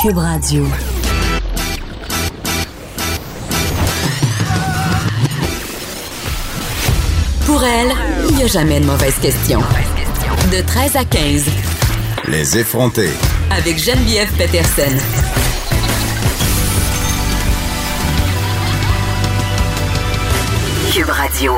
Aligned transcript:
Cube 0.00 0.18
Radio. 0.18 0.64
Pour 7.44 7.64
elle, 7.64 7.92
il 8.28 8.36
n'y 8.36 8.44
a 8.44 8.46
jamais 8.46 8.78
de 8.78 8.86
mauvaise 8.86 9.16
question. 9.18 9.58
De 10.52 10.64
13 10.64 10.96
à 10.96 11.04
15. 11.04 11.46
Les 12.28 12.58
effrontés. 12.58 13.10
Avec 13.50 13.76
Geneviève 13.78 14.30
Peterson. 14.36 14.96
Cube 20.92 21.10
Radio. 21.10 21.54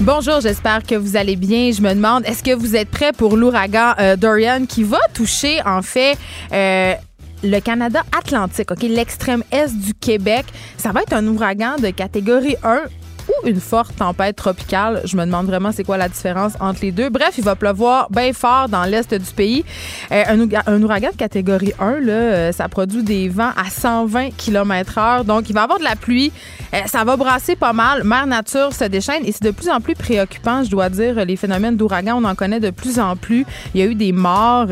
Bonjour, 0.00 0.40
j'espère 0.40 0.82
que 0.82 0.96
vous 0.96 1.16
allez 1.16 1.36
bien. 1.36 1.70
Je 1.70 1.80
me 1.80 1.94
demande, 1.94 2.26
est-ce 2.26 2.42
que 2.42 2.52
vous 2.52 2.74
êtes 2.74 2.90
prêts 2.90 3.12
pour 3.12 3.36
l'ouragan 3.36 3.94
euh, 4.00 4.16
Dorian 4.16 4.66
qui 4.66 4.82
va 4.82 4.98
toucher 5.14 5.60
en 5.64 5.80
fait 5.80 6.18
euh, 6.52 6.94
le 7.42 7.60
Canada 7.60 8.02
Atlantique, 8.16 8.70
ok, 8.70 8.82
l'extrême 8.82 9.42
est 9.50 9.74
du 9.74 9.94
Québec. 9.94 10.46
Ça 10.76 10.92
va 10.92 11.02
être 11.02 11.12
un 11.12 11.26
ouragan 11.26 11.76
de 11.76 11.90
catégorie 11.90 12.56
1 12.62 12.82
ou 13.28 13.46
une 13.46 13.60
forte 13.60 13.96
tempête 13.96 14.36
tropicale. 14.36 15.02
Je 15.04 15.16
me 15.16 15.24
demande 15.24 15.46
vraiment 15.46 15.72
c'est 15.72 15.84
quoi 15.84 15.96
la 15.96 16.08
différence 16.08 16.54
entre 16.60 16.80
les 16.82 16.92
deux. 16.92 17.08
Bref, 17.08 17.34
il 17.38 17.44
va 17.44 17.54
pleuvoir 17.54 18.08
bien 18.10 18.32
fort 18.32 18.68
dans 18.68 18.84
l'est 18.84 19.14
du 19.14 19.32
pays. 19.32 19.64
Euh, 20.10 20.24
un, 20.66 20.82
ouragan 20.82 21.10
de 21.10 21.16
catégorie 21.16 21.72
1, 21.78 22.00
là, 22.00 22.12
euh, 22.12 22.52
ça 22.52 22.68
produit 22.68 23.02
des 23.02 23.28
vents 23.28 23.52
à 23.56 23.70
120 23.70 24.30
km 24.36 24.98
h 24.98 25.24
Donc, 25.24 25.48
il 25.48 25.54
va 25.54 25.60
y 25.60 25.64
avoir 25.64 25.78
de 25.78 25.84
la 25.84 25.96
pluie. 25.96 26.32
Euh, 26.74 26.78
ça 26.86 27.04
va 27.04 27.16
brasser 27.16 27.56
pas 27.56 27.72
mal. 27.72 28.04
Mère 28.04 28.26
Nature 28.26 28.72
se 28.72 28.84
déchaîne 28.84 29.24
et 29.24 29.32
c'est 29.32 29.44
de 29.44 29.50
plus 29.50 29.68
en 29.68 29.80
plus 29.80 29.94
préoccupant, 29.94 30.64
je 30.64 30.70
dois 30.70 30.88
dire. 30.88 31.24
Les 31.24 31.36
phénomènes 31.36 31.76
d'ouragan, 31.76 32.20
on 32.20 32.24
en 32.24 32.34
connaît 32.34 32.60
de 32.60 32.70
plus 32.70 32.98
en 32.98 33.16
plus. 33.16 33.46
Il 33.74 33.80
y 33.80 33.84
a 33.84 33.86
eu 33.86 33.94
des 33.94 34.12
morts 34.12 34.68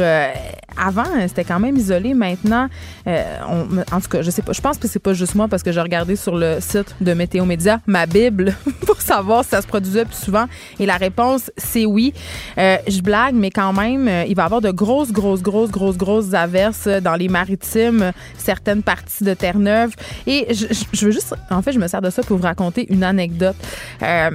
avant, 0.76 1.04
c'était 1.26 1.44
quand 1.44 1.60
même 1.60 1.76
isolé. 1.76 2.14
Maintenant, 2.14 2.68
en 3.06 4.00
tout 4.00 4.08
cas, 4.08 4.22
je 4.22 4.30
sais 4.30 4.42
pas. 4.42 4.52
Je 4.52 4.60
pense 4.60 4.78
que 4.78 4.88
c'est 4.88 4.98
pas 4.98 5.14
juste 5.14 5.34
moi 5.34 5.48
parce 5.48 5.62
que 5.62 5.72
j'ai 5.72 5.80
regardé 5.80 6.16
sur 6.16 6.36
le 6.36 6.58
site 6.60 6.94
de 7.00 7.12
Météo 7.14 7.44
Média 7.44 7.80
ma 7.86 8.06
Bible 8.06 8.54
pour 8.86 9.00
savoir 9.00 9.44
si 9.44 9.50
ça 9.50 9.62
se 9.62 9.66
produisait 9.66 10.04
plus 10.04 10.16
souvent. 10.16 10.46
Et 10.78 10.86
la 10.86 10.96
réponse, 10.96 11.50
c'est 11.56 11.86
oui. 11.86 12.12
Euh, 12.58 12.77
je 12.88 13.00
blague, 13.00 13.34
mais 13.34 13.50
quand 13.50 13.72
même, 13.72 14.08
euh, 14.08 14.24
il 14.27 14.34
va 14.34 14.42
y 14.42 14.46
avoir 14.46 14.60
de 14.60 14.70
grosses, 14.70 15.12
grosses, 15.12 15.42
grosses, 15.42 15.70
grosses, 15.70 15.96
grosses 15.96 16.34
averses 16.34 16.88
dans 16.88 17.14
les 17.14 17.28
maritimes, 17.28 18.12
certaines 18.36 18.82
parties 18.82 19.24
de 19.24 19.34
Terre-Neuve. 19.34 19.94
Et 20.27 20.55
je, 20.55 21.05
veux 21.06 21.12
juste, 21.12 21.34
en 21.50 21.62
fait, 21.62 21.72
je 21.72 21.78
me 21.78 21.88
sers 21.88 22.00
de 22.00 22.10
ça 22.10 22.22
pour 22.22 22.36
vous 22.36 22.42
raconter 22.42 22.86
une 22.92 23.05
anecdote. 23.05 23.56
Euh, 24.02 24.30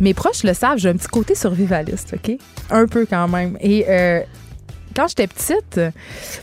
mes 0.00 0.14
proches 0.14 0.44
le 0.44 0.54
savent, 0.54 0.78
j'ai 0.78 0.88
un 0.88 0.96
petit 0.96 1.08
côté 1.08 1.34
survivaliste, 1.34 2.14
OK? 2.14 2.36
Un 2.70 2.86
peu 2.86 3.06
quand 3.08 3.28
même. 3.28 3.58
Et 3.60 3.84
quand 5.00 5.08
j'étais 5.08 5.26
petite, 5.26 5.80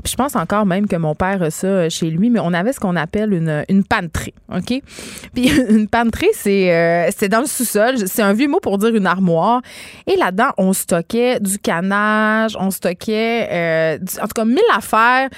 puis 0.04 0.12
je 0.12 0.16
pense 0.16 0.36
encore 0.36 0.66
même 0.66 0.88
que 0.88 0.96
mon 0.96 1.14
père 1.14 1.44
a 1.44 1.52
ça 1.52 1.90
chez 1.90 2.10
lui, 2.10 2.30
mais 2.30 2.40
on 2.40 2.54
avait 2.54 2.74
ce 2.74 2.80
qu'on 2.80 2.96
appelle 2.96 3.34
une, 3.34 3.64
une 3.70 3.84
panterie? 3.84 4.34
Puis 5.34 5.50
une 5.70 5.88
panterie, 5.88 6.30
c'est 6.34 6.74
euh, 6.74 7.10
c'est 7.16 7.30
dans 7.30 7.42
le 7.42 7.46
sous-sol. 7.46 8.08
C'est 8.08 8.22
un 8.22 8.34
vieux 8.34 8.48
mot 8.48 8.60
pour 8.60 8.78
dire 8.78 8.96
une 8.96 9.06
armoire. 9.06 9.62
Et 10.08 10.16
là-dedans, 10.16 10.50
on 10.58 10.74
stockait 10.74 11.40
du 11.40 11.60
canage, 11.60 12.58
on 12.60 12.72
stockait, 12.72 13.48
euh, 13.52 13.98
en 14.22 14.28
tout 14.28 14.34
cas, 14.36 14.46
mille 14.46 14.60
affaires. 14.76 15.30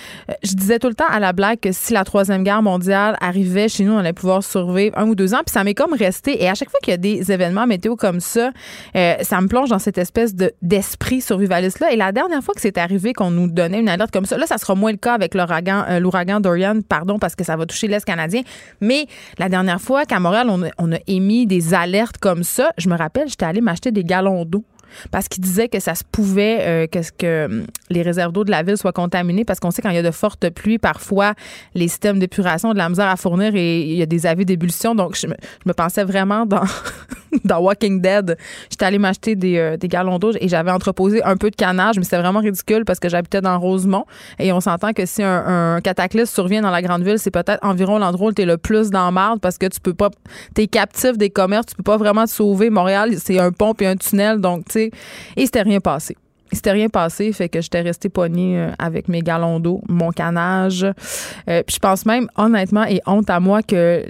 Je 0.44 0.54
disais 0.54 0.80
tout 0.80 0.88
le 0.88 0.96
temps 0.96 1.10
à 1.10 1.20
la 1.20 1.34
blague 1.34 1.60
que 1.60 1.72
si 1.72 1.94
la 1.94 2.04
Troisième 2.04 2.44
Guerre 2.44 2.62
mondiale 2.62 3.18
arrivait 3.20 3.68
chez 3.68 3.84
nous, 3.84 3.94
on 3.94 3.98
allait 3.98 4.14
pouvoir 4.14 4.44
survivre 4.44 4.98
un 4.98 5.08
ou 5.08 5.16
deux 5.16 5.34
ans. 5.34 5.42
Puis 5.46 5.54
ça 5.54 5.64
m'est 5.64 5.74
comme 5.74 5.94
resté. 5.94 6.42
Et 6.44 6.50
à 6.50 6.56
chaque 6.56 6.70
fois 6.70 6.80
qu'il 6.82 6.92
y 6.92 6.94
a 6.94 6.98
des 6.98 7.32
événements 7.32 7.68
météo 7.68 7.96
comme 7.96 8.20
ça, 8.20 8.52
euh, 8.96 9.16
ça 9.22 9.42
me 9.42 9.48
plonge 9.48 9.70
dans 9.70 9.80
cette 9.80 9.98
espèce 9.98 10.36
de 10.36 10.54
d'esprit 10.62 11.22
survivaliste-là. 11.22 11.92
Et 11.92 11.96
la 11.96 12.12
dernière 12.12 12.44
fois 12.44 12.54
que 12.54 12.62
c'est 12.62 12.78
arrivé, 12.78 13.09
qu'on 13.14 13.32
nous 13.32 13.48
donnait 13.48 13.80
une 13.80 13.90
alerte 13.90 14.12
comme 14.12 14.26
ça. 14.26 14.38
Là, 14.38 14.46
ça 14.46 14.58
sera 14.58 14.76
moins 14.76 14.92
le 14.92 14.98
cas 14.98 15.14
avec 15.14 15.36
l'ouragan, 15.36 15.86
euh, 15.90 16.00
l'ouragan 16.00 16.40
Dorian, 16.40 16.80
pardon, 16.88 17.20
parce 17.20 17.36
que 17.36 17.44
ça 17.44 17.56
va 17.56 17.66
toucher 17.66 17.88
l'Est 17.88 18.06
canadien. 18.06 18.42
Mais 18.82 19.06
la 19.38 19.50
dernière 19.50 19.82
fois 19.82 20.06
qu'à 20.06 20.20
Montréal, 20.20 20.50
on 20.78 20.92
a 20.92 20.98
émis 21.08 21.46
des 21.46 21.74
alertes 21.74 22.18
comme 22.18 22.44
ça, 22.44 22.72
je 22.78 22.90
me 22.90 22.98
rappelle, 22.98 23.28
j'étais 23.28 23.46
allée 23.46 23.62
m'acheter 23.62 23.92
des 23.92 24.04
galons 24.04 24.46
d'eau 24.46 24.64
parce 25.12 25.28
qu'il 25.28 25.44
disait 25.44 25.70
que 25.70 25.80
ça 25.80 25.96
se 25.96 26.04
pouvait 26.04 26.60
euh, 26.62 26.88
que, 26.88 27.46
hum, 27.46 27.66
les 27.90 28.02
réserves 28.02 28.32
d'eau 28.32 28.44
de 28.44 28.52
la 28.52 28.64
ville 28.64 28.78
soient 28.78 28.92
contaminées 28.92 29.46
parce 29.46 29.60
qu'on 29.60 29.72
sait 29.72 29.82
quand 29.82 29.90
il 29.90 29.96
y 29.96 30.00
a 30.00 30.04
de 30.04 30.12
fortes 30.12 30.50
pluies, 30.50 30.78
parfois 30.78 31.34
les 31.76 31.88
systèmes 31.88 32.20
d'épuration 32.20 32.74
de 32.74 32.78
la 32.78 32.90
misère 32.90 33.08
à 33.08 33.16
fournir 33.16 33.56
et 33.56 33.82
il 33.82 33.96
y 33.96 34.02
a 34.02 34.06
des 34.06 34.26
avis 34.26 34.46
d'ébullition. 34.46 34.96
Donc, 34.96 35.16
je 35.16 35.28
me, 35.28 35.74
pensais 35.74 36.04
vraiment 36.04 36.46
dans, 36.46 36.64
dans 37.44 37.60
Walking 37.60 38.02
Dead. 38.02 38.38
J'étais 38.70 38.86
allée 38.86 39.00
m'acheter 39.00 39.36
des, 39.36 39.58
euh, 39.58 39.78
des 39.78 39.88
galons 39.88 40.20
d'eau 40.20 40.32
et 40.40 40.48
j'avais 40.48 40.72
entreposé 40.72 41.24
un 41.24 41.38
peu 41.38 41.50
de 41.50 41.56
canage, 41.56 41.98
mais 41.98 42.04
c'était 42.04 42.20
vraiment 42.20 42.40
ridicule 42.40 42.86
parce 42.86 43.00
que 43.00 43.10
j'habitais 43.10 43.42
dans 43.42 43.60
Rosemont 43.60 44.06
et 44.38 44.52
on 44.52 44.60
s'entend 44.60 44.94
que 44.94 45.06
si 45.06 45.24
un, 45.24 45.80
cataclysme 45.82 46.34
survient 46.34 46.62
dans 46.62 46.72
la 46.72 46.82
grande 46.82 47.04
ville, 47.04 47.20
c'est 47.20 47.32
peut-être 47.32 47.64
environ 47.64 48.00
l'endroit 48.00 48.30
où 48.30 48.34
tu 48.34 48.42
es 48.42 48.46
le 48.46 48.58
plus 48.58 48.90
dans 48.90 49.12
marde 49.12 49.40
parce 49.40 49.58
que 49.58 49.68
tu 49.68 49.80
peux 49.80 49.94
pas, 49.94 50.10
tu 50.56 50.62
es 50.62 50.68
captif 50.68 51.18
des 51.18 51.30
commerces, 51.30 51.68
tu 51.68 51.76
peux 51.76 51.84
pas 51.84 51.98
vraiment 51.98 52.26
te 52.26 52.30
sauver. 52.30 52.70
Montréal, 52.70 53.16
c'est 53.18 53.40
un 53.40 53.52
pont 53.52 53.74
et 53.80 53.88
un 53.88 53.96
tunnel, 53.96 54.40
donc 54.40 54.66
tu 54.66 54.74
sais, 54.74 54.92
et 55.36 55.46
c'était 55.46 55.62
rien 55.62 55.80
passé. 55.80 56.16
C'était 56.52 56.72
rien 56.72 56.90
passé, 56.90 57.32
fait 57.32 57.48
que 57.48 57.62
j'étais 57.62 57.82
restée 57.82 58.10
poignée 58.10 58.58
euh, 58.58 58.72
avec 58.80 59.08
mes 59.08 59.22
galons 59.22 59.60
d'eau, 59.60 59.82
mon 59.88 60.10
canage. 60.10 60.84
Euh, 60.84 61.64
puis 61.66 61.76
je 61.76 61.80
pense 61.80 62.06
même, 62.06 62.28
honnêtement, 62.36 62.86
et 62.86 63.02
honte 63.06 63.30
à 63.30 63.40
moi, 63.40 63.62
que 63.62 64.06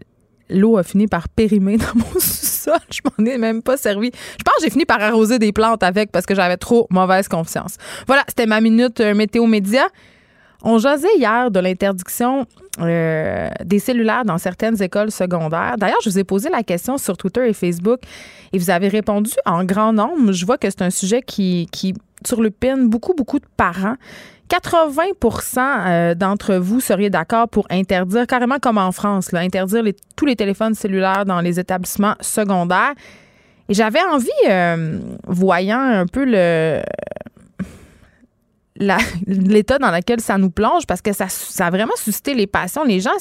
l'eau 0.49 0.77
a 0.77 0.83
fini 0.83 1.07
par 1.07 1.29
périmer 1.29 1.77
dans 1.77 1.95
mon 1.95 2.11
sous-sol. 2.19 2.79
Je 2.91 3.01
m'en 3.03 3.25
ai 3.25 3.37
même 3.37 3.61
pas 3.61 3.77
servi. 3.77 4.11
Je 4.13 4.43
pense 4.43 4.55
que 4.57 4.63
j'ai 4.63 4.69
fini 4.69 4.85
par 4.85 5.01
arroser 5.01 5.39
des 5.39 5.51
plantes 5.51 5.83
avec 5.83 6.11
parce 6.11 6.25
que 6.25 6.35
j'avais 6.35 6.57
trop 6.57 6.87
mauvaise 6.89 7.27
confiance. 7.27 7.77
Voilà, 8.07 8.23
c'était 8.27 8.45
ma 8.45 8.61
minute 8.61 8.99
euh, 8.99 9.13
météo 9.13 9.45
média. 9.45 9.87
On 10.61 10.77
jasait 10.77 11.15
hier 11.17 11.51
de 11.51 11.59
l'interdiction 11.59 12.45
euh, 12.81 13.49
des 13.63 13.79
cellulaires 13.79 14.25
dans 14.25 14.37
certaines 14.37 14.81
écoles 14.81 15.09
secondaires. 15.09 15.75
D'ailleurs, 15.77 15.99
je 16.03 16.09
vous 16.09 16.19
ai 16.19 16.25
posé 16.25 16.49
la 16.49 16.63
question 16.63 16.97
sur 16.97 17.15
Twitter 17.15 17.47
et 17.47 17.53
Facebook 17.53 18.01
et 18.51 18.57
vous 18.57 18.69
avez 18.69 18.89
répondu 18.89 19.31
en 19.45 19.63
grand 19.63 19.93
nombre. 19.93 20.33
Je 20.33 20.45
vois 20.45 20.57
que 20.57 20.69
c'est 20.69 20.81
un 20.81 20.89
sujet 20.89 21.21
qui, 21.21 21.67
qui 21.71 21.93
beaucoup, 22.87 23.13
beaucoup 23.13 23.39
de 23.39 23.45
parents. 23.55 23.95
80% 24.49 25.59
euh, 25.59 26.15
d'entre 26.15 26.55
vous 26.55 26.79
seriez 26.79 27.09
d'accord 27.09 27.47
pour 27.47 27.67
interdire, 27.69 28.25
carrément 28.27 28.57
comme 28.59 28.77
en 28.77 28.91
France, 28.91 29.33
interdire 29.33 29.83
tous 30.15 30.25
les 30.25 30.35
téléphones 30.35 30.73
cellulaires 30.73 31.25
dans 31.25 31.39
les 31.41 31.59
établissements 31.59 32.15
secondaires. 32.19 32.93
Et 33.69 33.73
j'avais 33.73 34.01
envie, 34.01 34.29
euh, 34.49 34.99
voyant 35.27 35.79
un 35.79 36.07
peu 36.07 36.25
le, 36.25 36.81
l'état 39.27 39.77
dans 39.77 39.91
lequel 39.91 40.21
ça 40.21 40.37
nous 40.37 40.49
plonge 40.49 40.85
parce 40.87 41.01
que 41.01 41.11
ça, 41.13 41.27
a 41.59 41.69
vraiment 41.69 41.95
suscité 41.95 42.33
les 42.33 42.47
passions. 42.47 42.83
Les 42.83 42.99
gens 42.99 43.11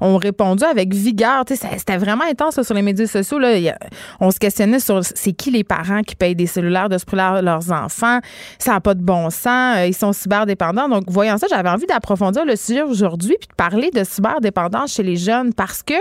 ont 0.00 0.16
répondu 0.16 0.64
avec 0.64 0.92
vigueur. 0.92 1.44
C'était 1.46 1.96
vraiment 1.96 2.24
intense 2.24 2.60
sur 2.60 2.74
les 2.74 2.82
médias 2.82 3.06
sociaux. 3.06 3.38
Là. 3.38 3.76
On 4.20 4.30
se 4.30 4.38
questionnait 4.38 4.80
sur 4.80 5.04
c'est 5.04 5.32
qui 5.32 5.50
les 5.50 5.64
parents 5.64 6.02
qui 6.02 6.16
payent 6.16 6.34
des 6.34 6.46
cellulaires 6.46 6.88
de 6.88 6.98
ce 6.98 7.04
leurs 7.14 7.70
enfants? 7.70 8.18
Ça 8.58 8.72
n'a 8.72 8.80
pas 8.80 8.94
de 8.94 9.02
bon 9.02 9.30
sens. 9.30 9.76
Euh, 9.76 9.86
ils 9.86 9.94
sont 9.94 10.12
cyberdépendants. 10.12 10.88
Donc, 10.88 11.04
voyant 11.08 11.38
ça, 11.38 11.46
j'avais 11.48 11.68
envie 11.68 11.86
d'approfondir 11.86 12.44
le 12.44 12.56
sujet 12.56 12.82
aujourd'hui 12.82 13.36
puis 13.38 13.48
de 13.48 13.54
parler 13.54 13.90
de 13.90 14.02
cyberdépendance 14.02 14.94
chez 14.94 15.02
les 15.02 15.16
jeunes 15.16 15.54
parce 15.54 15.82
que 15.82 15.94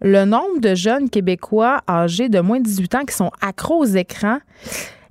le 0.00 0.24
nombre 0.24 0.60
de 0.60 0.74
jeunes 0.74 1.10
Québécois 1.10 1.80
âgés 1.88 2.28
de 2.28 2.40
moins 2.40 2.58
de 2.58 2.64
18 2.64 2.94
ans 2.94 3.04
qui 3.04 3.14
sont 3.14 3.30
accros 3.40 3.78
aux 3.78 3.84
écrans 3.84 4.38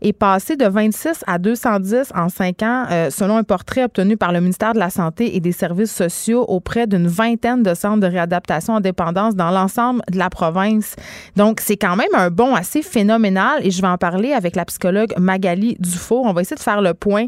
est 0.04 0.14
passé 0.14 0.56
de 0.56 0.66
26 0.66 1.24
à 1.26 1.38
210 1.40 2.12
en 2.16 2.30
cinq 2.30 2.62
ans, 2.62 2.86
euh, 2.92 3.10
selon 3.10 3.38
un 3.38 3.44
portrait 3.44 3.84
obtenu 3.84 4.18
par 4.18 4.32
le 4.32 4.40
ministère 4.42 4.74
de 4.74 4.80
la 4.80 4.90
Santé 4.90 5.36
et 5.36 5.40
des 5.40 5.52
Services 5.52 5.94
sociaux 5.94 6.46
auprès 6.48 6.88
d'une 6.88 7.08
vingtaine 7.08 7.64
de 7.64 7.74
centres 7.74 8.02
de 8.02 8.08
réadaptation 8.08 8.74
en 8.74 8.80
dépendance 8.80 9.36
dans 9.36 9.52
l'ensemble 9.52 10.02
de 10.12 10.18
la 10.18 10.30
province. 10.30 10.96
Donc, 11.36 11.60
c'est 11.60 11.78
quand 11.78 11.96
même 11.96 12.14
un 12.14 12.30
bond 12.30 12.54
assez 12.54 12.82
phénoménal 12.82 13.66
et 13.66 13.72
je 13.72 13.82
vais 13.82 13.88
en 13.88 13.98
parler 13.98 14.34
avec 14.34 14.56
la 14.56 14.66
psychologue 14.66 15.14
Magali 15.18 15.76
Dufault. 15.80 16.24
On 16.26 16.34
va 16.34 16.42
essayer 16.42 16.58
de 16.58 16.62
faire 16.62 16.82
le 16.82 16.94
point 16.94 17.26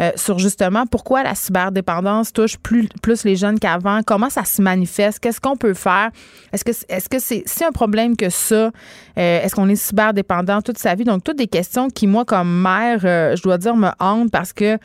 euh, 0.00 0.10
sur 0.16 0.38
justement 0.38 0.86
pourquoi 0.86 1.22
la 1.22 1.34
cyberdépendance 1.34 2.32
touche 2.32 2.58
plus, 2.58 2.88
plus 3.02 3.24
les 3.24 3.36
jeunes 3.36 3.58
qu'avant, 3.58 4.00
comment 4.06 4.30
ça 4.30 4.44
se 4.44 4.62
manifeste, 4.62 5.18
qu'est-ce 5.20 5.40
qu'on 5.40 5.56
peut 5.56 5.74
faire, 5.74 6.10
est-ce 6.52 6.64
que 6.64 6.72
est-ce 6.88 7.08
que 7.08 7.18
c'est 7.18 7.42
si 7.46 7.64
un 7.64 7.72
problème 7.72 8.16
que 8.16 8.30
ça, 8.30 8.54
euh, 8.56 8.70
est-ce 9.16 9.54
qu'on 9.54 9.68
est 9.68 9.76
cyberdépendant 9.76 10.62
toute 10.62 10.78
sa 10.78 10.94
vie? 10.94 11.04
Donc, 11.04 11.24
toutes 11.24 11.38
des 11.38 11.46
questions 11.46 11.88
qui, 11.88 12.06
moi, 12.06 12.17
comme 12.24 12.62
mère, 12.62 13.00
euh, 13.04 13.36
je 13.36 13.42
dois 13.42 13.58
dire, 13.58 13.76
me 13.76 13.90
hante 14.00 14.30
parce 14.30 14.52
que 14.52 14.78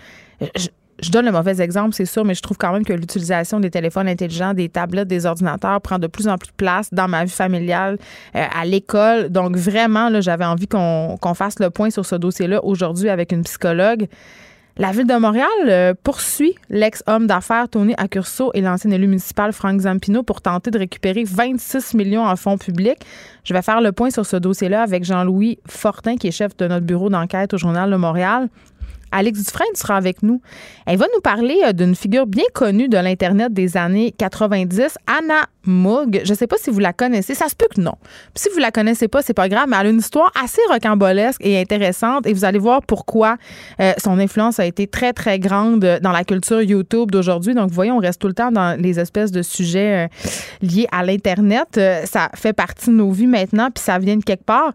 je 1.03 1.11
donne 1.11 1.25
le 1.25 1.31
mauvais 1.31 1.61
exemple, 1.61 1.93
c'est 1.93 2.05
sûr, 2.05 2.23
mais 2.23 2.33
je 2.33 2.41
trouve 2.41 2.57
quand 2.57 2.71
même 2.71 2.85
que 2.85 2.93
l'utilisation 2.93 3.59
des 3.59 3.69
téléphones 3.69 4.07
intelligents, 4.07 4.53
des 4.53 4.69
tablettes, 4.69 5.07
des 5.07 5.25
ordinateurs 5.25 5.81
prend 5.81 5.99
de 5.99 6.07
plus 6.07 6.27
en 6.27 6.37
plus 6.37 6.47
de 6.47 6.55
place 6.55 6.89
dans 6.93 7.07
ma 7.07 7.25
vie 7.25 7.31
familiale, 7.31 7.97
euh, 8.35 8.45
à 8.53 8.65
l'école. 8.65 9.29
Donc 9.29 9.55
vraiment, 9.57 10.21
j'avais 10.21 10.45
envie 10.45 10.67
qu'on 10.67 11.33
fasse 11.35 11.59
le 11.59 11.69
point 11.69 11.89
sur 11.89 12.05
ce 12.05 12.15
dossier-là 12.15 12.63
aujourd'hui 12.63 13.09
avec 13.09 13.31
une 13.31 13.43
psychologue. 13.43 14.07
La 14.75 14.91
ville 14.91 15.05
de 15.05 15.13
Montréal 15.13 15.47
euh, 15.67 15.93
poursuit 16.01 16.55
l'ex-homme 16.71 17.27
d'affaires 17.27 17.69
Tony 17.69 17.93
Accurso 17.95 18.49
et 18.55 18.61
l'ancien 18.61 18.89
élu 18.89 19.05
municipal 19.05 19.53
Frank 19.53 19.79
Zampino 19.81 20.23
pour 20.23 20.41
tenter 20.41 20.71
de 20.71 20.79
récupérer 20.79 21.23
26 21.23 21.93
millions 21.93 22.25
en 22.25 22.35
fonds 22.35 22.57
publics. 22.57 23.05
Je 23.43 23.53
vais 23.53 23.61
faire 23.61 23.81
le 23.81 23.91
point 23.91 24.09
sur 24.09 24.25
ce 24.25 24.35
dossier-là 24.35 24.81
avec 24.81 25.03
Jean-Louis 25.03 25.59
Fortin, 25.67 26.17
qui 26.17 26.27
est 26.27 26.31
chef 26.31 26.57
de 26.57 26.67
notre 26.67 26.87
bureau 26.87 27.11
d'enquête 27.11 27.53
au 27.53 27.57
Journal 27.59 27.91
de 27.91 27.95
Montréal. 27.97 28.49
Alex 29.13 29.43
Dufresne 29.43 29.75
sera 29.75 29.95
avec 29.95 30.23
nous. 30.23 30.41
Elle 30.85 30.97
va 30.97 31.05
nous 31.13 31.21
parler 31.21 31.61
euh, 31.63 31.71
d'une 31.71 31.95
figure 31.95 32.25
bien 32.25 32.43
connue 32.53 32.89
de 32.89 32.97
l'Internet 32.97 33.53
des 33.53 33.77
années 33.77 34.13
90, 34.17 34.97
Anna 35.07 35.45
Moog. 35.65 36.21
Je 36.25 36.31
ne 36.31 36.37
sais 36.37 36.47
pas 36.47 36.57
si 36.57 36.69
vous 36.69 36.79
la 36.79 36.91
connaissez. 36.91 37.35
Ça 37.35 37.47
se 37.47 37.55
peut 37.55 37.67
que 37.73 37.79
non. 37.79 37.93
si 38.35 38.49
vous 38.49 38.59
la 38.59 38.71
connaissez 38.71 39.07
pas, 39.07 39.21
c'est 39.21 39.33
pas 39.33 39.47
grave, 39.47 39.65
mais 39.69 39.77
elle 39.79 39.87
a 39.87 39.89
une 39.91 39.99
histoire 39.99 40.31
assez 40.43 40.61
rocambolesque 40.69 41.39
et 41.45 41.59
intéressante 41.59 42.27
et 42.27 42.33
vous 42.33 42.43
allez 42.43 42.59
voir 42.59 42.81
pourquoi 42.81 43.37
euh, 43.79 43.93
son 43.97 44.19
influence 44.19 44.59
a 44.59 44.65
été 44.65 44.87
très, 44.87 45.13
très 45.13 45.39
grande 45.39 45.99
dans 46.01 46.11
la 46.11 46.23
culture 46.23 46.61
YouTube 46.61 47.11
d'aujourd'hui. 47.11 47.53
Donc, 47.53 47.69
vous 47.69 47.75
voyez, 47.75 47.91
on 47.91 47.99
reste 47.99 48.19
tout 48.19 48.27
le 48.27 48.33
temps 48.33 48.51
dans 48.51 48.79
les 48.79 48.99
espèces 48.99 49.31
de 49.31 49.41
sujets 49.41 50.05
euh, 50.05 50.07
liés 50.61 50.87
à 50.91 51.03
l'Internet. 51.03 51.79
ça 52.05 52.29
fait 52.35 52.53
partie 52.53 52.89
de 52.89 52.95
nos 52.95 53.11
vies 53.11 53.27
maintenant, 53.27 53.69
puis 53.73 53.83
ça 53.83 53.99
vient 53.99 54.17
de 54.17 54.23
quelque 54.23 54.45
part. 54.45 54.73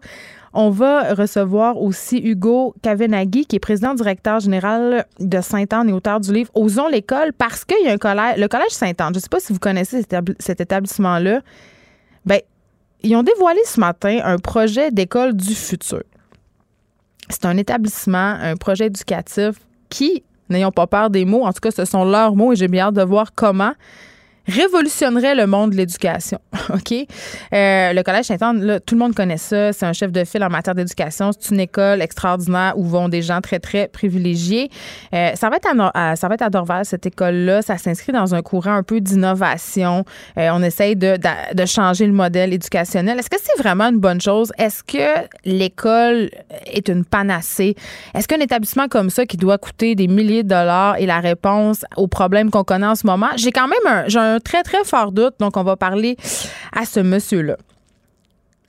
On 0.61 0.71
va 0.71 1.13
recevoir 1.13 1.81
aussi 1.81 2.17
Hugo 2.17 2.75
Kavenaghi, 2.81 3.45
qui 3.45 3.55
est 3.55 3.59
président 3.59 3.93
directeur 3.93 4.41
général 4.41 5.05
de 5.17 5.39
Sainte-Anne 5.39 5.87
et 5.87 5.93
auteur 5.93 6.19
du 6.19 6.33
livre 6.33 6.51
Osons 6.53 6.89
l'école, 6.89 7.31
parce 7.31 7.63
qu'il 7.63 7.81
y 7.85 7.87
a 7.87 7.93
un 7.93 7.97
collège, 7.97 8.35
le 8.37 8.49
collège 8.49 8.71
Sainte-Anne. 8.71 9.13
Je 9.13 9.19
ne 9.19 9.21
sais 9.21 9.29
pas 9.29 9.39
si 9.39 9.53
vous 9.53 9.59
connaissez 9.59 10.01
cet 10.37 10.59
établissement-là. 10.59 11.39
Ben, 12.25 12.41
ils 13.03 13.15
ont 13.15 13.23
dévoilé 13.23 13.61
ce 13.63 13.79
matin 13.79 14.19
un 14.21 14.37
projet 14.37 14.91
d'école 14.91 15.33
du 15.33 15.55
futur. 15.55 16.03
C'est 17.29 17.45
un 17.45 17.55
établissement, 17.55 18.35
un 18.41 18.57
projet 18.57 18.87
éducatif 18.87 19.61
qui, 19.89 20.23
n'ayons 20.49 20.73
pas 20.73 20.87
peur 20.87 21.09
des 21.09 21.23
mots, 21.23 21.45
en 21.45 21.53
tout 21.53 21.61
cas, 21.61 21.71
ce 21.71 21.85
sont 21.85 22.03
leurs 22.03 22.35
mots 22.35 22.51
et 22.51 22.57
j'ai 22.57 22.67
bien 22.67 22.87
hâte 22.87 22.95
de 22.95 23.03
voir 23.03 23.33
comment 23.33 23.71
révolutionnerait 24.49 25.35
le 25.35 25.47
monde 25.47 25.71
de 25.71 25.77
l'éducation. 25.77 26.39
OK? 26.73 26.91
Euh, 26.91 27.93
le 27.93 28.01
Collège 28.03 28.25
Saint-Anne, 28.25 28.79
tout 28.85 28.95
le 28.95 28.99
monde 28.99 29.15
connaît 29.15 29.37
ça. 29.37 29.71
C'est 29.73 29.85
un 29.85 29.93
chef 29.93 30.11
de 30.11 30.23
file 30.23 30.43
en 30.43 30.49
matière 30.49 30.75
d'éducation. 30.75 31.31
C'est 31.37 31.53
une 31.53 31.59
école 31.59 32.01
extraordinaire 32.01 32.73
où 32.75 32.83
vont 32.83 33.09
des 33.09 33.21
gens 33.21 33.41
très, 33.41 33.59
très 33.59 33.87
privilégiés. 33.87 34.69
Euh, 35.13 35.31
ça, 35.35 35.49
va 35.49 35.57
être 35.57 35.69
à, 35.93 36.15
ça 36.15 36.27
va 36.27 36.35
être 36.35 36.41
à 36.43 36.83
cette 36.83 37.05
école-là. 37.05 37.61
Ça 37.61 37.77
s'inscrit 37.77 38.11
dans 38.11 38.35
un 38.35 38.41
courant 38.41 38.73
un 38.73 38.83
peu 38.83 39.01
d'innovation. 39.01 40.03
Euh, 40.37 40.49
on 40.53 40.63
essaye 40.63 40.95
de, 40.95 41.17
de, 41.17 41.65
changer 41.65 42.07
le 42.07 42.13
modèle 42.13 42.53
éducationnel. 42.53 43.19
Est-ce 43.19 43.29
que 43.29 43.37
c'est 43.41 43.61
vraiment 43.61 43.85
une 43.85 43.99
bonne 43.99 44.19
chose? 44.19 44.51
Est-ce 44.57 44.83
que 44.83 45.27
l'école 45.45 46.29
est 46.65 46.89
une 46.89 47.05
panacée? 47.05 47.75
Est-ce 48.15 48.27
qu'un 48.27 48.39
établissement 48.39 48.87
comme 48.87 49.09
ça 49.09 49.25
qui 49.25 49.37
doit 49.37 49.57
coûter 49.57 49.93
des 49.95 50.07
milliers 50.07 50.43
de 50.43 50.49
dollars 50.49 50.95
est 50.97 51.05
la 51.05 51.19
réponse 51.19 51.85
aux 51.95 52.07
problèmes 52.07 52.49
qu'on 52.49 52.63
connaît 52.63 52.87
en 52.87 52.95
ce 52.95 53.05
moment? 53.05 53.27
J'ai 53.35 53.51
quand 53.51 53.67
même 53.67 53.79
un, 53.85 54.07
j'ai 54.07 54.38
très, 54.39 54.63
très 54.63 54.83
fort 54.83 55.11
doute. 55.11 55.35
Donc, 55.39 55.57
on 55.57 55.63
va 55.63 55.75
parler 55.75 56.17
à 56.75 56.85
ce 56.85 56.99
monsieur-là. 56.99 57.57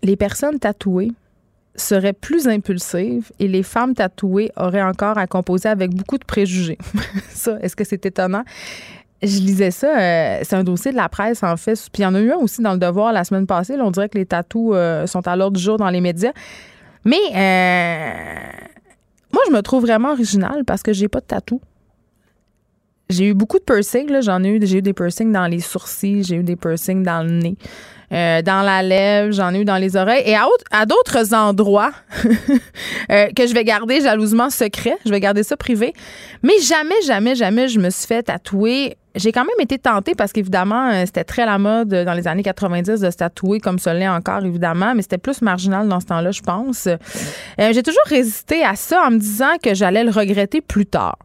Les 0.03 0.17
personnes 0.17 0.59
tatouées 0.59 1.13
seraient 1.77 2.13
plus 2.13 2.49
impulsives 2.49 3.31
et 3.39 3.49
les 3.49 3.63
femmes 3.63 3.95
tatouées 3.95 4.51
auraient 4.57 4.83
encore 4.83 5.19
à 5.19 5.27
composer 5.27 5.69
avec 5.69 5.95
beaucoup 5.95 6.19
de 6.19 6.25
préjugés. 6.25 6.79
ça, 7.31 7.59
est-ce 7.61 7.77
que 7.77 7.85
c'est 7.85 8.05
étonnant? 8.07 8.45
Je 9.23 9.39
lisais 9.39 9.71
ça, 9.71 9.99
euh, 9.99 10.39
c'est 10.43 10.57
un 10.57 10.65
dossier 10.65 10.93
de 10.93 10.97
la 10.97 11.11
presse 11.11 11.43
en 11.43 11.57
fait, 11.59 11.75
puis 11.93 12.03
il 12.03 12.05
y 12.05 12.07
en 12.07 12.15
a 12.15 12.21
eu 12.21 12.33
un 12.33 12.37
aussi 12.37 12.63
dans 12.63 12.73
le 12.73 12.79
Devoir 12.79 13.13
la 13.13 13.25
semaine 13.25 13.47
passée. 13.47 13.77
on 13.79 13.91
dirait 13.91 14.09
que 14.09 14.17
les 14.17 14.25
tatous 14.25 14.73
euh, 14.73 15.07
sont 15.07 15.27
à 15.29 15.37
l'ordre 15.37 15.59
du 15.59 15.63
jour 15.63 15.77
dans 15.77 15.91
les 15.91 16.01
médias. 16.01 16.33
Mais 17.05 17.19
euh, 17.35 18.15
moi, 19.33 19.43
je 19.47 19.53
me 19.53 19.61
trouve 19.61 19.83
vraiment 19.83 20.13
originale 20.13 20.65
parce 20.67 20.83
que 20.83 20.93
j'ai 20.93 21.09
pas 21.09 21.21
de 21.21 21.27
tatou. 21.27 21.61
J'ai 23.11 23.27
eu 23.27 23.35
beaucoup 23.35 23.59
de 23.59 23.65
piercings. 23.65 24.23
J'en 24.23 24.43
ai 24.45 24.49
eu, 24.51 24.61
j'ai 24.63 24.79
eu 24.79 24.83
des 24.83 24.93
piercings 24.93 25.33
dans 25.33 25.49
les 25.49 25.59
sourcils, 25.59 26.23
j'ai 26.23 26.37
eu 26.37 26.45
des 26.45 26.55
piercings 26.55 27.03
dans 27.03 27.27
le 27.27 27.33
nez, 27.33 27.57
euh, 28.13 28.41
dans 28.41 28.63
la 28.63 28.85
lèvre, 28.85 29.33
j'en 29.33 29.53
ai 29.53 29.61
eu 29.61 29.65
dans 29.65 29.79
les 29.79 29.97
oreilles 29.97 30.23
et 30.27 30.37
à, 30.37 30.47
à 30.71 30.87
d'autres 30.87 31.35
endroits 31.35 31.91
euh, 33.11 33.27
que 33.35 33.49
je 33.49 33.53
vais 33.53 33.65
garder 33.65 34.01
jalousement 34.01 34.49
secret. 34.49 34.97
Je 35.05 35.11
vais 35.11 35.19
garder 35.19 35.43
ça 35.43 35.57
privé. 35.57 35.93
Mais 36.45 36.59
jamais, 36.63 37.03
jamais, 37.05 37.35
jamais 37.35 37.67
je 37.67 37.81
me 37.81 37.91
suis 37.91 38.07
fait 38.07 38.23
tatouer. 38.23 38.97
J'ai 39.17 39.33
quand 39.33 39.45
même 39.45 39.61
été 39.61 39.77
tentée 39.77 40.15
parce 40.15 40.33
qu'évidemment, 40.33 40.91
euh, 40.91 41.03
c'était 41.05 41.25
très 41.25 41.45
la 41.45 41.59
mode 41.59 41.89
dans 41.89 42.15
les 42.15 42.29
années 42.29 42.45
90 42.45 43.01
de 43.01 43.11
se 43.11 43.17
tatouer 43.17 43.59
comme 43.59 43.81
ça 43.81 43.93
l'est 43.93 44.07
encore, 44.07 44.45
évidemment, 44.45 44.95
mais 44.95 45.03
c'était 45.03 45.19
plus 45.19 45.43
marginal 45.43 45.89
dans 45.89 45.99
ce 45.99 46.07
temps-là, 46.07 46.31
je 46.31 46.43
pense. 46.43 46.87
j'ai 47.59 47.83
toujours 47.83 48.05
résisté 48.07 48.63
à 48.63 48.77
ça 48.77 49.03
en 49.05 49.11
me 49.11 49.19
disant 49.19 49.57
que 49.61 49.75
j'allais 49.75 50.05
le 50.05 50.13
regretter 50.13 50.61
plus 50.61 50.87
tard. 50.87 51.19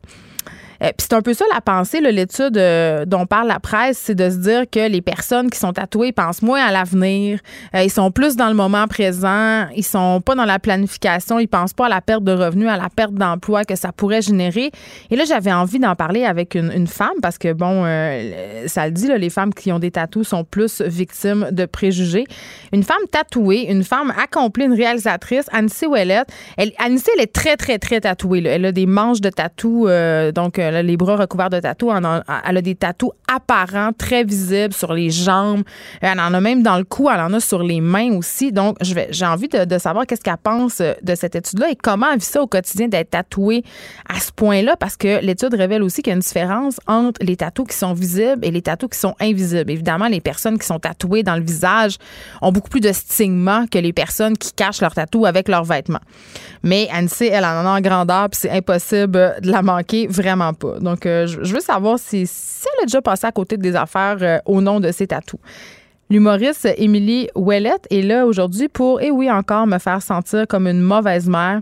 Euh, 0.86 0.90
puis 0.90 1.08
c'est 1.10 1.14
un 1.14 1.22
peu 1.22 1.34
ça 1.34 1.46
la 1.54 1.62
pensée, 1.62 2.00
l'étude 2.00 2.58
euh, 2.58 3.06
dont 3.06 3.26
parle 3.26 3.48
la 3.48 3.60
presse, 3.60 3.98
c'est 3.98 4.16
de 4.16 4.30
se 4.30 4.38
dire 4.38 4.64
que 4.70 4.88
les 4.88 5.02
personnes 5.02 5.50
qui 5.50 5.60
sont 5.60 5.74
tatouées 5.74 6.12
pensent 6.12 6.42
moins 6.42 6.64
à 6.64 6.72
l'avenir, 6.72 7.40
euh, 7.74 7.84
ils 7.84 7.92
sont 7.92 8.12
plus 8.12 8.36
dans 8.36 8.48
le 8.48 8.54
moment 8.54 8.88
présent, 8.88 9.68
ils 9.76 9.84
sont 9.84 10.22
pas 10.22 10.36
dans 10.36 10.46
la 10.46 10.60
planification, 10.60 11.40
ils 11.40 11.48
pensent 11.48 11.74
pas 11.74 11.88
à 11.88 11.90
la 11.90 12.02
perte 12.02 12.24
de 12.24 12.32
revenus, 12.32 12.70
à 12.70 12.78
la 12.78 12.90
perte 12.90 13.14
d'emploi 13.14 13.64
que 13.64 13.76
ça 13.76 13.92
pourrait 13.92 14.22
générer. 14.22 14.72
Et 15.10 15.16
là, 15.16 15.24
j'avais 15.26 15.52
envie 15.52 15.80
d'en 15.80 15.96
parler 15.96 16.26
avec 16.26 16.56
une, 16.56 16.86
femme 16.86 17.20
parce 17.22 17.40
que 17.40 17.52
bon, 17.52 17.84
ça 18.68 18.86
le 18.86 18.92
dit, 18.92 19.10
les 19.18 19.32
femmes 19.32 19.54
qui 19.54 19.72
ont 19.72 19.80
des 19.80 19.90
tatous 19.90 20.28
sont 20.28 20.44
plus 20.44 20.82
victimes 20.82 21.48
de 21.52 21.66
préjugés. 21.66 22.26
Une 22.74 22.84
femme 22.84 23.02
tatouée, 23.12 23.66
une 23.70 23.84
femme 23.84 24.14
accomplie, 24.22 24.66
une 24.66 24.74
réalisatrice, 24.74 25.46
Anissé 25.52 25.88
Ouellette. 25.88 26.28
Elle, 26.58 26.74
Anissé, 26.78 27.12
elle 27.16 27.24
est 27.24 27.34
très, 27.34 27.58
très, 27.58 27.80
très 27.80 28.02
tatouée. 28.02 28.44
Elle 28.46 28.66
a 28.66 28.72
des 28.72 28.86
manches 28.86 29.22
de 29.22 29.30
tatou, 29.30 29.88
donc 30.34 30.60
les 30.84 30.98
bras 30.98 31.16
recouverts 31.16 31.50
de 31.50 31.60
tatous. 31.60 31.92
Elle 31.96 32.58
a, 32.58 32.62
des 32.62 32.76
tatous 32.76 33.12
apparents, 33.34 33.92
très 33.98 34.24
visibles 34.24 34.74
sur 34.74 34.94
les 34.94 35.10
jambes. 35.10 35.64
Elle 36.02 36.20
en 36.20 36.34
a 36.34 36.42
même 36.42 36.64
dans 36.64 36.78
le 36.78 36.84
cou, 36.84 37.10
elle 37.10 37.20
en 37.20 37.34
a 37.34 37.40
sur 37.40 37.64
les 37.64 37.82
mains 37.82 38.14
aussi. 38.14 38.52
Donc, 38.52 38.78
j'ai 38.82 39.26
envie 39.26 39.48
de, 39.48 39.78
savoir 39.78 40.06
qu'est-ce 40.06 40.22
qu'elle 40.22 40.38
pense 40.38 40.82
de 40.82 41.16
cette 41.16 41.36
étude-là 41.36 41.70
et 41.72 41.76
comment 41.76 42.08
elle 42.12 42.20
vit 42.20 42.26
ça 42.26 42.42
au 42.42 42.48
quotidien 42.48 42.88
d'être 42.88 43.12
tatouée 43.12 43.64
à 44.10 44.20
ce 44.20 44.32
point-là, 44.32 44.76
parce 44.78 44.98
que 44.98 45.22
l'étude 45.22 45.54
révèle 45.54 45.84
aussi 45.84 46.02
qu'il 46.02 46.12
y 46.12 46.14
a 46.14 46.16
une 46.16 46.22
différence 46.22 46.80
entre 46.88 47.24
les 47.24 47.36
tatous 47.36 47.68
qui 47.68 47.76
sont 47.76 47.94
visibles 47.94 48.44
et 48.44 48.52
les 48.52 48.62
tatous 48.62 48.90
qui 48.90 49.00
sont 49.00 49.16
invisibles. 49.20 49.70
Évidemment, 49.70 50.08
les 50.08 50.22
personnes 50.22 50.58
qui 50.58 50.66
sont 50.66 50.80
tatouées 50.80 51.24
dans 51.24 51.36
le 51.36 51.44
visage 51.44 51.98
ont 52.42 52.52
beaucoup 52.52 52.70
plus 52.70 52.82
de 52.82 52.92
stigma 52.92 53.66
que 53.72 53.78
les 53.78 53.94
personnes 53.94 54.38
qui 54.38 54.54
cachent 54.54 54.82
leurs 54.82 54.94
tatous 54.94 55.26
avec 55.26 55.48
leurs 55.48 55.64
vêtements. 55.64 56.00
Mais 56.64 56.88
Annecy, 56.92 57.26
elle 57.26 57.46
en 57.46 57.66
a 57.66 57.78
en 57.78 57.82
grandeur, 57.82 58.30
puis 58.30 58.40
c'est 58.42 58.52
impossible 58.52 59.36
de 59.42 59.52
la 59.52 59.62
manquer, 59.62 60.08
vraiment 60.08 60.54
Donc, 60.82 61.06
euh, 61.06 61.28
je 61.28 61.54
veux 61.54 61.60
savoir 61.60 62.00
si, 62.00 62.22
elle 62.22 62.84
a 62.84 62.86
déjà 62.86 63.02
passé 63.02 63.28
à 63.28 63.32
côté 63.32 63.58
des 63.58 63.76
affaires 63.76 64.18
euh, 64.22 64.38
au 64.46 64.62
nom 64.62 64.80
de 64.80 64.92
ses 64.92 65.08
tatous. 65.08 65.40
L'humoriste 66.10 66.68
Émilie 66.78 67.30
Ouellette 67.36 67.88
est 67.90 68.04
là 68.04 68.26
aujourd'hui 68.26 68.68
pour, 68.68 69.02
et 69.02 69.10
oui, 69.10 69.30
encore 69.32 69.66
me 69.66 69.80
faire 69.80 70.02
sentir 70.02 70.46
comme 70.48 70.68
une 70.68 70.82
mauvaise 70.82 71.28
mère. 71.28 71.62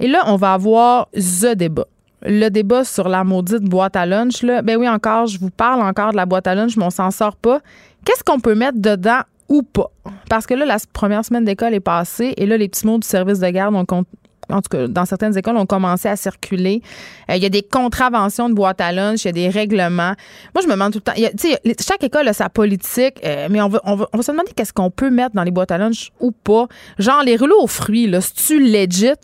Et 0.00 0.08
là, 0.08 0.24
on 0.26 0.36
va 0.36 0.54
avoir 0.54 1.08
The 1.12 1.54
débat. 1.54 1.86
Le 2.22 2.48
débat 2.48 2.84
sur 2.84 3.08
la 3.08 3.22
maudite 3.22 3.62
boîte 3.62 3.96
à 3.96 4.06
lunch, 4.06 4.42
là, 4.42 4.62
ben 4.62 4.76
oui, 4.76 4.88
encore, 4.88 5.26
je 5.26 5.38
vous 5.38 5.50
parle 5.50 5.82
encore 5.82 6.12
de 6.12 6.16
la 6.16 6.26
boîte 6.26 6.46
à 6.46 6.54
lunch, 6.54 6.76
mais 6.76 6.84
on 6.84 6.90
s'en 6.90 7.10
sort 7.10 7.36
pas. 7.36 7.60
Qu'est-ce 8.04 8.24
qu'on 8.24 8.40
peut 8.40 8.54
mettre 8.54 8.78
dedans 8.78 9.20
ou 9.48 9.62
pas? 9.62 9.90
Parce 10.28 10.46
que 10.46 10.54
là, 10.54 10.64
la 10.64 10.78
première 10.92 11.24
semaine 11.24 11.44
d'école 11.44 11.74
est 11.74 11.80
passée 11.80 12.34
et 12.36 12.46
là, 12.46 12.56
les 12.56 12.68
petits 12.68 12.86
mots 12.86 12.98
du 12.98 13.06
service 13.06 13.38
de 13.40 13.48
garde 13.48 13.74
ont, 13.74 14.04
en 14.50 14.60
tout 14.60 14.68
cas, 14.70 14.88
dans 14.88 15.04
certaines 15.04 15.36
écoles, 15.36 15.56
ont 15.56 15.66
commencé 15.66 16.08
à 16.08 16.16
circuler. 16.16 16.82
Euh, 17.30 17.36
il 17.36 17.42
y 17.42 17.46
a 17.46 17.50
des 17.50 17.62
contraventions 17.62 18.48
de 18.48 18.54
boîte 18.54 18.80
à 18.80 18.92
lunch, 18.92 19.24
il 19.24 19.26
y 19.26 19.28
a 19.28 19.32
des 19.32 19.48
règlements. 19.48 20.14
Moi, 20.54 20.62
je 20.62 20.66
me 20.66 20.72
demande 20.72 20.92
tout 20.92 21.00
le 21.04 21.28
temps. 21.28 21.74
chaque 21.80 22.04
école 22.04 22.28
a 22.28 22.32
sa 22.32 22.48
politique, 22.48 23.20
euh, 23.24 23.48
mais 23.50 23.60
on 23.60 23.68
va, 23.68 23.80
on, 23.84 23.96
va, 23.96 24.06
se 24.22 24.30
demander 24.30 24.52
qu'est-ce 24.54 24.72
qu'on 24.72 24.90
peut 24.90 25.10
mettre 25.10 25.34
dans 25.34 25.44
les 25.44 25.50
boîtes 25.50 25.70
à 25.70 25.78
lunch 25.78 26.10
ou 26.20 26.30
pas. 26.32 26.66
Genre, 26.98 27.22
les 27.22 27.36
rouleaux 27.36 27.62
aux 27.62 27.66
fruits, 27.66 28.06
là, 28.06 28.20
c'est-tu 28.20 28.60
legit? 28.60 29.14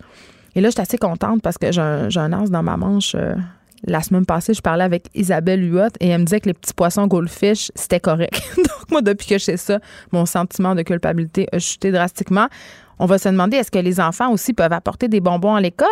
Et 0.54 0.60
là, 0.60 0.68
je 0.68 0.72
suis 0.72 0.80
assez 0.80 0.98
contente 0.98 1.42
parce 1.42 1.58
que 1.58 1.70
j'ai 1.70 1.80
un, 1.80 2.32
un 2.32 2.44
dans 2.44 2.62
ma 2.62 2.76
manche. 2.76 3.14
Euh, 3.14 3.34
la 3.84 4.02
semaine 4.02 4.26
passée, 4.26 4.52
je 4.52 4.60
parlais 4.60 4.84
avec 4.84 5.06
Isabelle 5.14 5.62
Huot 5.72 5.88
et 6.00 6.08
elle 6.08 6.20
me 6.20 6.24
disait 6.26 6.40
que 6.40 6.46
les 6.46 6.54
petits 6.54 6.74
poissons 6.74 7.06
goldfish, 7.06 7.70
c'était 7.74 8.00
correct. 8.00 8.42
Donc, 8.56 8.90
moi, 8.90 9.00
depuis 9.00 9.26
que 9.26 9.38
je 9.38 9.44
sais 9.44 9.56
ça, 9.56 9.80
mon 10.12 10.26
sentiment 10.26 10.74
de 10.74 10.82
culpabilité 10.82 11.46
a 11.52 11.58
chuté 11.58 11.90
drastiquement 11.90 12.48
on 13.00 13.06
va 13.06 13.18
se 13.18 13.28
demander 13.28 13.56
est-ce 13.56 13.70
que 13.70 13.78
les 13.78 13.98
enfants 13.98 14.30
aussi 14.30 14.52
peuvent 14.52 14.72
apporter 14.72 15.08
des 15.08 15.20
bonbons 15.20 15.54
à 15.54 15.60
l'école? 15.60 15.88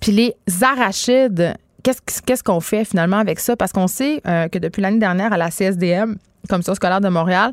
Puis 0.00 0.10
les 0.10 0.34
arachides, 0.62 1.54
qu'est-ce 1.82 2.42
qu'on 2.42 2.60
fait 2.60 2.84
finalement 2.84 3.18
avec 3.18 3.38
ça? 3.38 3.56
Parce 3.56 3.72
qu'on 3.72 3.86
sait 3.86 4.22
euh, 4.26 4.48
que 4.48 4.58
depuis 4.58 4.80
l'année 4.80 4.98
dernière, 4.98 5.32
à 5.32 5.36
la 5.36 5.50
CSDM, 5.50 6.16
Commission 6.48 6.74
scolaire 6.74 7.02
de 7.02 7.08
Montréal, 7.08 7.52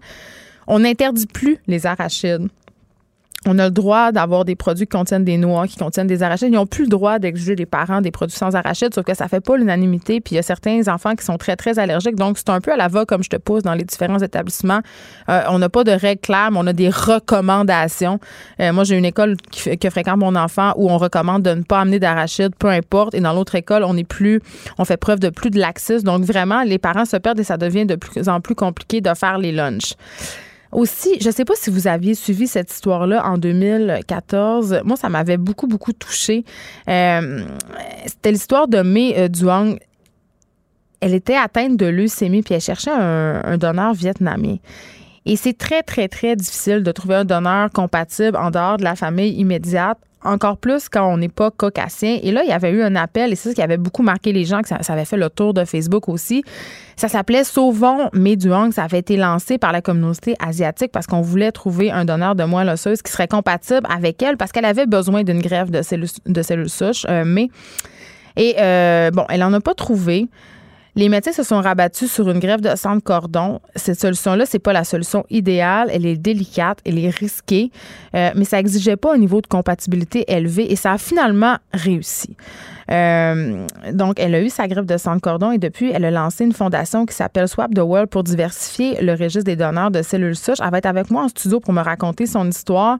on 0.68 0.80
n'interdit 0.80 1.28
plus 1.28 1.58
les 1.68 1.86
arachides. 1.86 2.48
On 3.48 3.60
a 3.60 3.66
le 3.66 3.72
droit 3.72 4.12
d'avoir 4.12 4.46
des 4.46 4.56
produits 4.56 4.86
qui 4.86 4.98
contiennent 4.98 5.26
des 5.26 5.38
noix, 5.38 5.68
qui 5.68 5.78
contiennent 5.78 6.08
des 6.08 6.24
arachides. 6.24 6.50
Ils 6.50 6.56
n'ont 6.56 6.66
plus 6.66 6.84
le 6.84 6.90
droit 6.90 7.20
d'exiger 7.20 7.56
des 7.56 7.66
parents 7.66 8.02
des 8.02 8.12
produits 8.12 8.38
sans 8.38 8.56
arachides, 8.56 8.94
sauf 8.94 9.04
que 9.04 9.16
ça 9.16 9.28
fait 9.28 9.42
pas 9.42 9.58
l'unanimité. 9.58 10.22
Puis 10.22 10.34
il 10.34 10.36
y 10.36 10.40
a 10.40 10.44
certains 10.44 10.88
enfants 10.88 11.16
qui 11.16 11.26
sont 11.26 11.38
très, 11.38 11.56
très 11.56 11.80
allergiques. 11.80 12.16
Donc, 12.16 12.38
c'est 12.38 12.50
un 12.50 12.62
peu 12.62 12.72
à 12.72 12.78
la 12.78 12.88
va 12.88 13.06
comme 13.06 13.24
je 13.24 13.30
te 13.30 13.36
pose 13.36 13.64
dans 13.64 13.74
les 13.74 13.84
différents 13.84 14.20
établissements. 14.20 14.82
Euh, 15.30 15.42
on 15.50 15.60
n'a 15.60 15.70
pas 15.70 15.84
de 15.84 15.92
règles 15.92 16.22
claires, 16.22 16.52
mais 16.52 16.60
on 16.60 16.68
a 16.68 16.74
des 16.74 16.90
recommandations. 16.90 18.20
Euh, 18.60 18.72
moi, 18.72 18.84
j'ai 18.84 18.98
une 18.98 19.06
école 19.06 19.36
que 19.80 19.90
fréquente 19.90 20.18
mon 20.18 20.36
enfant 20.36 20.74
où 20.78 20.90
on 20.90 20.98
recommande 20.98 21.44
de 21.44 21.54
ne 21.54 21.64
pas 21.64 21.82
amener 21.82 22.00
d'arachides, 22.00 22.56
peu 22.58 22.70
importe. 22.70 23.14
Et 23.14 23.20
dans 23.20 23.34
l'autre 23.34 23.56
école, 23.56 23.84
on 23.84 23.98
est 23.98 24.04
plus, 24.04 24.42
on 24.78 24.86
fait 24.86 24.98
preuve 24.98 25.20
de 25.20 25.30
plus 25.30 25.50
de 25.50 25.60
laxisme. 25.60 26.06
Donc, 26.06 26.24
vraiment, 26.24 26.64
les 26.64 26.78
parents 26.78 27.06
se 27.06 27.18
perdent 27.18 27.40
et 27.40 27.44
ça 27.44 27.58
devient 27.58 27.86
de 27.86 27.96
plus 27.96 28.30
en 28.30 28.42
plus 28.42 28.56
compliqué 28.56 29.02
de 29.02 29.14
faire 29.14 29.38
les 29.38 29.52
lunchs. 29.52 29.94
Aussi, 30.74 31.20
je 31.22 31.28
ne 31.28 31.34
sais 31.34 31.46
pas 31.46 31.54
si 31.56 31.70
vous 31.70 31.88
aviez 31.88 32.16
suivi 32.16 32.48
cette 32.48 32.72
histoire-là 32.72 33.26
en 33.26 33.38
2014. 33.38 34.82
Moi, 34.84 34.98
ça 34.98 35.08
m'avait 35.08 35.38
beaucoup, 35.38 35.68
beaucoup 35.68 35.94
touché. 35.94 36.44
Euh, 36.90 37.46
c'était 38.06 38.32
l'histoire 38.32 38.68
de 38.68 38.82
Mei 38.82 39.14
euh, 39.18 39.28
Duong. 39.28 39.78
Elle 41.00 41.14
était 41.14 41.36
atteinte 41.36 41.78
de 41.78 41.86
leucémie 41.86 42.42
puis 42.42 42.56
elle 42.56 42.62
cherchait 42.62 42.92
un, 42.92 43.58
donneur 43.58 43.94
vietnamien. 43.94 44.56
Et 45.26 45.36
c'est 45.36 45.58
très, 45.58 45.84
très, 45.84 46.08
très 46.08 46.36
difficile 46.36 46.82
de 46.82 46.92
trouver 46.92 47.16
un 47.16 47.26
donneur 47.26 47.70
compatible 47.70 48.38
en 48.38 48.50
dehors 48.50 48.78
de 48.78 48.84
la 48.84 48.96
famille 48.96 49.34
immédiate 49.34 50.00
encore 50.24 50.58
plus 50.58 50.90
quand 50.90 51.06
on 51.12 51.18
n'est 51.18 51.30
pas 51.30 51.52
caucasien. 51.52 52.20
Et 52.22 52.32
là, 52.32 52.44
il 52.44 52.50
y 52.50 52.54
avait 52.54 52.72
eu 52.72 52.82
un 52.82 52.96
appel, 52.96 53.32
et 53.32 53.36
c'est 53.36 53.50
ça 53.50 53.56
qui 53.56 53.62
avait 53.62 53.78
beaucoup 53.78 54.04
marqué 54.04 54.32
les 54.32 54.46
gens, 54.46 54.62
que 54.62 54.68
ça, 54.68 54.78
avait 54.88 55.06
fait 55.06 55.18
le 55.18 55.30
tour 55.30 55.54
de 55.54 55.66
Facebook 55.66 56.10
aussi. 56.10 56.44
Ça 56.96 57.08
s'appelait 57.08 57.44
Sauvons 57.44 58.10
Méduang. 58.14 58.72
Ça 58.72 58.84
avait 58.84 59.00
été 59.00 59.18
lancé 59.18 59.58
par 59.58 59.72
la 59.72 59.82
communauté 59.82 60.36
asiatique 60.40 60.92
parce 60.92 61.08
qu'on 61.08 61.22
voulait 61.22 61.52
trouver 61.52 61.92
un 61.92 62.06
donneur 62.06 62.36
de 62.36 62.44
moelle 62.44 62.70
osseuse 62.70 63.02
qui 63.02 63.12
serait 63.12 63.28
compatible 63.28 63.88
avec 63.90 64.22
elle 64.22 64.38
parce 64.38 64.52
qu'elle 64.52 64.66
avait 64.66 64.86
besoin 64.86 65.24
d'une 65.24 65.42
greffe 65.42 65.72
de 65.72 65.82
cellules, 65.82 66.10
de 66.26 66.42
cellules 66.42 66.70
souches. 66.70 67.06
Euh, 67.10 67.24
mais, 67.26 67.50
et 68.36 68.56
euh, 68.60 69.12
bon, 69.12 69.26
elle 69.30 69.40
n'en 69.40 69.54
a 69.54 69.60
pas 69.60 69.74
trouvé. 69.74 70.28
Les 70.96 71.10
médecins 71.10 71.32
se 71.32 71.42
sont 71.42 71.60
rabattus 71.60 72.12
sur 72.12 72.30
une 72.30 72.38
greffe 72.38 72.62
de 72.62 72.76
sang 72.76 72.96
de 72.96 73.02
cordon. 73.02 73.60
Cette 73.76 74.00
solution-là, 74.00 74.46
c'est 74.46 74.60
pas 74.60 74.74
la 74.74 74.84
solution 74.84 75.26
idéale. 75.32 75.90
Elle 75.92 76.06
est 76.06 76.18
délicate, 76.18 76.80
elle 76.86 77.00
est 77.00 77.10
risquée, 77.10 77.72
euh, 78.16 78.30
mais 78.36 78.46
ça 78.46 78.60
exigeait 78.60 78.96
pas 78.96 79.16
un 79.16 79.18
niveau 79.18 79.42
de 79.42 79.48
compatibilité 79.48 80.32
élevé 80.32 80.72
et 80.72 80.76
ça 80.76 80.92
a 80.92 80.98
finalement 81.00 81.58
réussi. 81.74 82.38
Euh, 82.92 83.66
donc, 83.92 84.20
elle 84.20 84.36
a 84.36 84.42
eu 84.42 84.50
sa 84.50 84.68
greffe 84.68 84.86
de 84.86 84.98
sang 84.98 85.16
de 85.16 85.22
cordon 85.22 85.52
et 85.52 85.58
depuis, 85.58 85.92
elle 85.92 86.06
a 86.06 86.12
lancé 86.12 86.44
une 86.44 86.54
fondation 86.54 87.08
qui 87.08 87.16
s'appelle 87.16 87.48
Swap 87.48 87.74
the 87.74 87.80
World 87.80 88.10
pour 88.10 88.24
diversifier 88.24 89.02
le 89.02 89.14
registre 89.14 89.46
des 89.46 89.56
donneurs 89.56 89.90
de 89.90 90.04
cellules 90.04 90.36
souches. 90.36 90.60
Elle 90.64 90.70
va 90.70 90.78
être 90.78 90.86
avec 90.86 91.10
moi 91.10 91.24
en 91.24 91.28
studio 91.28 91.60
pour 91.60 91.74
me 91.74 91.82
raconter 91.82 92.28
son 92.28 92.48
histoire. 92.48 93.00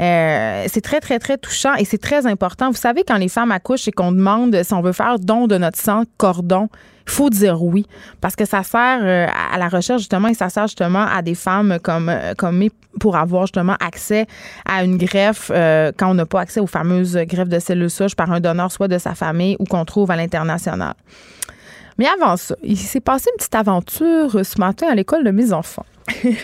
Euh, 0.00 0.64
c'est 0.68 0.82
très, 0.82 1.00
très, 1.00 1.18
très 1.18 1.38
touchant 1.38 1.74
et 1.76 1.86
c'est 1.86 1.98
très 1.98 2.26
important. 2.26 2.70
Vous 2.70 2.76
savez, 2.76 3.02
quand 3.06 3.16
les 3.16 3.28
femmes 3.28 3.52
accouchent 3.52 3.88
et 3.88 3.92
qu'on 3.92 4.12
demande 4.12 4.62
si 4.62 4.74
on 4.74 4.82
veut 4.82 4.92
faire 4.92 5.18
don 5.18 5.46
de 5.46 5.56
notre 5.56 5.78
sang 5.78 6.02
cordon, 6.18 6.68
faut 7.10 7.30
dire 7.30 7.62
oui 7.62 7.86
parce 8.20 8.36
que 8.36 8.44
ça 8.44 8.62
sert 8.62 9.00
euh, 9.02 9.26
à 9.52 9.58
la 9.58 9.68
recherche 9.68 10.00
justement 10.00 10.28
et 10.28 10.34
ça 10.34 10.48
sert 10.48 10.66
justement 10.66 11.04
à 11.06 11.22
des 11.22 11.34
femmes 11.34 11.78
comme 11.82 12.08
euh, 12.08 12.34
comme 12.36 12.62
pour 12.98 13.16
avoir 13.16 13.46
justement 13.46 13.76
accès 13.80 14.26
à 14.64 14.84
une 14.84 14.96
greffe 14.96 15.50
euh, 15.54 15.92
quand 15.96 16.10
on 16.10 16.14
n'a 16.14 16.26
pas 16.26 16.40
accès 16.40 16.60
aux 16.60 16.66
fameuses 16.66 17.16
greffes 17.16 17.48
de 17.48 17.58
cellules 17.58 17.90
souches 17.90 18.14
par 18.14 18.30
un 18.30 18.40
donneur 18.40 18.72
soit 18.72 18.88
de 18.88 18.98
sa 18.98 19.14
famille 19.14 19.56
ou 19.58 19.64
qu'on 19.64 19.84
trouve 19.84 20.10
à 20.10 20.16
l'international. 20.16 20.94
Mais 21.98 22.06
avant 22.06 22.36
ça, 22.36 22.54
il 22.62 22.78
s'est 22.78 23.00
passé 23.00 23.28
une 23.32 23.38
petite 23.38 23.54
aventure 23.54 24.44
ce 24.44 24.58
matin 24.58 24.86
à 24.90 24.94
l'école 24.94 25.24
de 25.24 25.30
mes 25.30 25.52
enfants. 25.52 25.84
il 26.24 26.34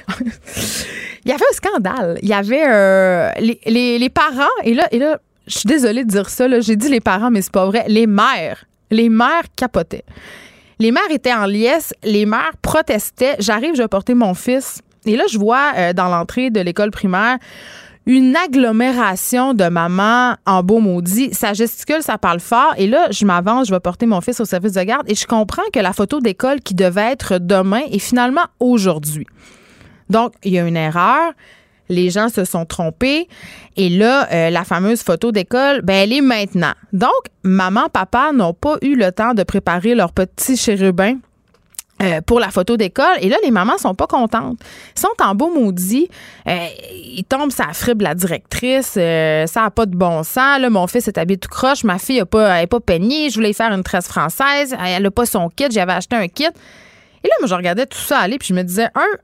y 1.25 1.33
avait 1.33 1.45
un 1.51 1.55
scandale. 1.55 2.19
Il 2.23 2.29
y 2.29 2.35
avait 2.35 3.33
les, 3.41 3.99
les, 3.99 4.11
parents, 4.11 4.45
et 4.65 4.75
là, 4.75 4.87
et 4.93 4.99
là, 4.99 5.19
je 5.47 5.59
suis 5.59 5.67
désolée 5.67 6.05
de 6.05 6.11
dire 6.11 6.29
ça, 6.29 6.61
j'ai 6.61 6.77
dit 6.77 6.91
les 6.91 7.01
parents, 7.01 7.31
mais 7.31 7.41
c'est 7.41 7.53
pas 7.53 7.67
vrai. 7.67 7.85
Les 7.89 8.07
mères. 8.07 8.67
Les 8.91 9.09
mères 9.09 9.45
capotaient. 9.57 10.05
Les 10.79 10.93
mères 10.93 11.11
étaient 11.11 11.33
en 11.33 11.47
liesse, 11.47 11.95
les 12.05 12.27
mères 12.27 12.53
protestaient. 12.61 13.37
J'arrive, 13.39 13.75
je 13.75 13.83
vais 13.83 13.89
porter 13.89 14.15
mon 14.15 14.35
fils. 14.35 14.83
Et 15.07 15.17
là, 15.17 15.25
je 15.31 15.39
vois 15.39 15.73
euh, 15.77 15.93
dans 15.93 16.09
l'entrée 16.09 16.51
de 16.51 16.61
l'école 16.61 16.91
primaire 16.91 17.39
une 18.07 18.37
agglomération 18.37 19.53
de 19.53 19.69
mamans 19.69 20.37
en 20.47 20.63
beau 20.63 20.79
maudit. 20.79 21.35
Ça 21.35 21.55
gesticule, 21.55 22.03
ça 22.03 22.19
parle 22.19 22.39
fort. 22.39 22.75
Et 22.79 22.87
là, 22.87 23.09
je 23.11 23.25
m'avance, 23.25 23.67
je 23.67 23.75
vais 23.75 23.81
porter 23.81 24.07
mon 24.07 24.21
fils 24.21 24.39
au 24.39 24.45
service 24.45 24.75
de 24.75 24.83
garde 24.83 25.11
et 25.11 25.17
je 25.17 25.27
comprends 25.27 25.63
que 25.73 25.81
la 25.81 25.93
photo 25.93 26.21
d'école 26.21 26.61
qui 26.61 26.75
devait 26.75 27.11
être 27.13 27.39
demain 27.39 27.83
est 27.91 27.99
finalement 27.99 28.45
aujourd'hui. 28.61 29.27
Donc, 30.09 30.35
il 30.45 30.53
y 30.53 30.59
a 30.59 30.67
une 30.67 30.77
erreur 30.77 31.33
les 31.89 32.11
gens 32.11 32.29
se 32.29 32.45
sont 32.45 32.65
trompés. 32.65 33.29
Et 33.77 33.89
là, 33.89 34.29
euh, 34.33 34.51
la 34.51 34.65
fameuse 34.65 35.03
photo 35.03 35.33
d'école, 35.33 35.83
ben, 35.83 35.95
elle 35.95 36.13
est 36.13 36.21
maintenant. 36.21 36.73
Donc, 36.93 37.11
maman, 37.43 37.89
papa 37.93 38.33
n'ont 38.33 38.55
pas 38.55 38.77
eu 38.83 38.97
le 38.97 39.13
temps 39.13 39.35
de 39.35 39.43
préparer 39.43 39.95
leur 39.95 40.13
petit 40.13 40.57
chérubin. 40.57 41.17
Euh, 42.03 42.21
pour 42.21 42.41
la 42.41 42.51
photo 42.51 42.77
d'école. 42.77 43.17
Et 43.23 43.31
là, 43.31 43.39
les 43.43 43.51
mamans 43.51 43.79
sont 43.79 43.95
pas 43.95 44.07
contentes. 44.07 44.59
Ils 44.95 45.01
sont 45.01 45.09
en 45.19 45.35
beau 45.35 45.49
maudit. 45.49 46.11
Euh, 46.47 46.67
ils 46.93 47.25
tombent 47.25 47.51
ça 47.51 47.73
frible 47.73 48.05
la 48.05 48.15
directrice. 48.15 48.99
ça 48.99 49.65
a 49.65 49.71
pas 49.71 49.87
de 49.87 49.97
bon 49.97 50.23
sens. 50.23 50.61
Mon 50.69 50.87
fils 50.89 51.09
est 51.09 51.17
habillé 51.17 51.39
tout 51.39 51.49
croche. 51.49 51.85
Ma 51.85 51.99
fille 51.99 52.21
a 52.21 52.27
pas, 52.27 52.61
elle 52.61 52.69
peignée. 52.85 53.31
Je 53.31 53.37
voulais 53.37 53.55
faire 53.55 53.73
une 53.73 53.83
tresse 53.83 54.09
française. 54.09 54.77
Elle 54.85 55.07
a 55.07 55.11
pas 55.11 55.25
son 55.25 55.49
kit. 55.49 55.69
J'avais 55.71 55.95
acheté 55.95 56.17
un 56.17 56.29
kit. 56.29 56.45
Et 57.27 57.29
là, 57.29 57.35
moi, 57.41 57.49
je 57.49 57.55
regardais 57.55 57.87
tout 57.87 57.99
ça 57.99 58.19
aller, 58.19 58.39
puis 58.39 58.49
je 58.49 58.55
me 58.55 58.63
disais, 58.63 58.89
un, 58.95 59.19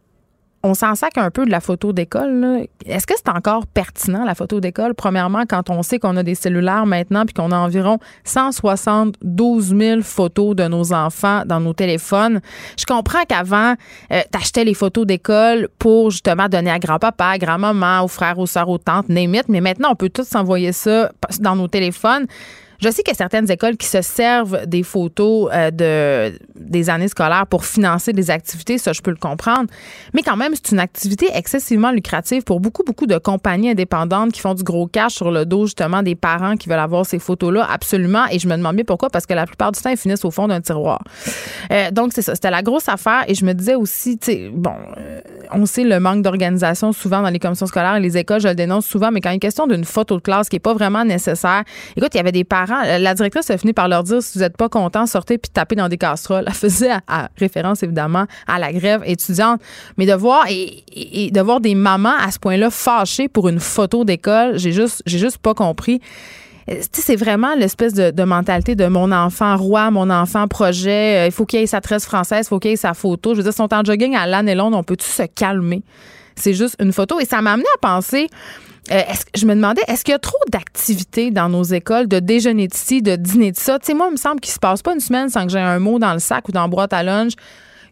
on 0.62 0.74
s'en 0.74 0.94
sac 0.94 1.18
un 1.18 1.30
peu 1.30 1.44
de 1.44 1.50
la 1.50 1.60
photo 1.60 1.92
d'école. 1.92 2.66
Est-ce 2.86 3.06
que 3.06 3.14
c'est 3.16 3.28
encore 3.28 3.66
pertinent, 3.66 4.24
la 4.24 4.34
photo 4.34 4.60
d'école? 4.60 4.94
Premièrement, 4.94 5.42
quand 5.48 5.70
on 5.70 5.82
sait 5.82 5.98
qu'on 5.98 6.16
a 6.16 6.22
des 6.22 6.34
cellulaires 6.34 6.86
maintenant 6.86 7.24
puis 7.24 7.34
qu'on 7.34 7.50
a 7.50 7.56
environ 7.56 7.98
172 8.24 9.74
000 9.76 10.02
photos 10.02 10.54
de 10.54 10.64
nos 10.68 10.92
enfants 10.92 11.42
dans 11.46 11.60
nos 11.60 11.72
téléphones. 11.72 12.40
Je 12.78 12.84
comprends 12.84 13.24
qu'avant, 13.28 13.74
euh, 14.12 14.20
t'achetais 14.30 14.64
les 14.64 14.74
photos 14.74 15.06
d'école 15.06 15.68
pour 15.78 16.10
justement 16.10 16.48
donner 16.48 16.70
à 16.70 16.78
grand-papa, 16.78 17.26
à 17.26 17.38
grand-maman, 17.38 18.04
aux 18.04 18.08
frères, 18.08 18.38
aux 18.38 18.46
soeurs, 18.46 18.68
aux 18.68 18.78
tantes, 18.78 19.08
name 19.08 19.32
Mais 19.48 19.60
maintenant, 19.60 19.90
on 19.92 19.96
peut 19.96 20.10
tous 20.10 20.26
s'envoyer 20.28 20.72
ça 20.72 21.10
dans 21.40 21.56
nos 21.56 21.68
téléphones. 21.68 22.26
Je 22.82 22.90
sais 22.90 23.04
qu'il 23.04 23.12
y 23.12 23.14
a 23.14 23.16
certaines 23.16 23.48
écoles 23.48 23.76
qui 23.76 23.86
se 23.86 24.02
servent 24.02 24.66
des 24.66 24.82
photos 24.82 25.48
euh, 25.52 25.70
de, 25.70 26.36
des 26.56 26.90
années 26.90 27.06
scolaires 27.06 27.46
pour 27.46 27.64
financer 27.64 28.12
des 28.12 28.28
activités, 28.28 28.76
ça 28.76 28.92
je 28.92 29.00
peux 29.00 29.12
le 29.12 29.16
comprendre. 29.16 29.70
Mais 30.14 30.22
quand 30.22 30.36
même, 30.36 30.52
c'est 30.56 30.72
une 30.72 30.80
activité 30.80 31.28
excessivement 31.32 31.92
lucrative 31.92 32.42
pour 32.42 32.58
beaucoup, 32.58 32.82
beaucoup 32.82 33.06
de 33.06 33.18
compagnies 33.18 33.70
indépendantes 33.70 34.32
qui 34.32 34.40
font 34.40 34.54
du 34.54 34.64
gros 34.64 34.88
cash 34.88 35.14
sur 35.14 35.30
le 35.30 35.46
dos 35.46 35.66
justement 35.66 36.02
des 36.02 36.16
parents 36.16 36.56
qui 36.56 36.68
veulent 36.68 36.80
avoir 36.80 37.06
ces 37.06 37.20
photos-là, 37.20 37.68
absolument. 37.70 38.24
Et 38.32 38.40
je 38.40 38.48
me 38.48 38.56
demande 38.56 38.74
bien 38.74 38.84
pourquoi, 38.84 39.10
parce 39.10 39.26
que 39.26 39.34
la 39.34 39.46
plupart 39.46 39.70
du 39.70 39.80
temps, 39.80 39.90
elles 39.90 39.96
finissent 39.96 40.24
au 40.24 40.32
fond 40.32 40.48
d'un 40.48 40.60
tiroir. 40.60 41.04
Euh, 41.70 41.92
donc 41.92 42.10
c'est 42.12 42.22
ça, 42.22 42.34
c'était 42.34 42.50
la 42.50 42.62
grosse 42.62 42.88
affaire. 42.88 43.22
Et 43.28 43.36
je 43.36 43.44
me 43.44 43.52
disais 43.52 43.76
aussi, 43.76 44.18
tu 44.18 44.32
sais, 44.32 44.50
bon, 44.52 44.74
euh, 44.96 45.20
on 45.52 45.66
sait 45.66 45.84
le 45.84 46.00
manque 46.00 46.22
d'organisation 46.22 46.92
souvent 46.92 47.22
dans 47.22 47.30
les 47.30 47.38
commissions 47.38 47.66
scolaires 47.66 47.94
et 47.94 48.00
les 48.00 48.18
écoles, 48.18 48.40
je 48.40 48.48
le 48.48 48.56
dénonce 48.56 48.86
souvent, 48.86 49.12
mais 49.12 49.20
quand 49.20 49.30
il 49.30 49.34
une 49.34 49.40
question 49.40 49.66
d'une 49.66 49.84
photo 49.84 50.16
de 50.16 50.20
classe 50.20 50.48
qui 50.48 50.56
est 50.56 50.60
pas 50.60 50.74
vraiment 50.74 51.04
nécessaire, 51.04 51.62
écoute, 51.96 52.10
il 52.14 52.16
y 52.16 52.20
avait 52.20 52.32
des 52.32 52.44
parents 52.44 52.71
la 52.84 53.14
directrice 53.14 53.50
a 53.50 53.58
fini 53.58 53.72
par 53.72 53.88
leur 53.88 54.02
dire 54.02 54.22
si 54.22 54.38
vous 54.38 54.44
n'êtes 54.44 54.56
pas 54.56 54.68
content, 54.68 55.06
sortez 55.06 55.38
puis 55.38 55.50
tapez 55.50 55.74
dans 55.74 55.88
des 55.88 55.98
casseroles. 55.98 56.44
Elle 56.46 56.54
faisait 56.54 56.90
référence 57.36 57.82
évidemment 57.82 58.26
à 58.46 58.58
la 58.58 58.72
grève 58.72 59.02
étudiante, 59.04 59.60
mais 59.96 60.06
de 60.06 60.14
voir 60.14 60.46
et, 60.48 61.30
de 61.30 61.40
voir 61.40 61.60
des 61.60 61.74
mamans 61.74 62.14
à 62.18 62.30
ce 62.30 62.38
point-là 62.38 62.70
fâchées 62.70 63.28
pour 63.28 63.48
une 63.48 63.60
photo 63.60 64.04
d'école, 64.04 64.58
j'ai 64.58 64.72
juste 64.72 65.02
j'ai 65.06 65.18
juste 65.18 65.38
pas 65.38 65.54
compris. 65.54 66.00
Euh, 66.70 66.80
c'est 66.92 67.16
vraiment 67.16 67.54
l'espèce 67.54 67.92
de, 67.94 68.24
mentalité 68.24 68.74
de 68.74 68.86
mon 68.86 69.10
enfant 69.10 69.56
roi, 69.56 69.90
mon 69.90 70.10
enfant 70.10 70.48
projet. 70.48 71.22
Euh, 71.22 71.26
il 71.26 71.32
faut 71.32 71.44
qu'il 71.44 71.60
ait 71.60 71.66
sa 71.66 71.80
tresse 71.80 72.04
française, 72.04 72.46
il 72.46 72.48
faut 72.48 72.60
qu'il 72.60 72.72
ait 72.72 72.76
sa 72.76 72.94
photo. 72.94 73.32
Je 73.32 73.38
veux 73.38 73.42
dire, 73.42 73.52
son 73.52 73.68
en 73.72 73.84
jogging 73.84 74.14
à 74.14 74.26
l'année 74.26 74.54
longue, 74.54 74.74
on 74.74 74.84
peut-tu 74.84 75.06
se 75.06 75.24
calmer? 75.24 75.82
C'est 76.36 76.54
juste 76.54 76.76
une 76.80 76.92
photo. 76.92 77.20
Et 77.20 77.24
ça 77.24 77.42
m'a 77.42 77.52
amené 77.52 77.68
à 77.74 77.78
penser 77.78 78.28
euh, 78.90 79.02
je 79.36 79.46
me 79.46 79.54
demandais, 79.54 79.82
est-ce 79.86 80.04
qu'il 80.04 80.12
y 80.12 80.14
a 80.14 80.18
trop 80.18 80.38
d'activités 80.50 81.30
dans 81.30 81.48
nos 81.48 81.62
écoles, 81.62 82.08
de 82.08 82.18
déjeuner 82.18 82.66
de 82.68 82.74
ci, 82.74 83.00
de 83.00 83.16
dîner 83.16 83.52
de 83.52 83.56
ça? 83.56 83.78
Tu 83.78 83.86
sais, 83.86 83.94
moi, 83.94 84.08
il 84.08 84.12
me 84.12 84.16
semble 84.16 84.40
qu'il 84.40 84.52
se 84.52 84.58
passe 84.58 84.82
pas 84.82 84.92
une 84.92 85.00
semaine 85.00 85.28
sans 85.28 85.46
que 85.46 85.52
j'ai 85.52 85.60
un 85.60 85.78
mot 85.78 85.98
dans 85.98 86.12
le 86.12 86.18
sac 86.18 86.48
ou 86.48 86.52
dans 86.52 86.62
la 86.62 86.68
boîte 86.68 86.92
à 86.92 87.02
lunch 87.02 87.32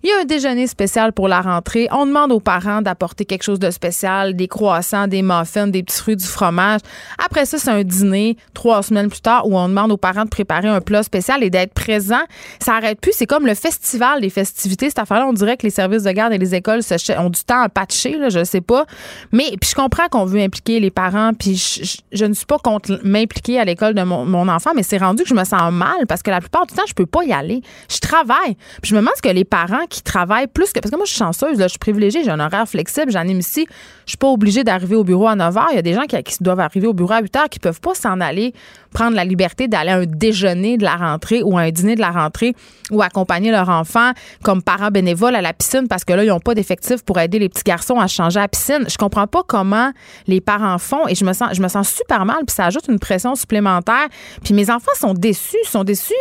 il 0.02 0.08
y 0.08 0.12
a 0.12 0.20
un 0.20 0.24
déjeuner 0.24 0.66
spécial 0.66 1.12
pour 1.12 1.28
la 1.28 1.42
rentrée. 1.42 1.88
On 1.90 2.06
demande 2.06 2.32
aux 2.32 2.40
parents 2.40 2.80
d'apporter 2.80 3.26
quelque 3.26 3.42
chose 3.42 3.58
de 3.58 3.70
spécial, 3.70 4.34
des 4.34 4.48
croissants, 4.48 5.06
des 5.06 5.22
muffins, 5.22 5.66
des 5.66 5.82
petits 5.82 5.98
fruits, 5.98 6.16
du 6.16 6.24
fromage. 6.24 6.80
Après 7.22 7.44
ça, 7.44 7.58
c'est 7.58 7.70
un 7.70 7.82
dîner 7.82 8.36
trois 8.54 8.82
semaines 8.82 9.10
plus 9.10 9.20
tard 9.20 9.46
où 9.46 9.58
on 9.58 9.68
demande 9.68 9.92
aux 9.92 9.98
parents 9.98 10.24
de 10.24 10.30
préparer 10.30 10.68
un 10.68 10.80
plat 10.80 11.02
spécial 11.02 11.44
et 11.44 11.50
d'être 11.50 11.74
présents. 11.74 12.24
Ça 12.60 12.76
arrête 12.76 12.98
plus. 12.98 13.12
C'est 13.14 13.26
comme 13.26 13.46
le 13.46 13.54
festival 13.54 14.22
des 14.22 14.30
festivités. 14.30 14.88
Cette 14.88 15.00
affaire-là, 15.00 15.26
on 15.26 15.34
dirait 15.34 15.58
que 15.58 15.64
les 15.64 15.70
services 15.70 16.04
de 16.04 16.12
garde 16.12 16.32
et 16.32 16.38
les 16.38 16.54
écoles 16.54 16.80
ont 17.18 17.30
du 17.30 17.44
temps 17.44 17.60
à 17.60 17.68
patcher, 17.68 18.16
là, 18.16 18.30
je 18.30 18.42
sais 18.42 18.62
pas. 18.62 18.86
Mais 19.32 19.50
puis 19.60 19.70
je 19.70 19.74
comprends 19.74 20.08
qu'on 20.08 20.24
veut 20.24 20.40
impliquer 20.40 20.80
les 20.80 20.90
parents. 20.90 21.32
Puis 21.38 22.02
je, 22.12 22.24
ne 22.24 22.32
suis 22.32 22.46
pas 22.46 22.58
contre 22.58 23.00
m'impliquer 23.04 23.60
à 23.60 23.64
l'école 23.66 23.94
de 23.94 24.02
mon, 24.02 24.48
enfant, 24.48 24.70
mais 24.74 24.82
c'est 24.82 24.98
rendu 24.98 25.24
que 25.24 25.28
je 25.28 25.34
me 25.34 25.44
sens 25.44 25.72
mal 25.72 26.06
parce 26.08 26.22
que 26.22 26.30
la 26.30 26.40
plupart 26.40 26.66
du 26.66 26.74
temps, 26.74 26.82
je 26.88 26.94
peux 26.94 27.06
pas 27.06 27.22
y 27.24 27.32
aller. 27.32 27.60
Je 27.90 27.98
travaille. 27.98 28.56
Puis 28.80 28.90
je 28.90 28.94
me 28.94 29.00
demande 29.00 29.14
ce 29.16 29.22
que 29.22 29.28
les 29.28 29.44
parents 29.44 29.86
qui 29.90 30.02
travaillent 30.02 30.46
plus 30.46 30.72
que. 30.72 30.80
Parce 30.80 30.90
que 30.90 30.96
moi, 30.96 31.04
je 31.04 31.10
suis 31.10 31.18
chanceuse, 31.18 31.58
là, 31.58 31.66
je 31.66 31.70
suis 31.70 31.78
privilégiée, 31.78 32.24
j'ai 32.24 32.30
un 32.30 32.40
horaire 32.40 32.66
flexible, 32.66 33.14
ai 33.14 33.32
ici. 33.32 33.66
Je 34.06 34.12
suis 34.12 34.16
pas 34.16 34.28
obligée 34.28 34.64
d'arriver 34.64 34.96
au 34.96 35.04
bureau 35.04 35.26
à 35.26 35.34
9 35.34 35.54
h. 35.54 35.64
Il 35.72 35.76
y 35.76 35.78
a 35.78 35.82
des 35.82 35.94
gens 35.94 36.04
qui, 36.06 36.16
doivent 36.40 36.60
arriver 36.60 36.86
au 36.86 36.94
bureau 36.94 37.12
à 37.12 37.20
8 37.20 37.34
h 37.34 37.48
qui 37.48 37.58
peuvent 37.58 37.80
pas 37.80 37.94
s'en 37.94 38.20
aller 38.20 38.54
prendre 38.92 39.14
la 39.14 39.24
liberté 39.24 39.68
d'aller 39.68 39.90
à 39.90 39.96
un 39.96 40.06
déjeuner 40.06 40.76
de 40.76 40.84
la 40.84 40.96
rentrée 40.96 41.42
ou 41.42 41.58
à 41.58 41.62
un 41.62 41.70
dîner 41.70 41.94
de 41.94 42.00
la 42.00 42.10
rentrée 42.10 42.54
ou 42.90 43.02
accompagner 43.02 43.50
leur 43.50 43.68
enfant 43.68 44.12
comme 44.42 44.62
parents 44.62 44.90
bénévoles 44.90 45.34
à 45.34 45.40
la 45.40 45.52
piscine 45.52 45.86
parce 45.88 46.04
que 46.04 46.12
là, 46.12 46.24
ils 46.24 46.28
n'ont 46.28 46.40
pas 46.40 46.54
d'effectifs 46.54 47.04
pour 47.04 47.18
aider 47.18 47.38
les 47.38 47.48
petits 47.48 47.62
garçons 47.64 48.00
à 48.00 48.06
changer 48.06 48.38
à 48.38 48.42
la 48.42 48.48
piscine. 48.48 48.84
Je 48.88 48.96
comprends 48.96 49.26
pas 49.26 49.42
comment 49.46 49.92
les 50.26 50.40
parents 50.40 50.78
font 50.78 51.06
et 51.08 51.14
je 51.14 51.24
me 51.24 51.32
sens, 51.32 51.50
je 51.52 51.62
me 51.62 51.68
sens 51.68 51.88
super 51.88 52.24
mal 52.24 52.38
puis 52.46 52.54
ça 52.54 52.66
ajoute 52.66 52.86
une 52.88 52.98
pression 52.98 53.34
supplémentaire. 53.34 54.08
Puis 54.42 54.54
mes 54.54 54.70
enfants 54.70 54.92
sont 54.98 55.14
déçus, 55.14 55.56
sont 55.64 55.84
déçus 55.84 56.14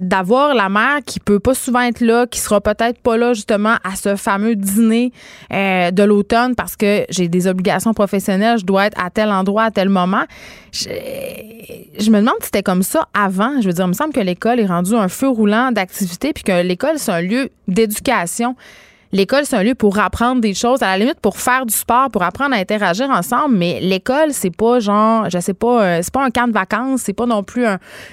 d'avoir 0.00 0.54
la 0.54 0.68
mère 0.68 0.98
qui 1.06 1.20
peut 1.20 1.38
pas 1.38 1.54
souvent 1.54 1.80
être 1.80 2.00
là, 2.00 2.26
qui 2.26 2.40
sera 2.40 2.60
peut-être 2.60 2.98
pas 2.98 3.16
là 3.16 3.32
justement 3.32 3.76
à 3.84 3.94
ce 3.94 4.16
fameux 4.16 4.56
dîner 4.56 5.12
euh, 5.52 5.90
de 5.90 6.02
l'automne 6.02 6.54
parce 6.56 6.74
que 6.76 7.04
j'ai 7.10 7.28
des 7.28 7.46
obligations 7.46 7.94
professionnelles, 7.94 8.58
je 8.58 8.64
dois 8.64 8.86
être 8.86 9.00
à 9.00 9.10
tel 9.10 9.30
endroit 9.30 9.64
à 9.64 9.70
tel 9.70 9.88
moment. 9.88 10.24
Je, 10.72 12.10
me 12.10 12.18
demande 12.18 12.34
si 12.40 12.46
c'était 12.46 12.64
comme 12.64 12.82
ça 12.82 13.08
avant. 13.14 13.60
Je 13.60 13.68
veux 13.68 13.72
dire, 13.72 13.84
il 13.84 13.88
me 13.88 13.92
semble 13.92 14.12
que 14.12 14.20
l'école 14.20 14.58
est 14.58 14.66
rendue 14.66 14.94
un 14.94 15.08
feu 15.08 15.28
roulant 15.28 15.70
d'activité 15.70 16.32
puis 16.32 16.42
que 16.42 16.62
l'école 16.62 16.98
c'est 16.98 17.12
un 17.12 17.20
lieu 17.20 17.50
d'éducation. 17.68 18.56
L'école, 19.14 19.44
c'est 19.44 19.54
un 19.54 19.62
lieu 19.62 19.76
pour 19.76 19.96
apprendre 20.00 20.40
des 20.40 20.54
choses, 20.54 20.82
à 20.82 20.86
la 20.86 20.98
limite 20.98 21.20
pour 21.20 21.36
faire 21.36 21.66
du 21.66 21.72
sport, 21.72 22.10
pour 22.10 22.24
apprendre 22.24 22.52
à 22.52 22.58
interagir 22.58 23.08
ensemble. 23.10 23.56
Mais 23.56 23.78
l'école, 23.80 24.32
c'est 24.32 24.50
pas 24.50 24.80
genre, 24.80 25.30
je 25.30 25.38
sais 25.38 25.54
pas, 25.54 25.84
euh, 25.84 26.00
c'est 26.02 26.12
pas 26.12 26.24
un 26.24 26.30
camp 26.30 26.48
de 26.48 26.52
vacances, 26.52 27.02
c'est 27.02 27.12
pas 27.12 27.24
non 27.24 27.44
plus 27.44 27.64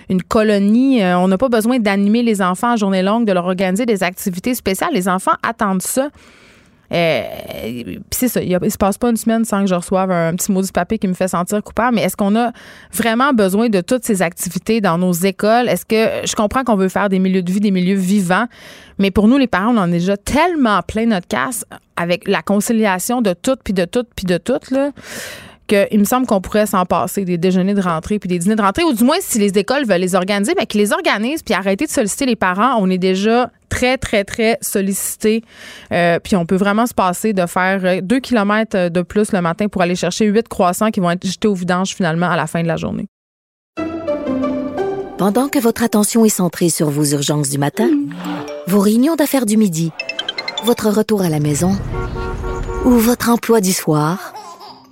une 0.10 0.22
colonie. 0.22 1.02
Euh, 1.02 1.18
on 1.18 1.28
n'a 1.28 1.40
pas 1.40 1.50
besoin 1.50 1.80
d'animer 1.80 2.22
les 2.22 2.40
enfants 2.40 2.74
en 2.74 2.78
journée 2.78 3.02
longue, 3.02 3.26
de 3.26 3.34
leur 3.34 3.46
organiser 3.46 3.88
des 3.88 4.04
activités 4.04 4.54
spéciales. 4.54 4.94
Les 4.94 5.10
enfants 5.10 5.34
attendent 5.42 5.82
ça. 5.82 6.10
Euh, 6.92 7.24
c'est 8.12 8.28
ça, 8.28 8.42
il, 8.42 8.58
ne 8.62 8.70
se 8.70 8.78
passe 8.78 8.98
pas 8.98 9.10
une 9.10 9.18
semaine 9.18 9.46
sans 9.46 9.62
que 9.62 9.68
je 9.68 9.76
reçoive 9.76 10.12
un, 10.12 10.36
petit 10.36 10.52
mot 10.52 10.62
du 10.62 10.72
papier 10.72 10.98
qui 10.98 11.08
me 11.08 11.14
fait 11.14 11.28
sentir 11.28 11.64
coupable. 11.64 11.96
Mais 11.96 12.04
est-ce 12.04 12.18
qu'on 12.18 12.36
a 12.36 12.52
vraiment 12.92 13.34
besoin 13.34 13.70
de 13.70 13.82
toutes 13.82 14.04
ces 14.04 14.22
activités 14.22 14.82
dans 14.82 14.98
nos 14.98 15.14
écoles? 15.14 15.70
Est-ce 15.70 15.86
que 15.86 16.28
je 16.28 16.36
comprends 16.36 16.64
qu'on 16.64 16.76
veut 16.76 16.90
faire 16.90 17.10
des 17.10 17.20
milieux 17.20 17.44
de 17.44 17.52
vie, 17.52 17.60
des 17.60 17.72
milieux 17.72 17.96
vivants, 17.96 18.48
mais 18.98 19.12
pour 19.12 19.28
nous, 19.28 19.38
les 19.38 19.48
parents, 19.48 19.74
on 19.76 19.78
en 19.78 19.88
est 19.90 20.00
déjà 20.00 20.18
tellement 20.18 20.82
plein 20.82 21.06
notre 21.06 21.28
casse 21.28 21.66
avec 21.96 22.28
la 22.28 22.42
conciliation 22.42 23.22
de 23.22 23.34
tout, 23.34 23.56
puis 23.64 23.74
de 23.74 23.86
tout, 23.86 24.06
puis 24.16 24.26
de 24.26 24.38
tout, 24.38 24.60
là 24.72 24.92
il 25.70 26.00
me 26.00 26.06
semble 26.06 26.28
qu'on 26.28 26.42
pourrait 26.42 26.66
s'en 26.66 26.86
passer 26.86 27.24
des 27.24 27.38
déjeuners 27.38 27.74
de 27.74 27.82
rentrée 27.82 28.20
puis 28.20 28.28
des 28.28 28.40
dîners 28.40 28.56
de 28.56 28.62
rentrée, 28.62 28.84
ou 28.84 28.94
du 28.94 29.04
moins 29.04 29.18
si 29.20 29.40
les 29.40 29.58
écoles 29.58 29.86
veulent 29.86 30.02
les 30.02 30.16
organiser, 30.16 30.54
mais 30.58 30.66
qu'ils 30.66 30.82
les 30.82 30.92
organisent 30.92 31.44
puis 31.44 31.54
arrêter 31.54 31.86
de 31.86 31.92
solliciter 31.92 32.26
les 32.26 32.36
parents. 32.36 32.76
On 32.80 32.90
est 32.90 32.98
déjà 32.98 33.50
très, 33.70 33.98
très, 33.98 34.24
très 34.24 34.58
sollicités. 34.62 35.44
Euh, 35.92 36.20
puis 36.20 36.36
on 36.36 36.46
peut 36.46 36.56
vraiment 36.56 36.86
se 36.86 36.94
passer 36.94 37.34
de 37.34 37.46
faire 37.46 37.82
euh, 37.84 38.02
deux 38.02 38.20
kilomètres 38.20 38.90
de 38.90 39.02
plus 39.02 39.32
le 39.32 39.42
matin 39.42 39.68
pour 39.68 39.82
aller 39.82 39.96
chercher 39.96 40.26
huit 40.26 40.48
croissants 40.48 40.92
qui 40.92 41.00
vont 41.00 41.10
être 41.12 41.26
jetés 41.26 41.48
au 41.48 41.54
vidange 41.54 41.96
finalement 41.96 42.30
à 42.30 42.36
la 42.36 42.48
fin 42.48 42.62
de 42.62 42.68
la 42.68 42.78
journée. 42.78 43.08
Pendant 45.18 45.50
que 45.50 45.60
votre 45.60 45.84
attention 45.84 46.26
est 46.26 46.30
centrée 46.30 46.70
sur 46.70 46.90
vos 46.90 47.06
urgences 47.06 47.50
du 47.50 47.60
matin, 47.60 47.90
vos 48.68 48.80
réunions 48.80 49.16
d'affaires 49.16 49.46
du 49.46 49.56
midi, 49.56 49.92
votre 50.64 50.90
retour 50.90 51.22
à 51.22 51.30
la 51.30 51.40
maison 51.40 51.78
ou 52.86 52.92
votre 52.92 53.30
emploi 53.30 53.62
du 53.62 53.72
soir, 53.72 54.34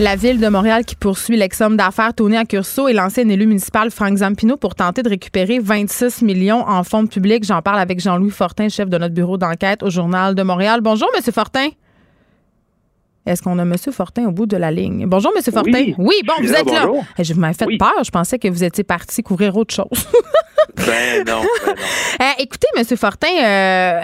La 0.00 0.16
ville 0.16 0.40
de 0.40 0.48
Montréal 0.48 0.84
qui 0.84 0.96
poursuit 0.96 1.36
l'ex-homme 1.36 1.76
d'affaires 1.76 2.14
Tony 2.14 2.36
Accurso 2.36 2.88
et 2.88 2.92
l'ancien 2.92 3.28
élu 3.28 3.46
municipal 3.46 3.92
Frank 3.92 4.16
Zampino 4.16 4.56
pour 4.56 4.74
tenter 4.74 5.04
de 5.04 5.08
récupérer 5.08 5.60
26 5.60 6.22
millions 6.22 6.68
en 6.68 6.82
fonds 6.82 7.06
publics. 7.06 7.44
J'en 7.44 7.62
parle 7.62 7.78
avec 7.78 8.00
Jean-Louis 8.00 8.32
Fortin, 8.32 8.68
chef 8.68 8.88
de 8.88 8.98
notre 8.98 9.14
bureau 9.14 9.38
d'enquête 9.38 9.84
au 9.84 9.90
Journal 9.90 10.34
de 10.34 10.42
Montréal. 10.42 10.80
Bonjour, 10.80 11.08
Monsieur 11.14 11.30
Fortin. 11.30 11.68
Est-ce 13.26 13.42
qu'on 13.42 13.58
a 13.58 13.62
M. 13.62 13.74
Fortin 13.90 14.26
au 14.26 14.30
bout 14.32 14.44
de 14.44 14.56
la 14.58 14.70
ligne? 14.70 15.06
Bonjour, 15.06 15.32
M. 15.34 15.42
Fortin. 15.42 15.92
Oui, 15.96 16.14
bon, 16.26 16.34
vous 16.40 16.52
êtes 16.52 16.70
là. 16.70 16.86
Eh, 17.18 17.24
je 17.24 17.32
m'avais 17.32 17.54
fait 17.54 17.66
peur. 17.78 18.04
Je 18.04 18.10
pensais 18.10 18.38
que 18.38 18.48
vous 18.48 18.62
étiez 18.62 18.84
parti 18.84 19.22
couvrir 19.22 19.56
autre 19.56 19.74
chose. 19.74 19.86
ben 20.76 21.24
non. 21.26 21.40
Ben 22.18 22.26
eh, 22.38 22.42
écoutez, 22.42 22.66
M. 22.76 22.84
Fortin, 22.84 23.28
euh, 23.42 24.00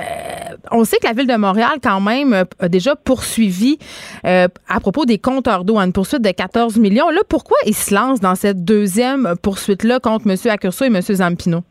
on 0.70 0.85
sait 0.85 0.96
que 0.96 1.06
la 1.06 1.12
Ville 1.12 1.26
de 1.26 1.37
Montréal, 1.37 1.72
quand 1.83 2.00
même, 2.00 2.44
a 2.59 2.68
déjà 2.68 2.96
poursuivi 2.96 3.78
euh, 4.24 4.48
à 4.66 4.80
propos 4.80 5.04
des 5.04 5.18
compteurs 5.18 5.64
d'eau, 5.64 5.76
une 5.78 5.92
poursuite 5.92 6.22
de 6.22 6.30
14 6.30 6.78
millions. 6.78 7.11
Là, 7.11 7.20
pourquoi 7.28 7.59
il 7.66 7.74
se 7.74 7.94
lance 7.94 8.20
dans 8.20 8.35
cette 8.37 8.64
deuxième 8.64 9.35
poursuite-là 9.42 10.00
contre 10.00 10.30
M. 10.30 10.37
Accurso 10.50 10.87
et 10.87 10.88
M. 10.88 11.00
Zampino? 11.02 11.62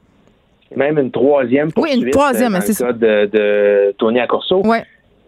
Même 0.76 1.00
une 1.00 1.10
troisième 1.10 1.72
poursuite. 1.72 1.98
Oui, 1.98 2.04
une 2.06 2.12
troisième, 2.12 2.54
euh, 2.54 2.60
c'est 2.62 2.74
ça. 2.74 2.94
De, 2.94 3.26
de 3.26 3.96
Tony 3.98 4.20
Accurso. 4.20 4.62
Oui. 4.64 4.78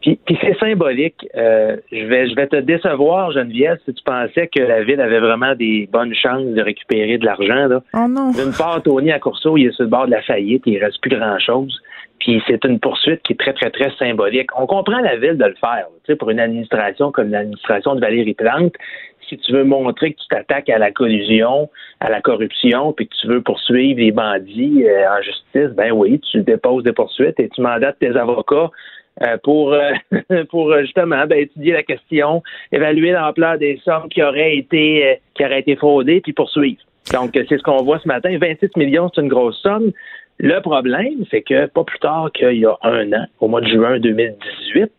Puis, 0.02 0.20
c'est 0.42 0.58
symbolique. 0.60 1.28
Euh, 1.36 1.78
je 1.92 2.06
vais 2.06 2.28
je 2.28 2.36
vais 2.36 2.48
te 2.48 2.56
décevoir, 2.56 3.32
Geneviève, 3.32 3.78
si 3.86 3.94
tu 3.94 4.04
pensais 4.04 4.48
que 4.48 4.62
la 4.62 4.84
ville 4.84 5.00
avait 5.00 5.20
vraiment 5.20 5.54
des 5.54 5.88
bonnes 5.92 6.16
chances 6.16 6.44
de 6.44 6.62
récupérer 6.62 7.18
de 7.20 7.26
l'argent. 7.26 7.68
Là. 7.68 7.82
Oh 7.94 8.08
non. 8.10 8.32
D'une 8.32 8.54
part, 8.58 8.82
Tony 8.82 9.12
Accourceau, 9.12 9.58
il 9.58 9.68
est 9.68 9.72
sur 9.72 9.84
le 9.84 9.90
bord 9.90 10.08
de 10.08 10.12
la 10.12 10.22
faillite, 10.24 10.64
il 10.66 10.84
reste 10.84 11.00
plus 11.02 11.16
grand-chose. 11.16 11.80
Puis 12.20 12.42
c'est 12.48 12.64
une 12.66 12.80
poursuite 12.80 13.22
qui 13.24 13.34
est 13.34 13.40
très, 13.40 13.54
très, 13.54 13.70
très 13.72 13.92
symbolique. 13.98 14.50
On 14.56 14.68
comprend 14.68 15.00
la 15.00 15.18
ville 15.18 15.38
de 15.38 15.46
le 15.46 15.56
faire. 15.56 15.88
Tu 16.04 16.14
sais, 16.14 16.16
pour 16.16 16.30
une 16.30 16.40
administration 16.40 17.12
comme 17.12 17.30
l'administration 17.30 17.96
de 17.96 18.00
Valérie 18.00 18.36
Plante, 18.36 18.74
si 19.28 19.38
tu 19.38 19.54
veux 19.54 19.64
montrer 19.64 20.14
que 20.14 20.20
tu 20.20 20.28
t'attaques 20.30 20.70
à 20.70 20.78
la 20.78 20.92
collusion, 20.92 21.70
à 22.00 22.10
la 22.10 22.22
corruption, 22.22 22.92
puis 22.94 23.08
que 23.08 23.16
tu 23.22 23.28
veux 23.28 23.42
poursuivre 23.42 24.00
les 24.00 24.12
bandits 24.12 24.84
euh, 24.86 25.10
en 25.10 25.22
justice, 25.22 25.76
ben 25.76 25.92
oui, 25.92 26.20
tu 26.32 26.42
déposes 26.42 26.84
des 26.84 26.92
poursuites 26.92 27.40
et 27.40 27.50
tu 27.50 27.62
mandates 27.62 27.98
tes 28.00 28.16
avocats 28.16 28.70
pour, 29.43 29.74
euh, 29.74 29.91
pour 30.50 30.71
euh, 30.71 30.82
justement 30.82 31.26
ben, 31.28 31.39
étudier 31.39 31.74
la 31.74 31.84
question, 31.84 32.41
évaluer 32.71 33.12
l'ampleur 33.12 33.58
des 33.58 33.80
sommes 33.84 34.10
qui 34.10 34.24
auraient 34.24 34.58
été 34.58 35.19
qui 35.36 35.45
auraient 35.45 35.60
été 35.60 35.76
fraudées, 35.76 36.21
puis 36.21 36.34
poursuivre. 36.34 36.82
Donc, 37.13 37.32
c'est 37.34 37.58
ce 37.58 37.63
qu'on 37.63 37.84
voit 37.84 38.00
ce 38.00 38.08
matin. 38.08 38.36
26 38.38 38.76
millions, 38.78 39.10
c'est 39.13 39.21
une 39.21 39.28
grosse 39.28 39.60
somme. 39.62 39.91
Le 40.38 40.60
problème, 40.62 41.26
c'est 41.30 41.41
que 41.41 41.65
pas 41.67 41.84
plus 41.84 42.00
tard 42.00 42.32
qu'il 42.34 42.58
y 42.58 42.65
a 42.65 42.78
un 42.84 43.12
an, 43.13 43.26
au 43.39 43.47
mois 43.47 43.62
de 43.62 43.67
juin 43.67 44.00
2018, 44.00 44.91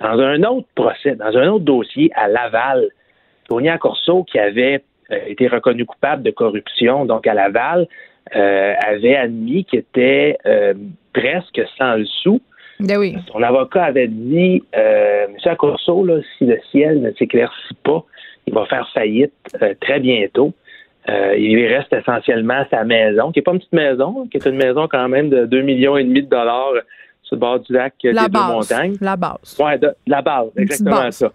dans 0.00 0.18
un 0.18 0.42
autre 0.42 0.66
procès, 0.74 1.14
dans 1.14 1.36
un 1.36 1.48
autre 1.48 1.64
dossier 1.64 2.10
à 2.14 2.28
Laval, 2.28 2.88
Tonia 3.48 3.78
Corso, 3.78 4.24
qui 4.24 4.38
avait 4.38 4.82
été 5.26 5.48
reconnu 5.48 5.84
coupable 5.84 6.22
de 6.22 6.30
corruption, 6.30 7.04
donc 7.04 7.26
à 7.26 7.34
Laval, 7.34 7.86
avait 8.32 9.16
admis 9.16 9.64
qu'il 9.64 9.80
était 9.80 10.38
presque 11.12 11.62
sans 11.78 11.96
le 11.96 12.06
sou 12.06 12.40
ben 12.80 12.98
oui. 12.98 13.16
Son 13.32 13.42
avocat 13.42 13.84
avait 13.84 14.08
dit 14.08 14.62
euh, 14.76 15.26
M. 15.26 15.36
Accorso, 15.44 16.04
là, 16.04 16.20
si 16.36 16.46
le 16.46 16.58
ciel 16.70 17.00
ne 17.00 17.12
s'éclaircit 17.12 17.74
pas, 17.82 18.04
il 18.46 18.54
va 18.54 18.66
faire 18.66 18.88
faillite 18.92 19.32
euh, 19.62 19.74
très 19.80 20.00
bientôt. 20.00 20.52
Euh, 21.08 21.36
il 21.36 21.54
lui 21.54 21.66
reste 21.66 21.92
essentiellement 21.92 22.64
sa 22.70 22.84
maison, 22.84 23.30
qui 23.30 23.38
n'est 23.38 23.42
pas 23.42 23.52
une 23.52 23.58
petite 23.58 23.72
maison, 23.72 24.26
qui 24.30 24.38
est 24.38 24.46
une 24.46 24.56
maison 24.56 24.88
quand 24.88 25.08
même 25.08 25.28
de 25.28 25.46
2,5 25.46 25.62
millions 25.62 25.96
et 25.96 26.04
demi 26.04 26.22
de 26.22 26.28
dollars 26.28 26.72
sur 27.22 27.36
le 27.36 27.40
bord 27.40 27.60
du 27.60 27.72
lac 27.72 27.94
des 28.02 28.12
deux 28.12 28.40
montagnes. 28.46 28.96
La 29.00 29.16
base. 29.16 29.56
Oui, 29.58 29.72
la 30.06 30.22
base, 30.22 30.50
exactement 30.56 31.10
ça. 31.10 31.30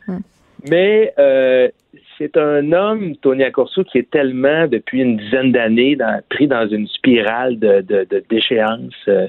Mais 0.70 1.14
euh, 1.20 1.70
c'est 2.18 2.36
un 2.36 2.72
homme, 2.74 3.16
Tony 3.18 3.44
Accorso, 3.44 3.84
qui 3.84 4.00
est 4.00 4.10
tellement, 4.10 4.68
depuis 4.68 5.02
une 5.02 5.18
dizaine 5.18 5.52
d'années, 5.52 5.98
pris 6.30 6.48
dans 6.48 6.68
une 6.68 6.88
spirale 6.88 7.58
de, 7.60 7.82
de, 7.82 8.06
de 8.10 8.24
déchéance 8.30 8.94
euh, 9.08 9.28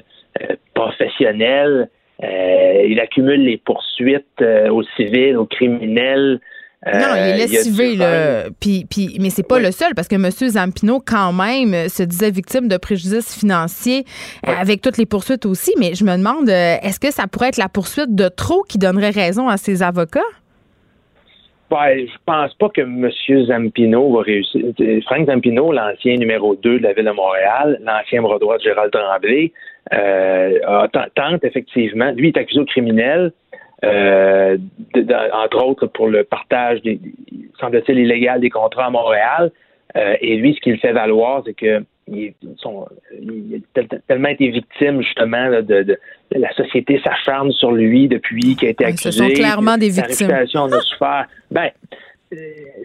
professionnelle, 0.73 1.89
euh, 2.23 2.85
il 2.87 2.99
accumule 2.99 3.43
les 3.43 3.57
poursuites 3.57 4.25
euh, 4.41 4.69
aux 4.69 4.83
civils, 4.95 5.37
aux 5.37 5.45
criminels. 5.45 6.39
non, 6.85 6.91
il 7.15 7.19
est 7.19 7.33
euh, 7.33 7.37
lessivé, 7.37 7.95
là. 7.95 8.43
Puis, 8.59 8.85
puis, 8.89 9.17
mais 9.19 9.29
c'est 9.29 9.47
pas 9.47 9.59
le 9.59 9.71
seul, 9.71 9.93
parce 9.95 10.07
que 10.07 10.15
M. 10.15 10.29
Zampino, 10.29 10.99
quand 10.99 11.33
même, 11.33 11.89
se 11.89 12.03
disait 12.03 12.31
victime 12.31 12.67
de 12.67 12.77
préjudices 12.77 13.37
financiers 13.37 14.05
avec 14.43 14.81
toutes 14.81 14.97
les 14.97 15.05
poursuites 15.05 15.45
aussi. 15.45 15.73
Mais 15.79 15.95
je 15.95 16.03
me 16.03 16.15
demande, 16.17 16.49
est-ce 16.49 16.99
que 16.99 17.11
ça 17.11 17.27
pourrait 17.27 17.49
être 17.49 17.57
la 17.57 17.69
poursuite 17.69 18.15
de 18.15 18.27
trop 18.29 18.63
qui 18.63 18.77
donnerait 18.77 19.11
raison 19.11 19.47
à 19.47 19.57
ses 19.57 19.83
avocats? 19.83 20.19
Ouais, 21.71 22.05
je 22.05 22.17
pense 22.25 22.53
pas 22.55 22.67
que 22.67 22.81
M. 22.81 23.09
Zampino 23.45 24.13
va 24.13 24.23
réussir. 24.23 24.61
Frank 25.05 25.25
Zampino, 25.27 25.71
l'ancien 25.71 26.17
numéro 26.17 26.53
2 26.55 26.79
de 26.79 26.83
la 26.83 26.91
Ville 26.91 27.05
de 27.05 27.11
Montréal, 27.11 27.79
l'ancien 27.81 28.21
bras 28.21 28.39
droit 28.39 28.57
de 28.57 28.63
Gérald 28.63 28.91
Tremblay, 28.91 29.53
tente 29.89 31.43
effectivement, 31.43 32.11
lui 32.11 32.29
est 32.29 32.37
accusé 32.37 32.59
au 32.59 32.65
criminel, 32.65 33.31
entre 33.83 35.65
autres 35.65 35.87
pour 35.87 36.07
le 36.07 36.23
partage, 36.23 36.81
des, 36.81 36.99
semble-t-il, 37.59 37.99
illégal 37.99 38.39
des 38.39 38.49
contrats 38.49 38.85
à 38.85 38.89
Montréal. 38.89 39.51
et 39.95 40.35
lui, 40.37 40.53
ce 40.53 40.59
qu'il 40.61 40.77
fait 40.79 40.93
valoir, 40.93 41.43
c'est 41.45 41.53
que 41.53 41.83
il, 42.07 43.61
a 43.75 43.81
tellement 44.07 44.29
été 44.29 44.49
victime 44.49 45.01
justement 45.01 45.61
de, 45.61 45.97
la 46.31 46.53
société 46.53 47.01
s'acharne 47.03 47.51
sur 47.51 47.71
lui 47.71 48.07
depuis 48.07 48.55
qu'il 48.55 48.67
a 48.67 48.71
été 48.71 48.85
accusé. 48.85 49.11
Ce 49.11 49.17
sont 49.17 49.29
clairement 49.29 49.77
des 49.77 49.89
victimes. 49.89 50.29
Sa 50.29 50.37
réputation 50.37 50.63
a 50.65 50.79
souffert. 50.81 51.25
Ben, 51.49 51.69
euh, 52.33 52.37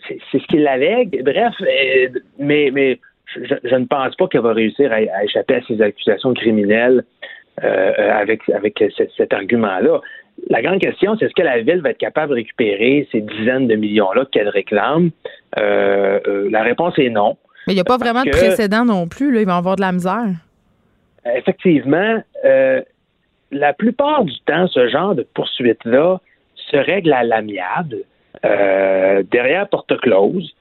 c'est 0.08 0.38
ce 0.38 0.46
qu'il 0.46 0.66
allègue. 0.66 1.22
Bref, 1.24 1.54
euh, 1.60 2.08
mais, 2.38 2.70
mais 2.72 2.98
je, 3.34 3.74
ne 3.74 3.84
pense 3.86 4.14
pas 4.16 4.28
qu'il 4.28 4.40
va 4.40 4.52
réussir 4.52 4.92
à, 4.92 5.24
échapper 5.24 5.56
à 5.56 5.60
ces 5.66 5.80
accusations 5.82 6.32
criminelles 6.34 7.04
euh, 7.64 7.92
avec, 8.12 8.48
avec 8.50 8.82
cet, 9.16 9.32
argument-là. 9.32 10.00
La 10.50 10.62
grande 10.62 10.80
question, 10.80 11.16
c'est 11.18 11.26
est-ce 11.26 11.34
que 11.34 11.42
la 11.42 11.62
ville 11.62 11.80
va 11.80 11.90
être 11.90 11.98
capable 11.98 12.30
de 12.30 12.36
récupérer 12.36 13.08
ces 13.10 13.22
dizaines 13.22 13.66
de 13.66 13.74
millions-là 13.74 14.26
qu'elle 14.30 14.48
réclame? 14.48 15.10
la 15.56 16.62
réponse 16.62 16.98
est 16.98 17.08
non. 17.08 17.36
Mais 17.66 17.72
il 17.72 17.76
n'y 17.76 17.80
a 17.80 17.84
pas 17.84 17.96
vraiment 17.96 18.22
de 18.22 18.30
précédent 18.30 18.84
non 18.84 19.08
plus. 19.08 19.32
Là. 19.32 19.40
Il 19.40 19.46
va 19.46 19.56
avoir 19.56 19.76
de 19.76 19.80
la 19.80 19.92
misère. 19.92 20.28
Effectivement. 21.24 22.22
la 23.52 23.72
plupart 23.72 24.24
du 24.24 24.38
temps, 24.40 24.66
ce 24.68 24.88
genre 24.88 25.14
de 25.14 25.26
poursuite-là 25.34 26.20
se 26.54 26.76
règle 26.76 27.12
à 27.12 27.24
l'amiable. 27.24 27.98
Euh, 28.44 29.22
derrière 29.30 29.68
porte 29.68 29.98
close. 30.00 30.54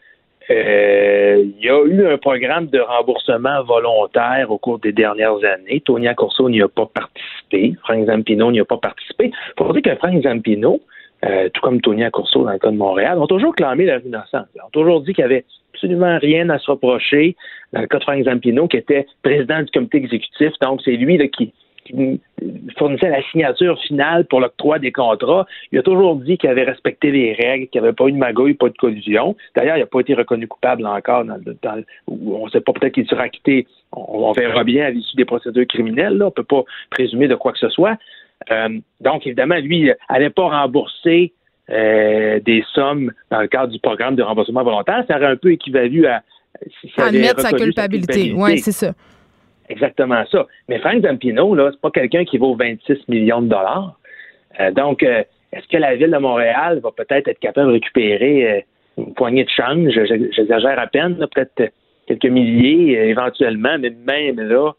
Euh, 0.49 1.43
il 1.58 1.65
y 1.65 1.69
a 1.69 1.84
eu 1.86 2.08
un 2.08 2.17
programme 2.17 2.67
de 2.67 2.79
remboursement 2.79 3.63
volontaire 3.63 4.51
au 4.51 4.58
cours 4.58 4.79
des 4.79 4.91
dernières 4.91 5.43
années. 5.43 5.81
Tony 5.84 6.08
Corso 6.15 6.49
n'y 6.49 6.62
a 6.62 6.67
pas 6.67 6.86
participé. 6.86 7.75
Frank 7.84 8.05
Zampino 8.05 8.51
n'y 8.51 8.60
a 8.60 8.65
pas 8.65 8.77
participé. 8.77 9.31
Il 9.31 9.63
faut 9.63 9.73
dire 9.73 9.81
que 9.81 9.95
Frank 9.95 10.21
Zampino, 10.21 10.81
euh, 11.25 11.49
tout 11.49 11.62
comme 11.62 11.81
Tony 11.81 12.03
Corso 12.12 12.43
dans 12.43 12.51
le 12.51 12.60
cas 12.60 12.69
de 12.69 12.77
Montréal, 12.77 13.17
ont 13.17 13.27
toujours 13.27 13.55
clamé 13.55 13.86
leur 13.86 14.05
innocence. 14.05 14.47
Ils 14.55 14.62
ont 14.62 14.69
toujours 14.71 15.01
dit 15.01 15.13
qu'il 15.13 15.25
n'y 15.25 15.34
avait 15.34 15.45
absolument 15.73 16.19
rien 16.19 16.49
à 16.49 16.60
se 16.60 16.69
reprocher 16.69 17.36
dans 17.73 17.81
le 17.81 17.88
cas 17.88 17.97
de 17.97 18.03
Frank 18.03 18.23
Zampino, 18.23 18.67
qui 18.67 18.77
était 18.77 19.08
président 19.23 19.63
du 19.63 19.71
comité 19.71 19.97
exécutif. 19.97 20.51
Donc, 20.62 20.81
c'est 20.86 20.91
lui 20.91 21.17
là, 21.17 21.27
qui, 21.27 21.53
qui 21.86 22.21
fournissait 22.78 23.10
la 23.10 23.21
signature 23.30 23.80
finale 23.82 24.26
pour 24.26 24.41
l'octroi 24.41 24.80
des 24.80 24.91
contrats, 24.91 25.45
il 25.71 25.80
a 25.80 25.84
toujours 25.84 26.15
dit 26.15 26.38
qu'il 26.38 26.50
avait 26.50 26.63
respecté 26.63 27.12
les 27.12 27.34
règles, 27.34 27.67
qu'il 27.67 27.82
n'y 27.82 27.88
avait 27.88 27.95
pas 27.95 28.08
eu 28.08 28.12
de 28.12 28.17
magouille, 28.17 28.56
pas 28.56 28.69
de 28.69 28.78
collusion. 28.78 29.36
D'ailleurs, 29.56 29.78
il 29.78 29.82
n'a 29.82 29.86
pas 29.86 30.00
été 30.00 30.13
reconnu 30.13 30.48
coupable 30.48 30.86
encore. 30.86 31.26
Dans, 31.26 31.38
dans, 31.62 31.84
on 32.08 32.45
ne 32.45 32.50
sait 32.50 32.62
pas, 32.62 32.74
peut-être 32.74 32.93
qu'il 32.93 33.08
sera 33.08 33.24
acquitté. 33.24 33.67
On, 33.91 34.32
verra 34.34 34.63
bien 34.63 34.86
à 34.86 34.89
l'issue 34.89 35.15
des 35.15 35.26
procédures 35.26 35.67
criminelles. 35.67 36.17
Là. 36.17 36.26
On 36.26 36.30
ne 36.30 36.34
peut 36.34 36.43
pas 36.43 36.63
présumer 36.89 37.28
de 37.28 37.36
quoi 37.36 37.52
que 37.54 37.60
ce 37.60 37.69
soit. 37.69 37.98
Euh, 38.52 38.80
donc, 39.00 39.26
évidemment, 39.26 39.56
lui, 39.56 39.80
il 39.80 39.95
n'allait 40.10 40.30
pas 40.30 40.50
rembourser 40.50 41.34
euh, 41.69 42.39
des 42.41 42.63
sommes 42.74 43.12
dans 43.30 43.41
le 43.41 43.48
cadre 43.48 43.71
du 43.71 43.80
programme 43.80 44.15
de 44.15 44.24
remboursement 44.24 44.63
volontaire. 44.63 45.04
Ça 45.08 45.17
aurait 45.17 45.28
un 45.28 45.38
peu 45.38 45.52
équivalu 45.52 46.08
à... 46.08 46.21
Si 46.82 46.89
Admettre 46.98 47.41
sa 47.41 47.52
culpabilité. 47.52 48.34
Oui, 48.36 48.60
c'est 48.60 48.71
ça 48.71 48.93
exactement 49.69 50.23
ça. 50.32 50.47
Mais 50.69 50.80
Frank 50.80 51.01
Zampino, 51.01 51.56
là, 51.56 51.69
c'est 51.71 51.82
pas 51.82 51.91
quelqu'un 51.91 52.25
qui 52.25 52.38
vaut 52.38 52.56
26 52.56 53.08
millions 53.08 53.41
de 53.41 53.47
dollars. 53.47 53.97
Euh, 54.60 54.71
donc, 54.71 55.04
euh, 55.04 55.23
est-ce 55.51 55.67
que 55.67 55.78
la 55.78 55.95
ville 55.95 56.12
de 56.12 56.17
Montréal 56.17 56.80
va 56.80 56.91
peut-être 56.91 57.28
être 57.28 57.39
capable 57.39 57.67
de 57.67 57.73
récupérer 57.73 58.51
euh, 58.51 58.62
une 58.97 59.13
poignée 59.13 59.43
de 59.43 59.49
change? 59.49 59.91
J'exagère 60.32 60.80
à 60.80 60.88
peine, 60.88 61.17
peut-être 61.34 61.71
quelques 62.08 62.25
milliers 62.25 63.10
éventuellement, 63.10 63.78
mais 63.80 63.89
même 63.89 64.39
là, 64.39 64.71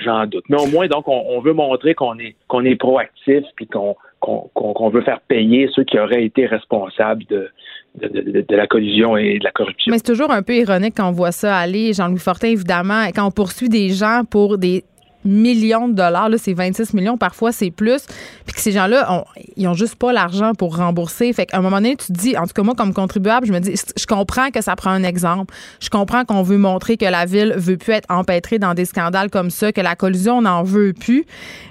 j'en 0.00 0.26
doute. 0.26 0.44
Mais 0.48 0.60
au 0.60 0.66
moins, 0.66 0.86
donc, 0.86 1.08
on, 1.08 1.40
veut 1.40 1.52
montrer 1.52 1.94
qu'on 1.94 2.18
est 2.18 2.36
est 2.64 2.76
proactif 2.76 3.44
puis 3.56 3.66
qu'on 3.66 4.90
veut 4.90 5.02
faire 5.02 5.20
payer 5.20 5.68
ceux 5.74 5.84
qui 5.84 5.98
auraient 5.98 6.24
été 6.24 6.46
responsables 6.46 7.24
de, 7.26 7.50
de, 7.96 8.56
la 8.56 8.66
collusion 8.66 9.16
et 9.16 9.38
de 9.38 9.44
la 9.44 9.50
corruption. 9.50 9.90
Mais 9.90 9.98
c'est 9.98 10.12
toujours 10.12 10.30
un 10.30 10.42
peu 10.42 10.54
ironique 10.54 10.94
quand 10.96 11.08
on 11.08 11.12
voit 11.12 11.32
ça 11.32 11.56
aller. 11.56 11.92
Jean-Louis 11.92 12.18
Fortin, 12.18 12.48
évidemment, 12.48 13.06
quand 13.14 13.26
on 13.26 13.30
poursuit 13.30 13.68
des 13.68 13.90
gens 13.90 14.22
pour 14.28 14.58
des 14.58 14.84
millions 15.24 15.88
de 15.88 15.94
dollars, 15.94 16.28
là, 16.28 16.38
c'est 16.38 16.52
26 16.52 16.94
millions, 16.94 17.16
parfois 17.16 17.52
c'est 17.52 17.70
plus, 17.70 18.06
puis 18.46 18.54
que 18.54 18.60
ces 18.60 18.72
gens-là, 18.72 19.24
ils 19.56 19.66
ont 19.68 19.74
juste 19.74 19.96
pas 19.96 20.12
l'argent 20.12 20.52
pour 20.54 20.76
rembourser. 20.76 21.32
Fait 21.32 21.46
qu'à 21.46 21.58
un 21.58 21.60
moment 21.60 21.76
donné, 21.76 21.96
tu 21.96 22.06
te 22.08 22.12
dis, 22.12 22.36
en 22.36 22.46
tout 22.46 22.52
cas 22.54 22.62
moi 22.62 22.74
comme 22.74 22.92
contribuable, 22.94 23.46
je 23.46 23.52
me 23.52 23.60
dis, 23.60 23.74
je 23.74 24.06
comprends 24.06 24.50
que 24.50 24.62
ça 24.62 24.76
prend 24.76 24.90
un 24.90 25.02
exemple, 25.02 25.54
je 25.80 25.90
comprends 25.90 26.24
qu'on 26.24 26.42
veut 26.42 26.58
montrer 26.58 26.96
que 26.96 27.04
la 27.04 27.24
ville 27.24 27.54
veut 27.56 27.76
plus 27.76 27.92
être 27.92 28.10
empêtrée 28.10 28.58
dans 28.58 28.74
des 28.74 28.84
scandales 28.84 29.30
comme 29.30 29.50
ça, 29.50 29.72
que 29.72 29.80
la 29.80 29.96
collusion 29.96 30.42
n'en 30.42 30.62
veut 30.62 30.92
plus, 30.92 31.24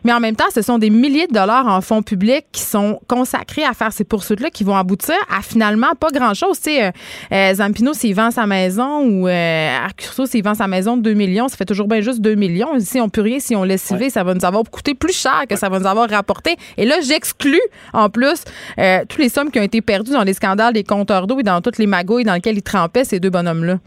mais 0.03 0.13
en 0.13 0.19
même 0.19 0.35
temps, 0.35 0.45
ce 0.53 0.61
sont 0.61 0.77
des 0.77 0.89
milliers 0.89 1.27
de 1.27 1.33
dollars 1.33 1.67
en 1.67 1.81
fonds 1.81 2.01
publics 2.01 2.45
qui 2.51 2.61
sont 2.61 2.99
consacrés 3.07 3.63
à 3.63 3.73
faire 3.73 3.93
ces 3.93 4.03
poursuites-là, 4.03 4.49
qui 4.49 4.63
vont 4.63 4.75
aboutir 4.75 5.15
à 5.29 5.41
finalement 5.41 5.93
pas 5.99 6.09
grand-chose. 6.09 6.57
Tu 6.57 6.71
sais, 6.71 6.85
euh, 6.85 6.91
euh, 7.31 7.53
Zampino, 7.53 7.93
s'il 7.93 8.15
vend 8.15 8.31
sa 8.31 8.45
maison 8.45 9.05
ou 9.05 9.27
euh, 9.27 9.77
Arcurso, 9.77 10.25
s'il 10.25 10.43
vend 10.43 10.55
sa 10.55 10.67
maison 10.67 10.97
de 10.97 11.01
2 11.01 11.13
millions, 11.13 11.47
ça 11.47 11.57
fait 11.57 11.65
toujours 11.65 11.87
bien 11.87 12.01
juste 12.01 12.21
2 12.21 12.35
millions. 12.35 12.75
Ici, 12.75 12.99
on 12.99 13.09
peut 13.09 13.21
rien 13.21 13.39
si 13.43 13.55
on 13.55 13.63
laisse 13.63 13.91
ouais. 13.91 14.09
ça 14.09 14.23
va 14.23 14.33
nous 14.33 14.45
avoir 14.45 14.63
coûté 14.63 14.95
plus 14.95 15.15
cher 15.15 15.43
que 15.49 15.55
ça 15.55 15.69
va 15.69 15.79
nous 15.79 15.87
avoir 15.87 16.09
rapporté. 16.09 16.55
Et 16.77 16.85
là, 16.85 16.95
j'exclus 17.01 17.61
en 17.93 18.09
plus 18.09 18.45
euh, 18.79 18.99
toutes 19.07 19.19
les 19.19 19.29
sommes 19.29 19.51
qui 19.51 19.59
ont 19.59 19.63
été 19.63 19.81
perdues 19.81 20.13
dans 20.13 20.23
les 20.23 20.33
scandales 20.33 20.73
des 20.73 20.83
compteurs 20.83 21.27
d'eau 21.27 21.39
et 21.39 21.43
dans 21.43 21.61
toutes 21.61 21.77
les 21.77 21.87
magouilles 21.87 22.23
dans 22.23 22.33
lesquelles 22.33 22.57
ils 22.57 22.63
trempaient 22.63 23.03
ces 23.03 23.19
deux 23.19 23.29
bonhommes-là. 23.29 23.77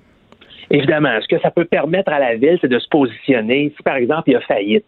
Évidemment, 0.70 1.18
ce 1.22 1.28
que 1.28 1.40
ça 1.40 1.50
peut 1.50 1.64
permettre 1.64 2.12
à 2.12 2.18
la 2.18 2.34
ville, 2.34 2.58
c'est 2.60 2.68
de 2.68 2.78
se 2.78 2.88
positionner. 2.88 3.72
Si, 3.76 3.82
par 3.82 3.96
exemple, 3.96 4.24
il 4.26 4.32
y 4.32 4.36
a 4.36 4.40
faillite, 4.40 4.84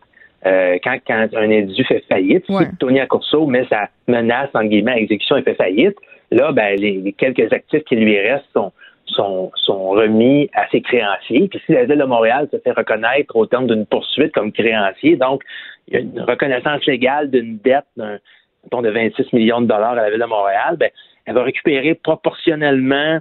euh, 0.47 0.77
quand, 0.83 0.99
quand, 1.07 1.29
un 1.35 1.51
individu 1.51 1.85
fait 1.85 2.05
faillite, 2.09 2.45
si 2.47 2.77
Tony 2.79 3.01
Accourceau 3.01 3.47
met 3.47 3.65
sa 3.69 3.89
menace, 4.07 4.51
en 4.55 4.65
guillemets, 4.65 4.93
à 4.93 4.99
exécution 4.99 5.37
et 5.37 5.43
fait 5.43 5.55
faillite, 5.55 5.97
là, 6.31 6.53
ben, 6.53 6.79
les 6.79 7.15
quelques 7.17 7.53
actifs 7.53 7.85
qui 7.85 7.97
lui 7.97 8.19
restent 8.19 8.45
sont, 8.53 8.73
sont, 9.09 9.51
sont 9.57 9.91
remis 9.91 10.51
à 10.55 10.69
ses 10.71 10.81
créanciers. 10.81 11.49
Puis 11.49 11.61
si 11.67 11.73
la 11.73 11.85
Ville 11.85 11.99
de 11.99 12.05
Montréal 12.05 12.49
se 12.51 12.59
fait 12.59 12.73
reconnaître 12.73 13.35
au 13.37 13.47
terme 13.47 13.67
d'une 13.67 13.87
poursuite 13.87 14.33
comme 14.33 14.53
créancier, 14.53 15.17
donc 15.17 15.43
il 15.89 15.95
y 15.95 15.97
a 15.97 16.01
une 16.01 16.21
reconnaissance 16.21 16.85
légale 16.87 17.31
d'une 17.31 17.59
dette 17.59 17.87
d'un 17.97 18.83
de 18.83 18.91
26 18.91 19.33
millions 19.33 19.61
de 19.61 19.67
dollars 19.67 19.93
à 19.93 19.97
la 19.97 20.11
Ville 20.11 20.21
de 20.21 20.27
Montréal, 20.27 20.77
ben, 20.79 20.91
elle 21.27 21.35
va 21.35 21.43
récupérer 21.43 21.95
proportionnellement 21.95 23.19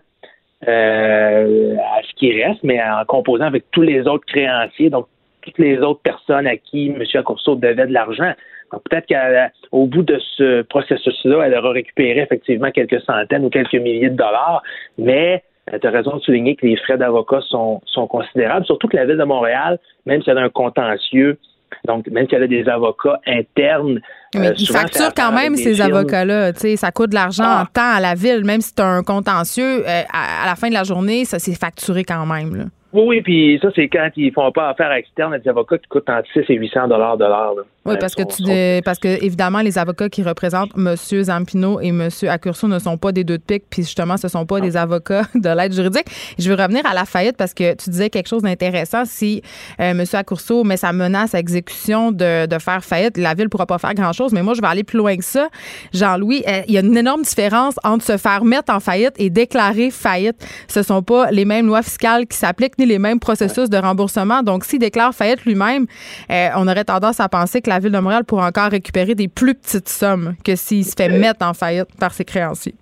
euh, 0.68 1.76
à 1.78 2.02
ce 2.04 2.14
qui 2.16 2.44
reste, 2.44 2.64
mais 2.64 2.82
en 2.82 3.06
composant 3.06 3.46
avec 3.46 3.66
tous 3.72 3.84
les 3.84 4.08
autres 4.08 4.26
créanciers, 4.26 4.90
donc 4.90 5.08
toutes 5.42 5.60
les 5.60 5.78
autres 5.80 6.02
personnes 6.02 6.48
à 6.48 6.58
qui 6.58 6.88
M. 6.88 7.04
Accourceau 7.14 7.56
devait 7.56 7.88
de 7.88 7.94
l'argent. 7.94 8.34
Donc 8.72 8.82
peut-être 8.90 9.08
qu'au 9.08 9.86
bout 9.86 10.02
de 10.02 10.20
ce 10.36 10.64
processus-là, 10.64 11.44
elle 11.46 11.56
aura 11.56 11.72
récupéré 11.72 12.20
effectivement 12.20 12.72
quelques 12.72 13.02
centaines 13.02 13.46
ou 13.46 13.50
quelques 13.50 13.76
milliers 13.76 14.10
de 14.10 14.16
dollars, 14.16 14.62
mais 14.98 15.44
tu 15.68 15.88
as 15.88 15.92
raison 15.92 16.18
de 16.18 16.22
souligner 16.22 16.56
que 16.56 16.66
les 16.66 16.78
frais 16.78 16.98
d'avocat 16.98 17.42
sont, 17.50 17.82
sont 17.86 18.08
considérables, 18.08 18.66
surtout 18.66 18.88
que 18.88 18.96
la 18.96 19.06
Ville 19.06 19.18
de 19.18 19.24
Montréal, 19.24 19.80
même 20.06 20.22
si 20.22 20.30
elle 20.30 20.38
a 20.38 20.42
un 20.42 20.50
contentieux, 20.50 21.38
donc 21.86 22.08
même 22.08 22.28
si 22.28 22.36
elle 22.36 22.44
a 22.44 22.48
des 22.48 22.68
avocats 22.70 23.20
internes. 23.26 24.00
Mais 24.36 24.50
euh, 24.50 24.54
ils 24.58 24.68
facturent 24.68 25.14
quand 25.14 25.32
même 25.32 25.56
ces 25.56 25.82
avocats-là. 25.82 26.54
Ça 26.54 26.92
coûte 26.92 27.10
de 27.10 27.16
l'argent 27.16 27.44
ah. 27.46 27.64
en 27.64 27.66
temps 27.66 27.96
à 27.96 28.00
la 28.00 28.16
Ville, 28.16 28.44
même 28.46 28.62
si 28.62 28.74
tu 28.74 28.82
as 28.82 28.88
un 28.88 29.04
contentieux, 29.04 29.84
euh, 29.88 30.02
à, 30.14 30.46
la 30.46 30.56
fin 30.56 30.70
de 30.70 30.74
la 30.74 30.84
journée, 30.84 31.26
ça 31.26 31.40
s'est 31.40 31.56
facturé 31.56 32.04
quand 32.04 32.26
même. 32.26 32.56
Là. 32.56 32.64
Oui, 32.94 33.04
oui, 33.06 33.22
puis 33.22 33.60
ça, 33.62 33.70
c'est 33.76 33.90
quand 33.90 34.10
ils 34.16 34.32
font 34.32 34.52
pas 34.52 34.70
affaire 34.70 34.92
externe 34.94 35.34
à 35.34 35.40
des 35.40 35.50
avocats 35.50 35.78
qui 35.78 35.88
coûtent 35.88 36.10
entre 36.10 36.28
6 36.32 36.46
et 36.50 36.56
800 36.56 36.88
dollars 36.88 37.18
de 37.18 37.26
l'heure. 37.26 37.56
Oui, 37.86 37.96
parce 38.00 38.16
que 38.16 38.24
tu 38.24 38.84
parce 38.84 39.00
que 39.00 39.24
évidemment 39.24 39.62
les 39.62 39.78
avocats 39.78 40.10
qui 40.10 40.22
représentent 40.22 40.72
M. 40.76 40.96
Zampino 40.96 41.80
et 41.80 41.88
M. 41.88 42.10
Accurso 42.28 42.68
ne 42.68 42.80
sont 42.80 42.98
pas 42.98 43.14
des 43.14 43.24
deux 43.24 43.38
de 43.38 43.44
pique, 43.44 43.64
puis 43.70 43.84
justement 43.84 44.18
ce 44.18 44.28
sont 44.28 44.46
pas 44.46 44.60
des 44.60 44.76
avocats 44.76 45.24
de 45.36 45.50
l'aide 45.50 45.74
juridique. 45.74 46.06
Je 46.38 46.50
veux 46.50 46.62
revenir 46.62 46.86
à 46.86 46.94
la 46.94 47.06
faillite 47.06 47.38
parce 47.38 47.54
que 47.54 47.76
tu 47.76 47.90
disais 47.90 48.10
quelque 48.10 48.28
chose 48.28 48.42
d'intéressant. 48.42 49.04
Si 49.06 49.42
euh, 49.80 49.92
M. 49.92 50.04
Accurso 50.14 50.66
met 50.66 50.76
sa 50.76 50.92
menace 50.92 51.34
à 51.34 51.40
exécution 51.40 52.12
de, 52.12 52.46
de, 52.46 52.60
faire 52.60 52.84
faillite, 52.84 53.18
la 53.18 53.34
ville 53.34 53.48
pourra 53.48 53.66
pas 53.66 53.78
faire 53.78 53.94
grand 53.94 54.12
chose. 54.12 54.34
Mais 54.34 54.44
moi, 54.44 54.54
je 54.54 54.62
vais 54.62 54.68
aller 54.68 54.84
plus 54.84 54.98
loin 54.98 55.16
que 55.16 55.24
ça. 55.24 55.48
Jean-Louis, 55.94 56.44
euh, 56.48 56.62
il 56.68 56.74
y 56.74 56.78
a 56.78 56.82
une 56.82 56.98
énorme 56.98 57.22
différence 57.22 57.76
entre 57.86 58.04
se 58.04 58.18
faire 58.18 58.44
mettre 58.44 58.74
en 58.74 58.82
faillite 58.82 59.14
et 59.18 59.30
déclarer 59.30 59.92
faillite. 59.92 60.46
Ce 60.68 60.84
sont 60.84 61.04
pas 61.04 61.32
les 61.32 61.46
mêmes 61.46 61.68
lois 61.68 61.84
fiscales 61.84 62.28
qui 62.28 62.38
s'appliquent 62.38 62.77
les 62.86 63.00
mêmes 63.00 63.20
processus 63.20 63.70
de 63.70 63.78
remboursement. 63.78 64.44
Donc, 64.44 64.64
s'il 64.64 64.80
déclare 64.80 65.14
faillite 65.14 65.46
lui-même, 65.46 65.86
euh, 66.32 66.50
on 66.56 66.68
aurait 66.68 66.84
tendance 66.84 67.20
à 67.20 67.30
penser 67.30 67.62
que 67.62 67.70
la 67.70 67.80
Ville 67.80 67.92
de 67.92 68.00
Montréal 68.00 68.24
pourrait 68.24 68.46
encore 68.46 68.70
récupérer 68.70 69.16
des 69.16 69.28
plus 69.28 69.56
petites 69.56 69.90
sommes 69.90 70.36
que 70.44 70.56
s'il 70.56 70.86
se 70.86 70.94
fait 70.96 71.10
mettre 71.10 71.46
en 71.46 71.54
faillite 71.54 71.88
par 72.00 72.14
ses 72.14 72.26
créanciers. 72.26 72.76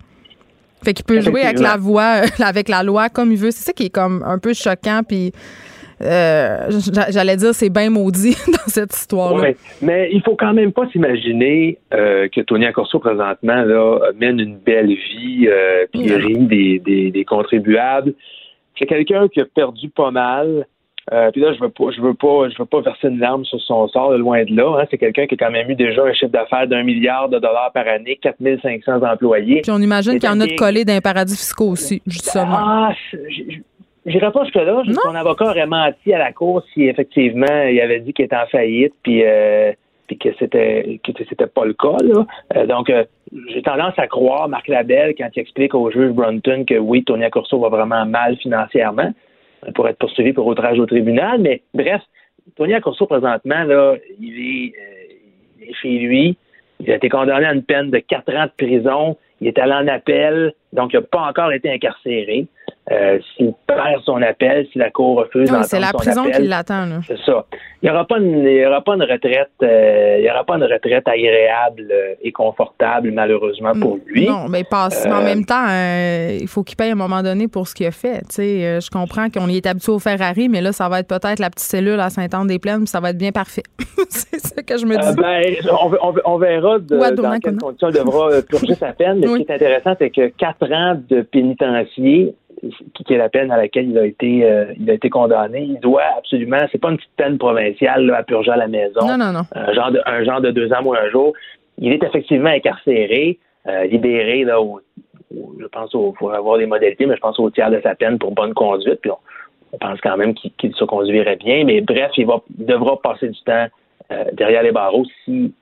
Fait 0.84 0.94
qu'il 0.94 1.06
peut 1.06 1.20
jouer 1.20 1.42
avec 1.42 1.60
la 1.60 1.78
voix, 1.78 2.24
euh, 2.24 2.28
avec 2.44 2.70
la 2.70 2.84
loi 2.84 3.10
comme 3.10 3.32
il 3.32 3.38
veut. 3.38 3.52
C'est 3.52 3.64
ça 3.64 3.74
qui 3.74 3.86
est 3.86 3.90
comme 3.90 4.24
un 4.26 4.38
peu 4.38 4.54
choquant. 4.54 5.02
Puis 5.08 5.32
euh, 6.04 6.70
j'allais 7.10 7.38
dire 7.38 7.56
c'est 7.56 7.70
bien 7.70 7.90
maudit 7.90 8.36
dans 8.48 8.68
cette 8.68 8.94
histoire-là. 8.94 9.52
mais 9.82 10.10
il 10.12 10.22
faut 10.22 10.36
quand 10.36 10.54
même 10.54 10.74
pas 10.74 10.88
s'imaginer 10.92 11.80
que 11.90 12.42
Tony 12.42 12.66
Accorso 12.66 13.00
présentement 13.00 13.64
là, 13.64 14.12
mène 14.20 14.40
une 14.40 14.58
belle 14.58 14.90
vie, 14.90 15.48
puis 15.92 16.14
rit 16.14 16.38
des, 16.38 16.80
des, 16.80 17.12
des, 17.12 17.26
contribuables. 17.26 18.14
C'est 18.78 18.86
quelqu'un 18.86 19.28
qui 19.28 19.42
a 19.42 19.46
perdu 19.46 19.90
pas 19.90 20.12
mal. 20.12 20.66
Euh, 21.14 21.30
puis 21.32 21.40
là, 21.40 21.54
je 21.54 21.60
veux 21.60 21.70
pas, 21.70 21.92
je 21.96 22.02
veux 22.02 22.16
pas, 22.16 22.50
je 22.50 22.58
veux 22.58 22.66
pas 22.66 22.82
verser 22.82 23.10
une 23.10 23.20
larme 23.20 23.46
sur 23.46 23.62
son 23.62 23.88
sort, 23.90 24.12
de 24.12 24.18
loin 24.18 24.44
de 24.44 24.56
là. 24.56 24.80
Hein. 24.80 24.86
C'est 24.90 24.98
quelqu'un 24.98 25.28
qui 25.28 25.36
a 25.36 25.38
quand 25.38 25.52
même 25.52 25.70
eu 25.70 25.76
déjà 25.76 26.04
un 26.04 26.14
chiffre 26.14 26.32
d'affaires 26.32 26.68
d'un 26.68 26.82
milliard 26.84 27.30
de 27.30 27.38
dollars 27.38 27.72
par 27.74 27.88
année, 27.88 28.18
4500 28.22 29.04
employés. 29.04 29.62
Puis 29.62 29.72
on 29.72 29.80
imagine 29.80 30.14
qu'il 30.14 30.28
y 30.28 30.32
en 30.32 30.40
a 30.40 30.48
de 30.48 30.56
collés 30.56 30.84
d'un 30.84 31.02
paradis 31.02 31.38
fiscaux 31.38 31.70
aussi, 31.70 32.02
justement. 32.08 32.58
Ah, 32.58 32.92
j'irai 34.06 34.32
pas 34.32 34.44
jusque-là. 34.46 34.82
Son 35.04 35.14
avocat 35.14 35.46
aurait 35.46 35.68
menti 35.68 36.12
à 36.12 36.18
la 36.18 36.34
cour 36.34 36.64
si 36.74 36.86
effectivement 36.86 37.64
il 37.70 37.80
avait 37.80 38.00
dit 38.00 38.12
qu'il 38.12 38.26
était 38.26 38.36
en 38.36 38.48
faillite, 38.48 38.94
puis 39.04 39.24
euh, 39.24 39.74
puis 40.08 40.18
que 40.18 40.30
c'était 40.40 41.00
que 41.04 41.12
c'était 41.28 41.48
pas 41.48 41.66
le 41.66 41.74
cas. 41.74 41.98
Là. 42.04 42.26
Euh, 42.56 42.66
donc, 42.66 42.90
euh, 42.90 43.06
j'ai 43.50 43.62
tendance 43.62 43.94
à 43.98 44.08
croire 44.08 44.48
Marc 44.48 44.68
Labelle 44.68 45.16
quand 45.18 45.30
il 45.36 45.40
explique 45.40 45.74
au 45.74 45.90
juge 45.92 46.12
Brunton 46.12 46.66
que 46.66 46.76
oui, 46.76 47.04
Tony 47.04 47.24
Accurso 47.26 47.60
va 47.60 47.70
vraiment 47.70 48.06
mal 48.06 48.38
financièrement 48.38 49.14
euh, 49.66 49.72
pour 49.74 49.88
être 49.88 49.98
poursuivi 49.98 50.34
pour 50.34 50.46
outrage 50.48 50.80
au 50.80 50.86
tribunal. 50.86 51.42
Mais 51.42 51.62
bref, 51.74 52.02
Tony 52.56 52.74
Accurso, 52.74 53.08
présentement, 53.08 53.64
là, 53.64 53.96
il 54.20 54.40
est, 54.40 55.74
chez 55.82 55.98
lui. 56.00 56.38
Il 56.80 56.92
a 56.92 56.96
été 56.96 57.10
condamné 57.10 57.46
à 57.46 57.54
une 57.54 57.64
peine 57.64 57.90
de 57.90 58.00
quatre 58.00 58.34
ans 58.36 58.46
de 58.46 58.66
prison. 58.66 59.18
Il 59.42 59.48
est 59.48 59.58
allé 59.58 59.74
en 59.74 59.88
appel, 59.88 60.54
donc 60.74 60.94
il 60.94 60.98
n'a 60.98 61.02
pas 61.02 61.22
encore 61.22 61.52
été 61.52 61.72
incarcéré. 61.72 62.48
Euh, 62.92 63.18
s'il 63.36 63.52
perd 63.66 64.04
son 64.04 64.22
appel, 64.22 64.68
si 64.72 64.78
la 64.78 64.92
Cour 64.92 65.18
refuse 65.18 65.52
oui, 65.52 65.58
c'est 65.64 65.80
la 65.80 65.92
prison 65.92 66.26
qui 66.30 66.44
l'attend. 66.44 67.02
C'est 67.08 67.18
ça. 67.26 67.46
Il 67.82 67.90
n'y 67.90 67.90
aura 67.90 68.06
pas 68.06 68.20
une, 68.20 68.46
il 68.46 68.58
y 68.58 68.66
aura 68.66 68.82
pas 68.82 68.94
une 68.94 69.02
retraite, 69.02 69.50
euh, 69.64 70.18
il 70.20 70.26
y 70.26 70.30
aura 70.30 70.44
pas 70.44 70.58
une 70.58 70.66
retraite 70.66 71.08
agréable 71.08 71.88
euh, 71.92 72.14
et 72.22 72.32
confortable 72.32 73.10
malheureusement 73.12 73.74
pour 73.74 73.98
lui. 74.06 74.28
Non, 74.28 74.48
mais 74.50 74.64
passe. 74.64 75.08
en 75.08 75.24
même 75.24 75.46
temps, 75.46 75.66
il 75.68 76.48
faut 76.48 76.64
qu'il 76.64 76.76
paye 76.76 76.90
à 76.90 76.92
un 76.92 76.96
moment 76.96 77.24
donné 77.24 77.48
pour 77.48 77.68
ce 77.68 77.74
qu'il 77.74 77.88
a 77.88 77.92
fait. 77.92 78.22
Je 78.38 78.90
comprends 78.92 79.30
qu'on 79.32 79.48
y 79.48 79.58
est 79.58 79.66
habitué 79.66 79.92
au 79.92 80.00
Ferrari, 80.00 80.48
mais 80.48 80.62
là, 80.62 80.72
ça 80.72 80.88
va 80.88 81.00
être 81.00 81.08
peut-être 81.08 81.40
la 81.40 81.50
petite 81.50 81.68
cellule 81.68 82.00
à 82.00 82.12
Saint-Anne-des-Plaines, 82.12 82.82
puis 82.82 82.88
ça 82.88 83.00
va 83.00 83.10
être 83.10 83.18
bien 83.18 83.32
parfait. 83.32 83.64
c'est 84.10 84.40
ça 84.40 84.62
que 84.62 84.78
je 84.78 84.86
me 84.86 84.96
dis. 84.96 85.16
Ben, 85.20 85.56
on, 86.24 86.38
verra 86.38 86.78
de, 86.78 87.16
dans 87.16 87.40
quelles 87.40 87.58
conditions 87.58 87.90
il 87.90 87.96
devra 87.96 88.42
purger 88.44 88.76
sa 88.76 88.94
peine. 88.94 89.20
Mais 89.20 89.28
ce 89.28 89.36
qui 89.38 89.42
est 89.50 89.56
intéressant, 89.56 89.96
c'est 89.98 90.12
que 90.12 90.28
quatre 90.28 90.72
ans 90.72 91.02
de 91.10 91.22
pénitencier 91.22 92.36
qui 92.94 93.14
est 93.14 93.18
la 93.18 93.30
peine 93.30 93.52
à 93.52 93.58
laquelle 93.58 93.90
il 93.90 93.98
a 93.98 94.06
été 94.06 94.44
euh, 94.46 94.74
il 94.80 94.90
a 94.90 94.94
été 94.94 95.10
condamné. 95.10 95.62
Il 95.62 95.80
doit 95.80 96.04
absolument, 96.18 96.58
c'est 96.72 96.80
pas 96.80 96.90
une 96.90 96.98
petite 96.98 97.16
peine 97.18 97.38
provinciale 97.38 98.10
à 98.12 98.24
purger 98.24 98.52
à 98.52 98.58
la 98.58 98.68
maison. 98.68 99.06
Non, 99.06 99.18
non, 99.18 99.32
non. 99.32 99.44
Un 99.54 99.74
genre 99.74 99.92
de, 99.92 100.02
un 100.06 100.24
genre 100.24 100.42
de 100.42 100.52
deux 100.52 100.72
ans 100.74 100.84
ou 100.84 100.94
un 100.94 101.10
jour. 101.10 101.34
Il 101.78 101.92
est 101.92 102.04
effectivement 102.04 102.50
incarcéré, 102.50 103.38
euh, 103.68 103.86
libéré 103.86 104.44
là, 104.44 104.58
je 105.32 105.66
pense 105.68 105.94
au, 105.94 106.14
faut 106.18 106.30
avoir 106.30 106.58
des 106.58 106.66
modalités, 106.66 107.06
mais 107.06 107.16
je 107.16 107.22
pense 107.22 107.40
au 107.40 107.50
tiers 107.50 107.70
de 107.70 107.82
sa 107.82 107.96
peine 107.96 108.18
pour 108.18 108.32
bonne 108.32 108.54
conduite. 108.54 109.02
Puis 109.02 109.12
on, 109.12 109.78
pense 109.78 110.00
quand 110.00 110.16
même 110.16 110.34
qu'il 110.34 110.74
se 110.74 110.86
conduirait 110.86 111.36
bien. 111.36 111.66
Mais 111.66 111.82
bref, 111.82 112.12
il 112.18 112.26
va 112.26 112.42
devra 112.50 113.02
passer 113.02 113.28
du 113.28 113.42
temps 113.42 113.68
euh, 114.12 114.24
derrière 114.34 114.64
les 114.64 114.72
barreaux 114.72 115.06
si 115.26 115.54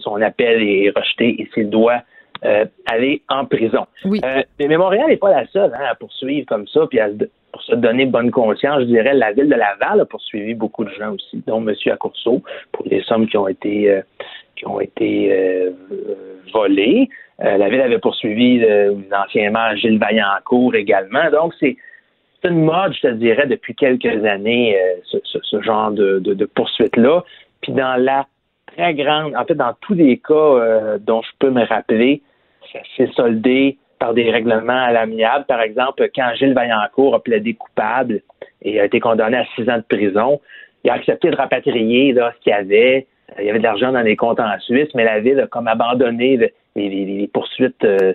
son 0.00 0.20
appel 0.20 0.60
est 0.64 0.90
rejeté 0.90 1.40
et 1.40 1.48
s'il 1.54 1.70
doit 1.70 2.02
euh, 2.44 2.66
aller 2.84 3.22
en 3.30 3.46
prison. 3.46 3.86
Oui. 4.04 4.20
Euh, 4.22 4.42
mais, 4.58 4.76
Montréal 4.76 5.06
n'est 5.08 5.16
pas 5.16 5.30
la 5.30 5.46
seule 5.46 5.72
hein, 5.72 5.86
à 5.90 5.94
poursuivre 5.94 6.44
comme 6.46 6.68
ça, 6.68 6.86
puis 6.90 6.98
pour 7.50 7.62
se 7.62 7.74
donner 7.74 8.04
bonne 8.04 8.30
conscience, 8.30 8.80
je 8.80 8.84
dirais, 8.84 9.14
la 9.14 9.32
ville 9.32 9.48
de 9.48 9.54
Laval 9.54 10.00
a 10.00 10.04
poursuivi 10.04 10.52
beaucoup 10.52 10.84
de 10.84 10.90
gens 10.90 11.14
aussi, 11.14 11.42
dont 11.46 11.66
M. 11.66 11.74
Accourceau, 11.86 12.42
pour 12.70 12.86
des 12.86 13.00
sommes 13.04 13.28
qui 13.28 13.38
ont 13.38 13.48
été 13.48 13.90
euh, 13.90 14.02
qui 14.56 14.66
ont 14.66 14.78
été 14.78 15.72
volées. 16.52 17.08
la 17.38 17.68
ville 17.68 17.80
avait 17.80 17.98
poursuivi 17.98 18.64
anciennement 19.10 19.74
Gilles 19.74 19.98
Vaillancourt 19.98 20.76
également. 20.76 21.28
Donc, 21.32 21.54
c'est 21.58 21.76
une 22.44 22.62
mode, 22.62 22.92
je 22.94 23.00
te 23.00 23.12
dirais, 23.14 23.46
depuis 23.46 23.74
quelques 23.74 24.24
années, 24.24 24.78
ce, 25.06 25.62
genre 25.62 25.90
de, 25.90 26.20
de, 26.20 26.34
de 26.34 26.44
poursuite-là. 26.44 27.24
Puis 27.62 27.72
dans 27.72 27.96
la 28.00 28.26
très 28.66 28.94
grande, 28.94 29.34
en 29.34 29.44
fait, 29.44 29.54
dans 29.54 29.74
tous 29.80 29.94
les 29.94 30.18
cas 30.18 30.98
dont 31.00 31.22
je 31.22 31.30
peux 31.40 31.50
me 31.50 31.64
rappeler, 31.64 32.22
ça 32.74 32.80
s'est 32.96 33.12
soldé 33.14 33.78
par 33.98 34.14
des 34.14 34.30
règlements 34.30 34.84
à 34.84 34.92
l'amiable. 34.92 35.44
Par 35.46 35.60
exemple, 35.60 36.08
quand 36.14 36.34
Gilles 36.34 36.54
Vaillancourt 36.54 37.14
a 37.14 37.22
plaidé 37.22 37.54
coupable 37.54 38.20
et 38.62 38.80
a 38.80 38.84
été 38.84 39.00
condamné 39.00 39.38
à 39.38 39.44
six 39.54 39.68
ans 39.70 39.78
de 39.78 39.96
prison, 39.96 40.40
il 40.82 40.90
a 40.90 40.94
accepté 40.94 41.30
de 41.30 41.36
rapatrier 41.36 42.12
là, 42.12 42.32
ce 42.36 42.42
qu'il 42.42 42.50
y 42.50 42.54
avait. 42.54 43.06
Il 43.38 43.44
y 43.46 43.50
avait 43.50 43.58
de 43.58 43.64
l'argent 43.64 43.92
dans 43.92 44.02
les 44.02 44.16
comptes 44.16 44.40
en 44.40 44.58
Suisse, 44.60 44.88
mais 44.94 45.04
la 45.04 45.20
ville 45.20 45.40
a 45.40 45.46
comme 45.46 45.68
abandonné 45.68 46.52
les, 46.76 47.30
poursuites 47.32 47.84
euh, 47.84 48.12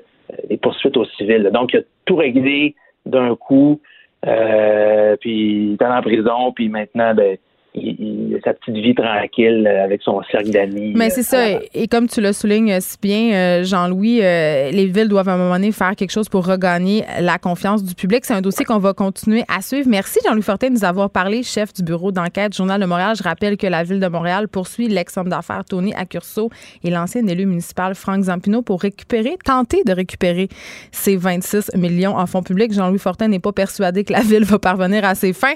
les 0.49 0.57
poursuites 0.57 0.95
aux 0.97 1.05
civils. 1.05 1.49
Donc, 1.51 1.73
il 1.73 1.79
a 1.79 1.83
tout 2.05 2.15
réglé 2.15 2.75
d'un 3.05 3.35
coup, 3.35 3.81
euh, 4.27 5.15
puis 5.19 5.71
il 5.71 5.77
est 5.79 5.83
en 5.83 6.01
prison, 6.01 6.51
puis 6.53 6.69
maintenant, 6.69 7.13
ben, 7.15 7.37
il, 7.75 8.35
a 8.35 8.41
sa 8.43 8.53
petite 8.53 8.75
vie 8.75 8.95
tranquille 8.95 9.67
euh, 9.67 9.83
avec 9.83 10.01
son 10.01 10.21
cercle 10.31 10.49
d'amis. 10.49 10.93
Mais 10.95 11.09
c'est 11.09 11.23
ça. 11.23 11.59
Et 11.73 11.87
comme 11.87 12.07
tu 12.07 12.21
le 12.21 12.33
soulignes 12.33 12.79
si 12.79 12.97
bien, 13.01 13.33
euh, 13.33 13.63
Jean-Louis, 13.63 14.19
euh, 14.21 14.71
les 14.71 14.87
villes 14.87 15.07
doivent 15.07 15.29
à 15.29 15.33
un 15.33 15.37
moment 15.37 15.55
donné 15.55 15.71
faire 15.71 15.95
quelque 15.95 16.11
chose 16.11 16.29
pour 16.29 16.45
regagner 16.45 17.03
la 17.19 17.37
confiance 17.37 17.83
du 17.83 17.93
public. 17.93 18.25
C'est 18.25 18.33
un 18.33 18.41
dossier 18.41 18.65
qu'on 18.65 18.79
va 18.79 18.93
continuer 18.93 19.43
à 19.47 19.61
suivre. 19.61 19.87
Merci, 19.89 20.19
Jean-Louis 20.25 20.41
Fortin, 20.41 20.69
de 20.69 20.73
nous 20.73 20.85
avoir 20.85 21.09
parlé, 21.09 21.43
chef 21.43 21.73
du 21.73 21.83
bureau 21.83 22.11
d'enquête 22.11 22.55
Journal 22.55 22.81
de 22.81 22.85
Montréal. 22.85 23.15
Je 23.17 23.23
rappelle 23.23 23.57
que 23.57 23.67
la 23.67 23.83
ville 23.83 23.99
de 23.99 24.07
Montréal 24.07 24.47
poursuit 24.47 24.87
l'ex-homme 24.87 25.29
d'affaires 25.29 25.63
Tony 25.65 25.93
Accurso 25.93 26.49
et 26.83 26.89
l'ancien 26.89 27.25
élu 27.27 27.45
municipal 27.45 27.95
Franck 27.95 28.23
Zampino 28.23 28.61
pour 28.61 28.81
récupérer, 28.81 29.37
tenter 29.43 29.83
de 29.85 29.93
récupérer 29.93 30.47
ses 30.91 31.15
26 31.15 31.75
millions 31.75 32.17
en 32.17 32.25
fonds 32.25 32.43
publics. 32.43 32.73
Jean-Louis 32.73 32.99
Fortin 32.99 33.27
n'est 33.27 33.39
pas 33.39 33.51
persuadé 33.51 34.03
que 34.03 34.13
la 34.13 34.21
ville 34.21 34.43
va 34.43 34.59
parvenir 34.59 35.05
à 35.05 35.15
ses 35.15 35.33
fins. 35.33 35.55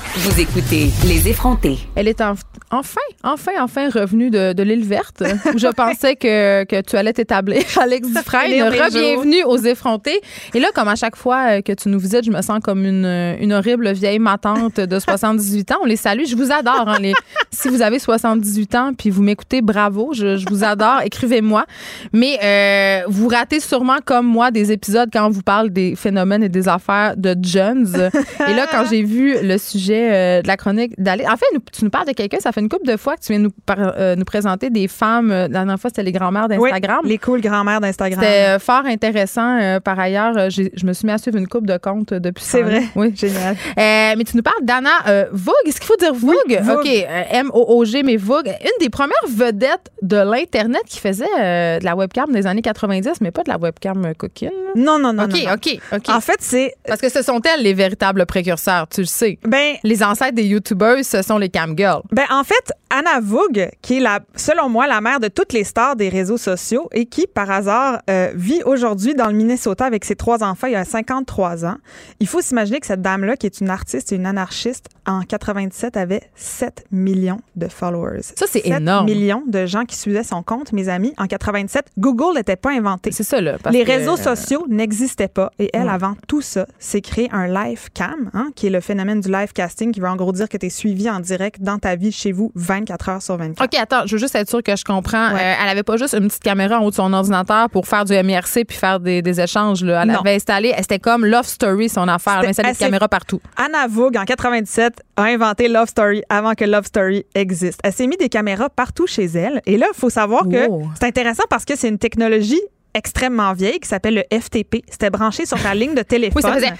vous 0.17 0.41
écoutez 0.41 0.89
Les 1.07 1.29
effrontés. 1.29 1.77
Elle 1.95 2.09
est 2.09 2.19
en 2.19 2.35
enfin, 2.71 3.01
enfin, 3.23 3.51
enfin 3.61 3.89
revenu 3.89 4.29
de, 4.29 4.53
de 4.53 4.63
l'île 4.63 4.85
verte 4.85 5.23
où 5.53 5.57
je 5.57 5.67
pensais 5.67 6.15
que, 6.15 6.63
que 6.63 6.81
tu 6.81 6.95
allais 6.95 7.13
t'établir. 7.13 7.63
Alex 7.81 8.07
Dufresne, 8.07 8.63
re-bienvenue 8.63 9.43
aux 9.45 9.57
effrontés. 9.57 10.21
Et 10.53 10.59
là, 10.59 10.69
comme 10.73 10.87
à 10.87 10.95
chaque 10.95 11.15
fois 11.15 11.57
euh, 11.57 11.61
que 11.61 11.73
tu 11.73 11.89
nous 11.89 11.99
visites, 11.99 12.25
je 12.25 12.31
me 12.31 12.41
sens 12.41 12.59
comme 12.63 12.85
une, 12.85 13.05
une 13.05 13.53
horrible 13.53 13.91
vieille 13.91 14.19
matante 14.19 14.79
de 14.79 14.99
78 15.11 15.71
ans. 15.71 15.77
On 15.83 15.85
les 15.85 15.95
salue. 15.95 16.23
Je 16.25 16.35
vous 16.35 16.51
adore. 16.51 16.87
Hein, 16.87 16.97
les, 16.99 17.13
si 17.51 17.69
vous 17.69 17.81
avez 17.81 17.99
78 17.99 18.75
ans 18.75 18.91
puis 18.97 19.09
vous 19.09 19.21
m'écoutez, 19.21 19.61
bravo. 19.61 20.11
Je, 20.13 20.37
je, 20.37 20.45
vous 20.49 20.63
adore. 20.63 21.01
Écrivez-moi. 21.03 21.65
Mais 22.13 22.37
euh, 22.43 23.03
vous 23.07 23.27
ratez 23.27 23.59
sûrement, 23.59 23.97
comme 24.03 24.27
moi, 24.27 24.51
des 24.51 24.71
épisodes 24.71 25.09
quand 25.11 25.25
on 25.27 25.29
vous 25.29 25.43
parle 25.43 25.69
des 25.69 25.95
phénomènes 25.95 26.43
et 26.43 26.49
des 26.49 26.67
affaires 26.67 27.15
de 27.17 27.35
Jones. 27.41 28.09
et 28.47 28.53
là, 28.53 28.67
quand 28.69 28.85
j'ai 28.89 29.03
vu 29.03 29.35
le 29.41 29.57
sujet 30.01 30.13
euh, 30.13 30.41
de 30.41 30.47
la 30.47 30.57
chronique 30.57 30.93
d'aller... 30.97 31.25
En 31.25 31.37
fait, 31.37 31.45
tu 31.71 31.83
nous 31.83 31.89
parles 31.89 32.07
de 32.07 32.13
quelqu'un, 32.13 32.39
ça 32.39 32.51
fait 32.51 32.61
une 32.61 32.69
couple 32.69 32.87
de 32.87 32.97
fois 32.97 33.15
que 33.15 33.21
tu 33.21 33.33
viens 33.33 33.41
nous, 33.41 33.51
euh, 33.69 34.15
nous 34.15 34.25
présenter 34.25 34.69
des 34.69 34.87
femmes. 34.87 35.31
Euh, 35.31 35.43
la 35.43 35.47
dernière 35.47 35.79
fois, 35.79 35.89
c'était 35.89 36.03
les 36.03 36.11
grand-mères 36.11 36.47
d'Instagram. 36.47 37.01
les 37.05 37.17
cool 37.17 37.41
grand-mères 37.41 37.81
d'Instagram. 37.81 38.21
C'était 38.21 38.59
fort 38.59 38.85
intéressant. 38.85 39.79
par 39.83 39.99
ailleurs, 39.99 40.49
je 40.49 40.85
me 40.85 40.93
suis 40.93 41.05
mis 41.05 41.11
à 41.11 41.17
suivre 41.17 41.37
une 41.37 41.47
coupe 41.47 41.65
de 41.65 41.77
comptes 41.77 42.13
depuis 42.13 42.43
C'est 42.43 42.61
vrai. 42.61 42.83
Oui. 42.95 43.13
Génial. 43.15 43.55
mais 43.77 44.23
tu 44.23 44.37
nous 44.37 44.43
parles 44.43 44.63
d'Anna 44.63 45.27
Vogue. 45.31 45.53
Est-ce 45.65 45.79
qu'il 45.79 45.87
faut 45.87 45.97
dire 45.97 46.13
Vogue? 46.13 46.61
OK. 46.77 46.87
M-O-O-G, 47.31 48.03
mais 48.03 48.17
Vogue. 48.17 48.47
Une 48.47 48.85
des 48.85 48.89
premières 48.89 49.15
vedettes 49.29 49.91
de 50.01 50.17
l'Internet 50.17 50.81
qui 50.87 50.99
faisait 50.99 51.25
de 51.25 51.85
la 51.85 51.95
webcam 51.95 52.31
des 52.31 52.47
années 52.47 52.61
90, 52.61 53.21
mais 53.21 53.31
pas 53.31 53.43
de 53.43 53.49
la 53.49 53.57
webcam 53.57 54.13
coquine. 54.17 54.49
Non, 54.75 54.99
non, 54.99 55.13
non. 55.13 55.25
OK, 55.25 55.31
non, 55.31 55.39
non. 55.45 55.53
OK, 55.53 55.79
OK. 55.93 56.09
En 56.09 56.21
fait, 56.21 56.37
c'est. 56.39 56.75
Parce 56.87 57.01
que 57.01 57.09
ce 57.09 57.21
sont 57.21 57.39
elles 57.41 57.63
les 57.63 57.73
véritables 57.73 58.25
précurseurs, 58.25 58.87
tu 58.87 59.01
le 59.01 59.07
sais. 59.07 59.37
Ben, 59.43 59.75
Les 59.83 59.90
ancêtres 60.03 60.35
des 60.35 60.45
YouTubers, 60.45 61.03
ce 61.03 61.21
sont 61.21 61.37
les 61.37 61.49
cam 61.49 61.77
girls. 61.77 62.01
Ben, 62.11 62.25
en 62.31 62.43
fait, 62.43 62.71
Anna 62.91 63.19
Vogue, 63.21 63.69
qui 63.81 63.97
est, 63.97 63.99
la, 63.99 64.19
selon 64.35 64.69
moi, 64.69 64.85
la 64.85 65.01
mère 65.01 65.19
de 65.19 65.27
toutes 65.29 65.53
les 65.53 65.63
stars 65.63 65.95
des 65.95 66.09
réseaux 66.09 66.37
sociaux 66.37 66.89
et 66.91 67.05
qui, 67.05 67.25
par 67.25 67.49
hasard, 67.49 68.01
euh, 68.09 68.31
vit 68.35 68.61
aujourd'hui 68.65 69.15
dans 69.15 69.27
le 69.27 69.33
Minnesota 69.33 69.85
avec 69.85 70.03
ses 70.05 70.15
trois 70.15 70.43
enfants 70.43 70.67
il 70.67 70.73
y 70.73 70.75
a 70.75 70.83
53 70.85 71.65
ans. 71.65 71.77
Il 72.19 72.27
faut 72.27 72.41
s'imaginer 72.41 72.79
que 72.79 72.87
cette 72.87 73.01
dame-là, 73.01 73.37
qui 73.37 73.45
est 73.45 73.61
une 73.61 73.69
artiste 73.69 74.11
et 74.11 74.15
une 74.15 74.25
anarchiste, 74.25 74.87
en 75.07 75.21
97 75.21 75.97
avait 75.97 76.21
7 76.35 76.85
millions 76.91 77.39
de 77.55 77.67
followers. 77.67 78.21
Ça, 78.35 78.45
c'est 78.47 78.61
7 78.61 78.81
énorme. 78.81 79.05
millions 79.05 79.43
de 79.47 79.65
gens 79.65 79.85
qui 79.85 79.95
suivaient 79.95 80.23
son 80.23 80.43
compte, 80.43 80.73
mes 80.73 80.89
amis. 80.89 81.13
En 81.17 81.25
87, 81.27 81.87
Google 81.97 82.35
n'était 82.35 82.55
pas 82.55 82.71
inventé. 82.71 83.11
C'est 83.11 83.23
ça, 83.23 83.41
là. 83.41 83.57
parce 83.63 83.75
Les 83.75 83.83
que- 83.83 83.89
réseaux 83.91 84.17
sociaux 84.17 84.65
n'existaient 84.69 85.27
pas. 85.27 85.51
Et 85.57 85.69
elle, 85.73 85.83
Ouais. 85.87 85.89
avant 85.93 86.15
tout 86.27 86.41
ça, 86.41 86.67
s'est 86.77 87.01
créé 87.01 87.29
un 87.31 87.47
live 87.47 87.89
cam, 87.93 88.29
hein, 88.33 88.49
qui 88.55 88.67
est 88.67 88.69
le 88.69 88.79
phénomène 88.81 89.21
du 89.21 89.31
live 89.31 89.53
casting, 89.53 89.91
qui 89.91 89.99
veut 90.01 90.07
en 90.09 90.15
gros 90.15 90.31
dire 90.33 90.47
que 90.49 90.57
tu 90.57 90.67
es 90.67 90.69
suivi 90.69 91.09
en 91.09 91.19
direct 91.19 91.61
dans 91.61 91.79
ta 91.79 91.95
vie 91.95 92.11
chez 92.11 92.31
vous 92.31 92.51
24 92.81 93.09
heures 93.09 93.21
sur 93.21 93.37
24. 93.37 93.63
OK, 93.63 93.79
attends, 93.79 94.05
je 94.05 94.13
veux 94.15 94.19
juste 94.19 94.35
être 94.35 94.49
sûre 94.49 94.61
que 94.63 94.75
je 94.75 94.83
comprends. 94.83 95.31
Ouais. 95.33 95.39
Euh, 95.41 95.53
elle 95.63 95.69
avait 95.69 95.83
pas 95.83 95.97
juste 95.97 96.13
une 96.13 96.27
petite 96.27 96.43
caméra 96.43 96.79
en 96.79 96.83
haut 96.85 96.89
de 96.89 96.95
son 96.95 97.11
ordinateur 97.13 97.69
pour 97.69 97.87
faire 97.87 98.05
du 98.05 98.13
MIRC 98.13 98.65
puis 98.67 98.77
faire 98.77 98.99
des, 98.99 99.21
des 99.21 99.39
échanges. 99.39 99.83
Là. 99.83 100.01
Elle 100.03 100.09
Non. 100.09 100.19
avait 100.19 100.35
installé, 100.35 100.73
c'était 100.79 100.99
comme 100.99 101.25
Love 101.25 101.45
Story, 101.47 101.89
son 101.89 102.07
affaire. 102.07 102.33
Elle 102.33 102.39
avait 102.39 102.49
installé 102.49 102.71
des 102.73 102.77
caméras 102.77 103.07
partout. 103.07 103.39
Anna 103.57 103.87
Vogue, 103.87 104.17
en 104.17 104.25
97, 104.25 105.01
a 105.17 105.23
inventé 105.23 105.67
Love 105.67 105.87
Story 105.89 106.23
avant 106.29 106.53
que 106.53 106.65
Love 106.65 106.85
Story 106.85 107.25
existe. 107.35 107.79
Elle 107.83 107.93
s'est 107.93 108.07
mis 108.07 108.17
des 108.17 108.29
caméras 108.29 108.69
partout 108.69 109.07
chez 109.07 109.25
elle. 109.25 109.61
Et 109.65 109.77
là, 109.77 109.87
il 109.93 109.97
faut 109.97 110.09
savoir 110.09 110.43
que 110.49 110.67
c'est 110.99 111.05
intéressant 111.07 111.43
parce 111.49 111.65
que 111.65 111.75
c'est 111.77 111.89
une 111.89 111.97
technologie 111.99 112.61
extrêmement 112.93 113.53
vieille 113.53 113.79
qui 113.79 113.87
s'appelle 113.87 114.15
le 114.15 114.39
FTP. 114.39 114.83
C'était 114.89 115.09
branché 115.09 115.45
sur 115.45 115.61
ta 115.61 115.73
ligne 115.73 115.93
de 115.95 116.01
téléphone. 116.01 116.41
Oui, 116.43 116.49
ça 116.49 116.53
faisait. 116.55 116.73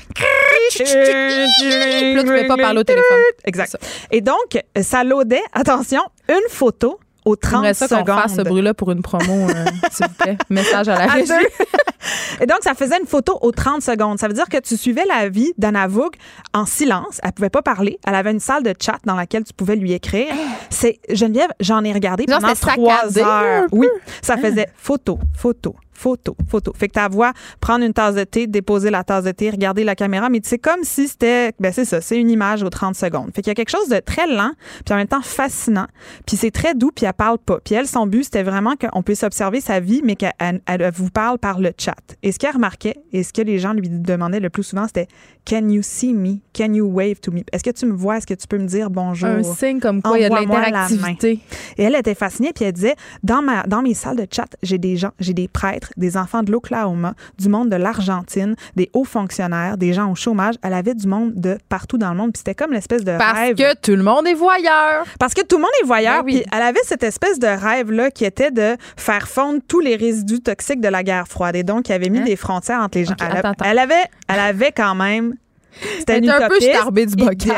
Là, 0.89 2.17
tu 2.19 2.25
pouvais 2.25 2.47
pas 2.47 2.57
parler 2.57 2.79
au 2.79 2.83
téléphone. 2.83 3.19
Exact. 3.45 3.77
Et 4.11 4.21
donc, 4.21 4.59
ça 4.81 5.03
loadait, 5.03 5.41
attention, 5.53 6.01
une 6.29 6.49
photo 6.49 6.99
aux 7.23 7.35
30 7.35 7.51
J'aimerais 7.51 7.73
ça 7.75 7.87
qu'on 7.87 7.99
secondes. 7.99 8.19
fasse 8.19 8.35
ce 8.35 8.41
bruit-là 8.41 8.73
pour 8.73 8.91
une 8.91 9.03
promo, 9.03 9.47
euh, 9.49 9.65
s'il 9.91 10.07
vous 10.07 10.13
plaît. 10.15 10.37
Message 10.49 10.89
à 10.89 10.97
la 10.97 11.05
régie. 11.05 11.31
Et 12.41 12.47
donc, 12.47 12.59
ça 12.63 12.73
faisait 12.73 12.97
une 12.99 13.05
photo 13.05 13.37
aux 13.41 13.51
30 13.51 13.83
secondes. 13.83 14.17
Ça 14.17 14.27
veut 14.27 14.33
dire 14.33 14.49
que 14.49 14.57
tu 14.57 14.75
suivais 14.75 15.05
la 15.05 15.29
vie 15.29 15.53
d'Anna 15.59 15.87
Vogue 15.87 16.15
en 16.53 16.65
silence. 16.65 17.19
Elle 17.23 17.31
pouvait 17.33 17.51
pas 17.51 17.61
parler. 17.61 17.99
Elle 18.07 18.15
avait 18.15 18.31
une 18.31 18.39
salle 18.39 18.63
de 18.63 18.73
chat 18.79 18.97
dans 19.05 19.15
laquelle 19.15 19.43
tu 19.43 19.53
pouvais 19.53 19.75
lui 19.75 19.93
écrire. 19.93 20.33
C'est 20.71 20.99
Geneviève, 21.09 21.51
j'en 21.59 21.83
ai 21.83 21.93
regardé 21.93 22.25
Genre, 22.27 22.39
pendant 22.39 22.55
trois 22.55 23.19
heures. 23.19 23.65
Oui, 23.71 23.87
ça 24.23 24.37
faisait 24.37 24.67
photo, 24.75 25.19
photo, 25.37 25.75
photo, 26.01 26.35
photo. 26.49 26.73
Fait 26.75 26.87
que 26.87 26.93
ta 26.93 27.07
voix, 27.07 27.31
prendre 27.59 27.85
une 27.85 27.93
tasse 27.93 28.15
de 28.15 28.23
thé, 28.23 28.47
déposer 28.47 28.89
la 28.89 29.03
tasse 29.03 29.23
de 29.23 29.31
thé, 29.31 29.49
regarder 29.51 29.83
la 29.83 29.95
caméra, 29.95 30.29
mais 30.29 30.39
c'est 30.43 30.57
comme 30.57 30.83
si 30.83 31.07
c'était, 31.07 31.51
ben 31.59 31.71
c'est 31.71 31.85
ça, 31.85 32.01
c'est 32.01 32.17
une 32.19 32.29
image 32.29 32.63
aux 32.63 32.69
30 32.69 32.95
secondes. 32.95 33.29
Fait 33.35 33.41
qu'il 33.41 33.49
y 33.49 33.51
a 33.51 33.55
quelque 33.55 33.69
chose 33.69 33.87
de 33.89 33.99
très 33.99 34.25
lent, 34.27 34.51
puis 34.83 34.93
en 34.93 34.97
même 34.97 35.07
temps 35.07 35.21
fascinant, 35.21 35.85
puis 36.25 36.37
c'est 36.37 36.51
très 36.51 36.73
doux, 36.73 36.91
puis 36.95 37.05
elle 37.05 37.13
parle 37.13 37.37
pas. 37.37 37.59
Puis 37.63 37.75
elle, 37.75 37.87
son 37.87 38.07
but, 38.07 38.23
c'était 38.23 38.43
vraiment 38.43 38.73
qu'on 38.75 39.03
puisse 39.03 39.21
observer 39.23 39.61
sa 39.61 39.79
vie, 39.79 40.01
mais 40.03 40.15
qu'elle 40.15 40.33
elle- 40.39 40.91
vous 40.93 41.09
parle 41.11 41.37
par 41.37 41.59
le 41.59 41.71
chat. 41.77 41.95
Et 42.23 42.31
ce 42.31 42.39
qu'elle 42.39 42.53
remarquait, 42.55 42.95
et 43.13 43.21
ce 43.23 43.31
que 43.31 43.41
les 43.43 43.59
gens 43.59 43.73
lui 43.73 43.87
demandaient 43.89 44.39
le 44.39 44.49
plus 44.49 44.63
souvent, 44.63 44.87
c'était 44.87 45.07
Can 45.47 45.69
you 45.69 45.81
see 45.81 46.13
me? 46.13 46.37
Can 46.55 46.73
you 46.73 46.85
wave 46.85 47.19
to 47.19 47.31
me? 47.31 47.41
Est-ce 47.51 47.63
que 47.63 47.71
tu 47.71 47.85
me 47.87 47.93
vois? 47.93 48.17
Est-ce 48.17 48.27
que 48.27 48.33
tu 48.35 48.47
peux 48.47 48.57
me 48.59 48.67
dire 48.67 48.89
bonjour? 48.91 49.27
Un 49.29 49.43
signe 49.43 49.79
comme 49.79 50.01
quoi 50.01 50.17
il 50.19 50.21
y 50.21 50.25
a 50.25 50.29
de 50.29 50.35
l'interactivité. 50.35 51.39
Et 51.77 51.83
elle 51.83 51.95
était 51.95 52.13
fascinée, 52.15 52.51
puis 52.53 52.65
elle 52.65 52.73
disait 52.73 52.95
dans, 53.23 53.41
ma, 53.41 53.63
dans 53.63 53.81
mes 53.81 53.93
salles 53.95 54.17
de 54.17 54.27
chat, 54.31 54.45
j'ai 54.61 54.77
des 54.77 54.97
gens, 54.97 55.11
j'ai 55.19 55.33
des 55.33 55.47
prêtres, 55.47 55.90
des 55.97 56.17
enfants 56.17 56.43
de 56.43 56.51
l'Oklahoma, 56.51 57.13
du 57.37 57.49
monde 57.49 57.69
de 57.69 57.75
l'Argentine, 57.75 58.55
des 58.75 58.89
hauts 58.93 59.03
fonctionnaires, 59.03 59.77
des 59.77 59.93
gens 59.93 60.11
au 60.11 60.15
chômage. 60.15 60.55
Elle 60.63 60.73
avait 60.73 60.95
du 60.95 61.07
monde 61.07 61.33
de 61.35 61.57
partout 61.69 61.97
dans 61.97 62.11
le 62.11 62.17
monde, 62.17 62.31
puis 62.33 62.39
c'était 62.39 62.55
comme 62.55 62.71
l'espèce 62.73 63.03
de 63.03 63.17
Parce 63.17 63.37
rêve. 63.39 63.55
que 63.55 63.75
tout 63.79 63.95
le 63.95 64.03
monde 64.03 64.27
est 64.27 64.33
voyeur. 64.33 65.05
Parce 65.19 65.33
que 65.33 65.41
tout 65.41 65.57
le 65.57 65.61
monde 65.63 65.71
est 65.81 65.85
voyeur, 65.85 66.19
Ben 66.19 66.25
oui. 66.25 66.41
puis 66.41 66.45
elle 66.51 66.61
avait 66.63 66.79
cette 66.83 67.03
espèce 67.03 67.39
de 67.39 67.47
rêve-là 67.47 68.11
qui 68.11 68.25
était 68.25 68.51
de 68.51 68.75
faire 68.97 69.27
fondre 69.27 69.59
tous 69.67 69.79
les 69.79 69.95
résidus 69.95 70.41
toxiques 70.41 70.81
de 70.81 70.87
la 70.87 71.03
guerre 71.03 71.27
froide. 71.27 71.55
Et 71.55 71.63
donc, 71.63 71.89
il 71.89 71.93
avait 71.93 72.09
mis 72.09 72.19
Hein? 72.19 72.23
des 72.25 72.35
frontières 72.35 72.79
entre 72.81 72.97
les 72.97 73.05
gens. 73.05 73.15
Elle, 73.19 73.25
a- 73.27 73.39
attends, 73.39 73.49
attends. 73.51 73.65
elle 73.65 73.79
avait, 73.79 74.03
elle 74.27 74.39
avait 74.39 74.71
quand 74.71 74.95
même. 74.95 75.35
C'était 75.99 76.17
Elle 76.17 76.23
une 76.25 76.29
est 76.29 76.33
un 76.33 76.47
peu 76.49 76.57
utopiste. 76.57 77.15
du 77.15 77.23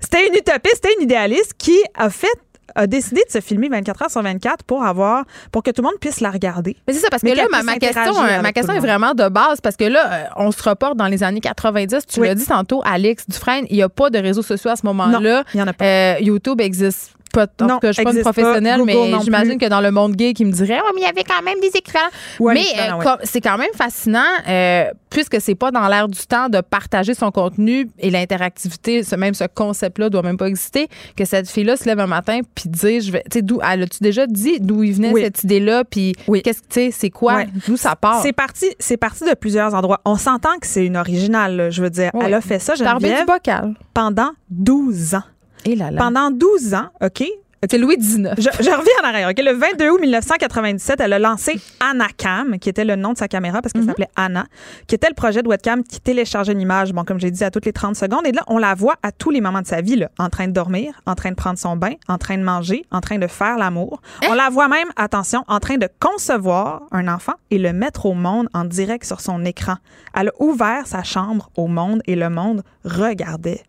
C'était 0.00 0.26
une 0.28 0.34
utopiste, 0.34 0.74
c'était 0.76 0.94
une 0.98 1.02
idéaliste 1.04 1.52
qui 1.58 1.76
a 1.96 2.10
fait 2.10 2.28
a 2.74 2.86
décidé 2.86 3.22
de 3.26 3.30
se 3.32 3.40
filmer 3.40 3.68
24 3.68 4.02
heures 4.02 4.10
sur 4.10 4.22
24 4.22 4.64
pour 4.64 4.84
avoir 4.84 5.24
pour 5.50 5.62
que 5.62 5.70
tout 5.70 5.82
le 5.82 5.88
monde 5.88 5.98
puisse 6.00 6.20
la 6.20 6.30
regarder. 6.30 6.76
Mais 6.86 6.92
c'est 6.94 7.00
ça, 7.00 7.08
parce 7.10 7.22
Mais 7.22 7.32
que 7.32 7.36
là, 7.36 7.44
ma, 7.50 7.62
ma 7.62 7.76
question, 7.76 8.14
euh, 8.24 8.40
ma 8.42 8.52
question 8.52 8.74
est 8.74 8.80
vraiment 8.80 9.14
de 9.14 9.28
base 9.28 9.60
parce 9.60 9.76
que 9.76 9.84
là, 9.84 10.12
euh, 10.12 10.24
on 10.36 10.50
se 10.52 10.62
reporte 10.68 10.96
dans 10.96 11.06
les 11.08 11.22
années 11.22 11.40
90. 11.40 12.06
Tu 12.06 12.20
Oui. 12.20 12.28
l'as 12.28 12.34
dit 12.34 12.46
tantôt, 12.46 12.82
Alex 12.84 13.28
Dufresne, 13.28 13.66
il 13.70 13.76
n'y 13.76 13.82
a 13.82 13.88
pas 13.88 14.10
de 14.10 14.18
réseaux 14.18 14.42
sociaux 14.42 14.70
à 14.70 14.76
ce 14.76 14.86
moment-là. 14.86 15.44
Il 15.54 15.60
y 15.60 15.62
en 15.62 15.66
a 15.66 15.72
pas. 15.72 15.84
Euh, 15.84 16.14
YouTube 16.20 16.60
existe 16.60 17.14
pas. 17.32 17.46
En 17.60 17.66
Non, 17.66 17.74
tout 17.74 17.80
cas, 17.80 17.88
je 17.88 17.92
suis 17.94 18.04
pas 18.04 18.10
une 18.12 18.22
pas. 18.22 18.32
professionnelle, 18.32 18.82
mais 18.84 18.94
j'imagine 19.22 19.58
que 19.58 19.66
dans 19.68 19.80
le 19.80 19.90
monde 19.90 20.14
gay, 20.14 20.32
qui 20.34 20.44
me 20.44 20.52
dirait, 20.52 20.78
oh, 20.84 20.90
mais 20.94 21.00
il 21.00 21.04
y 21.04 21.08
avait 21.08 21.24
quand 21.24 21.42
même 21.42 21.58
des 21.60 21.68
équivalents. 21.74 22.06
Ouais, 22.38 22.54
mais 22.54 22.64
euh, 22.80 22.96
ouais. 22.98 23.04
c'est 23.24 23.40
quand 23.40 23.58
même 23.58 23.70
fascinant, 23.74 24.20
euh, 24.48 24.84
puisque 25.10 25.40
c'est 25.40 25.54
pas 25.54 25.70
dans 25.70 25.88
l'air 25.88 26.08
du 26.08 26.18
temps 26.26 26.48
de 26.48 26.60
partager 26.60 27.14
son 27.14 27.30
contenu 27.30 27.88
et 27.98 28.10
l'interactivité, 28.10 29.02
ce, 29.02 29.16
même 29.16 29.34
ce 29.34 29.44
concept-là 29.52 30.10
doit 30.10 30.22
même 30.22 30.36
pas 30.36 30.46
exister, 30.48 30.88
que 31.16 31.24
cette 31.24 31.48
fille-là 31.50 31.76
se 31.76 31.84
lève 31.84 32.00
un 32.00 32.06
matin 32.06 32.40
puis 32.54 32.68
dit, 32.68 33.00
je 33.00 33.12
vais, 33.12 33.22
tu 33.30 33.38
sais, 33.38 33.42
d'où, 33.42 33.60
elle 33.68 33.82
a-tu 33.82 33.98
déjà 34.02 34.26
dit 34.26 34.58
d'où 34.60 34.82
il 34.82 34.92
venait 34.94 35.12
Oui. 35.12 35.22
cette 35.22 35.42
idée-là, 35.44 35.84
puis 35.84 36.14
Oui. 36.28 36.42
qu'est-ce 36.42 36.60
que, 36.62 36.68
tu 36.68 36.74
sais, 36.74 36.90
c'est 36.90 37.10
quoi, 37.10 37.34
Ouais. 37.34 37.48
d'où 37.66 37.76
ça 37.76 37.96
part? 37.96 38.20
C'est 38.22 38.32
parti, 38.32 38.66
c'est 38.78 38.96
parti 38.96 39.24
de 39.24 39.34
plusieurs 39.34 39.74
endroits. 39.74 40.00
On 40.04 40.16
s'entend 40.16 40.56
que 40.60 40.66
c'est 40.66 40.84
une 40.86 40.96
originale, 40.96 41.56
là, 41.56 41.70
je 41.70 41.82
veux 41.82 41.90
dire. 41.90 42.10
Oui. 42.14 42.24
Elle 42.26 42.34
a 42.34 42.40
fait 42.40 42.58
ça, 42.58 42.74
du 42.74 42.82
bocal. 43.26 43.74
pendant 43.94 44.30
12 44.50 45.14
ans. 45.14 45.22
Et 45.64 45.76
là 45.76 45.90
là. 45.90 45.98
Pendant 45.98 46.30
12 46.30 46.74
ans, 46.74 46.88
OK? 47.02 47.24
C'est 47.70 47.78
Louis 47.78 47.96
XIX. 47.96 48.30
Je, 48.38 48.42
je 48.42 48.70
reviens 48.70 48.92
en 49.02 49.06
arrière. 49.06 49.28
OK? 49.30 49.38
Le 49.38 49.52
22 49.52 49.90
août 49.90 50.00
1997, 50.00 50.98
elle 51.00 51.12
a 51.12 51.20
lancé 51.20 51.60
Anacam, 51.78 52.58
qui 52.58 52.68
était 52.68 52.84
le 52.84 52.96
nom 52.96 53.12
de 53.12 53.18
sa 53.18 53.28
caméra 53.28 53.62
parce 53.62 53.72
qu'elle 53.72 53.84
s'appelait 53.84 54.08
Anna, 54.16 54.46
qui 54.88 54.96
était 54.96 55.08
le 55.08 55.14
projet 55.14 55.44
de 55.44 55.48
webcam 55.48 55.84
qui 55.84 56.00
téléchargeait 56.00 56.54
une 56.54 56.60
image, 56.60 56.92
bon, 56.92 57.04
comme 57.04 57.20
j'ai 57.20 57.30
dit, 57.30 57.44
à 57.44 57.52
toutes 57.52 57.64
les 57.64 57.72
30 57.72 57.94
secondes. 57.94 58.26
Et 58.26 58.32
là, 58.32 58.42
on 58.48 58.58
la 58.58 58.74
voit 58.74 58.96
à 59.04 59.12
tous 59.12 59.30
les 59.30 59.40
moments 59.40 59.60
de 59.60 59.68
sa 59.68 59.80
vie, 59.80 59.94
là, 59.94 60.10
en 60.18 60.28
train 60.28 60.48
de 60.48 60.52
dormir, 60.52 61.00
en 61.06 61.14
train 61.14 61.30
de 61.30 61.36
prendre 61.36 61.56
son 61.56 61.76
bain, 61.76 61.92
en 62.08 62.18
train 62.18 62.36
de 62.36 62.42
manger, 62.42 62.84
en 62.90 63.00
train 63.00 63.18
de 63.18 63.28
faire 63.28 63.56
l'amour. 63.56 64.02
On 64.28 64.34
la 64.34 64.50
voit 64.50 64.66
même, 64.66 64.88
attention, 64.96 65.44
en 65.46 65.60
train 65.60 65.76
de 65.76 65.88
concevoir 66.00 66.82
un 66.90 67.06
enfant 67.06 67.34
et 67.52 67.58
le 67.58 67.72
mettre 67.72 68.06
au 68.06 68.14
monde 68.14 68.48
en 68.54 68.64
direct 68.64 69.04
sur 69.04 69.20
son 69.20 69.44
écran. 69.44 69.76
Elle 70.18 70.30
a 70.30 70.32
ouvert 70.40 70.88
sa 70.88 71.04
chambre 71.04 71.48
au 71.56 71.68
monde 71.68 72.02
et 72.08 72.16
le 72.16 72.28
monde 72.28 72.64
regardait. 72.84 73.62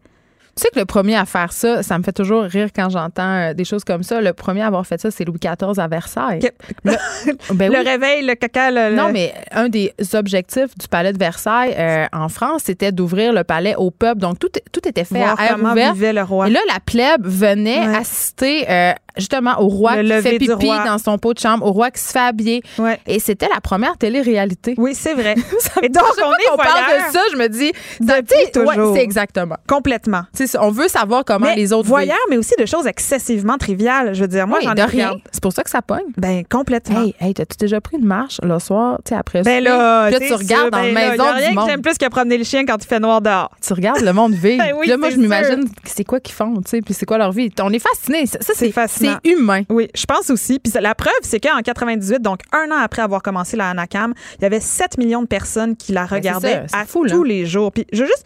Tu 0.56 0.62
sais 0.62 0.70
que 0.72 0.78
le 0.80 0.86
premier 0.86 1.16
à 1.16 1.26
faire 1.26 1.52
ça, 1.52 1.82
ça 1.82 1.98
me 1.98 2.04
fait 2.04 2.12
toujours 2.12 2.44
rire 2.44 2.68
quand 2.76 2.88
j'entends 2.92 3.24
euh, 3.50 3.54
des 3.56 3.66
choses 3.66 3.84
comme 3.84 4.04
ça. 4.04 4.22
Le 4.22 4.34
premier 4.34 4.62
à 4.62 4.68
avoir 4.68 4.86
fait 4.86 5.02
ça, 5.02 5.10
c'est 5.10 5.26
Louis 5.26 5.40
XIV 5.40 5.80
à 5.80 5.88
Versailles. 5.88 6.40
Que- 6.40 6.92
Ben 7.54 7.72
le 7.72 7.80
oui. 7.80 7.84
réveil, 7.88 8.24
le 8.26 8.36
caca, 8.36 8.70
le, 8.70 8.96
Non, 8.96 9.12
mais 9.12 9.34
un 9.52 9.68
des 9.68 9.92
objectifs 10.14 10.78
du 10.78 10.88
palais 10.88 11.12
de 11.12 11.18
Versailles 11.18 11.74
euh, 11.78 12.06
en 12.14 12.30
France, 12.30 12.62
c'était 12.66 12.92
d'ouvrir 12.92 13.34
le 13.34 13.44
palais 13.44 13.76
au 13.76 13.90
peuple. 13.90 14.20
Donc, 14.22 14.38
tout, 14.38 14.50
tout 14.72 14.88
était 14.88 15.06
fait 15.06 15.18
voir 15.18 15.40
à 15.40 15.46
air 15.48 15.58
ouvert. 15.60 15.94
vivait 15.94 16.14
le 16.14 16.22
roi. 16.22 16.48
Et 16.48 16.52
là, 16.52 16.60
la 16.72 16.80
plèbe 16.80 17.26
venait 17.26 17.80
Ouais. 17.80 17.96
assister 17.98 18.70
euh, 18.70 18.92
justement 19.18 19.60
au 19.60 19.68
roi 19.68 20.04
Le 20.04 20.18
qui 20.18 20.22
fait 20.22 20.38
pipi 20.38 20.68
dans 20.68 20.98
son 21.00 21.18
pot 21.18 21.34
de 21.34 21.40
chambre, 21.40 21.66
au 21.66 21.72
roi 21.72 21.90
qui 21.90 22.00
se 22.02 22.12
fait 22.12 22.20
habiller. 22.20 22.62
Ouais. 22.78 23.00
Et 23.08 23.20
c'était 23.20 23.50
la 23.54 23.60
première 23.60 23.98
télé-réalité. 23.98 24.76
Oui, 24.78 24.94
c'est 24.94 25.16
vrai. 25.16 25.34
Et 25.82 25.90
donc, 25.90 26.04
on 26.24 26.32
est 26.32 26.58
parle 26.58 26.86
de 27.08 27.12
ça, 27.12 27.20
je 27.32 27.38
me 27.38 27.48
dis, 27.50 27.72
ouais, 28.02 28.94
c'est 28.96 29.02
exactement. 29.04 29.56
complètement. 29.68 30.22
On 30.60 30.72
veut 30.72 30.88
savoir 30.88 31.24
comment 31.26 31.48
Mais 31.48 31.56
les 31.56 31.74
autres 31.74 31.88
voyeurs, 31.88 32.18
mais 32.30 32.38
aussi 32.38 32.54
de 32.60 32.66
choses 32.66 32.88
excessivement 32.88 33.58
triviales. 33.58 34.14
Je 34.14 34.22
veux 34.22 34.28
dire, 34.28 34.48
moi, 34.48 34.60
Oui, 34.60 34.66
j'en 34.66 34.76
ai 34.76 34.84
rien. 34.84 35.14
C'est 35.32 35.42
pour 35.42 35.54
ça 35.54 35.64
que 35.64 35.70
ça 35.70 35.82
pogne. 35.82 36.00
Ben, 36.18 36.44
complètement. 36.50 37.04
Hey, 37.04 37.16
hey, 37.20 37.34
t'as-tu 37.34 37.58
déjà 37.58 37.82
pris 37.82 37.98
une 37.98 38.06
marche 38.06 38.40
le 38.44 38.58
soir, 38.60 39.00
tu 39.06 39.10
sais, 39.10 39.16
après 39.16 39.42
ben 39.44 39.64
là, 39.64 40.10
là, 40.10 40.20
tu 40.20 40.34
regardes 40.34 40.72
dans 40.72 40.78
ben 40.82 40.94
la 40.94 41.02
là, 41.02 41.10
maison 41.12 41.24
y 41.24 41.28
a 41.28 41.34
rien 41.34 41.50
du 41.50 41.56
que 41.56 41.60
monde. 41.60 41.70
j'aime 41.70 41.82
plus 41.82 41.98
que 41.98 42.08
promener 42.10 42.38
le 42.38 42.44
chien 42.44 42.66
quand 42.66 42.78
il 42.84 42.88
fait 42.88 43.00
noir 43.00 43.22
dehors. 43.22 43.52
Tu 43.66 43.74
regardes 43.74 44.02
le 44.02 44.14
monde 44.14 44.34
vivre. 44.34 44.64
Ben 44.64 44.74
oui, 44.78 44.88
là, 44.88 44.98
moi, 44.98 45.10
je 45.10 45.18
m'imagine 45.18 45.66
c'est 45.86 46.04
quoi 46.04 46.20
qu'ils 46.20 46.36
font, 46.36 46.54
tu 46.62 46.70
sais, 46.70 46.82
puis 46.82 46.94
c'est 46.94 47.06
quoi 47.06 47.18
leur 47.18 47.32
vie. 47.32 47.50
On 47.62 47.72
est 47.74 47.80
fascinés. 47.80 48.26
Ça, 48.26 48.38
ça, 48.40 48.54
C'est 48.56 48.66
c'est 48.68 48.72
fascinant. 48.72 49.18
C'est 49.24 49.32
humain. 49.32 49.62
Oui, 49.70 49.90
je 49.96 50.06
pense 50.06 50.30
aussi. 50.30 50.60
Puis 50.60 50.72
la 50.80 50.96
preuve, 50.96 51.14
c'est 51.24 51.40
qu'en 51.40 51.60
98, 51.62 52.22
donc 52.22 52.40
un 52.52 52.72
an 52.72 52.78
après 52.82 53.02
avoir 53.02 53.22
commencé 53.22 53.58
la 53.58 53.70
Anacam, 53.70 54.14
il 54.40 54.44
y 54.44 54.46
avait 54.46 54.60
7 54.60 54.98
millions 54.98 55.22
de 55.22 55.28
personnes 55.28 55.76
qui 55.76 55.92
la 55.92 56.06
Ben, 56.06 56.16
regardaient 56.16 56.64
ça, 56.68 56.80
à 56.80 56.86
fou, 56.86 57.04
là. 57.04 57.12
tous 57.14 57.24
les 57.24 57.46
jours. 57.46 57.72
Puis 57.72 57.86
je 57.92 58.02
veux 58.02 58.08
juste 58.08 58.26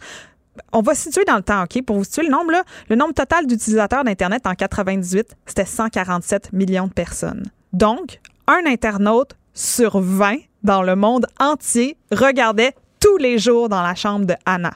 on 0.72 0.80
va 0.82 0.94
situer 0.94 1.24
dans 1.24 1.36
le 1.36 1.42
temps, 1.42 1.62
OK? 1.64 1.84
Pour 1.84 1.96
vous 1.96 2.04
situer 2.04 2.22
le 2.22 2.30
nombre, 2.30 2.50
là, 2.52 2.62
le 2.88 2.96
nombre 2.96 3.14
total 3.14 3.46
d'utilisateurs 3.46 4.04
d'Internet 4.04 4.46
en 4.46 4.54
98, 4.54 5.26
c'était 5.46 5.64
147 5.64 6.52
millions 6.52 6.86
de 6.86 6.92
personnes. 6.92 7.44
Donc, 7.72 8.20
un 8.46 8.60
internaute 8.66 9.32
sur 9.54 10.00
20 10.00 10.36
dans 10.62 10.82
le 10.82 10.96
monde 10.96 11.26
entier 11.40 11.96
regardait 12.12 12.72
tous 13.00 13.16
les 13.16 13.38
jours 13.38 13.68
dans 13.68 13.82
la 13.82 13.94
chambre 13.94 14.26
de 14.26 14.34
Anna. 14.46 14.72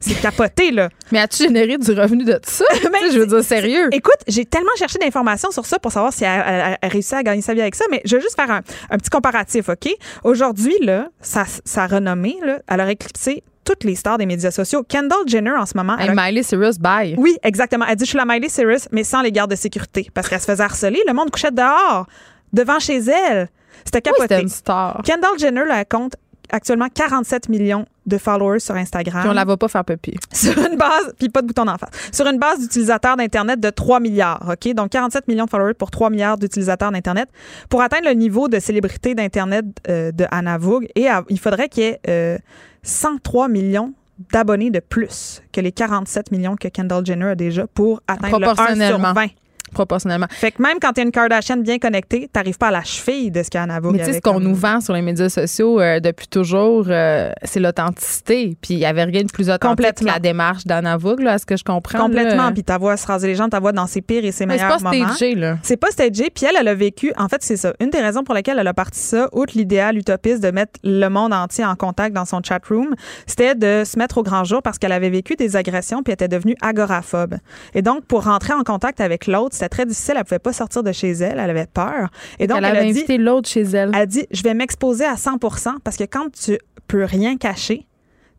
C'est 0.00 0.20
capoté, 0.20 0.72
là. 0.72 0.88
Mais 1.12 1.20
as-tu 1.20 1.44
généré 1.44 1.78
du 1.78 1.92
revenu 1.92 2.24
de 2.24 2.36
ça? 2.42 2.64
Je 3.12 3.18
veux 3.20 3.26
dire, 3.26 3.44
sérieux. 3.44 3.88
Écoute, 3.92 4.16
j'ai 4.26 4.44
tellement 4.44 4.74
cherché 4.76 4.98
d'informations 4.98 5.52
sur 5.52 5.64
ça 5.64 5.78
pour 5.78 5.92
savoir 5.92 6.12
si 6.12 6.24
elle, 6.24 6.42
elle- 6.44 6.78
elle 6.82 6.90
réussit 6.90 7.12
à 7.12 7.22
gagner 7.22 7.40
sa 7.42 7.54
vie 7.54 7.60
avec 7.60 7.74
ça, 7.76 7.84
mais 7.90 8.00
je 8.04 8.16
vais 8.16 8.22
juste 8.22 8.34
faire 8.34 8.50
un, 8.50 8.62
un 8.90 8.98
petit 8.98 9.10
comparatif, 9.10 9.68
OK? 9.68 9.88
Aujourd'hui, 10.24 10.74
là, 10.80 11.08
sa, 11.20 11.44
sa 11.64 11.86
renommée, 11.86 12.36
là, 12.42 12.58
elle 12.66 12.80
aurait 12.80 12.92
éclipsé 12.94 13.44
toutes 13.64 13.84
les 13.84 13.94
stars 13.94 14.18
des 14.18 14.26
médias 14.26 14.50
sociaux. 14.50 14.82
Kendall 14.88 15.18
Jenner, 15.26 15.52
en 15.56 15.66
ce 15.66 15.76
moment, 15.76 15.96
Hey, 15.98 16.08
a- 16.08 16.14
Miley 16.14 16.42
Cyrus, 16.42 16.78
bye. 16.78 17.14
oui, 17.18 17.36
exactement. 17.42 17.84
Elle 17.88 17.96
dit, 17.96 18.04
je 18.04 18.10
suis 18.10 18.18
la 18.18 18.24
Miley 18.24 18.48
Cyrus, 18.48 18.88
mais 18.92 19.04
sans 19.04 19.22
les 19.22 19.32
gardes 19.32 19.50
de 19.50 19.56
sécurité, 19.56 20.10
parce 20.14 20.28
qu'elle 20.28 20.40
se 20.40 20.46
faisait 20.46 20.62
harceler. 20.64 21.00
Le 21.06 21.12
monde 21.14 21.30
couchait 21.30 21.50
dehors, 21.52 22.06
devant 22.52 22.78
chez 22.78 22.98
elle. 22.98 23.48
C'était 23.84 23.98
Oui, 23.98 24.02
capoté. 24.16 24.22
c'était 24.22 24.42
une 24.42 24.48
star. 24.48 25.00
Kendall 25.04 25.38
Jenner, 25.38 25.64
là, 25.66 25.80
elle 25.80 25.86
compte 25.86 26.14
actuellement 26.50 26.88
47 26.92 27.48
millions 27.48 27.86
de 28.04 28.18
followers 28.18 28.58
sur 28.60 28.74
Instagram. 28.74 29.22
Puis 29.22 29.30
on 29.30 29.32
la 29.32 29.44
va 29.44 29.56
pas 29.56 29.68
faire 29.68 29.84
papier. 29.84 30.18
sur 30.32 30.52
une 30.58 30.76
base, 30.76 31.14
puis 31.18 31.28
pas 31.30 31.40
de 31.40 31.46
bouton 31.46 31.64
d'en 31.64 31.78
face, 31.78 31.88
sur 32.12 32.26
une 32.26 32.38
base 32.38 32.58
d'utilisateurs 32.60 33.16
d'Internet 33.16 33.58
de 33.58 33.70
3 33.70 34.00
milliards, 34.00 34.44
OK? 34.50 34.74
Donc 34.74 34.90
47 34.90 35.28
millions 35.28 35.44
de 35.46 35.50
followers 35.50 35.72
pour 35.74 35.90
3 35.90 36.10
milliards 36.10 36.36
d'utilisateurs 36.36 36.92
d'Internet. 36.92 37.28
Pour 37.70 37.80
atteindre 37.80 38.06
le 38.06 38.14
niveau 38.14 38.48
de 38.48 38.58
célébrité 38.58 39.14
d'Internet 39.14 39.64
euh, 39.88 40.12
de 40.12 40.26
Anna 40.30 40.58
Vogue, 40.58 40.88
et 40.94 41.08
à- 41.08 41.24
il 41.30 41.38
faudrait 41.38 41.68
qu'il 41.70 41.84
y 41.84 41.86
ait 41.86 42.00
euh, 42.08 42.38
103 42.84 43.48
millions 43.48 43.94
d'abonnés 44.32 44.70
de 44.70 44.80
plus 44.80 45.42
que 45.52 45.60
les 45.60 45.72
47 45.72 46.32
millions 46.32 46.56
que 46.56 46.68
Kendall 46.68 47.04
Jenner 47.06 47.30
a 47.30 47.34
déjà 47.34 47.66
pour 47.66 48.02
atteindre 48.06 48.38
le 48.38 48.46
1 48.46 48.48
sur 48.48 48.56
Proportionnellement. 48.56 49.12
20. 49.12 49.26
Proportionnellement. 49.72 50.26
Fait 50.30 50.52
que 50.52 50.62
même 50.62 50.78
quand 50.80 50.92
t'es 50.92 51.02
une 51.02 51.10
Kardashian 51.10 51.56
bien 51.58 51.78
connectée, 51.78 52.28
t'arrives 52.32 52.58
pas 52.58 52.68
à 52.68 52.70
la 52.72 52.84
cheville 52.84 53.30
de 53.30 53.42
ce 53.42 53.50
qu'Anna 53.50 53.80
Vogue 53.80 53.92
Mais 53.96 54.00
tu 54.00 54.06
sais, 54.06 54.12
ce 54.14 54.20
qu'on 54.20 54.40
nous 54.40 54.54
vend 54.54 54.80
sur 54.80 54.92
les 54.94 55.02
médias 55.02 55.28
sociaux 55.28 55.80
euh, 55.80 56.00
depuis 56.00 56.26
toujours, 56.28 56.86
euh, 56.88 57.30
c'est 57.42 57.60
l'authenticité. 57.60 58.56
Puis 58.60 58.74
il 58.74 58.78
y 58.80 58.84
avait 58.84 59.04
rien 59.04 59.22
de 59.22 59.30
plus 59.32 59.50
authentique 59.50 59.94
que 59.94 60.04
la 60.04 60.18
démarche 60.18 60.64
d'Anna 60.64 60.96
Vogue, 60.96 61.20
là, 61.20 61.32
à 61.32 61.38
ce 61.38 61.46
que 61.46 61.56
je 61.56 61.64
comprends. 61.64 61.98
Complètement. 61.98 62.46
là. 62.46 62.52
Puis 62.52 62.64
ta 62.64 62.78
voix 62.78 62.96
se 62.96 63.06
raser 63.06 63.28
les 63.28 63.34
jambes, 63.34 63.50
ta 63.50 63.60
voix 63.60 63.72
dans 63.72 63.86
ses 63.86 64.02
pires 64.02 64.24
et 64.24 64.32
ses 64.32 64.46
Mais 64.46 64.58
c'est 64.58 64.64
meilleurs 64.64 64.78
pas 64.82 64.90
moments. 64.90 65.08
stagé, 65.14 65.34
là. 65.34 65.58
C'est 65.62 65.76
pas 65.76 65.90
stagé. 65.90 66.30
Puis 66.30 66.46
elle, 66.46 66.56
elle 66.58 66.68
a 66.68 66.74
vécu. 66.74 67.12
En 67.16 67.28
fait, 67.28 67.42
c'est 67.42 67.56
ça. 67.56 67.72
Une 67.80 67.90
des 67.90 68.00
raisons 68.00 68.24
pour 68.24 68.34
lesquelles 68.34 68.58
elle 68.58 68.66
a 68.68 68.74
parti 68.74 69.00
ça, 69.00 69.28
outre 69.32 69.52
l'idéal 69.56 69.96
utopiste 69.96 70.42
de 70.42 70.50
mettre 70.50 70.72
le 70.84 71.08
monde 71.08 71.32
entier 71.32 71.64
en 71.64 71.74
contact 71.74 72.14
dans 72.14 72.24
son 72.24 72.40
chat 72.42 72.60
room, 72.68 72.94
c'était 73.26 73.54
de 73.54 73.84
se 73.84 73.98
mettre 73.98 74.18
au 74.18 74.22
grand 74.22 74.44
jour 74.44 74.62
parce 74.62 74.78
qu'elle 74.78 74.92
avait 74.92 75.10
vécu 75.10 75.34
des 75.36 75.56
agressions 75.56 76.02
puis 76.02 76.12
était 76.12 76.28
devenue 76.28 76.56
agoraphobe. 76.60 77.36
Et 77.74 77.82
donc, 77.82 78.04
pour 78.04 78.24
rentrer 78.24 78.52
en 78.52 78.62
contact 78.62 79.00
avec 79.00 79.26
l'autre, 79.26 79.54
c'était 79.62 79.76
très 79.76 79.86
difficile. 79.86 80.14
Elle 80.16 80.24
pouvait 80.24 80.38
pas 80.40 80.52
sortir 80.52 80.82
de 80.82 80.90
chez 80.90 81.12
elle. 81.12 81.38
Elle 81.38 81.50
avait 81.50 81.66
peur. 81.66 82.10
Et 82.38 82.46
donc, 82.46 82.58
elle 82.58 82.64
elle, 82.64 82.76
avait 82.76 82.86
a 82.86 82.90
invité 82.90 83.16
l'autre 83.16 83.48
chez 83.48 83.62
elle. 83.62 83.90
elle 83.94 84.02
a 84.02 84.06
dit, 84.06 84.26
je 84.30 84.42
vais 84.42 84.54
m'exposer 84.54 85.04
à 85.04 85.14
100% 85.14 85.78
parce 85.84 85.96
que 85.96 86.04
quand 86.04 86.30
tu 86.32 86.58
peux 86.88 87.04
rien 87.04 87.36
cacher, 87.36 87.86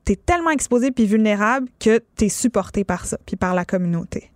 t'es 0.04 0.18
tellement 0.18 0.50
exposé 0.50 0.92
puis 0.92 1.06
vulnérable 1.06 1.70
que 1.80 2.00
t'es 2.16 2.28
supporté 2.28 2.84
par 2.84 3.06
ça 3.06 3.18
puis 3.26 3.38
par 3.38 3.56
la 3.56 3.64
communauté. 3.64 4.33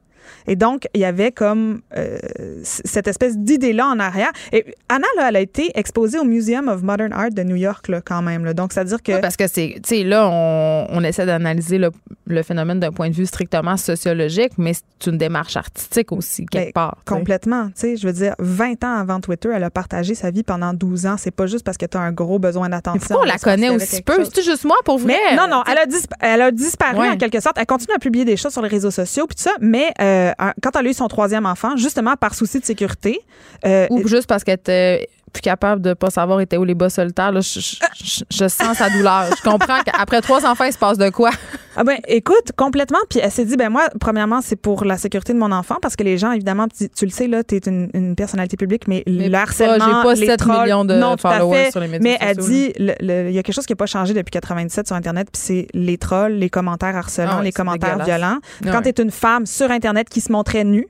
Et 0.48 0.56
donc, 0.56 0.88
il 0.94 1.02
y 1.02 1.06
avait 1.06 1.32
comme 1.32 1.82
euh, 1.96 2.18
cette 2.64 3.08
espèce 3.08 3.38
d'idée-là 3.38 3.88
en 3.88 4.00
arrière. 4.00 4.32
Et 4.52 4.66
Anna, 4.90 5.08
là, 5.18 5.30
elle 5.30 5.36
a 5.36 5.40
été 5.42 5.72
exposée 5.76 6.20
au 6.20 6.24
Museum 6.24 6.68
of 6.68 6.82
Modern 6.84 7.14
Art 7.14 7.32
de 7.32 7.44
New 7.44 7.56
York, 7.56 7.88
là, 7.88 8.02
quand 8.02 8.22
même. 8.22 8.46
là. 8.46 8.54
Donc, 8.54 8.74
c'est-à-dire 8.74 9.02
que... 9.02 9.14
Oui, 9.14 9.22
parce 9.22 9.36
que 9.38 9.48
c'est, 9.48 9.76
tu 9.84 9.98
sais, 9.98 10.04
là, 10.04 10.28
on, 10.30 10.88
on 10.90 11.04
essaie 11.04 11.26
d'analyser 11.26 11.78
le, 11.78 11.92
le 12.28 12.44
phénomène 12.44 12.80
d'un 12.80 12.92
point 12.92 13.10
de 13.10 13.16
vue 13.16 13.26
strictement 13.26 13.78
sociologique, 13.78 14.54
mais 14.58 14.74
c'est 14.74 15.10
une 15.12 15.18
démarche 15.18 15.58
artistique 15.58 16.12
aussi, 16.12 16.46
quelque 16.46 16.68
Ben, 16.68 16.72
part. 16.74 16.98
tu 17.06 17.14
sais. 17.14 17.18
Complètement. 17.20 17.68
Tu 17.68 17.74
sais, 17.76 17.98
je 17.98 18.08
veux 18.08 18.14
dire, 18.14 18.36
20 18.40 18.84
ans 18.84 18.98
avant 19.00 19.20
Twitter, 19.20 19.50
elle 19.54 19.64
a 19.64 19.70
partagé 19.70 20.16
sa 20.16 20.32
vie 20.32 20.44
pendant 20.44 20.74
12 20.74 21.06
ans. 21.06 21.16
C'est 21.18 21.32
pas 21.32 21.46
juste 21.48 21.64
parce 21.66 21.78
que 21.78 21.86
tu 21.86 21.98
as 21.98 22.02
un 22.02 22.12
gros 22.12 22.40
besoin 22.40 22.70
d'attention. 22.70 23.00
Mais 23.02 23.08
pourquoi 23.08 23.24
on 23.24 23.26
la 23.26 23.38
connaît 23.38 23.70
aussi 23.70 24.02
peu? 24.02 24.14
C'est 24.34 24.44
juste 24.44 24.66
moi, 24.66 24.78
pour 24.86 24.98
vrai? 24.98 25.16
Mais 25.32 25.36
non, 25.36 25.48
non, 25.48 25.64
elle 25.70 25.78
a, 25.78 25.86
elle 26.22 26.42
a 26.42 26.52
disparu 26.52 26.98
Ouais. 26.98 27.10
en 27.10 27.18
quelque 27.18 27.40
sorte. 27.40 27.58
Elle 27.60 27.66
continue 27.66 27.94
à 27.96 28.00
publier 28.00 28.26
des 28.26 28.38
choses 28.38 28.54
sur 28.54 28.62
les 28.62 28.70
réseaux 28.70 28.92
sociaux 28.92 29.26
puis 29.28 29.36
tout 29.36 29.44
ça, 29.44 29.52
mais 29.62 29.88
euh, 30.02 30.17
un- 30.38 30.54
quand 30.62 30.76
elle 30.80 30.88
a 30.88 30.90
eu 30.90 30.94
son 30.94 31.08
troisième 31.08 31.46
enfant, 31.46 31.76
justement 31.78 32.16
par 32.16 32.34
souci 32.36 32.60
de 32.60 32.66
sécurité, 32.66 33.20
euh, 33.66 33.88
Ou 33.90 34.08
juste 34.08 34.28
parce 34.28 34.44
qu'elle 34.44 34.56
était 34.56 35.08
plus 35.34 35.42
capable 35.42 35.82
de 35.82 35.94
pas 35.94 36.10
savoir 36.10 36.40
était 36.42 36.58
où 36.58 36.64
les 36.64 36.74
bas 36.74 36.90
solitaires. 36.90 37.32
Là, 37.32 37.42
je 37.42 38.48
sens 38.48 38.78
sa 38.78 38.90
douleur. 38.90 39.26
Je 39.38 39.42
comprends 39.50 39.80
qu'après 39.86 40.22
trois 40.22 40.46
enfants, 40.46 40.64
il 40.64 40.74
se 40.74 40.78
passe 40.78 40.98
de 40.98 41.10
quoi? 41.10 41.32
Ah 41.80 41.84
ben 41.84 41.98
écoute 42.08 42.52
complètement. 42.56 42.98
Puis 43.10 43.20
elle 43.22 43.32
s'est 43.32 43.46
dit 43.46 43.56
ben 43.56 43.70
moi 43.70 43.88
premièrement 44.00 44.42
c'est 44.42 44.56
pour 44.56 44.84
la 44.84 44.98
sécurité 44.98 45.32
de 45.34 45.38
mon 45.38 45.52
enfant 45.52 45.76
parce 45.82 45.96
que 45.96 46.04
les 46.04 46.18
gens 46.18 46.32
évidemment 46.32 46.68
tu, 46.68 46.90
tu 46.90 47.06
le 47.06 47.12
sais 47.12 47.28
là 47.28 47.44
t'es 47.44 47.60
une, 47.60 47.90
une 47.94 48.16
personnalité 48.16 48.58
publique 48.58 48.88
mais, 48.88 49.04
Mais 49.08 49.30
le 49.30 49.36
harcèlement 49.38 49.86
j'ai 49.86 49.92
pas 50.04 50.14
les 50.16 50.26
7 50.26 50.40
trolls, 50.40 50.62
millions 50.64 50.86
de 50.86 50.96
non, 50.96 51.16
followers 51.18 51.70
sur 51.72 51.80
les 51.80 51.88
médias 51.88 52.00
mais 52.04 52.18
elle 52.20 52.36
sociaux, 52.42 52.52
dit 52.52 52.74
le- 52.80 52.94
le- 53.00 53.30
il 53.30 53.36
y 53.36 53.40
a 53.40 53.44
quelque 53.44 53.56
chose 53.56 53.66
qui 53.68 53.74
n'a 53.74 53.78
pas 53.78 53.86
changé 53.86 54.14
depuis 54.14 54.32
97 54.32 54.88
sur 54.88 54.96
internet 54.96 55.28
puis 55.32 55.42
c'est 55.42 55.68
les 55.74 55.98
trolls 55.98 56.34
les 56.34 56.50
commentaires 56.50 56.96
harcelants 56.96 57.38
Ah 57.40 57.44
les 57.44 57.52
commentaires 57.52 58.04
violents 58.04 58.40
Ouais. 58.64 58.72
quand 58.72 58.82
tu 58.82 58.90
es 58.90 59.02
une 59.02 59.12
femme 59.12 59.46
sur 59.46 59.70
internet 59.72 60.10
qui 60.10 60.20
se 60.22 60.32
montrait 60.32 60.64
nue 60.64 60.88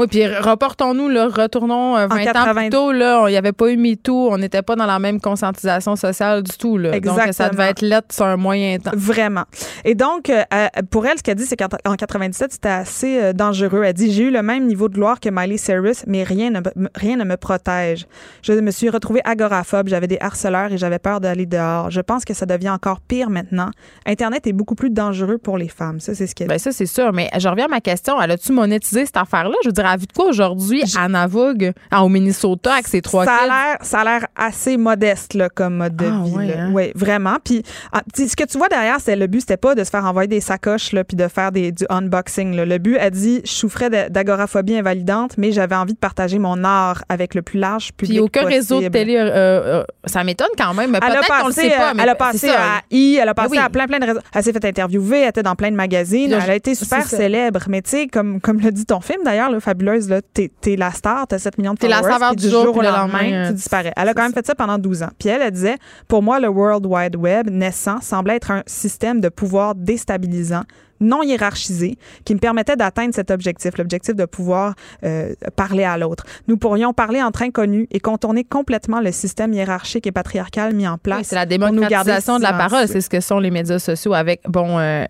Oui, 0.00 0.06
puis 0.06 0.26
reportons-nous, 0.26 1.08
là, 1.10 1.28
retournons 1.28 1.96
euh, 1.96 2.06
20 2.06 2.16
ans 2.20 2.24
80. 2.24 2.54
plus 2.54 2.70
tôt, 2.70 2.90
là, 2.92 3.24
il 3.28 3.32
n'y 3.32 3.36
avait 3.36 3.52
pas 3.52 3.68
eu 3.70 3.76
MeToo, 3.76 4.30
on 4.32 4.38
n'était 4.38 4.62
pas 4.62 4.74
dans 4.74 4.86
la 4.86 4.98
même 4.98 5.20
conscientisation 5.20 5.94
sociale 5.94 6.42
du 6.42 6.56
tout, 6.56 6.78
là. 6.78 6.98
Donc, 6.98 7.04
ça 7.18 7.26
Exactement. 7.26 7.50
devait 7.50 7.70
être 7.70 7.82
lettre 7.82 8.14
sur 8.14 8.24
un 8.24 8.36
moyen 8.38 8.78
temps. 8.78 8.92
Vraiment. 8.94 9.44
Et 9.84 9.94
donc, 9.94 10.30
euh, 10.30 10.42
euh, 10.54 10.68
pour 10.90 11.06
elle, 11.06 11.18
ce 11.18 11.22
qu'elle 11.22 11.34
dit, 11.34 11.44
c'est 11.44 11.56
qu'en 11.56 11.68
en 11.86 11.96
97, 11.96 12.52
c'était 12.52 12.68
assez 12.70 13.20
euh, 13.20 13.32
dangereux. 13.34 13.82
Elle 13.84 13.92
dit 13.92 14.10
J'ai 14.10 14.24
eu 14.24 14.30
le 14.30 14.42
même 14.42 14.66
niveau 14.66 14.88
de 14.88 14.94
gloire 14.94 15.20
que 15.20 15.28
Miley 15.28 15.58
Cyrus, 15.58 16.04
mais 16.06 16.22
rien 16.24 16.48
ne, 16.50 16.60
me- 16.60 16.88
rien 16.94 17.16
ne 17.16 17.24
me 17.24 17.36
protège. 17.36 18.06
Je 18.42 18.52
me 18.54 18.70
suis 18.70 18.88
retrouvée 18.88 19.20
agoraphobe, 19.24 19.88
j'avais 19.88 20.06
des 20.06 20.18
harceleurs 20.20 20.72
et 20.72 20.78
j'avais 20.78 20.98
peur 20.98 21.20
d'aller 21.20 21.44
dehors. 21.44 21.90
Je 21.90 22.00
pense 22.00 22.24
que 22.24 22.32
ça 22.32 22.46
devient 22.46 22.70
encore 22.70 23.00
pire 23.00 23.28
maintenant. 23.28 23.70
Internet 24.06 24.46
est 24.46 24.54
beaucoup 24.54 24.74
plus 24.74 24.88
dangereux 24.90 25.36
pour 25.36 25.58
les 25.58 25.68
femmes. 25.68 26.00
Ça, 26.00 26.14
c'est 26.14 26.26
ce 26.26 26.34
qu'elle 26.34 26.48
Ben 26.48 26.58
ça, 26.58 26.72
c'est 26.72 26.86
sûr. 26.86 27.12
Mais 27.12 27.28
je 27.38 27.48
reviens 27.48 27.66
à 27.66 27.68
ma 27.68 27.80
question. 27.82 28.18
Elle 28.22 28.30
a-tu 28.30 28.52
monétisé 28.52 29.04
cette 29.04 29.18
affaire-là? 29.18 29.54
Je 29.62 29.68
veux 29.68 29.72
dire, 29.74 29.89
a 29.90 29.96
vu 29.96 30.06
de 30.06 30.12
quoi 30.12 30.26
aujourd'hui, 30.26 30.82
Vogue, 31.28 31.72
ah, 31.90 32.04
au 32.04 32.08
Minnesota, 32.08 32.74
avec 32.74 32.88
ses 32.88 33.02
trois 33.02 33.24
ça 33.24 33.36
a 33.42 33.46
l'air 33.46 33.76
ça 33.82 34.00
a 34.00 34.04
l'air 34.04 34.26
assez 34.36 34.76
modeste 34.76 35.34
là, 35.34 35.48
comme 35.48 35.76
mode 35.76 35.96
de 35.96 36.06
Ah, 36.06 36.22
vie 36.24 36.46
là. 36.48 36.54
hein? 36.64 36.90
Vraiment 36.94 37.36
puis 37.44 37.62
ah, 37.92 38.02
ce 38.16 38.34
que 38.36 38.44
tu 38.44 38.58
vois 38.58 38.68
derrière 38.68 38.96
c'est 39.00 39.16
le 39.16 39.26
but 39.26 39.40
c'était 39.40 39.56
pas 39.56 39.74
de 39.74 39.84
se 39.84 39.90
faire 39.90 40.04
envoyer 40.04 40.28
des 40.28 40.40
sacoches 40.40 40.92
là 40.92 41.04
puis 41.04 41.16
de 41.16 41.28
faire 41.28 41.52
des 41.52 41.72
du 41.72 41.84
unboxing 41.90 42.54
là. 42.56 42.64
le 42.64 42.78
but 42.78 42.98
a 42.98 43.10
dit 43.10 43.40
je 43.44 43.50
souffrais 43.52 43.90
d'agoraphobie 44.10 44.76
invalidante 44.76 45.36
mais 45.38 45.52
j'avais 45.52 45.74
envie 45.76 45.92
de 45.94 45.98
partager 45.98 46.38
mon 46.38 46.64
art 46.64 47.02
avec 47.08 47.34
le 47.34 47.42
plus 47.42 47.58
large 47.58 47.92
public 47.92 48.12
Puis 48.16 48.20
aucun 48.20 48.40
possible. 48.42 48.54
réseau 48.54 48.80
de 48.80 48.88
télé, 48.88 49.16
euh, 49.16 49.30
euh, 49.32 49.84
ça 50.04 50.24
m'étonne 50.24 50.48
quand 50.56 50.74
même. 50.74 50.90
Mais 50.90 50.98
elle 51.02 51.12
a 51.12 51.16
peut-être 51.20 51.26
qu'on 51.40 51.48
le 51.48 51.54
passé, 51.54 51.68
sait 51.70 51.76
pas. 51.76 51.94
mais 51.94 52.02
elle 52.02 52.08
a 52.08 52.14
passé 52.14 52.48
ça. 52.48 52.54
à 52.60 52.80
I, 52.90 53.18
elle 53.20 53.28
a 53.28 53.34
passé 53.34 53.48
oui. 53.52 53.58
à 53.58 53.68
plein 53.68 53.86
plein 53.86 53.98
de 53.98 54.06
réseaux. 54.06 54.20
Elle 54.34 54.42
s'est 54.42 54.52
fait 54.52 54.64
interviewer, 54.64 55.20
elle 55.20 55.28
était 55.28 55.42
dans 55.42 55.54
plein 55.54 55.70
de 55.70 55.76
magazines, 55.76 56.30
là, 56.30 56.38
elle 56.44 56.50
a 56.50 56.54
été 56.54 56.74
super 56.74 57.04
célèbre. 57.06 57.60
Mais 57.68 57.82
tu 57.82 57.90
sais, 57.90 58.06
comme 58.06 58.40
comme 58.40 58.60
le 58.60 58.70
dit 58.72 58.86
ton 58.86 59.00
film 59.00 59.20
d'ailleurs, 59.24 59.50
là, 59.50 59.60
fabuleuse, 59.80 60.08
là, 60.08 60.20
t'es, 60.22 60.50
t'es 60.60 60.76
la 60.76 60.90
star, 60.92 61.26
t'as 61.26 61.38
7 61.38 61.58
millions 61.58 61.74
de 61.74 61.78
T'es 61.78 61.88
la 61.88 61.98
followers, 61.98 62.12
saveur 62.12 62.36
du 62.36 62.48
jour, 62.48 62.72
puis 62.72 62.86
le 62.86 62.92
lendemain, 62.92 63.32
euh, 63.32 63.48
tu 63.48 63.54
disparais. 63.54 63.92
Elle 63.96 64.08
a 64.08 64.14
quand 64.14 64.22
même 64.22 64.32
fait 64.32 64.46
ça 64.46 64.54
pendant 64.54 64.78
12 64.78 65.02
ans. 65.02 65.10
Puis 65.18 65.28
elle, 65.28 65.42
elle 65.42 65.50
disait, 65.50 65.76
pour 66.08 66.22
moi, 66.22 66.40
le 66.40 66.48
World 66.48 66.86
Wide 66.86 67.16
Web 67.16 67.50
naissant 67.50 68.00
semblait 68.00 68.36
être 68.36 68.50
un 68.50 68.62
système 68.66 69.20
de 69.20 69.28
pouvoir 69.28 69.74
déstabilisant 69.74 70.62
non 71.02 71.22
hiérarchisé 71.22 71.96
qui 72.26 72.34
me 72.34 72.40
permettait 72.40 72.76
d'atteindre 72.76 73.14
cet 73.14 73.30
objectif, 73.30 73.78
l'objectif 73.78 74.14
de 74.14 74.26
pouvoir 74.26 74.74
euh, 75.02 75.32
parler 75.56 75.84
à 75.84 75.96
l'autre. 75.96 76.26
Nous 76.46 76.58
pourrions 76.58 76.92
parler 76.92 77.22
entre 77.22 77.40
inconnus 77.40 77.86
et 77.90 78.00
contourner 78.00 78.44
complètement 78.44 79.00
le 79.00 79.10
système 79.10 79.54
hiérarchique 79.54 80.06
et 80.06 80.12
patriarcal 80.12 80.74
mis 80.74 80.86
en 80.86 80.98
place. 80.98 81.20
Oui, 81.20 81.24
c'est 81.24 81.36
la 81.36 81.46
pour 81.46 81.72
nous 81.72 81.80
garder 81.88 82.10
démocratisation 82.10 82.36
de 82.36 82.42
la 82.42 82.52
parole. 82.52 82.86
C'est 82.86 83.00
ce 83.00 83.08
que 83.08 83.20
sont 83.20 83.38
les 83.38 83.50
médias 83.50 83.78
sociaux 83.78 84.12
avec, 84.12 84.42
bon, 84.46 84.78
euh, 84.78 85.04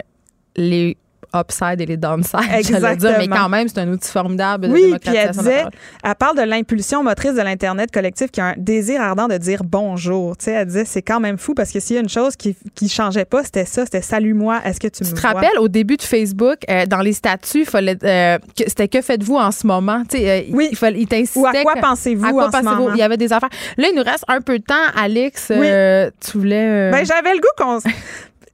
les 0.54 0.96
upside 1.34 1.80
et 1.80 1.86
les 1.86 1.96
downside, 1.96 2.40
j'allais 2.42 2.62
dire. 2.62 2.80
Mais 2.80 2.92
Exactement. 2.92 3.36
quand 3.36 3.48
même, 3.48 3.68
c'est 3.68 3.78
un 3.80 3.88
outil 3.88 4.10
formidable 4.10 4.68
de 4.68 4.72
Oui, 4.72 4.94
puis 5.04 5.14
elle 5.16 5.30
disait, 5.30 5.64
elle 6.02 6.14
parle 6.16 6.36
de 6.36 6.42
l'impulsion 6.42 7.02
motrice 7.02 7.34
de 7.34 7.42
l'Internet 7.42 7.90
collectif 7.90 8.30
qui 8.30 8.40
a 8.40 8.46
un 8.46 8.54
désir 8.56 9.00
ardent 9.00 9.28
de 9.28 9.36
dire 9.36 9.62
bonjour. 9.64 10.36
Tu 10.36 10.46
sais, 10.46 10.52
elle 10.52 10.66
disait, 10.66 10.84
c'est 10.84 11.02
quand 11.02 11.20
même 11.20 11.38
fou 11.38 11.54
parce 11.54 11.70
que 11.72 11.80
s'il 11.80 11.96
y 11.96 11.98
a 11.98 12.02
une 12.02 12.08
chose 12.08 12.36
qui, 12.36 12.56
qui 12.74 12.88
changeait 12.88 13.24
pas, 13.24 13.44
c'était 13.44 13.64
ça, 13.64 13.84
c'était 13.84 14.02
salut-moi, 14.02 14.60
est-ce 14.64 14.80
que 14.80 14.88
tu, 14.88 15.04
Tu 15.04 15.10
me 15.10 15.16
te 15.16 15.20
vois? 15.20 15.30
rappelles, 15.30 15.58
au 15.58 15.68
début 15.68 15.96
de 15.96 16.02
Facebook, 16.02 16.58
euh, 16.68 16.86
dans 16.86 17.00
les 17.00 17.12
statuts, 17.12 17.64
fallait, 17.64 17.96
euh, 18.04 18.38
que- 18.56 18.64
c'était 18.66 18.88
que 18.88 19.00
faites-vous 19.02 19.36
en 19.36 19.50
ce 19.50 19.66
moment? 19.66 20.02
Tu 20.10 20.18
sais, 20.18 20.30
euh, 20.30 20.50
Oui. 20.52 20.68
Il, 20.72 20.76
fallait, 20.76 21.00
il 21.00 21.06
t'incitait 21.06 21.38
Ou 21.40 21.46
à 21.46 21.52
quoi 21.62 21.74
pensez-vous 21.80 22.24
à 22.26 22.30
quoi 22.30 22.44
en 22.44 22.46
ce 22.46 22.52
pensez-vous? 22.58 22.74
moment? 22.82 22.94
Il 22.94 22.98
y 22.98 23.02
avait 23.02 23.16
des 23.16 23.32
affaires. 23.32 23.50
Là, 23.76 23.88
il 23.92 23.96
nous 23.96 24.02
reste 24.02 24.24
un 24.28 24.40
peu 24.40 24.58
de 24.58 24.64
temps. 24.64 24.74
Alex, 24.96 25.48
euh, 25.50 26.10
tu 26.20 26.38
voulais... 26.38 26.90
Ben, 26.90 27.04
j'avais 27.04 27.32
le 27.34 27.40
goût 27.40 27.48
qu'on... 27.56 27.78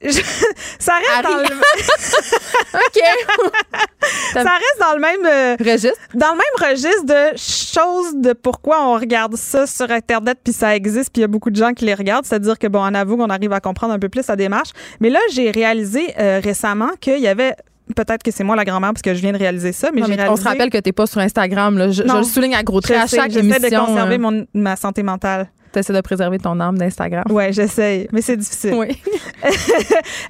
Je- 0.07 0.21
ça, 0.79 0.93
reste 0.95 1.23
dans 1.25 1.37
le, 1.37 1.45
OK. 2.75 3.03
ça 4.33 4.41
reste 4.43 4.81
dans 4.81 4.95
le 4.95 5.01
même 5.01 5.27
euh, 5.27 5.57
Registre. 5.59 5.99
dans 6.15 6.33
le 6.33 6.37
même 6.39 6.71
registre 6.71 7.05
de 7.07 7.37
choses 7.37 8.15
de 8.17 8.33
pourquoi 8.33 8.83
on 8.87 8.95
regarde 8.95 9.37
ça 9.37 9.67
sur 9.67 9.91
internet 9.91 10.39
puis 10.43 10.53
ça 10.53 10.75
existe 10.77 11.11
puis 11.13 11.21
il 11.21 11.23
y 11.23 11.25
a 11.25 11.29
beaucoup 11.29 11.51
de 11.51 11.57
gens 11.57 11.73
qui 11.73 11.85
les 11.85 11.95
regardent 11.95 12.25
c'est-à-dire 12.25 12.59
que 12.59 12.67
bon 12.67 12.81
on 12.83 12.95
avoue 12.95 13.17
qu'on 13.17 13.31
arrive 13.31 13.53
à 13.53 13.61
comprendre 13.61 13.93
un 13.95 13.99
peu 13.99 14.09
plus 14.09 14.27
la 14.27 14.37
démarche 14.37 14.71
mais 15.01 15.11
là 15.11 15.19
j'ai 15.33 15.51
réalisé 15.51 16.15
euh, 16.19 16.41
récemment 16.43 16.91
qu'il 17.01 17.19
y 17.21 17.29
avait 17.29 17.55
peut-être 17.95 18.23
que 18.23 18.31
c'est 18.31 18.45
moi 18.45 18.57
la 18.57 18.65
grand-mère 18.65 18.93
parce 18.93 19.03
que 19.03 19.15
je 19.15 19.21
viens 19.21 19.33
de 19.33 19.39
réaliser 19.39 19.73
ça 19.73 19.91
mais 19.93 20.01
Non, 20.01 20.07
j'ai 20.07 20.13
mais 20.17 20.23
réalisé 20.23 20.41
on 20.41 20.45
se 20.45 20.49
rappelle 20.49 20.71
que 20.71 20.79
t'es 20.79 20.93
pas 20.93 21.07
sur 21.07 21.21
Instagram. 21.21 21.79
Là. 21.79 21.91
Je, 21.91 22.03
le 22.03 22.23
souligne 22.25 22.55
à 22.57 22.63
gros 22.63 22.81
traits 22.81 22.99
à 22.99 23.07
chaque 23.07 23.31
j'essaie 23.31 23.47
émission. 23.47 23.83
de 23.83 23.87
conserver 23.87 24.15
euh, 24.17 24.19
mon, 24.19 24.47
ma 24.55 24.77
santé 24.77 25.03
mentale 25.03 25.49
essaies 25.77 25.93
de 25.93 26.01
préserver 26.01 26.39
ton 26.39 26.59
âme 26.61 26.79
d'Instagram. 26.79 27.25
Ouais, 27.31 27.53
j'essaye, 27.53 28.09
mais 28.13 28.23
c'est 28.23 28.37
difficile. 28.37 28.75
Oui. 28.75 29.01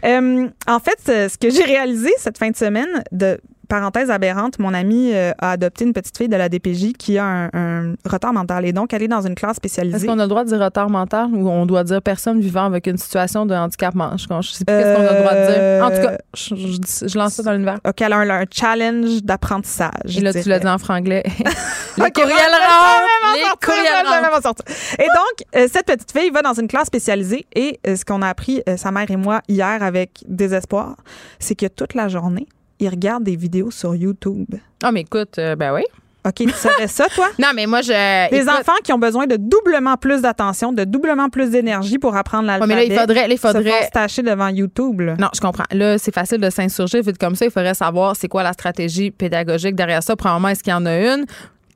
Euh, 0.05 0.49
en 0.69 0.79
fait, 0.79 0.99
ce 1.29 1.37
que 1.39 1.51
j'ai 1.51 1.65
réalisé 1.65 2.11
cette 2.19 2.39
fin 2.39 2.51
de 2.51 2.57
semaine, 2.57 3.03
de 3.13 3.41
parenthèse 3.69 4.11
aberrante, 4.11 4.59
mon 4.59 4.73
ami 4.75 5.13
euh, 5.15 5.33
a 5.39 5.53
adopté 5.53 5.85
une 5.85 5.93
petite 5.93 6.17
fille 6.17 6.29
de 6.29 6.37
la 6.37 6.49
DPJ 6.49 6.93
qui 6.99 7.19
a 7.19 7.25
un, 7.25 7.51
un 7.53 7.95
retard 8.09 8.33
mental 8.33 8.65
et 8.65 8.73
donc 8.73 8.93
elle 8.93 9.03
est 9.03 9.09
dans 9.09 9.21
une 9.27 9.35
classe 9.35 9.53
Est-ce 9.53 9.57
spécialisée. 9.59 10.07
qu'on 10.07 10.19
a 10.19 10.23
le 10.23 10.29
droit 10.29 10.45
de 10.45 10.49
dire 10.49 10.61
retard 10.61 10.89
mental 10.91 11.29
ou 11.33 11.49
on 11.49 11.67
doit 11.67 11.85
dire 11.85 12.01
personne 12.03 12.41
vivant 12.41 12.65
avec 12.65 12.87
une 12.87 12.97
situation 12.99 13.47
de 13.47 13.55
handicap? 13.55 13.95
Je, 14.17 14.27
je 14.41 14.51
sais 14.53 14.65
plus 14.65 14.75
qu'est-ce 14.75 14.95
qu'on 14.97 15.07
a 15.07 15.13
le 15.13 15.19
droit 15.21 15.35
de 15.35 15.47
dire. 15.47 15.85
En 15.85 15.91
tout 15.91 16.09
cas, 16.09 16.19
je, 16.35 16.55
je- 16.55 17.09
je 17.09 17.19
lance 17.19 17.35
ça 17.35 17.43
dans 17.43 17.53
l'univers. 17.53 17.79
OK, 17.87 18.01
elle 18.01 18.13
a 18.13 18.17
un, 18.19 18.31
un 18.31 18.45
challenge 18.51 19.23
d'apprentissage. 19.23 20.17
Et 20.17 20.21
là, 20.21 20.33
tu 20.33 20.49
l'as 20.49 20.59
dit 20.59 20.67
en 20.69 20.79
franglais. 20.79 21.23
les 21.97 22.05
Ok, 22.05 22.13
courriels 22.15 22.31
ouais, 22.31 22.37
je 22.37 22.51
vais 22.51 22.67
rentrent! 22.67 23.01
jamais 23.01 23.27
m'en 23.27 23.35
Les 23.35 23.43
sortir, 23.43 23.69
courriels 23.69 23.87
je 23.87 24.03
vais 24.05 24.05
jamais 24.11 24.27
rentrent! 24.27 24.35
m'en 24.37 24.43
sortir. 24.43 24.65
Et 24.99 25.07
donc, 25.07 25.47
euh, 25.57 25.69
cette 25.73 25.87
petite 25.87 26.13
fille 26.13 26.31
va 26.31 26.43
dans 26.43 26.55
une 26.55 26.69
classe 26.69 26.87
spécialisée 26.87 27.47
et 27.55 27.79
euh, 27.87 27.97
ce 27.97 28.05
qu'on 28.05 28.23
a 28.23 28.29
appris, 28.29 28.63
euh, 28.69 28.77
sa 28.77 28.91
mère 28.91 29.11
et 29.11 29.17
moi, 29.17 29.41
hier 29.49 29.83
avec 29.83 30.11
désespoir, 30.29 30.97
c'est 31.39 31.55
que 31.55 31.67
toute 31.67 31.95
la 31.95 32.09
journée, 32.09 32.47
ils 32.79 32.89
regardent 32.89 33.25
des 33.25 33.37
vidéos 33.37 33.71
sur 33.71 33.95
YouTube. 33.95 34.55
Ah, 34.83 34.93
mais 34.93 35.03
écoute, 35.03 35.39
euh, 35.39 35.57
ben 35.57 35.75
oui. 35.75 35.83
OK, 36.27 36.35
tu 36.35 36.51
savais 36.51 36.89
ça, 36.89 37.07
toi? 37.15 37.29
Non, 37.39 37.49
mais 37.55 37.67
moi, 37.67 37.83
je. 37.83 38.31
Des 38.31 38.37
écoute, 38.39 38.49
enfants 38.49 38.77
qui 38.83 38.93
ont 38.93 38.99
besoin 38.99 39.27
de 39.27 39.37
doublement 39.37 39.97
plus 39.97 40.23
d'attention, 40.23 40.73
de 40.73 40.83
doublement 40.83 41.29
plus 41.29 41.51
d'énergie 41.51 41.99
pour 41.99 42.17
apprendre 42.17 42.45
ouais, 42.45 42.59
l'alphabet. 42.59 42.75
mais 42.75 42.89
là, 42.89 42.95
il 42.95 42.99
faudrait. 42.99 43.29
là, 43.29 43.35
il 43.35 43.39
faudrait 43.39 43.85
se 43.85 43.91
tâcher 43.91 44.23
devant 44.23 44.49
YouTube. 44.49 45.01
là. 45.01 45.15
Non, 45.19 45.29
je 45.33 45.41
comprends. 45.41 45.65
Là, 45.71 45.99
c'est 45.99 46.13
facile 46.13 46.39
de 46.39 46.51
s'insurger 46.51 47.01
vite 47.01 47.19
comme 47.19 47.37
ça. 47.37 47.45
Il 47.45 47.51
faudrait 47.51 47.75
savoir 47.75 48.17
c'est 48.17 48.29
quoi 48.29 48.43
la 48.43 48.53
stratégie 48.53 49.13
pédagogique 49.13 49.77
derrière 49.77 50.03
ça. 50.03 50.17
Premièrement, 50.17 50.49
est-ce 50.49 50.65
qu'il 50.65 50.73
y 50.73 50.75
en 50.75 50.87
a 50.87 50.99
une? 50.99 51.27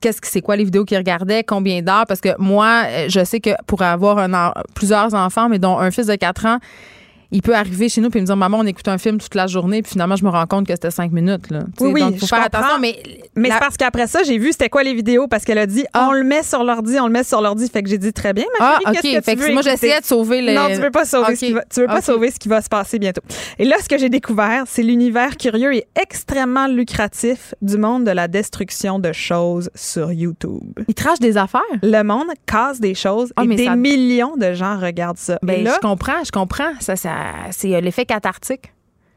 Qu'est-ce 0.01 0.19
que 0.19 0.27
c'est 0.27 0.41
quoi 0.41 0.57
les 0.57 0.65
vidéos 0.65 0.83
qu'ils 0.83 0.97
regardaient? 0.97 1.43
Combien 1.43 1.81
d'heures? 1.81 2.05
Parce 2.07 2.19
que 2.21 2.29
moi, 2.37 2.83
euh, 2.87 3.05
je 3.07 3.23
sais 3.23 3.39
que 3.39 3.51
pour 3.67 3.83
avoir 3.83 4.17
un 4.17 4.53
plusieurs 4.73 5.13
enfants, 5.13 5.47
mais 5.47 5.59
dont 5.59 5.77
un 5.77 5.91
fils 5.91 6.07
de 6.07 6.15
4 6.15 6.45
ans, 6.47 6.57
il 7.31 7.41
peut 7.41 7.55
arriver 7.55 7.89
chez 7.89 8.01
nous 8.01 8.09
puis 8.09 8.19
me 8.21 8.25
dire 8.25 8.35
Maman, 8.35 8.59
on 8.59 8.65
écoute 8.65 8.87
un 8.87 8.97
film 8.97 9.17
toute 9.17 9.35
la 9.35 9.47
journée, 9.47 9.81
puis 9.81 9.91
finalement, 9.93 10.15
je 10.15 10.23
me 10.25 10.29
rends 10.29 10.45
compte 10.47 10.67
que 10.67 10.73
c'était 10.73 10.91
cinq 10.91 11.11
minutes. 11.11 11.49
Là. 11.49 11.59
Oui, 11.79 11.91
oui, 11.93 12.01
donc, 12.01 12.15
faut 12.17 12.25
je 12.25 12.25
faire 12.27 12.43
comprends. 12.43 12.59
attention. 12.59 12.79
Mais, 12.79 13.01
Mais 13.35 13.49
la- 13.49 13.55
c'est 13.55 13.59
parce 13.61 13.77
qu'après 13.77 14.07
ça, 14.07 14.23
j'ai 14.23 14.37
vu 14.37 14.51
c'était 14.51 14.69
quoi 14.69 14.83
les 14.83 14.93
vidéos 14.93 15.27
parce 15.27 15.43
qu'elle 15.45 15.57
a 15.57 15.65
dit 15.65 15.85
Ah. 15.93 16.07
on 16.09 16.13
le 16.13 16.23
met 16.23 16.43
sur 16.43 16.63
l'ordi, 16.63 16.99
on 16.99 17.07
le 17.07 17.13
met 17.13 17.23
sur 17.23 17.41
l'ordi. 17.41 17.69
Fait 17.69 17.83
que 17.83 17.89
j'ai 17.89 17.97
dit 17.97 18.11
très 18.13 18.33
bien, 18.33 18.45
ma 18.59 18.65
Ah, 18.65 18.71
chérie, 18.79 18.83
OK. 18.85 19.01
qu'est-ce 19.01 19.17
que 19.17 19.23
Fait 19.23 19.35
que 19.35 19.53
moi, 19.53 19.61
j'essayais 19.61 19.99
de 20.01 20.05
sauver 20.05 20.41
les. 20.41 20.53
Non, 20.53 20.67
tu 20.67 20.81
veux 20.81 20.91
pas 20.91 21.05
sauver 21.05 21.35
ce 21.35 21.45
qui 21.45 21.53
va, 21.53 21.63
tu 21.73 21.79
veux 21.81 21.87
pas 21.87 22.01
sauver 22.01 22.31
ce 22.31 22.39
qui 22.39 22.49
va 22.49 22.61
se 22.61 22.69
passer 22.69 22.99
bientôt. 22.99 23.21
Et 23.59 23.65
là, 23.65 23.75
ce 23.81 23.87
que 23.87 23.97
j'ai 23.97 24.09
découvert, 24.09 24.63
c'est 24.67 24.83
l'univers 24.83 25.37
curieux 25.37 25.73
et 25.75 25.85
extrêmement 25.99 26.67
lucratif 26.67 27.53
du 27.61 27.77
monde 27.77 28.03
de 28.03 28.11
la 28.11 28.27
destruction 28.27 28.99
de 28.99 29.11
choses 29.13 29.69
sur 29.75 30.11
YouTube. 30.11 30.61
Ils 30.87 30.93
trachent 30.93 31.19
des 31.19 31.37
affaires. 31.37 31.61
Le 31.81 32.03
monde 32.03 32.27
casse 32.45 32.79
des 32.79 32.93
choses 32.95 33.31
Ah, 33.35 33.43
et 33.43 33.47
mais 33.47 33.55
des 33.55 33.65
ça- 33.65 33.75
millions 33.75 34.35
de 34.37 34.53
gens 34.53 34.77
regardent 34.79 35.17
ça. 35.17 35.39
Ben, 35.41 35.59
et 35.59 35.63
là, 35.63 35.73
je 35.75 35.79
comprends, 35.79 36.23
je 36.25 36.31
comprends. 36.31 36.71
Ça, 36.79 36.95
ça, 36.95 37.11
c'est 37.51 37.75
euh, 37.75 37.81
l'effet 37.81 38.05
cathartique. 38.05 38.73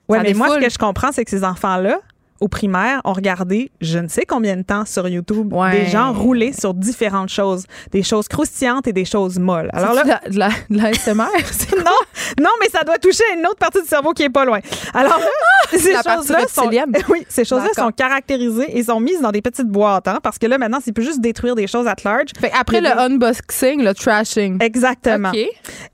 ça 0.09 0.23
mais 0.23 0.35
moi, 0.35 0.51
ce 0.51 0.59
que 0.59 0.71
je 0.71 0.79
comprends, 0.79 1.13
c'est 1.13 1.25
que 1.25 1.31
ces 1.31 1.45
enfants-là, 1.45 2.01
au 2.41 2.49
primaire, 2.49 3.01
ont 3.05 3.13
regardé 3.13 3.71
je 3.81 3.99
ne 3.99 4.09
sais 4.09 4.25
combien 4.27 4.57
de 4.57 4.63
temps 4.63 4.85
sur 4.85 5.09
YouTube 5.09 5.53
Ouais. 5.53 5.85
des 5.85 5.87
gens 5.87 6.13
rouler 6.13 6.53
sur 6.53 6.75
différentes 6.75 7.29
choses, 7.29 7.65
des 7.93 8.03
choses 8.03 8.29
croustillantes 8.29 8.87
et 8.87 8.93
des 8.93 9.05
choses 9.05 9.39
molles. 9.39 9.71
Alors 9.73 9.95
là, 9.95 10.03
de 10.05 10.09
la, 10.09 10.21
de 10.31 10.39
la, 10.39 10.49
de 10.71 10.77
la 10.83 10.93
SMR? 10.95 11.27
C'est 11.51 11.77
non, 11.77 11.85
non, 12.41 12.51
mais 12.61 12.69
ça 12.71 12.83
doit 12.85 12.99
toucher 12.99 13.23
une 13.37 13.47
autre 13.47 13.57
partie 13.59 13.81
du 13.83 13.89
cerveau 13.89 14.13
qui 14.13 14.23
est 14.25 14.31
pas 14.31 14.45
loin. 14.45 14.61
Alors 14.93 15.19
là, 15.19 15.79
ces 15.79 15.93
choses-là 15.95 16.47
sont, 16.49 16.71
oui, 17.09 17.25
ces 17.29 17.45
choses-là 17.45 17.69
D'accord. 17.69 17.87
sont 17.87 17.93
caractérisées 17.93 18.77
et 18.79 18.83
sont 18.85 19.01
mises 19.01 19.21
dans 19.21 19.33
des 19.33 19.43
petites 19.43 19.69
boîtes, 19.69 20.09
hein, 20.09 20.19
parce 20.23 20.39
que 20.39 20.47
là 20.47 20.59
maintenant, 20.59 20.79
c'est 20.85 20.93
plus 20.93 21.05
juste 21.05 21.21
détruire 21.21 21.55
des 21.55 21.67
choses 21.67 21.87
at 21.87 21.97
large. 22.05 22.29
Fait 22.39 22.53
après 22.59 22.81
le 22.81 22.89
unboxing, 22.99 23.83
le 23.83 23.95
trashing. 23.95 24.63
Exactement. 24.63 25.33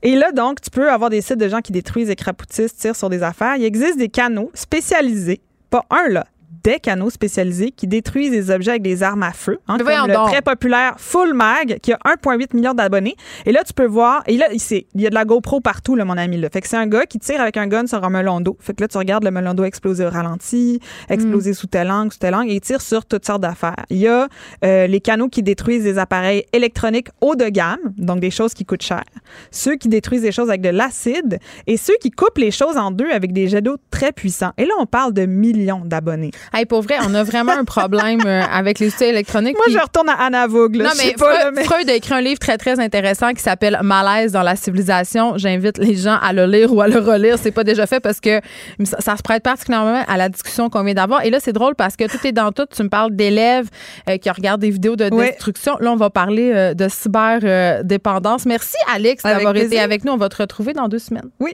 Et 0.03 0.15
là, 0.15 0.31
donc, 0.31 0.61
tu 0.61 0.69
peux 0.69 0.89
avoir 0.89 1.09
des 1.09 1.21
sites 1.21 1.37
de 1.37 1.47
gens 1.49 1.61
qui 1.61 1.71
détruisent, 1.71 2.09
écrapoutissent, 2.09 2.75
tirent 2.75 2.95
sur 2.95 3.09
des 3.09 3.23
affaires. 3.23 3.55
Il 3.57 3.63
existe 3.63 3.97
des 3.97 4.09
canaux 4.09 4.51
spécialisés, 4.53 5.41
pas 5.71 5.85
un 5.89 6.09
là, 6.09 6.27
des 6.63 6.79
canaux 6.79 7.09
spécialisés 7.09 7.71
qui 7.71 7.87
détruisent 7.87 8.31
des 8.31 8.51
objets 8.51 8.71
avec 8.71 8.81
des 8.83 9.03
armes 9.03 9.23
à 9.23 9.31
feu, 9.33 9.59
hein, 9.67 9.77
comme 9.77 9.87
le 10.07 10.13
donc. 10.13 10.29
très 10.29 10.41
populaire 10.41 10.95
Full 10.97 11.33
Mag 11.33 11.79
qui 11.81 11.93
a 11.93 11.97
1,8 12.05 12.55
million 12.55 12.73
d'abonnés. 12.73 13.15
Et 13.45 13.51
là, 13.51 13.63
tu 13.65 13.73
peux 13.73 13.85
voir, 13.85 14.23
et 14.27 14.37
là, 14.37 14.47
il 14.51 14.85
y 15.01 15.07
a 15.07 15.09
de 15.09 15.15
la 15.15 15.25
GoPro 15.25 15.59
partout, 15.61 15.95
là, 15.95 16.05
mon 16.05 16.17
ami. 16.17 16.37
Là. 16.37 16.49
Fait 16.51 16.61
que 16.61 16.67
c'est 16.67 16.77
un 16.77 16.87
gars 16.87 17.05
qui 17.05 17.19
tire 17.19 17.41
avec 17.41 17.57
un 17.57 17.67
gun 17.67 17.87
sur 17.87 18.03
un 18.03 18.09
melon 18.09 18.41
d'eau. 18.41 18.57
Fait 18.59 18.73
que 18.73 18.81
là, 18.81 18.87
tu 18.87 18.97
regardes 18.97 19.23
le 19.23 19.31
melon 19.31 19.53
d'eau 19.53 19.63
exploser 19.63 20.05
au 20.05 20.09
ralenti, 20.09 20.79
Hmm. 21.09 21.13
exploser 21.13 21.53
sous 21.53 21.67
telle 21.67 21.91
angle, 21.91 22.11
sous 22.11 22.19
telle 22.19 22.35
angle, 22.35 22.51
et 22.51 22.55
il 22.55 22.61
tire 22.61 22.81
sur 22.81 23.05
toutes 23.05 23.25
sortes 23.25 23.41
d'affaires. 23.41 23.85
Il 23.89 23.97
y 23.97 24.07
a 24.07 24.27
euh, 24.63 24.87
les 24.87 24.99
canaux 25.01 25.27
qui 25.29 25.43
détruisent 25.43 25.83
des 25.83 25.97
appareils 25.97 26.43
électroniques 26.53 27.09
haut 27.21 27.35
de 27.35 27.45
gamme, 27.49 27.79
donc 27.97 28.19
des 28.19 28.31
choses 28.31 28.53
qui 28.53 28.65
coûtent 28.65 28.81
cher. 28.81 29.03
Ceux 29.51 29.75
qui 29.75 29.87
détruisent 29.89 30.21
des 30.21 30.31
choses 30.31 30.49
avec 30.49 30.61
de 30.61 30.69
l'acide 30.69 31.39
et 31.67 31.77
ceux 31.77 31.95
qui 32.01 32.11
coupent 32.11 32.37
les 32.37 32.51
choses 32.51 32.77
en 32.77 32.91
deux 32.91 33.09
avec 33.09 33.33
des 33.33 33.47
jets 33.47 33.61
d'eau 33.61 33.77
très 33.89 34.11
puissants. 34.11 34.51
Et 34.57 34.65
là, 34.65 34.73
on 34.79 34.85
parle 34.85 35.13
de 35.13 35.25
millions 35.25 35.81
d'abonnés. 35.85 36.31
Hey, 36.53 36.65
pour 36.65 36.81
vrai, 36.81 36.95
on 37.07 37.13
a 37.13 37.23
vraiment 37.23 37.53
un 37.53 37.63
problème 37.63 38.19
euh, 38.25 38.41
avec 38.51 38.79
les 38.79 38.89
outils 38.93 39.05
électroniques. 39.05 39.55
Moi, 39.55 39.67
je 39.69 39.77
retourne 39.77 40.09
à 40.09 40.15
Anna 40.25 40.47
Vogue. 40.47 40.75
là. 40.75 40.83
non, 40.85 40.89
mais, 40.97 41.13
pas, 41.13 41.25
Freud, 41.25 41.39
là, 41.45 41.51
mais- 41.51 41.63
Freud 41.63 41.89
a 41.89 41.93
écrit 41.93 42.13
un 42.13 42.19
livre 42.21 42.39
très, 42.39 42.57
très 42.57 42.77
intéressant 42.79 43.31
qui 43.31 43.41
s'appelle 43.41 43.79
Malaise 43.83 44.33
dans 44.33 44.43
la 44.43 44.57
civilisation. 44.57 45.37
J'invite 45.37 45.77
les 45.77 45.95
gens 45.95 46.17
à 46.21 46.33
le 46.33 46.45
lire 46.45 46.73
ou 46.73 46.81
à 46.81 46.89
le 46.89 46.99
relire. 46.99 47.37
C'est 47.41 47.51
pas 47.51 47.63
déjà 47.63 47.87
fait 47.87 48.01
parce 48.01 48.19
que 48.19 48.41
ça, 48.83 48.97
ça 48.99 49.15
se 49.17 49.21
prête 49.21 49.43
particulièrement 49.43 50.03
à 50.07 50.17
la 50.17 50.27
discussion 50.27 50.69
qu'on 50.69 50.83
vient 50.83 50.93
d'avoir. 50.93 51.23
Et 51.23 51.29
là, 51.29 51.39
c'est 51.39 51.53
drôle 51.53 51.75
parce 51.75 51.95
que 51.95 52.03
tout 52.09 52.27
est 52.27 52.33
dans 52.33 52.51
tout. 52.51 52.65
Tu 52.69 52.83
me 52.83 52.89
parles 52.89 53.15
d'élèves 53.15 53.69
euh, 54.09 54.17
qui 54.17 54.29
regardent 54.29 54.61
des 54.61 54.71
vidéos 54.71 54.97
de 54.97 55.07
Oui. 55.11 55.27
destruction. 55.27 55.77
Là, 55.79 55.91
on 55.93 55.95
va 55.95 56.09
parler 56.09 56.51
euh, 56.53 56.73
de 56.73 56.87
cyberdépendance. 56.89 58.45
Merci, 58.45 58.75
Alex, 58.93 59.23
d'avoir 59.23 59.55
été 59.55 59.79
avec 59.79 60.03
nous. 60.03 60.11
On 60.11 60.17
va 60.17 60.27
te 60.27 60.35
retrouver 60.41 60.73
dans 60.73 60.89
deux 60.89 60.99
semaines. 60.99 61.29
Oui. 61.39 61.53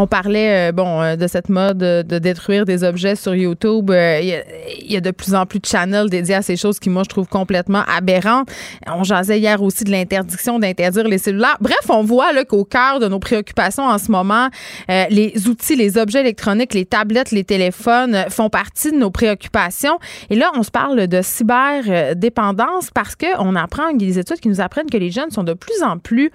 On 0.00 0.06
parlait 0.06 0.68
euh, 0.68 0.72
bon 0.72 1.02
euh, 1.02 1.16
de 1.16 1.26
cette 1.26 1.48
mode 1.48 1.78
de 1.78 2.18
détruire 2.20 2.64
des 2.64 2.84
objets 2.84 3.16
sur 3.16 3.34
YouTube. 3.34 3.90
Euh, 3.90 4.20
Il 4.22 4.92
y, 4.92 4.96
a- 4.96 5.00
de 5.00 5.10
plus 5.10 5.34
en 5.34 5.44
plus 5.44 5.58
de 5.58 5.66
channels 5.66 6.08
dédiés 6.08 6.36
à 6.36 6.42
ces 6.42 6.56
choses 6.56 6.78
qui 6.78 6.88
moi 6.88 7.02
je 7.02 7.08
trouve 7.08 7.26
complètement 7.26 7.82
aberrantes. 7.92 8.48
On 8.86 9.02
jasait 9.02 9.40
hier 9.40 9.60
aussi 9.60 9.82
de 9.82 9.90
l'interdiction 9.90 10.60
d'interdire 10.60 11.08
les 11.08 11.18
cellulaires. 11.18 11.56
Bref, 11.60 11.80
on 11.88 12.04
voit 12.04 12.32
qu'au 12.44 12.64
cœur 12.64 13.00
de 13.00 13.08
nos 13.08 13.18
préoccupations 13.18 13.82
en 13.84 13.98
ce 13.98 14.12
moment, 14.12 14.48
les 14.88 15.32
outils, 15.48 15.74
les 15.74 15.98
objets 15.98 16.20
électroniques, 16.20 16.74
les 16.74 16.84
tablettes, 16.84 17.32
les 17.32 17.44
téléphones 17.44 18.24
font 18.28 18.50
partie 18.50 18.92
de 18.92 18.96
nos 18.96 19.10
préoccupations. 19.10 19.98
Et 20.30 20.36
là, 20.36 20.50
on 20.54 20.62
se 20.62 20.70
parle 20.70 21.08
de 21.08 21.20
cyberdépendance 21.22 22.90
parce 22.94 23.16
que 23.16 23.26
on 23.40 23.56
apprend 23.56 23.88
il 23.88 24.00
y 24.02 24.04
a 24.04 24.08
des 24.08 24.18
études 24.20 24.40
qui 24.40 24.48
nous 24.48 24.60
apprennent 24.60 24.90
que 24.90 24.96
les 24.98 25.10
jeunes 25.10 25.30
sont 25.30 25.44
de 25.44 25.54
plus 25.54 25.82
en 25.82 25.98
plus 25.98 26.30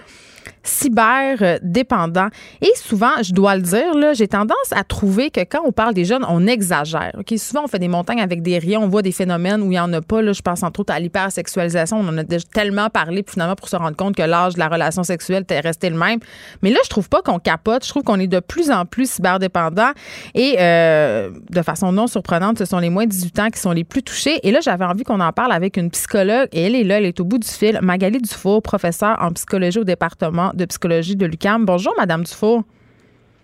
cyber 0.64 1.38
euh, 1.42 1.58
dépendants. 1.62 2.30
Et 2.62 2.72
souvent, 2.76 3.22
je 3.22 3.34
dois 3.34 3.56
le 3.56 3.62
dire, 3.62 4.14
j'ai 4.14 4.28
tendance 4.28 4.72
à 4.72 4.84
trouver 4.84 5.30
que 5.30 5.42
quand 5.42 5.62
on 5.66 5.72
parle 5.72 5.94
des 5.94 6.06
jeunes, 6.06 6.26
on 6.28 6.48
exagère. 6.48 7.12
Ok, 7.18 7.34
Souvent, 7.38 7.66
on 7.66 7.68
fait 7.68 7.80
des 7.80 7.88
montagnes 7.88 8.22
avec 8.22 8.42
des 8.42 8.58
riens, 8.58 8.80
on 8.80 8.88
voit 8.88 9.02
des 9.02 9.12
phénomènes 9.12 9.62
où 9.62 9.66
il 9.66 9.70
n'y 9.72 9.80
en 9.80 9.92
a 9.94 10.02
pas. 10.02 10.22
Là, 10.22 10.34
je 10.34 10.42
pense 10.42 10.64
entre 10.64 10.80
autres 10.80 10.94
à 10.94 11.00
l'hypersexualisation. 11.00 11.98
On 12.00 12.08
en 12.08 12.18
a 12.18 12.24
déjà 12.24 12.46
tellement 12.52 12.90
parlé, 12.90 13.24
finalement, 13.28 13.56
pour 13.56 13.68
se 13.68 13.76
rendre 13.76 13.96
compte 13.96 14.16
que 14.16 14.22
l'âge 14.22 14.54
de 14.54 14.60
la 14.60 14.70
relation 14.70 15.04
sexuelle 15.04 15.44
était 15.44 15.60
resté 15.60 15.90
le 15.90 15.98
même. 15.98 16.20
Mais 16.62 16.72
là, 16.72 16.80
je 16.84 16.90
trouve 16.90 17.10
pas 17.10 17.22
qu'on 17.22 17.40
capote. 17.40 17.84
Je 17.84 17.90
trouve 17.90 18.04
qu'on 18.04 18.20
est 18.20 18.28
de 18.28 18.40
plus 18.40 18.72
en 18.72 18.86
plus 18.86 19.10
cyberdépendants. 19.10 19.92
Et 20.34 20.56
euh, 20.60 21.32
de 21.50 21.62
façon 21.62 21.92
non 21.92 22.08
surprenante, 22.08 22.58
ce 22.58 22.66
sont 22.66 22.80
les 22.80 22.90
moins 22.90 23.06
de 23.06 23.12
18 23.12 23.40
ans 23.40 23.50
qui 23.50 23.60
sont 23.60 23.72
les 23.72 23.84
plus 23.84 24.04
touchés. 24.04 24.40
Et 24.48 24.52
là, 24.52 24.60
j'avais 24.62 24.86
envie 24.86 25.04
qu'on 25.04 25.20
en 25.20 25.32
parle 25.32 25.52
avec 25.52 25.78
une 25.78 25.92
psychologue. 25.92 26.48
Et 26.54 26.64
elle 26.64 26.76
est 26.76 26.84
là, 26.84 26.98
elle 26.98 27.06
est 27.06 27.20
au 27.20 27.26
bout 27.26 27.38
du 27.38 27.48
fil. 27.48 27.80
Magali 27.82 28.20
Dufour, 28.20 28.62
professeure 28.62 29.18
en 29.20 29.32
psychologie 29.32 29.80
au 29.80 29.84
département 29.84 30.33
de 30.54 30.66
psychologie 30.66 31.16
de 31.16 31.26
l'UCAM. 31.26 31.66
Bonjour, 31.66 31.94
Madame 31.98 32.24
Dufour. 32.24 32.64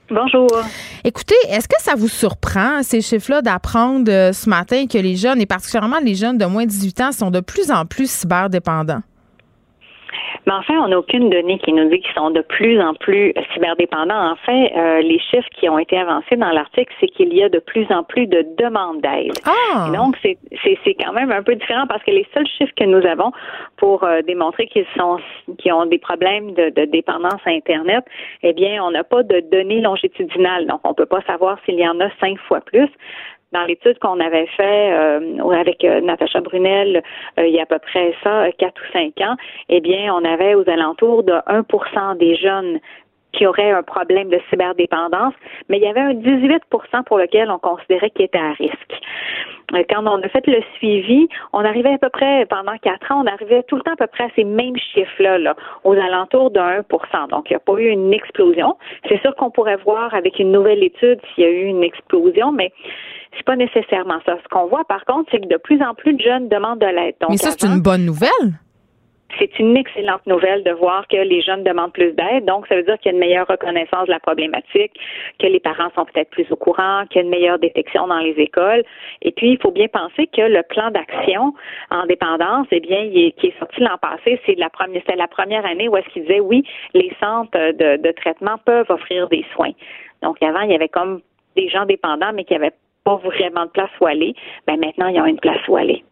Bonjour. 0.09 0.47
Écoutez, 1.03 1.35
est-ce 1.49 1.67
que 1.67 1.79
ça 1.79 1.93
vous 1.95 2.07
surprend, 2.07 2.81
ces 2.81 3.01
chiffres-là, 3.01 3.43
d'apprendre 3.43 4.11
euh, 4.11 4.33
ce 4.33 4.49
matin 4.49 4.87
que 4.87 4.97
les 4.97 5.15
jeunes, 5.15 5.39
et 5.39 5.45
particulièrement 5.45 5.99
les 6.03 6.15
jeunes 6.15 6.37
de 6.37 6.45
moins 6.45 6.65
de 6.65 6.69
18 6.69 7.01
ans, 7.01 7.11
sont 7.11 7.29
de 7.29 7.41
plus 7.41 7.69
en 7.69 7.85
plus 7.85 8.09
cyberdépendants? 8.09 9.03
Mais 10.47 10.53
enfin, 10.53 10.75
on 10.83 10.87
n'a 10.87 10.97
aucune 10.99 11.29
donnée 11.29 11.59
qui 11.59 11.73
nous 11.73 11.89
dit 11.89 11.99
qu'ils 11.99 12.13
sont 12.15 12.31
de 12.31 12.41
plus 12.41 12.81
en 12.81 12.93
plus 12.93 13.33
cyberdépendants. 13.53 14.31
En 14.31 14.35
fait, 14.37 14.71
euh, 14.75 15.01
les 15.01 15.19
chiffres 15.19 15.47
qui 15.59 15.67
ont 15.69 15.77
été 15.77 15.97
avancés 15.97 16.35
dans 16.37 16.49
l'article, 16.51 16.93
c'est 16.99 17.07
qu'il 17.07 17.33
y 17.33 17.43
a 17.43 17.49
de 17.49 17.59
plus 17.59 17.85
en 17.91 18.03
plus 18.03 18.27
de 18.27 18.45
demandes 18.57 19.01
d'aide. 19.01 19.33
Ah! 19.45 19.89
Donc, 19.95 20.15
c'est 20.21 20.37
c'est- 20.63 20.77
c'est 20.83 20.93
quand 20.95 21.13
même 21.13 21.31
un 21.31 21.43
peu 21.43 21.55
différent 21.55 21.85
parce 21.87 22.03
que 22.03 22.11
les 22.11 22.27
seuls 22.33 22.47
chiffres 22.47 22.73
que 22.75 22.85
nous 22.85 23.05
avons 23.05 23.31
pour 23.77 24.03
euh, 24.03 24.21
démontrer 24.21 24.67
qu'ils 24.67 24.85
sont 24.97 25.17
qu'ils 25.57 25.73
ont 25.73 25.85
des 25.85 25.99
problèmes 25.99 26.53
de, 26.53 26.69
de 26.69 26.85
dépendance 26.85 27.41
à 27.45 27.49
Internet, 27.51 28.03
eh 28.43 28.53
bien, 28.53 28.83
on 28.83 28.91
n'a 28.91 29.03
pas 29.03 29.23
de 29.23 29.41
données 29.51 29.81
longitudinales. 29.81 30.65
Donc, 30.67 30.81
on 30.83 30.93
peut 30.93 31.05
pas 31.05 31.21
savoir 31.27 31.57
s'il 31.65 31.75
y 31.79 31.87
en 31.87 31.99
a 31.99 32.09
cinq 32.19 32.37
fois 32.47 32.61
plus. 32.61 32.89
Dans 33.51 33.63
l'étude 33.63 33.97
qu'on 33.99 34.19
avait 34.19 34.45
fait 34.45 34.91
euh, 34.91 35.49
avec 35.49 35.83
euh, 35.83 36.01
Natacha 36.01 36.39
Brunel 36.39 37.01
euh, 37.39 37.47
il 37.47 37.53
y 37.55 37.59
a 37.59 37.63
à 37.63 37.65
peu 37.65 37.79
près 37.79 38.13
ça, 38.23 38.43
euh, 38.43 38.51
quatre 38.57 38.79
ou 38.81 38.93
cinq 38.93 39.19
ans, 39.21 39.35
eh 39.69 39.81
bien, 39.81 40.13
on 40.13 40.23
avait 40.23 40.53
aux 40.53 40.69
alentours 40.69 41.23
de 41.23 41.33
1% 41.33 42.17
des 42.17 42.35
jeunes 42.35 42.79
qui 43.33 43.45
auraient 43.45 43.71
un 43.71 43.83
problème 43.83 44.29
de 44.29 44.39
cyberdépendance, 44.49 45.33
mais 45.67 45.77
il 45.77 45.83
y 45.83 45.87
avait 45.87 45.99
un 45.99 46.13
18% 46.13 47.03
pour 47.05 47.17
lequel 47.17 47.49
on 47.51 47.59
considérait 47.59 48.09
qu'il 48.11 48.25
était 48.25 48.39
à 48.39 48.53
risque. 48.53 49.01
Euh, 49.73 49.83
quand 49.89 50.05
on 50.05 50.21
a 50.21 50.29
fait 50.29 50.45
le 50.47 50.61
suivi, 50.77 51.27
on 51.53 51.63
arrivait 51.63 51.93
à 51.93 51.97
peu 51.97 52.09
près, 52.09 52.45
pendant 52.47 52.75
quatre 52.77 53.11
ans, 53.11 53.23
on 53.23 53.27
arrivait 53.27 53.63
tout 53.63 53.75
le 53.75 53.81
temps 53.81 53.93
à 53.93 53.97
peu 53.97 54.07
près 54.07 54.25
à 54.25 54.29
ces 54.35 54.43
mêmes 54.43 54.77
chiffres-là, 54.77 55.37
là, 55.37 55.55
aux 55.83 55.93
alentours 55.93 56.51
de 56.51 56.59
1% 56.59 57.29
Donc, 57.29 57.49
il 57.49 57.53
n'y 57.53 57.57
a 57.57 57.59
pas 57.59 57.73
eu 57.73 57.87
une 57.87 58.13
explosion. 58.13 58.77
C'est 59.07 59.21
sûr 59.21 59.35
qu'on 59.35 59.51
pourrait 59.51 59.77
voir 59.77 60.13
avec 60.13 60.39
une 60.39 60.51
nouvelle 60.51 60.83
étude 60.83 61.19
s'il 61.33 61.43
y 61.43 61.47
a 61.47 61.51
eu 61.51 61.65
une 61.65 61.83
explosion, 61.83 62.51
mais 62.51 62.71
c'est 63.35 63.45
pas 63.45 63.55
nécessairement 63.55 64.19
ça. 64.25 64.37
Ce 64.43 64.47
qu'on 64.49 64.67
voit, 64.67 64.85
par 64.85 65.05
contre, 65.05 65.29
c'est 65.31 65.39
que 65.39 65.47
de 65.47 65.57
plus 65.57 65.81
en 65.81 65.93
plus 65.93 66.13
de 66.13 66.21
jeunes 66.21 66.49
demandent 66.49 66.79
de 66.79 66.87
l'aide. 66.87 67.15
Mais 67.29 67.37
ça, 67.37 67.51
c'est 67.51 67.67
une 67.67 67.81
bonne 67.81 68.05
nouvelle 68.05 68.59
c'est 69.37 69.59
une 69.59 69.77
excellente 69.77 70.25
nouvelle 70.25 70.63
de 70.63 70.71
voir 70.71 71.07
que 71.07 71.17
les 71.17 71.41
jeunes 71.41 71.63
demandent 71.63 71.93
plus 71.93 72.13
d'aide. 72.13 72.45
Donc, 72.45 72.67
ça 72.67 72.75
veut 72.75 72.83
dire 72.83 72.97
qu'il 72.99 73.11
y 73.11 73.15
a 73.15 73.17
une 73.17 73.19
meilleure 73.19 73.47
reconnaissance 73.47 74.05
de 74.07 74.11
la 74.11 74.19
problématique, 74.19 74.91
que 75.39 75.47
les 75.47 75.59
parents 75.59 75.89
sont 75.95 76.05
peut-être 76.05 76.29
plus 76.31 76.45
au 76.51 76.55
courant, 76.55 77.05
qu'il 77.09 77.21
y 77.21 77.23
a 77.23 77.23
une 77.23 77.29
meilleure 77.29 77.59
détection 77.59 78.07
dans 78.07 78.19
les 78.19 78.31
écoles. 78.31 78.83
Et 79.21 79.31
puis, 79.31 79.51
il 79.51 79.59
faut 79.61 79.71
bien 79.71 79.87
penser 79.87 80.27
que 80.27 80.41
le 80.41 80.63
plan 80.63 80.89
d'action 80.91 81.53
en 81.91 82.05
dépendance, 82.05 82.67
eh 82.71 82.79
bien, 82.79 83.01
il 83.01 83.33
qui 83.33 83.47
est 83.47 83.59
sorti 83.59 83.81
l'an 83.81 83.97
passé, 84.01 84.39
c'est 84.45 84.55
la 84.55 84.69
première, 84.69 85.03
la 85.15 85.27
première 85.27 85.65
année 85.65 85.87
où 85.87 85.97
est-ce 85.97 86.09
qu'il 86.09 86.23
disait 86.23 86.39
oui, 86.39 86.63
les 86.93 87.11
centres 87.19 87.51
de, 87.57 88.01
de 88.01 88.11
traitement 88.11 88.57
peuvent 88.65 88.89
offrir 88.89 89.29
des 89.29 89.45
soins. 89.53 89.71
Donc, 90.23 90.41
avant, 90.41 90.61
il 90.61 90.71
y 90.71 90.75
avait 90.75 90.89
comme 90.89 91.21
des 91.55 91.69
gens 91.69 91.85
dépendants, 91.85 92.31
mais 92.33 92.43
qui 92.43 92.53
n'avaient 92.53 92.73
pas 93.09 93.29
vraiment 93.29 93.65
de 93.65 93.71
place 93.71 93.89
où 93.99 94.05
aller. 94.05 94.35
Ben 94.67 94.79
maintenant, 94.79 95.07
il 95.07 95.15
y 95.15 95.19
a 95.19 95.27
une 95.27 95.39
place 95.39 95.67
où 95.67 95.75
aller. 95.75 96.03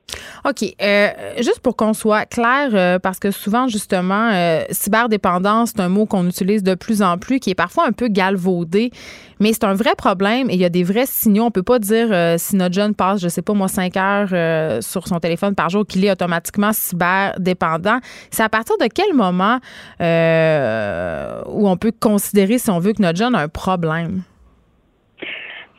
OK. 0.45 0.64
Euh, 0.82 1.08
juste 1.38 1.60
pour 1.60 1.76
qu'on 1.76 1.93
soit 1.93 2.26
clair, 2.26 2.70
euh, 2.74 2.98
parce 2.98 3.20
que 3.20 3.30
souvent, 3.30 3.68
justement, 3.68 4.32
euh, 4.34 4.62
cyberdépendance, 4.72 5.74
c'est 5.76 5.82
un 5.82 5.89
mot 5.89 6.06
qu'on 6.06 6.28
utilise 6.28 6.64
de 6.64 6.74
plus 6.74 7.02
en 7.02 7.18
plus, 7.18 7.39
qui 7.39 7.52
est 7.52 7.56
parfois 7.56 7.86
un 7.86 7.91
peu 7.91 8.08
galvaudé, 8.08 8.91
mais 9.39 9.54
c'est 9.54 9.66
un 9.66 9.74
vrai 9.74 9.93
problème 9.95 10.50
et 10.50 10.54
il 10.54 10.60
y 10.60 10.66
a 10.66 10.70
des 10.70 10.84
vrais 10.84 11.06
signaux. 11.06 11.43
On 11.43 11.52
peut 11.52 11.64
pas 11.64 11.78
dire 11.78 12.08
si 12.39 12.56
notre 12.56 12.74
jeune 12.74 12.95
passe, 12.95 13.22
je 13.22 13.28
sais 13.28 13.43
pas 13.43 13.54
moi, 13.54 13.68
cinq 13.68 13.95
heures 13.98 14.82
sur 14.82 15.08
son 15.08 15.20
téléphone 15.20 15.54
par 15.54 15.70
jour 15.70 15.86
qu'il 15.86 16.04
est 16.04 16.12
automatiquement 16.12 16.72
cyberdépendant. 16.74 18.00
C'est 18.32 18.43
à 18.43 18.50
partir 18.50 18.78
de 18.80 18.88
quel 18.88 19.14
moment 19.14 19.60
où 20.00 21.70
on 21.70 21.78
peut 21.78 21.93
considérer, 22.00 22.58
si 22.58 22.72
on 22.72 22.80
veut, 22.80 22.93
que 22.93 23.02
notre 23.02 23.20
jeune 23.20 23.36
a 23.36 23.39
un 23.41 23.50
problème? 23.50 24.24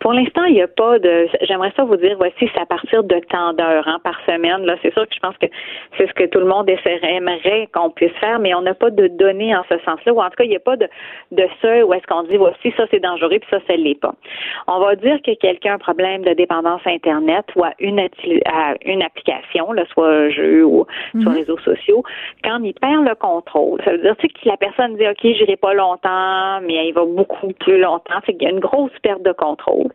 Pour 0.00 0.12
l'instant, 0.12 0.44
il 0.44 0.54
n'y 0.54 0.62
a 0.62 0.68
pas 0.68 0.98
de. 0.98 1.28
J'aimerais 1.42 1.72
ça 1.76 1.84
vous 1.84 1.96
dire, 1.96 2.16
voici, 2.18 2.48
c'est 2.52 2.60
à 2.60 2.66
partir 2.66 3.02
de 3.04 3.20
tant 3.30 3.52
d'heures 3.52 3.86
hein, 3.88 3.98
par 4.04 4.18
semaine. 4.26 4.64
Là, 4.64 4.76
c'est 4.82 4.92
sûr 4.92 5.06
que 5.08 5.14
je 5.14 5.20
pense 5.20 5.36
que 5.38 5.46
c'est 5.96 6.06
ce 6.06 6.12
que 6.14 6.24
tout 6.24 6.38
le 6.38 6.46
monde 6.46 6.68
essaierait, 6.68 7.14
aimerait 7.14 7.68
qu'on 7.72 7.90
puisse 7.90 8.12
faire, 8.20 8.38
mais 8.38 8.54
on 8.54 8.62
n'a 8.62 8.74
pas 8.74 8.90
de 8.90 9.08
données 9.08 9.56
en 9.56 9.64
ce 9.68 9.78
sens-là. 9.84 10.12
Ou 10.12 10.20
en 10.20 10.30
tout 10.30 10.36
cas, 10.36 10.44
il 10.44 10.50
n'y 10.50 10.56
a 10.56 10.60
pas 10.60 10.76
de, 10.76 10.88
de 11.32 11.46
seuil 11.60 11.82
où 11.82 11.92
est-ce 11.94 12.06
qu'on 12.06 12.22
dit, 12.24 12.36
voici, 12.36 12.72
ça 12.76 12.84
c'est 12.90 13.00
dangereux, 13.00 13.38
puis 13.38 13.48
ça, 13.50 13.58
ça 13.66 13.76
l'est 13.76 14.00
pas. 14.00 14.14
On 14.66 14.78
va 14.80 14.94
dire 14.96 15.20
que 15.22 15.34
quelqu'un 15.34 15.72
a 15.72 15.74
un 15.74 15.78
problème 15.78 16.22
de 16.22 16.32
dépendance 16.32 16.80
Internet 16.86 17.44
ou 17.56 17.64
à 17.64 17.72
une, 17.78 18.00
à 18.00 18.74
une 18.84 19.02
application, 19.02 19.72
là, 19.72 19.84
soit 19.92 20.08
un 20.08 20.30
jeu 20.30 20.64
ou 20.64 20.86
sur 21.10 21.18
les 21.18 21.24
mhm. 21.26 21.38
réseaux 21.38 21.58
sociaux, 21.58 22.02
quand 22.44 22.60
il 22.62 22.74
perd 22.74 23.04
le 23.04 23.14
contrôle, 23.14 23.80
ça 23.84 23.92
veut 23.92 23.98
dire 23.98 24.16
que 24.16 24.48
la 24.48 24.56
personne 24.56 24.96
dit, 24.96 25.06
OK, 25.06 25.20
j'irai 25.22 25.56
pas 25.56 25.74
longtemps, 25.74 26.60
mais 26.62 26.88
il 26.88 26.92
va 26.92 27.04
beaucoup 27.04 27.52
plus 27.60 27.80
longtemps. 27.80 28.20
Fait 28.24 28.34
qu'il 28.34 28.42
y 28.42 28.46
a 28.46 28.50
une 28.50 28.60
grosse 28.60 28.92
perte 29.02 29.22
de 29.22 29.32
contrôle. 29.32 29.88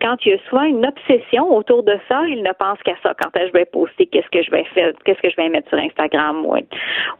Quand 0.00 0.16
il 0.24 0.32
y 0.32 0.34
a 0.34 0.38
souvent 0.48 0.64
une 0.64 0.86
obsession 0.86 1.54
autour 1.54 1.82
de 1.82 1.98
ça, 2.08 2.22
il 2.26 2.42
ne 2.42 2.52
pense 2.52 2.78
qu'à 2.82 2.94
ça. 3.02 3.14
Quand 3.20 3.34
est-ce 3.36 3.46
que 3.46 3.48
je 3.48 3.52
vais 3.52 3.64
poster, 3.66 4.06
qu'est-ce 4.06 4.28
que 4.30 4.42
je 4.42 4.50
vais 4.50 4.64
faire, 4.74 4.92
qu'est-ce 5.04 5.20
que 5.20 5.30
je 5.30 5.36
vais 5.36 5.48
mettre 5.48 5.68
sur 5.68 5.78
Instagram, 5.78 6.44
ou, 6.46 6.56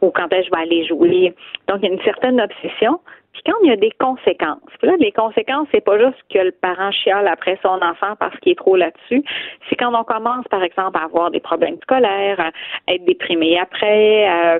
ou 0.01 0.11
quand 0.11 0.31
est-ce 0.33 0.41
que 0.41 0.45
je 0.45 0.51
vais 0.51 0.61
aller 0.63 0.85
jouer. 0.85 1.33
Donc, 1.67 1.79
il 1.81 1.87
y 1.87 1.91
a 1.91 1.93
une 1.93 2.03
certaine 2.03 2.39
obsession. 2.41 2.99
Puis 3.33 3.43
quand 3.45 3.57
il 3.63 3.69
y 3.69 3.73
a 3.73 3.77
des 3.77 3.91
conséquences, 3.91 4.59
puis 4.79 4.89
là, 4.89 4.97
les 4.99 5.11
conséquences, 5.11 5.67
c'est 5.71 5.83
pas 5.83 5.97
juste 5.97 6.21
que 6.29 6.39
le 6.39 6.51
parent 6.51 6.91
chiale 6.91 7.27
après 7.27 7.57
son 7.61 7.79
enfant 7.81 8.15
parce 8.19 8.37
qu'il 8.39 8.51
est 8.51 8.55
trop 8.55 8.75
là-dessus. 8.75 9.23
C'est 9.69 9.77
quand 9.77 9.97
on 9.97 10.03
commence, 10.03 10.45
par 10.49 10.63
exemple, 10.63 10.97
à 10.97 11.05
avoir 11.05 11.31
des 11.31 11.39
problèmes 11.39 11.77
scolaires, 11.81 12.39
à 12.39 12.93
être 12.93 13.05
déprimé 13.05 13.57
après, 13.57 14.59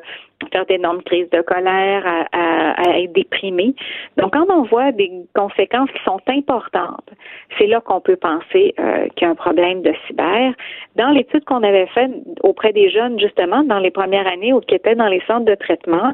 faire 0.50 0.66
d'énormes 0.66 1.02
crises 1.04 1.30
de 1.32 1.42
colère, 1.42 2.04
à, 2.32 2.98
être 3.00 3.14
déprimé. 3.14 3.74
Donc, 4.18 4.34
quand 4.34 4.46
on 4.50 4.64
voit 4.64 4.92
des 4.92 5.12
conséquences 5.36 5.90
qui 5.92 6.04
sont 6.04 6.20
importantes, 6.28 7.10
c'est 7.58 7.68
là 7.68 7.82
qu'on 7.82 8.02
peut 8.02 8.16
penser 8.16 8.74
euh, 8.80 9.08
qu'il 9.16 9.26
y 9.26 9.26
a 9.26 9.32
un 9.32 9.36
problème 9.36 9.82
de 9.82 9.94
cyber. 10.08 10.54
Dans 10.96 11.10
l'étude 11.10 11.44
qu'on 11.46 11.64
avait 11.64 11.88
faite 11.88 12.12
auprès 12.44 12.74
des 12.74 12.90
jeunes, 12.90 13.20
justement, 13.20 13.64
dans 13.64 13.80
les 13.80 13.92
premières 13.92 14.28
années 14.28 14.54
ou 14.54 14.62
qui 14.62 14.76
étaient 14.76 14.96
dans 14.96 15.08
les 15.08 15.22
centres 15.28 15.46
de 15.46 15.56
traitement, 15.56 16.14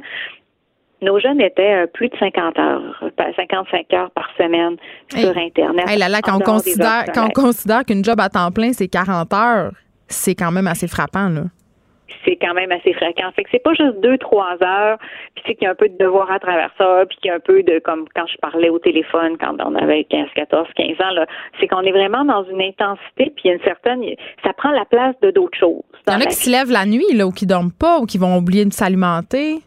nos 1.02 1.20
jeunes 1.20 1.42
étaient 1.42 1.84
euh, 1.84 1.88
plus 1.88 2.10
de 2.10 2.18
50 2.18 2.58
heures, 2.58 3.04
55 3.36 3.94
heures 3.94 4.12
par 4.12 4.30
semaine 4.38 4.78
sur 5.10 5.38
Internet. 5.38 5.86
là, 5.98 6.10
là, 6.10 6.22
quand, 6.22 6.38
on 6.38 6.40
considère, 6.40 7.06
quand 7.14 7.28
on 7.28 7.30
considère 7.30 7.86
qu'une 7.86 8.04
job 8.04 8.20
à 8.20 8.30
temps 8.30 8.52
plein, 8.52 8.74
c'est 8.74 8.88
40 8.88 9.34
heures, 9.34 9.72
c'est 10.08 10.36
quand 10.36 10.52
même 10.52 10.68
assez 10.68 10.88
frappant, 10.88 11.30
là 11.30 11.44
c'est 12.26 12.36
quand 12.36 12.54
même 12.54 12.72
assez 12.72 12.94
fréquent. 12.94 13.32
Fait 13.36 13.44
que 13.44 13.50
c'est 13.52 13.64
pas 13.64 13.74
juste 13.74 14.00
deux, 14.02 14.18
trois 14.18 14.58
heures, 14.62 14.98
puis 15.36 15.44
c'est 15.46 15.56
qu'il 15.56 15.66
y 15.66 15.68
a 15.68 15.72
un 15.72 15.76
peu 15.76 15.90
de 15.90 15.98
devoir 15.98 16.32
à 16.32 16.40
travers 16.40 16.72
ça, 16.78 17.06
puis 17.08 17.18
qu'il 17.18 17.30
y 17.30 17.32
a 17.32 17.36
un 17.36 17.40
peu 17.40 17.64
de, 17.64 17.80
comme 17.80 18.06
quand 18.16 18.28
je 18.28 18.38
parlais 18.38 18.70
au 18.70 18.80
téléphone 18.80 19.38
quand 19.40 19.56
on 19.64 19.76
avait 19.76 20.04
15, 20.06 20.28
14, 20.36 20.68
15 20.76 20.88
ans, 21.02 21.12
là, 21.12 21.26
c'est 21.60 21.68
qu'on 21.68 21.82
est 21.82 21.92
vraiment 21.92 22.26
dans 22.26 22.44
une 22.46 22.62
intensité, 22.62 23.32
puis 23.36 23.44
il 23.46 23.48
y 23.48 23.52
a 23.52 23.54
une 23.54 23.64
certaine, 23.64 24.02
ça 24.44 24.54
prend 24.54 24.72
la 24.72 24.86
place 24.86 25.16
de 25.22 25.32
d'autres 25.32 25.58
choses. 25.58 25.84
Il 26.08 26.14
y 26.14 26.16
en 26.16 26.20
a 26.20 26.26
qui 26.26 26.36
se 26.36 26.50
lèvent 26.50 26.72
la 26.72 26.86
nuit, 26.86 27.14
là, 27.14 27.28
ou 27.28 27.32
qui 27.32 27.46
dorment 27.46 27.72
pas, 27.72 28.00
ou 28.00 28.06
qui 28.06 28.18
vont 28.18 28.38
oublier 28.38 28.66
de 28.66 28.74
s'alimenter. 28.74 29.60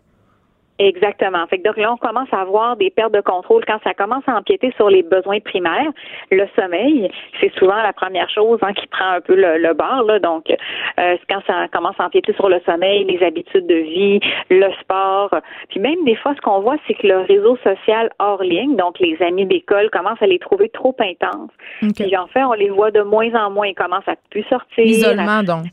Exactement. 0.81 1.47
Fait 1.49 1.59
que 1.59 1.65
donc 1.65 1.77
là, 1.77 1.93
on 1.93 1.99
commence 1.99 2.33
à 2.33 2.41
avoir 2.41 2.75
des 2.75 2.89
pertes 2.89 3.13
de 3.13 3.21
contrôle 3.21 3.63
quand 3.67 3.79
ça 3.85 3.93
commence 3.93 4.25
à 4.27 4.35
empiéter 4.35 4.73
sur 4.77 4.89
les 4.89 5.03
besoins 5.03 5.39
primaires. 5.41 5.93
Le 6.31 6.47
sommeil, 6.57 7.11
c'est 7.39 7.53
souvent 7.59 7.83
la 7.83 7.93
première 7.93 8.31
chose 8.31 8.59
hein, 8.63 8.73
qui 8.73 8.87
prend 8.87 9.11
un 9.11 9.21
peu 9.21 9.35
le, 9.35 9.59
le 9.59 9.75
bord. 9.75 10.05
Là. 10.05 10.19
Donc, 10.21 10.47
euh, 10.49 11.17
quand 11.29 11.41
ça 11.47 11.69
commence 11.69 11.97
à 11.99 12.07
empiéter 12.07 12.33
sur 12.33 12.49
le 12.49 12.61
sommeil, 12.65 13.05
les 13.05 13.23
habitudes 13.23 13.67
de 13.67 13.75
vie, 13.75 14.21
le 14.49 14.73
sport, 14.81 15.35
puis 15.69 15.81
même 15.81 16.03
des 16.07 16.17
fois, 16.17 16.35
ce 16.35 16.41
qu'on 16.41 16.61
voit, 16.61 16.77
c'est 16.89 16.95
que 16.95 17.07
le 17.07 17.19
réseau 17.19 17.59
social 17.63 18.09
hors 18.19 18.43
ligne, 18.43 18.75
donc 18.77 18.99
les 19.01 19.21
amis 19.21 19.45
d'école, 19.45 19.91
commencent 19.91 20.23
à 20.23 20.27
les 20.27 20.39
trouver 20.39 20.71
trop 20.71 20.97
intenses. 20.99 21.51
Puis 21.95 22.17
en 22.17 22.27
fait, 22.29 22.43
on 22.43 22.55
les 22.55 22.71
voit 22.71 22.91
de 22.91 23.03
moins 23.03 23.35
en 23.35 23.51
moins. 23.51 23.67
Ils 23.67 23.75
commencent 23.75 24.09
à 24.09 24.17
plus 24.31 24.45
sortir. 24.45 24.83
Isolement, 24.83 25.43
donc 25.43 25.67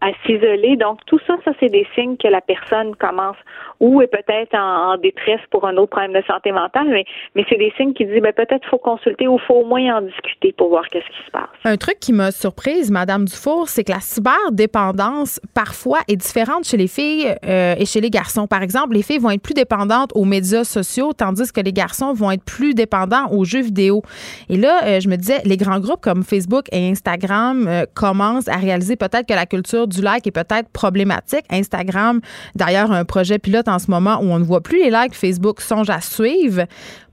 à 0.00 0.10
s'isoler. 0.24 0.76
Donc, 0.76 0.98
tout 1.06 1.18
ça, 1.26 1.36
ça, 1.44 1.52
c'est 1.60 1.68
des 1.68 1.86
signes 1.94 2.16
que 2.16 2.28
la 2.28 2.40
personne 2.40 2.94
commence 2.96 3.36
ou 3.80 4.00
est 4.02 4.06
peut-être 4.06 4.54
en, 4.54 4.96
détresse 4.96 5.40
pour 5.50 5.66
un 5.66 5.76
autre 5.76 5.90
problème 5.90 6.12
de 6.12 6.22
santé 6.26 6.52
mentale, 6.52 6.88
mais, 6.88 7.04
mais 7.34 7.44
c'est 7.48 7.58
des 7.58 7.72
signes 7.76 7.92
qui 7.92 8.06
disent, 8.06 8.22
ben, 8.22 8.32
peut-être 8.32 8.66
faut 8.68 8.78
consulter 8.78 9.28
ou 9.28 9.38
faut 9.38 9.54
au 9.54 9.64
moins 9.64 9.98
en 9.98 10.02
discuter 10.02 10.52
pour 10.56 10.68
voir 10.68 10.86
qu'est-ce 10.88 11.06
qui 11.06 11.26
se 11.26 11.30
passe. 11.30 11.48
Un 11.64 11.76
truc 11.76 11.98
qui 12.00 12.12
m'a 12.12 12.30
surprise, 12.30 12.90
Madame 12.90 13.26
Dufour, 13.26 13.68
c'est 13.68 13.84
que 13.84 13.92
la 13.92 14.00
cyberdépendance, 14.00 15.40
parfois, 15.54 15.98
est 16.08 16.16
différente 16.16 16.64
chez 16.64 16.76
les 16.76 16.86
filles 16.86 17.34
euh, 17.44 17.74
et 17.78 17.84
chez 17.84 18.00
les 18.00 18.10
garçons. 18.10 18.46
Par 18.46 18.62
exemple, 18.62 18.94
les 18.94 19.02
filles 19.02 19.18
vont 19.18 19.30
être 19.30 19.42
plus 19.42 19.54
dépendantes 19.54 20.10
aux 20.14 20.24
médias 20.24 20.64
sociaux, 20.64 21.12
tandis 21.12 21.52
que 21.52 21.60
les 21.60 21.72
garçons 21.72 22.12
vont 22.12 22.30
être 22.30 22.44
plus 22.44 22.74
dépendants 22.74 23.28
aux 23.30 23.44
jeux 23.44 23.62
vidéo. 23.62 24.02
Et 24.48 24.56
là, 24.56 24.80
euh, 24.84 25.00
je 25.00 25.08
me 25.08 25.16
disais, 25.16 25.40
les 25.44 25.56
grands 25.56 25.80
groupes 25.80 26.00
comme 26.00 26.22
Facebook 26.22 26.66
et 26.72 26.88
Instagram 26.88 27.66
euh, 27.68 27.84
commencent 27.94 28.48
à 28.48 28.56
réaliser 28.56 28.96
peut-être 28.96 29.26
que 29.26 29.34
la 29.34 29.46
culture 29.46 29.86
du 29.86 30.00
like 30.00 30.26
est 30.26 30.32
peut-être 30.32 30.68
problématique. 30.70 31.44
Instagram, 31.50 32.20
d'ailleurs, 32.54 32.90
un 32.92 33.04
projet 33.04 33.38
pilote 33.38 33.65
en 33.68 33.78
ce 33.78 33.90
moment 33.90 34.18
où 34.20 34.26
on 34.26 34.38
ne 34.38 34.44
voit 34.44 34.62
plus 34.62 34.78
les 34.78 34.90
likes. 34.90 35.14
Facebook 35.14 35.60
songe 35.60 35.90
à 35.90 36.00
suivre. 36.00 36.64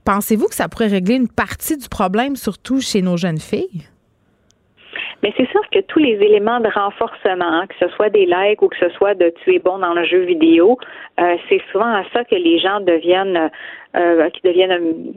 Pensez-vous 0.04 0.48
que 0.48 0.54
ça 0.54 0.68
pourrait 0.68 0.88
régler 0.88 1.14
une 1.14 1.28
partie 1.28 1.76
du 1.76 1.88
problème, 1.88 2.36
surtout 2.36 2.80
chez 2.80 3.02
nos 3.02 3.16
jeunes 3.16 3.40
filles? 3.40 3.84
Mais 5.24 5.32
c'est 5.38 5.48
sûr 5.52 5.62
que 5.72 5.78
tous 5.80 6.00
les 6.00 6.22
éléments 6.22 6.60
de 6.60 6.68
renforcement, 6.68 7.66
que 7.66 7.74
ce 7.80 7.88
soit 7.96 8.10
des 8.10 8.26
likes 8.26 8.60
ou 8.60 8.68
que 8.68 8.76
ce 8.76 8.90
soit 8.90 9.14
de 9.14 9.32
tu 9.42 9.54
es 9.54 9.58
bon 9.58 9.78
dans 9.78 9.94
le 9.94 10.04
jeu 10.04 10.18
vidéo, 10.18 10.76
euh, 11.18 11.36
c'est 11.48 11.62
souvent 11.72 11.94
à 11.94 12.04
ça 12.12 12.24
que 12.24 12.34
les 12.34 12.58
gens 12.58 12.80
deviennent 12.80 13.50
euh, 13.96 14.28
qui 14.28 14.40
deviennent 14.44 15.14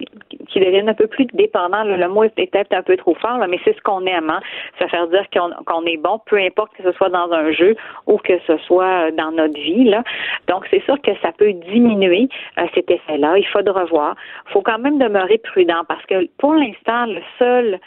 qui 0.47 0.59
deviennent 0.61 0.87
un 0.87 0.93
peu 0.93 1.07
plus 1.07 1.25
dépendants. 1.33 1.83
Le, 1.83 2.07
mot 2.07 2.23
est 2.23 2.29
peut-être 2.29 2.71
un 2.71 2.83
peu 2.83 2.95
trop 2.95 3.15
fort, 3.15 3.37
mais 3.49 3.59
c'est 3.65 3.75
ce 3.75 3.81
qu'on 3.81 4.05
aime. 4.05 4.29
Hein? 4.29 4.39
Ça 4.79 4.87
fait 4.87 5.07
dire 5.09 5.25
qu'on 5.65 5.85
est 5.85 5.97
bon, 5.97 6.21
peu 6.25 6.37
importe 6.37 6.73
que 6.77 6.83
ce 6.83 6.91
soit 6.93 7.09
dans 7.09 7.29
un 7.31 7.51
jeu 7.51 7.75
ou 8.05 8.17
que 8.17 8.39
ce 8.47 8.57
soit 8.59 9.11
dans 9.11 9.31
notre 9.31 9.59
vie. 9.59 9.85
Là. 9.85 10.03
Donc 10.47 10.67
c'est 10.71 10.83
sûr 10.85 11.01
que 11.01 11.11
ça 11.21 11.33
peut 11.37 11.51
diminuer 11.51 12.29
euh, 12.59 12.63
cet 12.75 12.89
effet-là. 12.89 13.37
Il 13.37 13.47
faut 13.47 13.61
de 13.61 13.71
revoir. 13.71 14.15
Il 14.47 14.53
faut 14.53 14.61
quand 14.61 14.79
même 14.79 14.99
demeurer 14.99 15.39
prudent 15.39 15.83
parce 15.85 16.05
que 16.05 16.29
pour 16.37 16.53
l'instant, 16.53 17.07
le 17.07 17.21
seul 17.39 17.79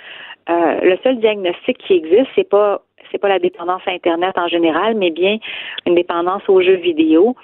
euh, 0.50 0.80
le 0.82 0.98
seul 1.02 1.18
diagnostic 1.18 1.78
qui 1.78 1.94
existe, 1.94 2.28
c'est 2.34 2.48
pas 2.48 2.82
c'est 3.10 3.18
pas 3.18 3.28
la 3.28 3.38
dépendance 3.38 3.82
à 3.86 3.90
Internet 3.90 4.36
en 4.38 4.48
général, 4.48 4.94
mais 4.94 5.10
bien 5.10 5.38
une 5.86 5.94
dépendance 5.94 6.42
aux 6.48 6.60
jeux 6.60 6.76
vidéo. 6.76 7.34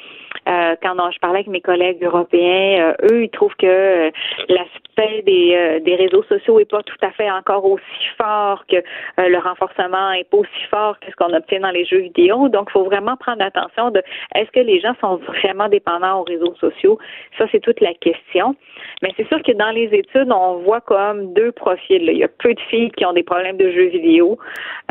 Euh, 0.49 0.77
quand 0.81 0.95
je 1.11 1.19
parlais 1.19 1.39
avec 1.39 1.49
mes 1.49 1.61
collègues 1.61 2.05
européens, 2.05 2.95
euh, 3.01 3.11
eux, 3.11 3.25
ils 3.25 3.31
trouvent 3.31 3.57
que 3.57 4.13
la 4.49 4.65
l'aspect 4.97 5.23
des, 5.23 5.55
euh, 5.55 5.81
des 5.81 5.95
réseaux 5.95 6.23
sociaux 6.25 6.59
est 6.61 6.71
pas 6.71 6.83
tout 6.83 6.97
à 7.03 7.11
fait 7.11 7.31
encore 7.31 7.65
aussi 7.65 7.83
fort 8.17 8.65
que 8.67 8.77
euh, 8.77 9.29
le 9.29 9.39
renforcement 9.39 10.13
est 10.13 10.29
pas 10.29 10.39
aussi 10.39 10.63
fort 10.71 10.99
que 11.01 11.11
ce 11.11 11.17
qu'on 11.17 11.33
obtient 11.35 11.61
dans 11.61 11.71
les 11.71 11.85
jeux 11.85 11.99
vidéo. 12.01 12.49
Donc, 12.49 12.69
il 12.71 12.73
faut 12.73 12.85
vraiment 12.85 13.17
prendre 13.17 13.43
attention 13.43 13.91
de 13.91 14.03
est-ce 14.35 14.51
que 14.51 14.61
les 14.61 14.81
gens 14.81 14.95
sont 15.01 15.17
vraiment 15.17 15.69
dépendants 15.69 16.21
aux 16.21 16.25
réseaux 16.25 16.55
sociaux? 16.57 16.99
Ça, 17.39 17.47
c'est 17.53 17.61
toute 17.61 17.81
la 17.81 17.95
question. 17.95 18.57
Mais 19.03 19.13
c'est 19.17 19.29
sûr 19.29 19.43
que 19.43 19.53
dans 19.53 19.71
les 19.71 19.89
études, 19.93 20.33
on 20.33 20.59
voit 20.59 20.81
comme 20.81 21.35
deux 21.35 21.53
profils. 21.53 22.03
Il 22.03 22.17
y 22.17 22.25
a 22.25 22.29
peu 22.29 22.55
de 22.55 22.61
filles 22.71 22.91
qui 22.93 23.05
ont 23.05 23.13
des 23.13 23.23
problèmes 23.23 23.57
de 23.57 23.71
jeux 23.71 23.89
vidéo. 23.89 24.39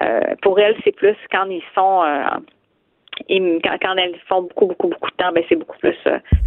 Euh, 0.02 0.22
pour 0.42 0.60
elles, 0.60 0.76
c'est 0.84 0.96
plus 0.96 1.16
quand 1.32 1.50
ils 1.50 1.64
sont 1.74 2.04
et 3.30 3.60
quand, 3.64 3.96
elles 3.96 4.16
font 4.28 4.44
beaucoup, 4.44 4.68
beaucoup, 4.68 4.90
beaucoup 4.90 5.10
de 5.10 5.16
temps, 5.16 5.32
ben, 5.34 5.44
c'est 5.48 5.56
beaucoup 5.56 5.78
plus 5.78 5.98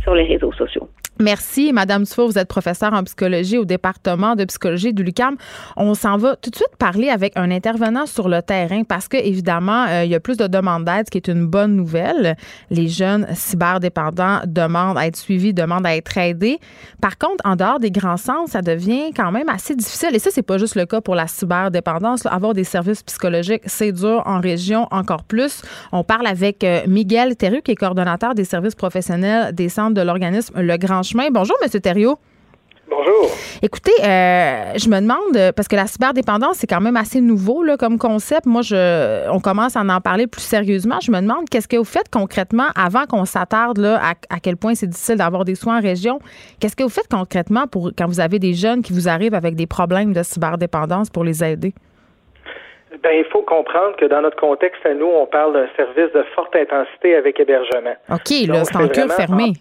sur 0.03 0.15
les 0.15 0.25
réseaux 0.25 0.53
sociaux. 0.53 0.89
Merci, 1.21 1.73
Madame 1.73 2.05
Dufour. 2.05 2.29
Vous 2.29 2.39
êtes 2.39 2.47
professeure 2.47 2.93
en 2.93 3.03
psychologie 3.03 3.59
au 3.59 3.64
département 3.64 4.37
de 4.37 4.45
psychologie 4.45 4.93
du 4.93 5.03
LUCAM. 5.03 5.37
On 5.77 5.95
s'en 5.95 6.16
va 6.16 6.37
tout 6.37 6.51
de 6.51 6.55
suite 6.55 6.77
parler 6.79 7.09
avec 7.09 7.37
un 7.37 7.51
intervenant 7.51 8.07
sur 8.07 8.29
le 8.29 8.41
terrain 8.41 8.85
parce 8.85 9.09
que, 9.09 9.16
évidemment, 9.16 9.87
euh, 9.89 10.05
il 10.05 10.11
y 10.12 10.14
a 10.14 10.21
plus 10.21 10.37
de 10.37 10.47
demandes 10.47 10.85
d'aide, 10.85 11.07
ce 11.07 11.11
qui 11.11 11.19
est 11.19 11.27
une 11.27 11.45
bonne 11.45 11.75
nouvelle. 11.75 12.37
Les 12.71 12.87
jeunes 12.87 13.27
cyberdépendants 13.35 14.43
demandent 14.47 14.97
à 14.97 15.09
être 15.09 15.16
suivis, 15.16 15.53
demandent 15.53 15.87
à 15.87 15.97
être 15.97 16.16
aidés. 16.16 16.61
Par 17.01 17.19
contre, 17.19 17.45
en 17.45 17.57
dehors 17.57 17.81
des 17.81 17.91
grands 17.91 18.16
centres, 18.16 18.51
ça 18.51 18.62
devient 18.62 19.11
quand 19.16 19.33
même 19.33 19.49
assez 19.49 19.75
difficile. 19.75 20.14
Et 20.14 20.21
ça, 20.21 20.31
c'est 20.33 20.43
pas 20.43 20.59
juste 20.59 20.77
le 20.77 20.87
cas 20.87 21.01
pour 21.01 21.16
la 21.16 21.27
cyberdépendance. 21.27 22.27
Avoir 22.27 22.55
des 22.55 22.62
services 22.62 23.03
psychologiques, 23.03 23.62
c'est 23.66 23.91
dur 23.91 24.23
en 24.25 24.41
région 24.41 24.87
encore 24.93 25.25
plus. 25.25 25.62
On 25.91 26.05
parle 26.05 26.29
avec 26.29 26.62
euh, 26.62 26.83
Miguel 26.87 27.35
Terru, 27.35 27.61
qui 27.61 27.73
est 27.73 27.77
coordonnateur 27.77 28.37
des 28.37 28.45
services 28.45 28.77
professionnels 28.77 29.53
des 29.53 29.69
centres 29.69 29.95
de 29.95 30.01
l'organisme 30.01 30.61
Le 30.61 30.77
Grand 30.77 31.03
Bonjour, 31.31 31.57
M. 31.63 31.81
Thériault. 31.81 32.19
Bonjour. 32.89 33.31
Écoutez, 33.63 33.93
euh, 34.03 34.73
je 34.77 34.89
me 34.89 35.01
demande, 35.01 35.53
parce 35.55 35.69
que 35.69 35.77
la 35.77 35.87
cyberdépendance, 35.87 36.57
c'est 36.57 36.67
quand 36.67 36.81
même 36.81 36.97
assez 36.97 37.21
nouveau 37.21 37.63
là, 37.63 37.77
comme 37.77 37.99
concept. 37.99 38.47
Moi, 38.47 38.63
je, 38.63 39.29
on 39.31 39.41
commence 39.41 39.77
à 39.77 39.81
en 39.81 40.01
parler 40.01 40.27
plus 40.27 40.41
sérieusement. 40.41 40.99
Je 41.01 41.11
me 41.11 41.21
demande, 41.21 41.49
qu'est-ce 41.51 41.69
que 41.69 41.77
vous 41.77 41.85
faites 41.85 42.09
concrètement 42.11 42.69
avant 42.75 43.05
qu'on 43.05 43.27
s'attarde 43.27 43.79
à, 43.85 44.15
à 44.31 44.41
quel 44.43 44.57
point 44.57 44.75
c'est 44.75 44.87
difficile 44.87 45.17
d'avoir 45.17 45.45
des 45.45 45.55
soins 45.55 45.79
en 45.79 45.83
région? 45.83 46.19
Qu'est-ce 46.61 46.77
que 46.77 46.83
vous 46.83 46.89
faites 46.89 47.09
concrètement 47.11 47.67
pour 47.67 47.91
quand 47.97 48.07
vous 48.07 48.21
avez 48.21 48.39
des 48.39 48.55
jeunes 48.55 48.83
qui 48.83 48.93
vous 48.95 49.09
arrivent 49.09 49.35
avec 49.35 49.55
des 49.55 49.67
problèmes 49.67 50.15
de 50.15 50.23
cyberdépendance 50.23 51.11
pour 51.11 51.25
les 51.25 51.45
aider? 51.45 51.75
Ben, 53.03 53.13
il 53.13 53.25
faut 53.31 53.43
comprendre 53.43 53.97
que 53.97 54.07
dans 54.07 54.23
notre 54.23 54.39
contexte 54.41 54.85
à 54.85 54.95
nous, 54.95 55.07
on 55.07 55.27
parle 55.27 55.53
d'un 55.53 55.69
service 55.77 56.13
de 56.15 56.25
forte 56.35 56.57
intensité 56.57 57.15
avec 57.15 57.39
hébergement. 57.39 57.95
OK, 58.11 58.31
là, 58.49 58.65
c'est 58.65 58.77
en 58.77 58.89
cure 58.89 59.13
fermé. 59.13 59.53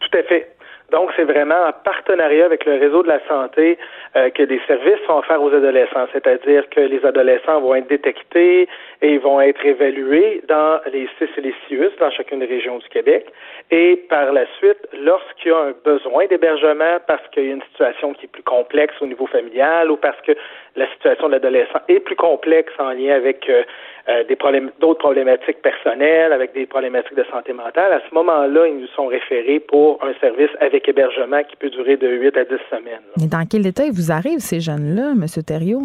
tout 0.00 0.18
à 0.18 0.22
fait. 0.24 0.54
Donc, 0.90 1.10
c'est 1.16 1.24
vraiment 1.24 1.66
en 1.68 1.72
partenariat 1.84 2.46
avec 2.46 2.64
le 2.64 2.78
réseau 2.78 3.02
de 3.02 3.08
la 3.08 3.20
santé 3.28 3.76
euh, 4.16 4.30
que 4.30 4.42
des 4.42 4.58
services 4.66 4.98
sont 5.06 5.18
offerts 5.18 5.42
aux 5.42 5.52
adolescents, 5.52 6.06
c'est-à-dire 6.12 6.66
que 6.70 6.80
les 6.80 7.04
adolescents 7.04 7.60
vont 7.60 7.74
être 7.74 7.88
détectés 7.88 8.66
et 9.02 9.18
vont 9.18 9.38
être 9.40 9.64
évalués 9.66 10.42
dans 10.48 10.80
les 10.90 11.06
CIS 11.18 11.28
et 11.36 11.40
les 11.42 11.54
CIUS 11.66 11.90
dans 12.00 12.10
chacune 12.10 12.38
des 12.38 12.46
régions 12.46 12.78
du 12.78 12.88
Québec. 12.88 13.26
Et 13.70 13.96
par 14.08 14.32
la 14.32 14.46
suite, 14.56 14.78
lorsqu'il 14.94 15.50
y 15.50 15.54
a 15.54 15.58
un 15.58 15.74
besoin 15.84 16.26
d'hébergement 16.26 16.96
parce 17.06 17.26
qu'il 17.32 17.44
y 17.44 17.50
a 17.50 17.54
une 17.54 17.62
situation 17.70 18.14
qui 18.14 18.24
est 18.24 18.32
plus 18.32 18.42
complexe 18.42 18.94
au 19.02 19.06
niveau 19.06 19.26
familial 19.26 19.90
ou 19.90 19.96
parce 19.96 20.20
que 20.22 20.32
la 20.74 20.88
situation 20.92 21.26
de 21.26 21.32
l'adolescent 21.32 21.80
est 21.88 22.00
plus 22.00 22.16
complexe 22.16 22.72
en 22.78 22.92
lien 22.92 23.14
avec 23.14 23.46
euh, 23.50 23.62
euh, 24.08 24.24
des 24.24 24.36
problèmes, 24.36 24.70
d'autres 24.80 25.00
problématiques 25.00 25.60
personnelles, 25.60 26.32
avec 26.32 26.54
des 26.54 26.64
problématiques 26.64 27.14
de 27.14 27.24
santé 27.30 27.52
mentale, 27.52 27.92
à 27.92 28.00
ce 28.08 28.14
moment-là, 28.14 28.66
ils 28.66 28.78
nous 28.80 28.86
sont 28.96 29.06
référés 29.06 29.60
pour 29.60 30.02
un 30.02 30.14
service 30.18 30.48
avec 30.60 30.88
hébergement 30.88 31.42
qui 31.44 31.56
peut 31.56 31.68
durer 31.68 31.98
de 31.98 32.08
8 32.08 32.36
à 32.38 32.44
10 32.44 32.50
semaines. 32.70 33.02
Mais 33.20 33.26
dans 33.26 33.44
quel 33.44 33.66
état 33.66 33.84
ils 33.84 33.92
vous 33.92 34.10
arrivent, 34.10 34.38
ces 34.38 34.60
jeunes-là, 34.60 35.12
M. 35.12 35.26
Thériault? 35.46 35.82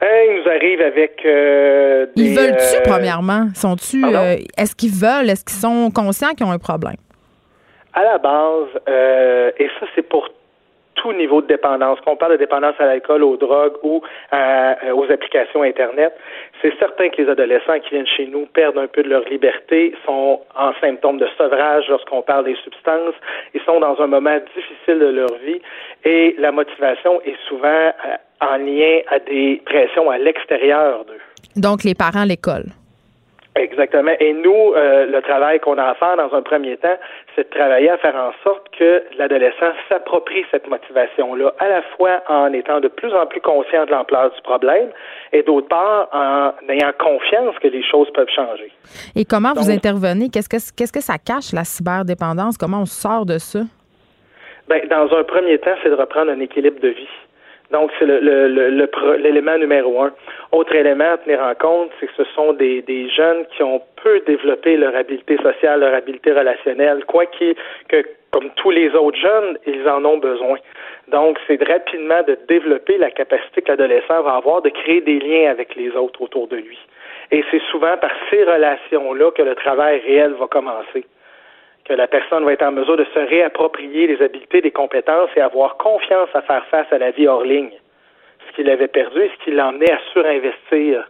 Hein, 0.00 0.06
ils 0.28 0.42
nous 0.42 0.50
arrivent 0.50 0.80
avec 0.80 1.22
euh, 1.24 2.06
des, 2.16 2.22
Ils 2.22 2.36
veulent-tu, 2.36 2.76
euh, 2.78 2.82
premièrement? 2.84 3.46
Sont-tu, 3.54 4.02
est-ce 4.58 4.74
qu'ils 4.74 4.90
veulent? 4.90 5.30
Est-ce 5.30 5.44
qu'ils 5.44 5.60
sont 5.60 5.92
conscients 5.94 6.30
qu'ils 6.30 6.46
ont 6.46 6.52
un 6.52 6.58
problème? 6.58 6.96
À 7.92 8.02
la 8.02 8.18
base, 8.18 8.68
et 9.58 9.68
ça, 9.78 9.86
c'est 9.94 10.02
pour 10.02 10.28
tout 11.00 11.12
niveau 11.12 11.40
de 11.40 11.46
dépendance, 11.46 11.98
qu'on 12.00 12.16
parle 12.16 12.32
de 12.32 12.36
dépendance 12.36 12.74
à 12.78 12.84
l'alcool, 12.84 13.22
aux 13.22 13.36
drogues 13.36 13.76
ou 13.82 14.02
euh, 14.32 14.74
aux 14.92 15.10
applications 15.10 15.62
Internet, 15.62 16.12
c'est 16.60 16.76
certain 16.78 17.08
que 17.08 17.22
les 17.22 17.28
adolescents 17.28 17.78
qui 17.80 17.90
viennent 17.90 18.06
chez 18.06 18.26
nous 18.26 18.46
perdent 18.46 18.78
un 18.78 18.86
peu 18.86 19.02
de 19.02 19.08
leur 19.08 19.24
liberté, 19.28 19.94
sont 20.04 20.40
en 20.54 20.72
symptômes 20.80 21.18
de 21.18 21.26
sevrage 21.38 21.84
lorsqu'on 21.88 22.22
parle 22.22 22.44
des 22.44 22.56
substances, 22.56 23.14
ils 23.54 23.62
sont 23.62 23.80
dans 23.80 23.98
un 24.00 24.06
moment 24.06 24.38
difficile 24.54 24.98
de 24.98 25.06
leur 25.06 25.34
vie 25.44 25.60
et 26.04 26.34
la 26.38 26.52
motivation 26.52 27.20
est 27.22 27.36
souvent 27.48 27.68
euh, 27.68 27.92
en 28.42 28.56
lien 28.56 29.00
à 29.08 29.18
des 29.18 29.62
pressions 29.64 30.10
à 30.10 30.18
l'extérieur 30.18 31.04
d'eux. 31.06 31.20
Donc 31.56 31.84
les 31.84 31.94
parents, 31.94 32.24
l'école. 32.24 32.64
Exactement. 33.56 34.12
Et 34.20 34.32
nous, 34.32 34.74
euh, 34.74 35.06
le 35.06 35.20
travail 35.22 35.58
qu'on 35.58 35.76
a 35.76 35.82
à 35.82 35.94
faire 35.94 36.16
dans 36.16 36.32
un 36.32 36.42
premier 36.42 36.76
temps, 36.76 36.96
c'est 37.34 37.50
de 37.50 37.58
travailler 37.58 37.90
à 37.90 37.98
faire 37.98 38.14
en 38.14 38.30
sorte 38.44 38.68
que 38.78 39.02
l'adolescent 39.18 39.72
s'approprie 39.88 40.44
cette 40.52 40.68
motivation-là, 40.68 41.52
à 41.58 41.68
la 41.68 41.82
fois 41.96 42.22
en 42.28 42.52
étant 42.52 42.78
de 42.78 42.86
plus 42.86 43.12
en 43.12 43.26
plus 43.26 43.40
conscient 43.40 43.86
de 43.86 43.90
l'ampleur 43.90 44.30
du 44.30 44.40
problème 44.42 44.90
et 45.32 45.42
d'autre 45.42 45.66
part 45.66 46.08
en 46.12 46.52
ayant 46.68 46.92
confiance 46.98 47.56
que 47.60 47.68
les 47.68 47.82
choses 47.82 48.08
peuvent 48.12 48.30
changer. 48.34 48.70
Et 49.16 49.24
comment 49.24 49.52
vous 49.54 49.70
intervenez? 49.70 50.28
Qu'est-ce 50.28 50.48
que, 50.48 50.56
qu'est-ce 50.76 50.92
que 50.92 51.02
ça 51.02 51.18
cache, 51.18 51.52
la 51.52 51.64
cyberdépendance? 51.64 52.56
Comment 52.56 52.82
on 52.82 52.86
sort 52.86 53.26
de 53.26 53.38
ça? 53.38 53.60
Ben, 54.68 54.86
dans 54.88 55.12
un 55.12 55.24
premier 55.24 55.58
temps, 55.58 55.74
c'est 55.82 55.90
de 55.90 55.96
reprendre 55.96 56.30
un 56.30 56.38
équilibre 56.38 56.80
de 56.80 56.90
vie. 56.90 57.08
Donc, 57.70 57.90
c'est 57.98 58.06
l'élément 58.06 59.56
numéro 59.58 60.02
un. 60.02 60.12
Autre 60.52 60.74
élément 60.74 61.12
à 61.12 61.18
tenir 61.18 61.40
en 61.40 61.54
compte, 61.54 61.90
c'est 62.00 62.06
que 62.06 62.12
ce 62.16 62.24
sont 62.34 62.52
des, 62.54 62.82
des 62.82 63.08
jeunes 63.08 63.46
qui 63.56 63.62
ont 63.62 63.80
peu 64.02 64.20
développé 64.26 64.76
leur 64.76 64.94
habileté 64.96 65.36
sociale, 65.36 65.80
leur 65.80 65.94
habileté 65.94 66.32
relationnelle, 66.32 67.04
quoi 67.04 67.26
qu'il, 67.26 67.54
que 67.88 68.04
comme 68.32 68.50
tous 68.56 68.70
les 68.70 68.90
autres 68.94 69.18
jeunes, 69.18 69.58
ils 69.66 69.88
en 69.88 70.04
ont 70.04 70.18
besoin. 70.18 70.58
Donc, 71.08 71.38
c'est 71.46 71.62
rapidement 71.62 72.22
de 72.22 72.38
développer 72.48 72.98
la 72.98 73.10
capacité 73.10 73.62
que 73.62 73.70
l'adolescent 73.70 74.22
va 74.22 74.34
avoir 74.36 74.62
de 74.62 74.70
créer 74.70 75.00
des 75.00 75.18
liens 75.18 75.50
avec 75.50 75.74
les 75.74 75.90
autres 75.96 76.22
autour 76.22 76.48
de 76.48 76.56
lui. 76.56 76.78
Et 77.32 77.44
c'est 77.50 77.62
souvent 77.70 77.96
par 77.96 78.10
ces 78.30 78.44
relations-là 78.44 79.30
que 79.32 79.42
le 79.42 79.54
travail 79.54 80.00
réel 80.00 80.32
va 80.32 80.46
commencer 80.46 81.04
que 81.90 81.94
la 81.96 82.06
personne 82.06 82.44
va 82.44 82.52
être 82.52 82.62
en 82.62 82.70
mesure 82.70 82.96
de 82.96 83.06
se 83.12 83.18
réapproprier 83.18 84.06
les 84.06 84.22
habiletés, 84.22 84.60
des 84.60 84.70
compétences 84.70 85.30
et 85.36 85.40
avoir 85.40 85.76
confiance 85.76 86.28
à 86.34 86.42
faire 86.42 86.64
face 86.66 86.86
à 86.92 86.98
la 86.98 87.10
vie 87.10 87.26
hors 87.26 87.42
ligne. 87.42 87.72
Ce 88.48 88.54
qu'il 88.54 88.70
avait 88.70 88.86
perdu 88.86 89.20
et 89.20 89.30
ce 89.36 89.44
qui 89.44 89.50
l'emmenait 89.50 89.90
à 89.90 89.98
surinvestir 90.12 91.04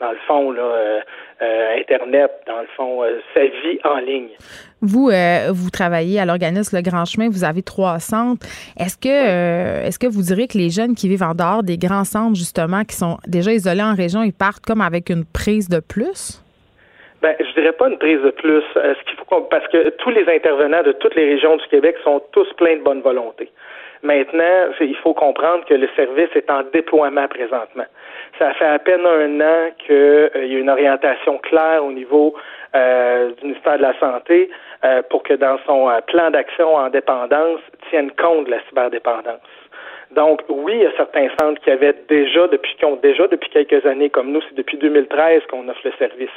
dans 0.00 0.10
le 0.10 0.16
fond, 0.26 0.50
là, 0.50 0.62
euh, 0.62 1.00
euh, 1.40 1.78
Internet, 1.78 2.32
dans 2.48 2.60
le 2.60 2.66
fond, 2.76 3.04
euh, 3.04 3.20
sa 3.32 3.42
vie 3.44 3.78
en 3.84 3.98
ligne. 4.00 4.30
Vous, 4.82 5.08
vous 5.52 5.70
travaillez 5.70 6.18
à 6.18 6.24
l'organisme 6.26 6.76
Le 6.76 6.82
Grand 6.82 7.04
Chemin, 7.04 7.28
vous 7.30 7.44
avez 7.44 7.62
trois 7.62 8.00
centres. 8.00 8.44
Est-ce 8.76 8.98
que, 8.98 9.86
est-ce 9.86 10.00
que 10.00 10.08
vous 10.08 10.22
direz 10.22 10.48
que 10.48 10.58
les 10.58 10.68
jeunes 10.68 10.96
qui 10.96 11.08
vivent 11.08 11.22
en 11.22 11.34
dehors 11.34 11.62
des 11.62 11.78
grands 11.78 12.04
centres, 12.04 12.34
justement, 12.34 12.82
qui 12.82 12.96
sont 12.96 13.18
déjà 13.26 13.52
isolés 13.52 13.84
en 13.84 13.94
région, 13.94 14.24
ils 14.24 14.34
partent 14.34 14.66
comme 14.66 14.80
avec 14.80 15.10
une 15.10 15.24
prise 15.24 15.68
de 15.68 15.78
plus? 15.78 16.43
Ben, 17.24 17.34
je 17.40 17.58
dirais 17.58 17.72
pas 17.72 17.88
une 17.88 17.96
prise 17.96 18.20
de 18.20 18.28
plus. 18.28 18.62
Euh, 18.76 18.94
ce 18.94 19.04
qu'il 19.04 19.16
faut 19.16 19.40
parce 19.40 19.66
que 19.68 19.88
tous 19.96 20.10
les 20.10 20.28
intervenants 20.28 20.82
de 20.82 20.92
toutes 20.92 21.14
les 21.14 21.24
régions 21.24 21.56
du 21.56 21.66
Québec 21.68 21.96
sont 22.04 22.20
tous 22.32 22.52
pleins 22.58 22.76
de 22.76 22.82
bonne 22.82 23.00
volonté. 23.00 23.50
Maintenant, 24.02 24.68
il 24.78 24.96
faut 24.96 25.14
comprendre 25.14 25.64
que 25.64 25.72
le 25.72 25.88
service 25.96 26.28
est 26.34 26.50
en 26.50 26.64
déploiement 26.70 27.26
présentement. 27.28 27.86
Ça 28.38 28.52
fait 28.52 28.66
à 28.66 28.78
peine 28.78 29.06
un 29.06 29.40
an 29.40 29.70
qu'il 29.78 29.94
euh, 29.96 30.28
y 30.44 30.54
a 30.54 30.58
une 30.58 30.68
orientation 30.68 31.38
claire 31.38 31.82
au 31.82 31.92
niveau 31.92 32.34
euh, 32.76 33.30
du 33.40 33.46
ministère 33.46 33.78
de 33.78 33.82
la 33.84 33.98
Santé 33.98 34.50
euh, 34.84 35.00
pour 35.08 35.22
que 35.22 35.32
dans 35.32 35.56
son 35.66 35.90
plan 36.06 36.30
d'action 36.30 36.74
en 36.74 36.90
dépendance 36.90 37.60
tienne 37.88 38.10
compte 38.10 38.44
de 38.44 38.50
la 38.50 38.60
cyberdépendance. 38.68 39.40
Donc, 40.10 40.42
oui, 40.50 40.74
il 40.74 40.82
y 40.82 40.86
a 40.86 40.92
certains 40.98 41.28
centres 41.40 41.62
qui 41.62 41.70
avaient 41.70 41.96
déjà 42.06 42.46
depuis 42.48 42.74
qui 42.76 42.84
ont 42.84 42.96
déjà 42.96 43.26
depuis 43.28 43.48
quelques 43.48 43.86
années, 43.86 44.10
comme 44.10 44.30
nous, 44.30 44.42
c'est 44.42 44.56
depuis 44.56 44.76
2013 44.76 45.44
qu'on 45.50 45.66
offre 45.70 45.80
le 45.84 45.92
service 45.98 46.28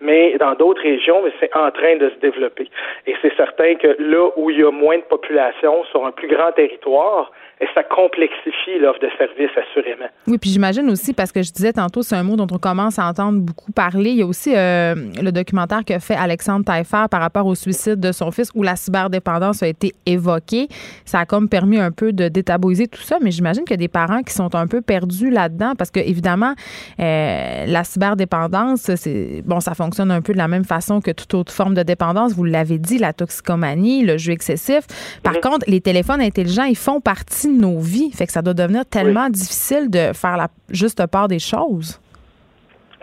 mais 0.00 0.36
dans 0.38 0.54
d'autres 0.54 0.82
régions, 0.82 1.22
c'est 1.38 1.54
en 1.54 1.70
train 1.70 1.96
de 1.96 2.10
se 2.10 2.16
développer. 2.16 2.68
Et 3.06 3.14
c'est 3.22 3.34
certain 3.36 3.74
que 3.74 3.96
là 3.98 4.30
où 4.36 4.50
il 4.50 4.60
y 4.60 4.64
a 4.64 4.70
moins 4.70 4.98
de 4.98 5.02
population 5.02 5.84
sur 5.84 6.06
un 6.06 6.10
plus 6.10 6.28
grand 6.28 6.52
territoire, 6.52 7.30
et 7.60 7.66
ça 7.74 7.82
complexifie 7.82 8.78
l'offre 8.80 9.00
de 9.00 9.08
services, 9.18 9.50
assurément. 9.54 10.06
Oui, 10.26 10.38
puis 10.38 10.48
j'imagine 10.48 10.88
aussi, 10.88 11.12
parce 11.12 11.30
que 11.30 11.42
je 11.42 11.52
disais 11.52 11.74
tantôt, 11.74 12.02
c'est 12.02 12.16
un 12.16 12.22
mot 12.22 12.36
dont 12.36 12.46
on 12.50 12.58
commence 12.58 12.98
à 12.98 13.06
entendre 13.06 13.38
beaucoup 13.40 13.70
parler. 13.70 14.10
Il 14.10 14.16
y 14.16 14.22
a 14.22 14.26
aussi 14.26 14.56
euh, 14.56 14.94
le 15.20 15.30
documentaire 15.30 15.84
que 15.84 15.98
fait 15.98 16.14
Alexandre 16.14 16.64
Taillefer 16.64 17.04
par 17.10 17.20
rapport 17.20 17.44
au 17.44 17.54
suicide 17.54 18.00
de 18.00 18.12
son 18.12 18.30
fils, 18.30 18.50
où 18.54 18.62
la 18.62 18.76
cyberdépendance 18.76 19.62
a 19.62 19.68
été 19.68 19.92
évoquée. 20.06 20.68
Ça 21.04 21.20
a 21.20 21.26
comme 21.26 21.50
permis 21.50 21.78
un 21.78 21.90
peu 21.90 22.14
de 22.14 22.28
détabouiser 22.28 22.88
tout 22.88 23.02
ça, 23.02 23.18
mais 23.20 23.30
j'imagine 23.30 23.64
qu'il 23.64 23.72
y 23.72 23.74
a 23.74 23.76
des 23.76 23.88
parents 23.88 24.22
qui 24.22 24.32
sont 24.32 24.54
un 24.54 24.66
peu 24.66 24.80
perdus 24.80 25.28
là-dedans, 25.28 25.74
parce 25.76 25.90
que 25.90 26.00
évidemment, 26.00 26.54
euh, 26.98 27.66
la 27.66 27.84
cyberdépendance, 27.84 28.94
c'est 28.94 29.42
bon, 29.44 29.60
ça 29.60 29.74
fonctionne 29.74 30.10
un 30.10 30.22
peu 30.22 30.32
de 30.32 30.38
la 30.38 30.48
même 30.48 30.64
façon 30.64 31.02
que 31.02 31.10
toute 31.10 31.34
autre 31.34 31.52
forme 31.52 31.74
de 31.74 31.82
dépendance. 31.82 32.32
Vous 32.32 32.44
l'avez 32.44 32.78
dit, 32.78 32.96
la 32.96 33.12
toxicomanie, 33.12 34.02
le 34.02 34.16
jeu 34.16 34.32
excessif. 34.32 34.86
Par 35.22 35.40
contre, 35.40 35.66
les 35.68 35.82
téléphones 35.82 36.22
intelligents, 36.22 36.64
ils 36.64 36.76
font 36.76 37.00
partie 37.00 37.49
de 37.50 37.60
nos 37.60 37.78
vies. 37.78 38.12
Fait 38.12 38.26
que 38.26 38.32
ça 38.32 38.42
doit 38.42 38.54
devenir 38.54 38.84
tellement 38.86 39.28
difficile 39.28 39.90
de 39.90 40.12
faire 40.14 40.36
la 40.36 40.48
juste 40.70 41.04
part 41.06 41.28
des 41.28 41.38
choses. 41.38 42.00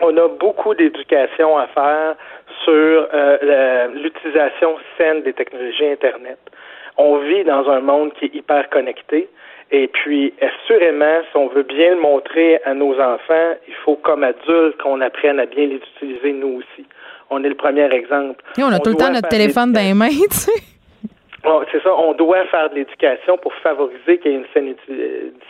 On 0.00 0.16
a 0.16 0.28
beaucoup 0.28 0.74
d'éducation 0.74 1.58
à 1.58 1.66
faire 1.68 2.16
sur 2.64 3.08
euh, 3.12 3.88
l'utilisation 3.94 4.76
saine 4.96 5.22
des 5.22 5.32
technologies 5.32 5.86
Internet. 5.86 6.38
On 6.96 7.18
vit 7.18 7.44
dans 7.44 7.68
un 7.68 7.80
monde 7.80 8.12
qui 8.14 8.26
est 8.26 8.34
hyper 8.34 8.68
connecté. 8.70 9.28
Et 9.70 9.88
puis, 9.88 10.32
assurément, 10.40 11.20
si 11.30 11.36
on 11.36 11.48
veut 11.48 11.62
bien 11.62 11.94
le 11.94 12.00
montrer 12.00 12.60
à 12.64 12.74
nos 12.74 12.94
enfants, 12.94 13.54
il 13.66 13.74
faut, 13.84 13.96
comme 13.96 14.24
adultes, 14.24 14.80
qu'on 14.82 15.00
apprenne 15.00 15.38
à 15.38 15.46
bien 15.46 15.66
les 15.66 15.76
utiliser 15.76 16.32
nous 16.32 16.58
aussi. 16.60 16.86
On 17.30 17.44
est 17.44 17.48
le 17.48 17.54
premier 17.54 17.92
exemple. 17.92 18.42
Et 18.56 18.62
on 18.62 18.68
a 18.68 18.78
tout 18.78 18.90
le 18.90 18.96
temps 18.96 19.12
notre 19.12 19.28
téléphone 19.28 19.72
dans 19.72 19.80
les 19.80 19.94
mains, 19.94 20.08
tu 20.30 20.36
sais 20.36 20.77
c'est 21.70 21.82
ça, 21.82 21.94
on 21.94 22.14
doit 22.14 22.44
faire 22.46 22.68
de 22.70 22.74
l'éducation 22.74 23.38
pour 23.38 23.54
favoriser 23.54 24.18
qu'il 24.18 24.32
y 24.32 24.34
ait 24.34 24.38
une 24.38 24.74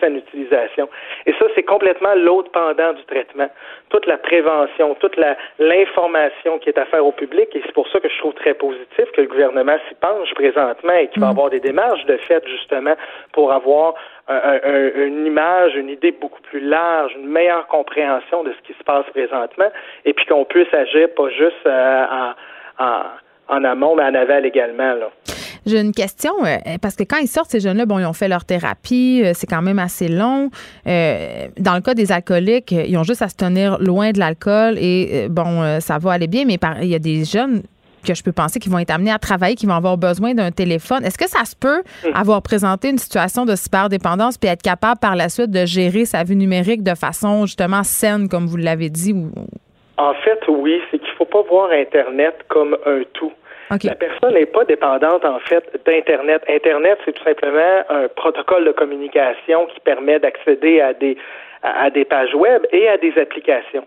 saine, 0.00 0.16
utilisation. 0.16 0.88
Et 1.26 1.32
ça, 1.32 1.46
c'est 1.54 1.62
complètement 1.62 2.14
l'autre 2.14 2.50
pendant 2.52 2.92
du 2.92 3.02
traitement. 3.04 3.48
Toute 3.88 4.06
la 4.06 4.18
prévention, 4.18 4.94
toute 4.96 5.18
l'information 5.58 6.58
qui 6.58 6.68
est 6.68 6.78
à 6.78 6.84
faire 6.86 7.04
au 7.04 7.12
public, 7.12 7.48
et 7.54 7.62
c'est 7.64 7.72
pour 7.72 7.88
ça 7.88 8.00
que 8.00 8.08
je 8.08 8.18
trouve 8.18 8.34
très 8.34 8.54
positif 8.54 9.10
que 9.12 9.22
le 9.22 9.28
gouvernement 9.28 9.76
s'y 9.88 9.94
penche 9.94 10.32
présentement 10.34 10.92
et 10.92 11.08
qu'il 11.08 11.20
va 11.20 11.28
mm. 11.28 11.30
avoir 11.30 11.50
des 11.50 11.60
démarches 11.60 12.04
de 12.04 12.16
fait, 12.18 12.46
justement, 12.46 12.94
pour 13.32 13.52
avoir 13.52 13.94
une 14.28 15.24
image, 15.24 15.74
une 15.74 15.88
idée 15.88 16.12
beaucoup 16.12 16.42
plus 16.42 16.60
large, 16.60 17.14
une 17.14 17.28
meilleure 17.28 17.66
compréhension 17.68 18.44
de 18.44 18.52
ce 18.52 18.66
qui 18.66 18.78
se 18.78 18.84
passe 18.84 19.06
présentement, 19.14 19.70
et 20.04 20.12
puis 20.12 20.26
qu'on 20.26 20.44
puisse 20.44 20.72
agir 20.74 21.08
pas 21.16 21.30
juste 21.30 21.66
euh, 21.66 22.04
en, 22.78 23.02
en 23.48 23.64
amont, 23.64 23.96
mais 23.96 24.04
en 24.04 24.14
aval 24.14 24.44
également. 24.44 24.92
Là. 24.92 25.08
J'ai 25.68 25.80
une 25.80 25.92
question, 25.92 26.32
euh, 26.44 26.56
parce 26.80 26.96
que 26.96 27.02
quand 27.02 27.18
ils 27.18 27.28
sortent, 27.28 27.50
ces 27.50 27.60
jeunes-là, 27.60 27.84
bon, 27.84 27.98
ils 27.98 28.06
ont 28.06 28.14
fait 28.14 28.28
leur 28.28 28.46
thérapie, 28.46 29.20
euh, 29.22 29.32
c'est 29.34 29.46
quand 29.46 29.60
même 29.60 29.78
assez 29.78 30.08
long. 30.08 30.48
Euh, 30.86 31.48
dans 31.58 31.74
le 31.74 31.82
cas 31.82 31.92
des 31.92 32.10
alcooliques, 32.10 32.72
ils 32.72 32.96
ont 32.96 33.02
juste 33.02 33.20
à 33.20 33.28
se 33.28 33.36
tenir 33.36 33.78
loin 33.78 34.12
de 34.12 34.18
l'alcool 34.18 34.78
et, 34.78 35.28
bon, 35.28 35.78
ça 35.80 35.98
va 35.98 36.12
aller 36.12 36.26
bien, 36.26 36.44
mais 36.46 36.58
il 36.80 36.88
y 36.88 36.94
a 36.94 36.98
des 36.98 37.24
jeunes 37.24 37.62
que 38.06 38.14
je 38.14 38.22
peux 38.22 38.32
penser 38.32 38.58
qui 38.58 38.70
vont 38.70 38.78
être 38.78 38.90
amenés 38.90 39.10
à 39.10 39.18
travailler, 39.18 39.56
qui 39.56 39.66
vont 39.66 39.74
avoir 39.74 39.98
besoin 39.98 40.32
d'un 40.32 40.50
téléphone. 40.50 41.04
Est-ce 41.04 41.18
que 41.18 41.28
ça 41.28 41.44
se 41.44 41.54
peut 41.54 41.82
hmm. 42.04 42.14
avoir 42.14 42.40
présenté 42.40 42.88
une 42.88 42.98
situation 42.98 43.44
de 43.44 43.54
cyberdépendance 43.54 44.38
puis 44.38 44.48
être 44.48 44.62
capable 44.62 45.00
par 45.00 45.16
la 45.16 45.28
suite 45.28 45.50
de 45.50 45.66
gérer 45.66 46.06
sa 46.06 46.22
vie 46.22 46.36
numérique 46.36 46.82
de 46.82 46.94
façon 46.94 47.44
justement 47.44 47.82
saine, 47.82 48.28
comme 48.28 48.46
vous 48.46 48.56
l'avez 48.56 48.88
dit? 48.88 49.14
En 49.98 50.14
fait, 50.14 50.40
oui, 50.48 50.80
c'est 50.90 50.98
qu'il 50.98 51.10
ne 51.10 51.16
faut 51.16 51.26
pas 51.26 51.42
voir 51.42 51.70
Internet 51.72 52.36
comme 52.48 52.78
un 52.86 53.02
tout. 53.12 53.32
La 53.70 53.94
personne 53.94 54.34
n'est 54.34 54.46
pas 54.46 54.64
dépendante, 54.64 55.24
en 55.24 55.38
fait, 55.40 55.64
d'Internet. 55.84 56.42
Internet, 56.48 56.98
c'est 57.04 57.12
tout 57.12 57.24
simplement 57.24 57.82
un 57.90 58.08
protocole 58.08 58.64
de 58.64 58.72
communication 58.72 59.66
qui 59.66 59.80
permet 59.80 60.18
d'accéder 60.18 60.80
à 60.80 60.94
des, 60.94 61.18
à 61.62 61.90
des 61.90 62.04
pages 62.04 62.34
web 62.34 62.64
et 62.72 62.88
à 62.88 62.96
des 62.96 63.12
applications. 63.18 63.84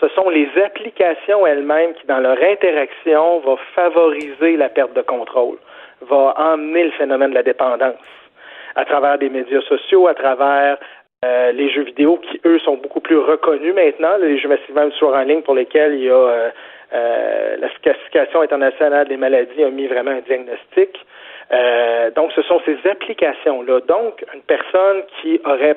Ce 0.00 0.08
sont 0.08 0.30
les 0.30 0.48
applications 0.64 1.46
elles-mêmes 1.46 1.92
qui, 1.94 2.06
dans 2.06 2.20
leur 2.20 2.38
interaction, 2.42 3.40
vont 3.40 3.58
favoriser 3.74 4.56
la 4.56 4.70
perte 4.70 4.94
de 4.94 5.02
contrôle, 5.02 5.58
va 6.00 6.34
emmener 6.38 6.84
le 6.84 6.90
phénomène 6.92 7.30
de 7.30 7.34
la 7.34 7.42
dépendance 7.42 7.96
à 8.76 8.84
travers 8.86 9.18
des 9.18 9.28
médias 9.28 9.60
sociaux, 9.62 10.06
à 10.06 10.14
travers 10.14 10.78
euh, 11.22 11.52
les 11.52 11.68
jeux 11.70 11.82
vidéo 11.82 12.16
qui, 12.18 12.40
eux, 12.46 12.58
sont 12.60 12.76
beaucoup 12.76 13.00
plus 13.00 13.18
reconnus 13.18 13.74
maintenant, 13.74 14.16
les 14.18 14.38
jeux 14.38 14.48
massivement 14.48 14.90
soir 14.92 15.20
en 15.20 15.22
ligne 15.22 15.42
pour 15.42 15.54
lesquels 15.54 15.94
il 15.94 16.04
y 16.04 16.08
a 16.08 16.14
euh, 16.14 16.50
euh, 16.92 17.56
la 17.58 17.68
classification 17.82 18.40
internationale 18.40 19.08
des 19.08 19.16
maladies 19.16 19.62
a 19.62 19.70
mis 19.70 19.86
vraiment 19.86 20.12
un 20.12 20.20
diagnostic. 20.20 20.90
Euh, 21.52 22.10
donc, 22.12 22.32
ce 22.32 22.42
sont 22.42 22.60
ces 22.64 22.78
applications-là. 22.88 23.80
Donc, 23.88 24.24
une 24.34 24.42
personne 24.42 25.02
qui 25.20 25.40
aurait, 25.44 25.76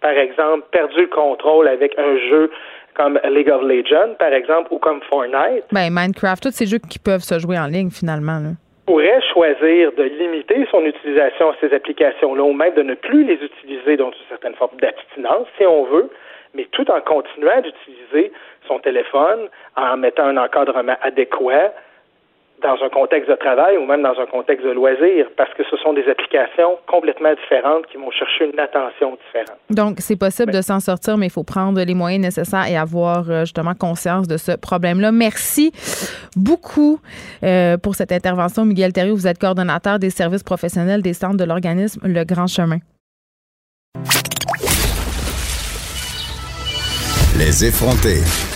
par 0.00 0.12
exemple, 0.12 0.64
perdu 0.70 1.02
le 1.02 1.06
contrôle 1.08 1.68
avec 1.68 1.98
un 1.98 2.18
jeu 2.30 2.50
comme 2.94 3.20
League 3.28 3.50
of 3.50 3.62
Legends, 3.62 4.14
par 4.18 4.32
exemple, 4.32 4.72
ou 4.72 4.78
comme 4.78 5.02
Fortnite. 5.02 5.64
Ben, 5.72 5.90
Minecraft, 5.90 6.42
tous 6.42 6.50
ces 6.50 6.66
jeux 6.66 6.78
qui 6.78 6.98
peuvent 6.98 7.20
se 7.20 7.38
jouer 7.38 7.58
en 7.58 7.66
ligne, 7.66 7.90
finalement. 7.90 8.38
Là 8.38 8.50
pourrait 8.86 9.20
choisir 9.32 9.92
de 9.92 10.04
limiter 10.04 10.66
son 10.70 10.84
utilisation 10.84 11.50
à 11.50 11.56
ces 11.60 11.74
applications-là 11.74 12.42
ou 12.42 12.52
même 12.52 12.72
de 12.74 12.82
ne 12.82 12.94
plus 12.94 13.24
les 13.24 13.34
utiliser, 13.34 13.96
donc 13.96 14.14
une 14.14 14.28
certaine 14.28 14.54
forme 14.54 14.78
d'abstinence, 14.80 15.48
si 15.58 15.66
on 15.66 15.84
veut, 15.84 16.08
mais 16.54 16.66
tout 16.70 16.88
en 16.90 17.00
continuant 17.00 17.60
d'utiliser 17.60 18.32
son 18.66 18.78
téléphone, 18.78 19.48
en 19.76 19.96
mettant 19.96 20.26
un 20.26 20.36
encadrement 20.36 20.96
adéquat 21.02 21.72
dans 22.62 22.76
un 22.82 22.88
contexte 22.88 23.28
de 23.30 23.34
travail 23.36 23.76
ou 23.76 23.84
même 23.84 24.02
dans 24.02 24.18
un 24.18 24.26
contexte 24.26 24.64
de 24.64 24.70
loisir, 24.72 25.26
parce 25.36 25.52
que 25.54 25.62
ce 25.70 25.76
sont 25.76 25.92
des 25.92 26.08
applications 26.08 26.78
complètement 26.86 27.32
différentes 27.34 27.86
qui 27.86 27.96
vont 27.96 28.10
chercher 28.10 28.50
une 28.52 28.58
attention 28.58 29.18
différente. 29.26 29.58
Donc, 29.70 29.96
c'est 30.00 30.16
possible 30.16 30.52
de 30.52 30.62
s'en 30.62 30.80
sortir, 30.80 31.18
mais 31.18 31.26
il 31.26 31.32
faut 31.32 31.44
prendre 31.44 31.80
les 31.80 31.94
moyens 31.94 32.24
nécessaires 32.24 32.66
et 32.68 32.76
avoir 32.76 33.30
euh, 33.30 33.40
justement 33.40 33.74
conscience 33.74 34.26
de 34.26 34.36
ce 34.36 34.52
problème-là. 34.52 35.12
Merci 35.12 35.72
beaucoup 36.34 36.98
euh, 37.42 37.76
pour 37.76 37.94
cette 37.94 38.12
intervention, 38.12 38.64
Miguel 38.64 38.92
Thériault. 38.92 39.16
Vous 39.16 39.26
êtes 39.26 39.38
coordonnateur 39.38 39.98
des 39.98 40.10
services 40.10 40.42
professionnels 40.42 41.02
des 41.02 41.12
centres 41.12 41.36
de 41.36 41.44
l'organisme 41.44 42.00
Le 42.06 42.24
Grand 42.24 42.46
Chemin. 42.46 42.78
Les 47.38 47.66
effronter. 47.66 48.55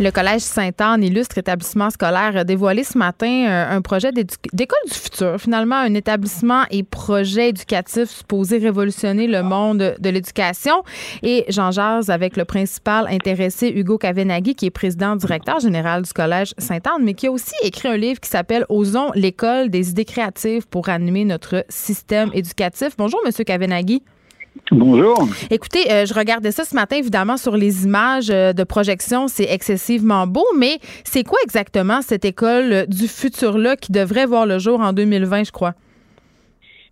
Le 0.00 0.12
Collège 0.12 0.42
Sainte-Anne, 0.42 1.02
illustre 1.02 1.38
établissement 1.38 1.90
scolaire, 1.90 2.36
a 2.36 2.44
dévoilé 2.44 2.84
ce 2.84 2.96
matin 2.96 3.46
euh, 3.48 3.76
un 3.76 3.82
projet 3.82 4.12
d'école 4.12 4.78
du 4.86 4.94
futur. 4.94 5.40
Finalement, 5.40 5.74
un 5.74 5.92
établissement 5.94 6.62
et 6.70 6.84
projet 6.84 7.48
éducatif 7.48 8.08
supposé 8.08 8.58
révolutionner 8.58 9.26
le 9.26 9.42
monde 9.42 9.96
de 9.98 10.08
l'éducation. 10.08 10.84
Et 11.24 11.46
j'en 11.48 11.72
jase 11.72 12.10
avec 12.10 12.36
le 12.36 12.44
principal 12.44 13.08
intéressé, 13.08 13.72
Hugo 13.74 13.98
Kavenaghi, 13.98 14.54
qui 14.54 14.66
est 14.66 14.70
président 14.70 15.16
directeur 15.16 15.58
général 15.58 16.02
du 16.02 16.12
Collège 16.12 16.54
Sainte-Anne, 16.58 17.02
mais 17.02 17.14
qui 17.14 17.26
a 17.26 17.32
aussi 17.32 17.56
écrit 17.64 17.88
un 17.88 17.96
livre 17.96 18.20
qui 18.20 18.30
s'appelle 18.30 18.66
Osons 18.68 19.10
l'école 19.16 19.68
des 19.68 19.90
idées 19.90 20.04
créatives 20.04 20.68
pour 20.68 20.90
animer 20.90 21.24
notre 21.24 21.64
système 21.68 22.30
éducatif. 22.34 22.90
Bonjour, 22.96 23.20
Monsieur 23.26 23.42
Kavenaghi. 23.42 24.04
Bonjour. 24.70 25.26
Écoutez, 25.50 25.90
euh, 25.90 26.04
je 26.06 26.14
regardais 26.14 26.50
ça 26.50 26.64
ce 26.64 26.74
matin, 26.74 26.96
évidemment, 26.96 27.36
sur 27.36 27.56
les 27.56 27.84
images 27.84 28.30
euh, 28.30 28.52
de 28.52 28.64
projection. 28.64 29.28
C'est 29.28 29.50
excessivement 29.50 30.26
beau, 30.26 30.44
mais 30.56 30.78
c'est 31.04 31.24
quoi 31.24 31.38
exactement 31.42 32.02
cette 32.02 32.24
école 32.24 32.72
euh, 32.72 32.86
du 32.86 33.08
futur-là 33.08 33.76
qui 33.76 33.92
devrait 33.92 34.26
voir 34.26 34.46
le 34.46 34.58
jour 34.58 34.80
en 34.80 34.92
2020, 34.92 35.44
je 35.44 35.52
crois? 35.52 35.74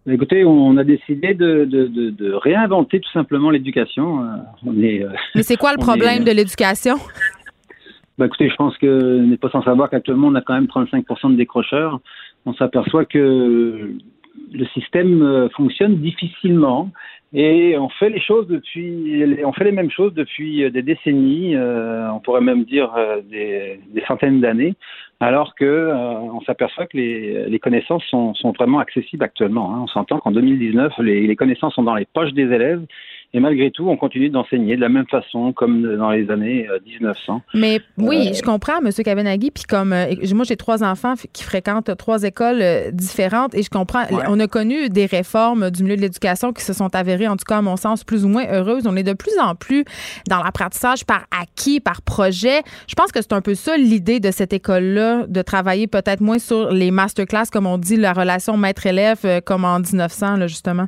Écoutez, 0.08 0.44
on 0.44 0.76
a 0.76 0.84
décidé 0.84 1.34
de, 1.34 2.32
réinventer 2.34 3.00
tout 3.00 3.10
simplement 3.10 3.50
l'éducation. 3.50 4.20
mais 4.62 5.02
c'est 5.42 5.56
quoi 5.56 5.72
le 5.72 5.78
problème 5.80 6.22
de 6.22 6.30
l'éducation? 6.30 6.96
Bah, 8.16 8.26
écoutez, 8.26 8.48
je 8.48 8.54
pense 8.54 8.76
que 8.78 9.18
n'est 9.20 9.36
pas 9.36 9.50
sans 9.50 9.62
savoir 9.62 9.90
qu'actuellement, 9.90 10.28
on 10.28 10.34
a 10.36 10.42
quand 10.42 10.54
même 10.54 10.68
35 10.68 11.04
de 11.30 11.36
décrocheurs. 11.36 12.00
On 12.46 12.54
s'aperçoit 12.54 13.04
que 13.04 13.96
le 14.56 14.66
système 14.66 15.48
fonctionne 15.54 15.96
difficilement 15.96 16.90
et 17.32 17.76
on 17.76 17.88
fait 17.88 18.08
les 18.08 18.20
choses 18.20 18.46
depuis, 18.46 19.24
on 19.44 19.52
fait 19.52 19.64
les 19.64 19.72
mêmes 19.72 19.90
choses 19.90 20.14
depuis 20.14 20.64
euh, 20.64 20.70
des 20.70 20.82
décennies, 20.82 21.56
euh, 21.56 22.08
on 22.10 22.20
pourrait 22.20 22.40
même 22.40 22.64
dire 22.64 22.94
euh, 22.96 23.20
des, 23.20 23.80
des, 23.92 24.00
centaines 24.06 24.40
d'années, 24.40 24.74
alors 25.20 25.54
que 25.54 25.92
on 25.92 26.40
s'aperçoit 26.42 26.86
que 26.86 26.96
les, 26.96 27.48
les 27.48 27.58
connaissances 27.58 28.04
sont, 28.04 28.32
sont, 28.34 28.52
vraiment 28.52 28.78
accessibles 28.78 29.24
actuellement. 29.24 29.74
Hein. 29.74 29.80
On 29.82 29.86
s'entend 29.88 30.18
qu'en 30.18 30.30
2019, 30.30 30.92
les, 31.00 31.26
les 31.26 31.36
connaissances 31.36 31.74
sont 31.74 31.82
dans 31.82 31.94
les 31.94 32.06
poches 32.06 32.32
des 32.32 32.50
élèves 32.50 32.84
et 33.34 33.40
malgré 33.40 33.70
tout, 33.70 33.88
on 33.88 33.96
continue 33.96 34.30
d'enseigner 34.30 34.76
de 34.76 34.80
la 34.80 34.88
même 34.88 35.06
façon 35.08 35.52
comme 35.52 35.96
dans 35.96 36.10
les 36.10 36.30
années 36.30 36.66
1900. 36.86 37.34
Euh, 37.34 37.58
Mais 37.58 37.80
oui, 37.98 38.28
euh, 38.28 38.34
je 38.34 38.42
comprends, 38.42 38.78
M. 38.78 38.90
Kabenagui. 38.90 39.50
Puis 39.50 39.64
comme 39.64 39.92
euh, 39.92 40.14
moi, 40.32 40.44
j'ai 40.44 40.56
trois 40.56 40.82
enfants 40.82 41.14
qui 41.32 41.42
fréquentent 41.42 41.96
trois 41.96 42.22
écoles 42.22 42.62
différentes 42.92 43.54
et 43.54 43.62
je 43.62 43.70
comprends. 43.70 44.04
On 44.28 44.38
a 44.40 44.46
connu 44.46 44.88
des 44.88 45.06
réformes 45.06 45.70
du 45.70 45.82
milieu 45.82 45.96
de 45.96 46.00
l'éducation 46.00 46.52
qui 46.52 46.62
se 46.62 46.72
sont 46.72 46.94
avérées, 46.94 47.28
en 47.28 47.36
tout 47.36 47.44
cas 47.46 47.58
à 47.58 47.62
mon 47.62 47.76
sens, 47.76 48.04
plus 48.04 48.24
ou 48.24 48.28
moins 48.28 48.46
heureuses. 48.46 48.86
On 48.86 48.96
est 48.96 49.02
de 49.02 49.12
plus 49.12 49.38
en 49.40 49.54
plus 49.54 49.84
dans 50.28 50.42
l'apprentissage 50.42 51.04
par 51.04 51.26
acquis, 51.38 51.80
par 51.80 52.02
projet. 52.02 52.62
Je 52.86 52.94
pense 52.94 53.12
que 53.12 53.20
c'est 53.20 53.32
un 53.32 53.42
peu 53.42 53.54
ça 53.54 53.76
l'idée 53.76 54.20
de 54.20 54.30
cette 54.30 54.52
école-là, 54.52 55.26
de 55.26 55.42
travailler 55.42 55.86
peut-être 55.88 56.20
moins 56.20 56.38
sur 56.38 56.70
les 56.70 56.90
masterclass, 56.90 57.46
comme 57.52 57.66
on 57.66 57.78
dit, 57.78 57.96
la 57.96 58.12
relation 58.12 58.56
maître-élève, 58.56 59.42
comme 59.44 59.64
en 59.64 59.80
1900, 59.80 60.36
là, 60.36 60.46
justement. 60.46 60.86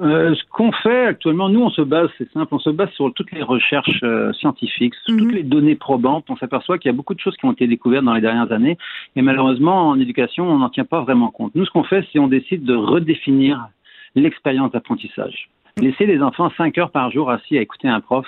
Euh, 0.00 0.34
ce 0.34 0.42
qu'on 0.50 0.70
fait 0.70 1.06
actuellement, 1.06 1.48
nous, 1.48 1.60
on 1.60 1.70
se 1.70 1.82
base, 1.82 2.08
c'est 2.18 2.30
simple, 2.30 2.54
on 2.54 2.58
se 2.60 2.70
base 2.70 2.90
sur 2.90 3.12
toutes 3.14 3.32
les 3.32 3.42
recherches 3.42 4.00
euh, 4.04 4.32
scientifiques, 4.34 4.94
sur 4.94 5.16
toutes 5.16 5.28
mhm. 5.28 5.34
les 5.34 5.42
données 5.42 5.74
probantes. 5.74 6.26
On 6.28 6.36
s'aperçoit 6.36 6.78
qu'il 6.78 6.88
y 6.88 6.94
a 6.94 6.96
beaucoup 6.96 7.14
de 7.14 7.20
choses 7.20 7.36
qui 7.36 7.46
ont 7.46 7.52
été 7.52 7.66
découvertes 7.66 8.04
dans 8.04 8.14
les 8.14 8.20
dernières 8.20 8.52
années, 8.52 8.78
et 9.16 9.22
malheureusement, 9.22 9.88
en 9.88 9.98
éducation, 9.98 10.48
on 10.48 10.58
n'en 10.58 10.68
tient 10.68 10.84
pas 10.84 11.00
vraiment 11.00 11.30
compte. 11.30 11.54
Nous, 11.56 11.64
ce 11.64 11.70
qu'on 11.70 11.82
fait, 11.82 12.06
c'est 12.12 12.20
on 12.20 12.28
décide 12.28 12.64
de 12.64 12.74
redéfinir 12.74 13.68
l'expérience 14.14 14.70
d'apprentissage. 14.70 15.48
Laisser 15.80 16.06
les 16.06 16.22
enfants 16.22 16.50
cinq 16.56 16.78
heures 16.78 16.90
par 16.90 17.10
jour 17.10 17.30
assis 17.30 17.58
à 17.58 17.60
écouter 17.60 17.88
un 17.88 18.00
prof, 18.00 18.26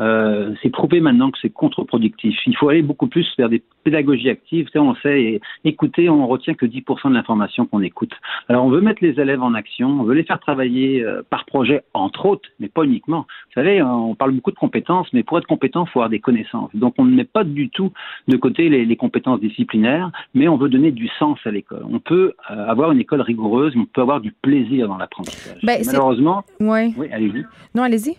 euh, 0.00 0.54
c'est 0.62 0.70
prouvé 0.70 1.00
maintenant 1.00 1.30
que 1.30 1.38
c'est 1.40 1.50
contre-productif. 1.50 2.36
Il 2.46 2.56
faut 2.56 2.68
aller 2.68 2.82
beaucoup 2.82 3.06
plus 3.06 3.26
vers 3.38 3.48
des 3.48 3.62
pédagogies 3.84 4.28
actives. 4.28 4.68
On 4.74 4.94
sait 4.96 5.40
écouter, 5.64 6.08
on 6.08 6.26
retient 6.26 6.54
que 6.54 6.66
10% 6.66 7.10
de 7.10 7.14
l'information 7.14 7.66
qu'on 7.66 7.80
écoute. 7.80 8.12
Alors 8.48 8.64
on 8.64 8.70
veut 8.70 8.80
mettre 8.80 9.04
les 9.04 9.20
élèves 9.20 9.42
en 9.42 9.54
action, 9.54 9.88
on 9.88 10.02
veut 10.04 10.14
les 10.14 10.24
faire 10.24 10.40
travailler 10.40 11.02
euh, 11.02 11.22
par 11.28 11.44
projet, 11.44 11.82
entre 11.94 12.26
autres, 12.26 12.48
mais 12.58 12.68
pas 12.68 12.84
uniquement. 12.84 13.26
Vous 13.48 13.54
savez, 13.54 13.82
on 13.82 14.14
parle 14.14 14.32
beaucoup 14.32 14.50
de 14.50 14.56
compétences, 14.56 15.08
mais 15.12 15.22
pour 15.22 15.38
être 15.38 15.46
compétent, 15.46 15.84
il 15.86 15.90
faut 15.90 16.00
avoir 16.00 16.10
des 16.10 16.20
connaissances. 16.20 16.70
Donc 16.74 16.94
on 16.98 17.04
ne 17.04 17.14
met 17.14 17.24
pas 17.24 17.44
du 17.44 17.70
tout 17.70 17.92
de 18.28 18.36
côté 18.36 18.68
les, 18.68 18.84
les 18.84 18.96
compétences 18.96 19.40
disciplinaires, 19.40 20.10
mais 20.34 20.48
on 20.48 20.56
veut 20.56 20.68
donner 20.68 20.90
du 20.90 21.08
sens 21.18 21.38
à 21.44 21.50
l'école. 21.50 21.84
On 21.90 22.00
peut 22.00 22.34
euh, 22.50 22.66
avoir 22.66 22.92
une 22.92 23.00
école 23.00 23.20
rigoureuse, 23.20 23.74
mais 23.76 23.82
on 23.82 23.86
peut 23.86 24.02
avoir 24.02 24.20
du 24.20 24.32
plaisir 24.32 24.88
dans 24.88 24.96
l'apprentissage. 24.96 25.58
Ben, 25.62 25.82
Malheureusement, 25.86 26.44
ouais. 26.60 26.92
oui, 26.96 27.08
allez-y. 27.12 27.44
Non, 27.74 27.82
allez-y. 27.82 28.16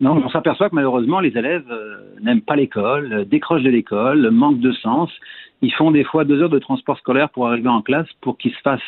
Non, 0.00 0.22
on 0.24 0.28
s'aperçoit 0.28 0.70
que 0.70 0.74
malheureusement, 0.74 1.18
les 1.18 1.36
élèves 1.36 1.66
euh, 1.70 1.98
n'aiment 2.20 2.42
pas 2.42 2.54
l'école, 2.54 3.12
euh, 3.12 3.24
décrochent 3.24 3.64
de 3.64 3.70
l'école, 3.70 4.30
manquent 4.30 4.60
de 4.60 4.72
sens. 4.72 5.10
Ils 5.60 5.72
font 5.72 5.90
des 5.90 6.04
fois 6.04 6.24
deux 6.24 6.40
heures 6.40 6.48
de 6.48 6.60
transport 6.60 6.98
scolaire 6.98 7.30
pour 7.30 7.48
arriver 7.48 7.68
en 7.68 7.82
classe 7.82 8.06
pour 8.20 8.38
qu'ils 8.38 8.52
se 8.52 8.60
fassent 8.60 8.80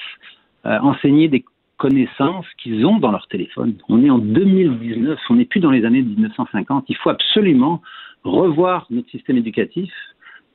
euh, 0.67 0.79
enseigner 0.81 1.29
des 1.29 1.45
connaissances 1.79 2.47
qu'ils 2.59 2.87
ont 2.87 2.99
dans 2.99 3.11
leur 3.11 3.27
téléphone. 3.27 3.75
On 3.89 4.05
est 4.05 4.11
en 4.11 4.19
2019, 4.19 5.19
on 5.31 5.35
n'est 5.35 5.47
plus 5.47 5.61
dans 5.61 5.71
les 5.71 5.85
années 5.85 6.03
1950. 6.03 6.85
Il 6.89 6.97
faut 6.97 7.11
absolument 7.11 7.83
revoir 8.23 8.87
notre 8.91 9.11
système 9.11 9.39
éducatif 9.39 9.93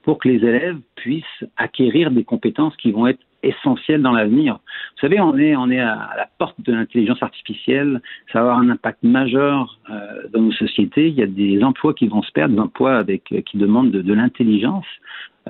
pour 0.03 0.20
que 0.20 0.30
les 0.30 0.36
élèves 0.36 0.78
puissent 0.95 1.43
acquérir 1.58 2.12
des 2.12 2.24
compétences 2.24 2.78
qui 2.78 2.91
vont 2.91 3.08
être 3.08 3.20
essentielles 3.46 4.02
dans 4.02 4.12
l'avenir. 4.12 4.56
Vous 4.56 5.02
savez, 5.02 5.20
on 5.20 5.38
est, 5.38 5.56
on 5.56 5.70
est 5.70 5.80
à 5.80 6.10
la 6.18 6.28
porte 6.38 6.60
de 6.62 6.74
l'intelligence 6.74 7.22
artificielle. 7.22 8.02
Ça 8.32 8.39
va 8.39 8.52
avoir 8.52 8.60
un 8.60 8.70
impact 8.70 9.04
majeur 9.04 9.80
euh, 9.89 10.28
dans 10.34 10.41
nos 10.41 10.52
sociétés. 10.52 11.08
Il 11.08 11.16
y 11.16 11.24
a 11.24 11.28
des 11.28 11.64
emplois 11.64 11.93
qui 11.93 12.08
vont 12.08 12.24
se 12.24 12.32
perdre, 12.32 12.56
des 12.56 12.62
emplois 12.62 12.98
avec, 12.98 13.32
euh, 13.32 13.41
qui 13.41 13.58
demandent 13.58 13.91
de, 13.91 14.02
de 14.02 14.14
l'intelligence. 14.14 14.86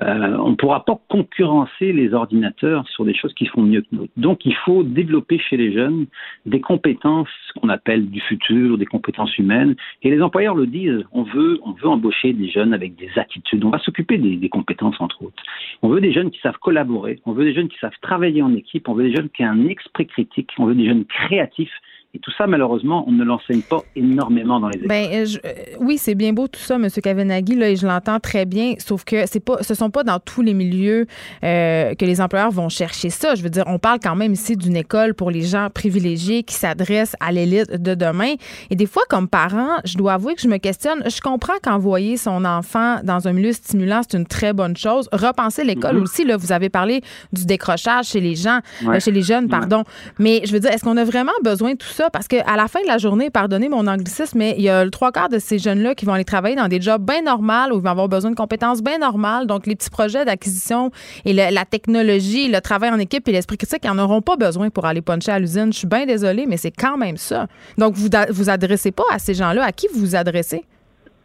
Euh, 0.02 0.36
on 0.38 0.50
ne 0.50 0.54
pourra 0.56 0.84
pas 0.84 1.00
concurrencer 1.08 1.92
les 1.92 2.12
ordinateurs 2.12 2.86
sur 2.88 3.04
des 3.04 3.14
choses 3.14 3.32
qui 3.32 3.46
font 3.46 3.62
mieux 3.62 3.80
que 3.80 3.86
nous. 3.92 4.08
Donc, 4.16 4.44
il 4.44 4.54
faut 4.54 4.82
développer 4.82 5.38
chez 5.38 5.56
les 5.56 5.72
jeunes 5.72 6.06
des 6.44 6.60
compétences 6.60 7.30
qu'on 7.58 7.70
appelle 7.70 8.10
du 8.10 8.20
futur, 8.20 8.76
des 8.76 8.84
compétences 8.84 9.36
humaines. 9.38 9.74
Et 10.02 10.10
les 10.10 10.20
employeurs 10.20 10.54
le 10.54 10.66
disent. 10.66 11.04
On 11.12 11.22
veut, 11.22 11.58
on 11.64 11.72
veut 11.72 11.88
embaucher 11.88 12.34
des 12.34 12.48
jeunes 12.48 12.74
avec 12.74 12.96
des 12.96 13.10
attitudes. 13.16 13.64
On 13.64 13.70
va 13.70 13.78
s'occuper 13.78 14.18
des, 14.18 14.36
des 14.36 14.48
compétences 14.50 15.00
entre 15.00 15.22
autres. 15.22 15.42
On 15.82 15.88
veut 15.88 16.00
des 16.00 16.12
jeunes 16.12 16.30
qui 16.30 16.40
savent 16.40 16.58
collaborer. 16.58 17.20
On 17.24 17.32
veut 17.32 17.44
des 17.44 17.54
jeunes 17.54 17.68
qui 17.68 17.78
savent 17.78 17.96
travailler 18.02 18.42
en 18.42 18.54
équipe. 18.54 18.88
On 18.88 18.94
veut 18.94 19.04
des 19.04 19.16
jeunes 19.16 19.30
qui 19.30 19.44
ont 19.44 19.48
un 19.48 19.66
esprit 19.66 20.06
critique. 20.06 20.50
On 20.58 20.66
veut 20.66 20.74
des 20.74 20.86
jeunes 20.86 21.06
créatifs. 21.06 21.72
Et 22.14 22.18
tout 22.18 22.30
ça, 22.38 22.46
malheureusement, 22.46 23.04
on 23.06 23.12
ne 23.12 23.24
l'enseigne 23.24 23.60
pas 23.60 23.82
énormément 23.94 24.58
dans 24.58 24.68
les 24.68 24.78
écoles. 24.78 24.88
Ben, 24.88 25.06
euh, 25.12 25.24
je- 25.26 25.36
euh, 25.44 25.52
oui, 25.80 25.98
c'est 25.98 26.14
bien 26.14 26.32
beau 26.32 26.48
tout 26.48 26.60
ça, 26.60 26.76
M. 26.76 26.88
Kavenaghi, 26.88 27.54
là, 27.56 27.68
et 27.68 27.76
je 27.76 27.86
l'entends 27.86 28.18
très 28.20 28.46
bien, 28.46 28.72
sauf 28.78 29.04
que 29.04 29.26
c'est 29.26 29.40
pas, 29.44 29.62
ce 29.62 29.74
sont 29.74 29.90
pas 29.90 30.02
dans 30.02 30.18
tous 30.18 30.40
les 30.40 30.54
milieux 30.54 31.04
euh, 31.44 31.94
que 31.94 32.06
les 32.06 32.22
employeurs 32.22 32.50
vont 32.50 32.70
chercher 32.70 33.10
ça. 33.10 33.34
Je 33.34 33.42
veux 33.42 33.50
dire, 33.50 33.64
on 33.66 33.78
parle 33.78 33.98
quand 34.02 34.16
même 34.16 34.32
ici 34.32 34.56
d'une 34.56 34.76
école 34.76 35.12
pour 35.12 35.30
les 35.30 35.42
gens 35.42 35.68
privilégiés 35.68 36.42
qui 36.42 36.54
s'adressent 36.54 37.16
à 37.20 37.32
l'élite 37.32 37.70
de 37.82 37.94
demain. 37.94 38.32
Et 38.70 38.76
des 38.76 38.86
fois, 38.86 39.02
comme 39.10 39.28
parent, 39.28 39.76
je 39.84 39.98
dois 39.98 40.14
avouer 40.14 40.34
que 40.36 40.40
je 40.40 40.48
me 40.48 40.56
questionne. 40.56 41.02
Je 41.06 41.20
comprends 41.20 41.58
qu'envoyer 41.62 42.16
son 42.16 42.46
enfant 42.46 42.96
dans 43.04 43.28
un 43.28 43.32
milieu 43.34 43.52
stimulant, 43.52 44.00
c'est 44.08 44.16
une 44.16 44.26
très 44.26 44.54
bonne 44.54 44.76
chose. 44.76 45.06
Repenser 45.12 45.64
l'école 45.64 45.96
Mhm. 45.96 46.02
aussi, 46.02 46.24
là, 46.24 46.38
vous 46.38 46.52
avez 46.52 46.70
parlé 46.70 47.02
du 47.34 47.44
décrochage 47.44 48.06
chez 48.06 48.20
les 48.20 48.36
gens, 48.36 48.60
Ouais. 48.86 48.96
euh, 48.96 49.00
chez 49.00 49.10
les 49.10 49.22
jeunes, 49.22 49.48
pardon. 49.48 49.84
Mais 50.18 50.40
je 50.44 50.52
veux 50.52 50.60
dire, 50.60 50.70
est-ce 50.70 50.82
qu'on 50.82 50.96
a 50.96 51.04
vraiment 51.04 51.32
besoin 51.44 51.72
de 51.72 51.76
tout 51.76 51.86
ça? 51.96 52.10
Parce 52.10 52.28
qu'à 52.28 52.56
la 52.56 52.68
fin 52.68 52.80
de 52.82 52.86
la 52.86 52.98
journée, 52.98 53.30
pardonnez 53.30 53.68
mon 53.68 53.86
anglicisme, 53.86 54.38
mais 54.38 54.54
il 54.56 54.62
y 54.62 54.68
a 54.68 54.88
trois 54.90 55.10
quarts 55.12 55.28
de 55.28 55.38
ces 55.38 55.58
jeunes-là 55.58 55.94
qui 55.94 56.04
vont 56.04 56.12
aller 56.12 56.24
travailler 56.24 56.54
dans 56.56 56.68
des 56.68 56.80
jobs 56.80 57.02
bien 57.02 57.22
normaux 57.22 57.72
où 57.72 57.78
ils 57.78 57.82
vont 57.82 57.90
avoir 57.90 58.08
besoin 58.08 58.30
de 58.30 58.36
compétences 58.36 58.82
bien 58.82 58.98
normales. 58.98 59.46
Donc, 59.46 59.66
les 59.66 59.74
petits 59.74 59.90
projets 59.90 60.24
d'acquisition 60.24 60.90
et 61.24 61.32
la 61.32 61.64
technologie, 61.64 62.48
le 62.48 62.60
travail 62.60 62.90
en 62.90 62.98
équipe 62.98 63.26
et 63.28 63.32
l'esprit 63.32 63.56
critique, 63.56 63.80
ils 63.84 63.90
n'en 63.90 64.04
auront 64.04 64.22
pas 64.22 64.36
besoin 64.36 64.70
pour 64.70 64.84
aller 64.84 65.00
puncher 65.00 65.32
à 65.32 65.38
l'usine. 65.38 65.72
Je 65.72 65.78
suis 65.78 65.86
bien 65.86 66.06
désolée, 66.06 66.46
mais 66.46 66.56
c'est 66.56 66.70
quand 66.70 66.96
même 66.96 67.16
ça. 67.16 67.46
Donc, 67.78 67.94
vous 67.94 68.08
vous 68.30 68.50
adressez 68.50 68.92
pas 68.92 69.04
à 69.10 69.18
ces 69.18 69.34
gens-là. 69.34 69.64
À 69.64 69.72
qui 69.72 69.88
vous 69.92 70.00
vous 70.00 70.16
adressez? 70.16 70.64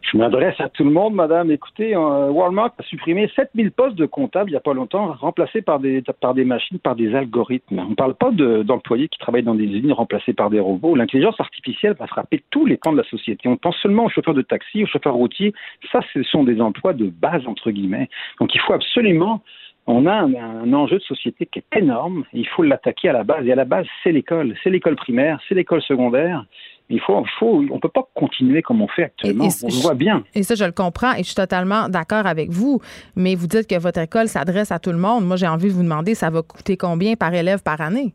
Je 0.02 0.16
m'adresse 0.18 0.60
à 0.60 0.68
tout 0.68 0.84
le 0.84 0.90
monde, 0.90 1.14
madame. 1.14 1.50
Écoutez, 1.50 1.94
euh, 1.94 2.28
Walmart 2.28 2.72
a 2.78 2.82
supprimé 2.82 3.30
7000 3.34 3.70
postes 3.70 3.96
de 3.96 4.04
comptables 4.04 4.50
il 4.50 4.52
n'y 4.52 4.56
a 4.56 4.60
pas 4.60 4.74
longtemps, 4.74 5.12
remplacés 5.12 5.62
par 5.62 5.78
des, 5.78 6.02
par 6.20 6.34
des 6.34 6.44
machines, 6.44 6.78
par 6.78 6.96
des 6.96 7.14
algorithmes. 7.14 7.78
On 7.78 7.90
ne 7.90 7.94
parle 7.94 8.14
pas 8.14 8.30
de- 8.30 8.62
d'employés 8.62 9.08
qui 9.08 9.18
travaillent 9.18 9.44
dans 9.44 9.54
des 9.54 9.64
usines 9.64 9.92
remplacés 9.92 10.32
par 10.34 10.50
des 10.50 10.60
robots. 10.60 10.94
L'intelligence 10.96 11.40
artificielle 11.40 11.94
va 11.98 12.06
frapper 12.08 12.42
tous 12.50 12.66
les 12.66 12.76
pans 12.76 12.92
de 12.92 12.98
la 12.98 13.04
société. 13.04 13.48
On 13.48 13.56
pense 13.56 13.76
seulement 13.76 14.04
aux 14.06 14.10
chauffeurs 14.10 14.34
de 14.34 14.42
taxi, 14.42 14.82
aux 14.82 14.86
chauffeurs 14.88 15.14
routiers. 15.14 15.54
Ça, 15.92 16.00
ce 16.12 16.22
sont 16.24 16.42
des 16.44 16.60
emplois 16.60 16.92
de 16.92 17.06
base, 17.06 17.46
entre 17.46 17.70
guillemets. 17.70 18.10
Donc, 18.40 18.54
il 18.54 18.60
faut 18.60 18.72
absolument 18.74 19.40
on 19.88 20.06
a 20.06 20.12
un, 20.12 20.32
un 20.34 20.72
enjeu 20.74 20.98
de 20.98 21.02
société 21.02 21.44
qui 21.46 21.58
est 21.58 21.78
énorme. 21.78 22.22
Il 22.32 22.46
faut 22.46 22.62
l'attaquer 22.62 23.08
à 23.08 23.12
la 23.12 23.24
base. 23.24 23.44
Et 23.46 23.52
à 23.52 23.56
la 23.56 23.64
base, 23.64 23.84
c'est 24.04 24.12
l'école. 24.12 24.54
C'est 24.62 24.70
l'école 24.70 24.94
primaire, 24.94 25.40
c'est 25.48 25.56
l'école 25.56 25.82
secondaire. 25.82 26.44
Il 26.90 27.00
faut, 27.00 27.22
il 27.24 27.30
faut, 27.38 27.64
on 27.70 27.78
peut 27.78 27.88
pas 27.88 28.06
continuer 28.14 28.60
comme 28.60 28.82
on 28.82 28.88
fait 28.88 29.04
actuellement. 29.04 29.44
Et- 29.44 29.48
et- 29.48 29.64
on 29.64 29.68
le 29.68 29.82
voit 29.82 29.94
bien. 29.94 30.24
Et 30.34 30.42
ça, 30.42 30.54
je 30.54 30.64
le 30.64 30.72
comprends 30.72 31.12
et 31.14 31.18
je 31.18 31.28
suis 31.28 31.34
totalement 31.34 31.88
d'accord 31.88 32.26
avec 32.26 32.50
vous. 32.50 32.80
Mais 33.16 33.34
vous 33.34 33.46
dites 33.46 33.66
que 33.66 33.78
votre 33.78 34.00
école 34.00 34.28
s'adresse 34.28 34.70
à 34.72 34.78
tout 34.78 34.90
le 34.92 34.98
monde. 34.98 35.24
Moi, 35.24 35.36
j'ai 35.36 35.48
envie 35.48 35.68
de 35.68 35.72
vous 35.72 35.82
demander, 35.82 36.14
ça 36.14 36.28
va 36.28 36.42
coûter 36.42 36.76
combien 36.76 37.14
par 37.14 37.32
élève 37.32 37.62
par 37.62 37.80
année? 37.80 38.12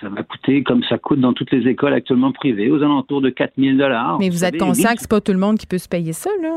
Ça 0.00 0.08
va 0.08 0.22
coûter, 0.22 0.62
comme 0.64 0.82
ça 0.84 0.98
coûte 0.98 1.20
dans 1.20 1.32
toutes 1.34 1.50
les 1.52 1.68
écoles 1.68 1.92
actuellement 1.92 2.32
privées, 2.32 2.70
aux 2.70 2.82
alentours 2.82 3.20
de 3.20 3.30
4 3.30 3.52
000 3.58 3.76
dollars. 3.76 4.18
Mais 4.18 4.30
vous 4.30 4.44
êtes 4.44 4.58
conscient 4.58 4.92
que 4.94 5.00
c'est 5.00 5.10
pas 5.10 5.20
tout 5.20 5.32
le 5.32 5.38
monde 5.38 5.58
qui 5.58 5.66
peut 5.66 5.78
se 5.78 5.88
payer 5.88 6.12
ça, 6.14 6.30
là? 6.42 6.56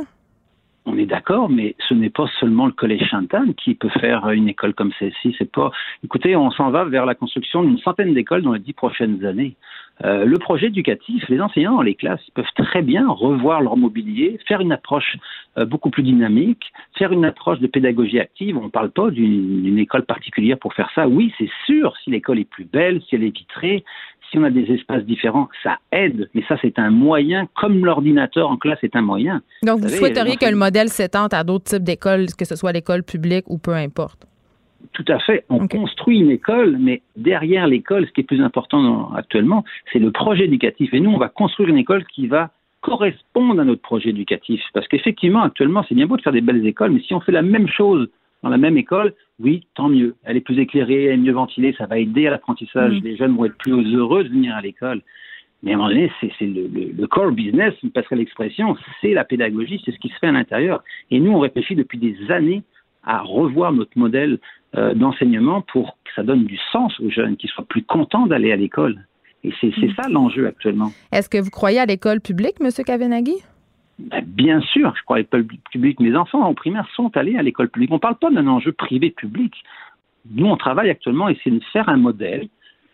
On 0.85 0.97
est 0.97 1.05
d'accord, 1.05 1.49
mais 1.49 1.75
ce 1.87 1.93
n'est 1.93 2.09
pas 2.09 2.25
seulement 2.41 2.65
le 2.65 2.73
collège 2.73 3.07
Chantal 3.09 3.53
qui 3.55 3.73
peut 3.73 3.89
faire 4.01 4.29
une 4.31 4.49
école 4.49 4.73
comme 4.73 4.91
celle-ci. 4.99 5.33
C'est 5.37 5.49
pas. 5.49 5.71
Écoutez, 6.03 6.35
on 6.35 6.51
s'en 6.51 6.71
va 6.71 6.83
vers 6.83 7.05
la 7.05 7.15
construction 7.15 7.63
d'une 7.63 7.77
centaine 7.79 8.13
d'écoles 8.13 8.41
dans 8.41 8.51
les 8.53 8.59
dix 8.59 8.73
prochaines 8.73 9.23
années. 9.25 9.55
Euh, 10.03 10.25
le 10.25 10.37
projet 10.37 10.67
éducatif, 10.67 11.23
les 11.29 11.39
enseignants 11.39 11.75
dans 11.75 11.81
les 11.81 11.95
classes 11.95 12.19
ils 12.27 12.31
peuvent 12.31 12.45
très 12.55 12.81
bien 12.81 13.07
revoir 13.07 13.61
leur 13.61 13.77
mobilier, 13.77 14.39
faire 14.47 14.59
une 14.59 14.71
approche 14.71 15.17
euh, 15.57 15.65
beaucoup 15.65 15.91
plus 15.91 16.03
dynamique, 16.03 16.73
faire 16.97 17.11
une 17.11 17.25
approche 17.25 17.59
de 17.59 17.67
pédagogie 17.67 18.19
active. 18.19 18.57
On 18.57 18.65
ne 18.65 18.69
parle 18.69 18.89
pas 18.89 19.11
d'une 19.11 19.77
école 19.77 20.03
particulière 20.03 20.57
pour 20.57 20.73
faire 20.73 20.89
ça. 20.95 21.07
Oui, 21.07 21.33
c'est 21.37 21.49
sûr, 21.65 21.93
si 22.03 22.09
l'école 22.09 22.39
est 22.39 22.49
plus 22.49 22.65
belle, 22.65 23.01
si 23.07 23.15
elle 23.15 23.23
est 23.23 23.37
vitrée, 23.37 23.83
si 24.29 24.39
on 24.39 24.43
a 24.43 24.49
des 24.49 24.71
espaces 24.71 25.03
différents, 25.03 25.47
ça 25.61 25.77
aide. 25.91 26.27
Mais 26.33 26.43
ça, 26.47 26.57
c'est 26.61 26.79
un 26.79 26.89
moyen, 26.89 27.47
comme 27.55 27.85
l'ordinateur 27.85 28.49
en 28.49 28.57
classe 28.57 28.79
est 28.83 28.95
un 28.95 29.01
moyen. 29.01 29.41
Donc, 29.61 29.79
vous 29.79 29.87
savez, 29.89 29.97
souhaiteriez 29.97 30.31
les 30.31 30.37
que 30.37 30.49
le 30.49 30.57
modèle 30.57 30.89
s'étende 30.89 31.33
à 31.33 31.43
d'autres 31.43 31.65
types 31.65 31.83
d'écoles, 31.83 32.25
que 32.37 32.45
ce 32.45 32.55
soit 32.55 32.71
l'école 32.71 33.03
publique 33.03 33.45
ou 33.47 33.59
peu 33.59 33.73
importe? 33.73 34.25
Tout 34.91 35.05
à 35.07 35.19
fait. 35.19 35.45
On 35.49 35.67
construit 35.67 36.19
une 36.19 36.29
école, 36.31 36.77
mais 36.79 37.01
derrière 37.15 37.67
l'école, 37.67 38.05
ce 38.05 38.11
qui 38.11 38.21
est 38.21 38.25
plus 38.25 38.41
important 38.41 38.83
dans- 38.83 39.11
actuellement, 39.13 39.63
c'est 39.91 39.99
le 39.99 40.11
projet 40.11 40.45
éducatif. 40.45 40.93
Et 40.93 40.99
nous, 40.99 41.09
on 41.11 41.17
va 41.17 41.29
construire 41.29 41.69
une 41.69 41.77
école 41.77 42.05
qui 42.05 42.27
va 42.27 42.51
correspondre 42.81 43.61
à 43.61 43.63
notre 43.63 43.81
projet 43.81 44.09
éducatif. 44.09 44.61
Parce 44.73 44.87
qu'effectivement, 44.89 45.41
actuellement, 45.43 45.83
c'est 45.87 45.95
bien 45.95 46.05
beau 46.05 46.17
de 46.17 46.21
faire 46.21 46.33
des 46.33 46.41
belles 46.41 46.65
écoles, 46.67 46.91
mais 46.91 46.99
si 46.99 47.13
on 47.13 47.21
fait 47.21 47.31
la 47.31 47.41
même 47.41 47.67
chose 47.67 48.09
dans 48.43 48.49
la 48.49 48.57
même 48.57 48.77
école, 48.77 49.13
oui, 49.39 49.65
tant 49.73 49.87
mieux. 49.87 50.15
Elle 50.25 50.35
est 50.37 50.41
plus 50.41 50.59
éclairée, 50.59 51.05
elle 51.05 51.13
est 51.13 51.17
mieux 51.17 51.31
ventilée, 51.31 51.73
ça 51.77 51.85
va 51.85 51.97
aider 51.97 52.27
à 52.27 52.31
l'apprentissage. 52.31 52.91
Les 53.01 53.15
jeunes 53.15 53.35
vont 53.37 53.45
être 53.45 53.57
plus 53.57 53.95
heureux 53.95 54.25
de 54.25 54.29
venir 54.29 54.53
à 54.53 54.61
l'école. 54.61 55.01
Mais 55.63 55.71
à 55.71 55.75
un 55.75 55.77
moment 55.77 55.89
donné, 55.89 56.11
c'est 56.19 56.29
le, 56.41 56.67
le- 56.67 56.91
le 56.91 57.07
core 57.07 57.31
business, 57.31 57.73
vous 57.81 57.87
me 57.87 57.93
passerez 57.93 58.17
l'expression, 58.17 58.75
c'est 58.99 59.13
la 59.13 59.23
pédagogie, 59.23 59.81
c'est 59.85 59.93
ce 59.93 59.99
qui 59.99 60.09
se 60.09 60.17
fait 60.19 60.27
à 60.27 60.33
l'intérieur. 60.33 60.83
Et 61.09 61.21
nous, 61.21 61.31
on 61.31 61.39
réfléchit 61.39 61.75
depuis 61.75 61.97
des 61.97 62.17
années 62.29 62.63
à 63.05 63.21
revoir 63.21 63.71
notre 63.71 63.97
modèle 63.97 64.39
euh, 64.75 64.93
d'enseignement 64.93 65.61
pour 65.61 65.97
que 66.03 66.11
ça 66.15 66.23
donne 66.23 66.45
du 66.45 66.57
sens 66.71 66.99
aux 66.99 67.09
jeunes, 67.09 67.37
qu'ils 67.37 67.49
soient 67.49 67.65
plus 67.65 67.83
contents 67.83 68.27
d'aller 68.27 68.51
à 68.51 68.55
l'école. 68.55 69.05
Et 69.43 69.51
c'est 69.59 69.71
c'est 69.79 69.93
ça 69.95 70.07
l'enjeu 70.09 70.47
actuellement. 70.47 70.91
Est-ce 71.11 71.29
que 71.29 71.37
vous 71.37 71.49
croyez 71.49 71.79
à 71.79 71.85
l'école 71.85 72.21
publique, 72.21 72.55
M. 72.61 72.69
Kavenaghi? 72.85 73.35
Ben, 73.99 74.23
bien 74.25 74.61
sûr, 74.61 74.93
je 74.97 75.03
crois 75.03 75.17
à 75.17 75.19
l'école 75.19 75.45
publique. 75.71 75.99
Mes 75.99 76.15
enfants 76.15 76.41
en 76.41 76.53
primaire 76.53 76.87
sont 76.95 77.15
allés 77.15 77.37
à 77.37 77.43
l'école 77.43 77.69
publique. 77.69 77.91
On 77.91 77.95
ne 77.95 77.99
parle 77.99 78.15
pas 78.15 78.31
d'un 78.31 78.47
enjeu 78.47 78.71
privé-public. 78.71 79.53
Nous, 80.31 80.45
on 80.45 80.57
travaille 80.57 80.89
actuellement 80.89 81.29
et 81.29 81.37
c'est 81.43 81.51
de 81.51 81.61
faire 81.71 81.89
un 81.89 81.97
modèle 81.97 82.47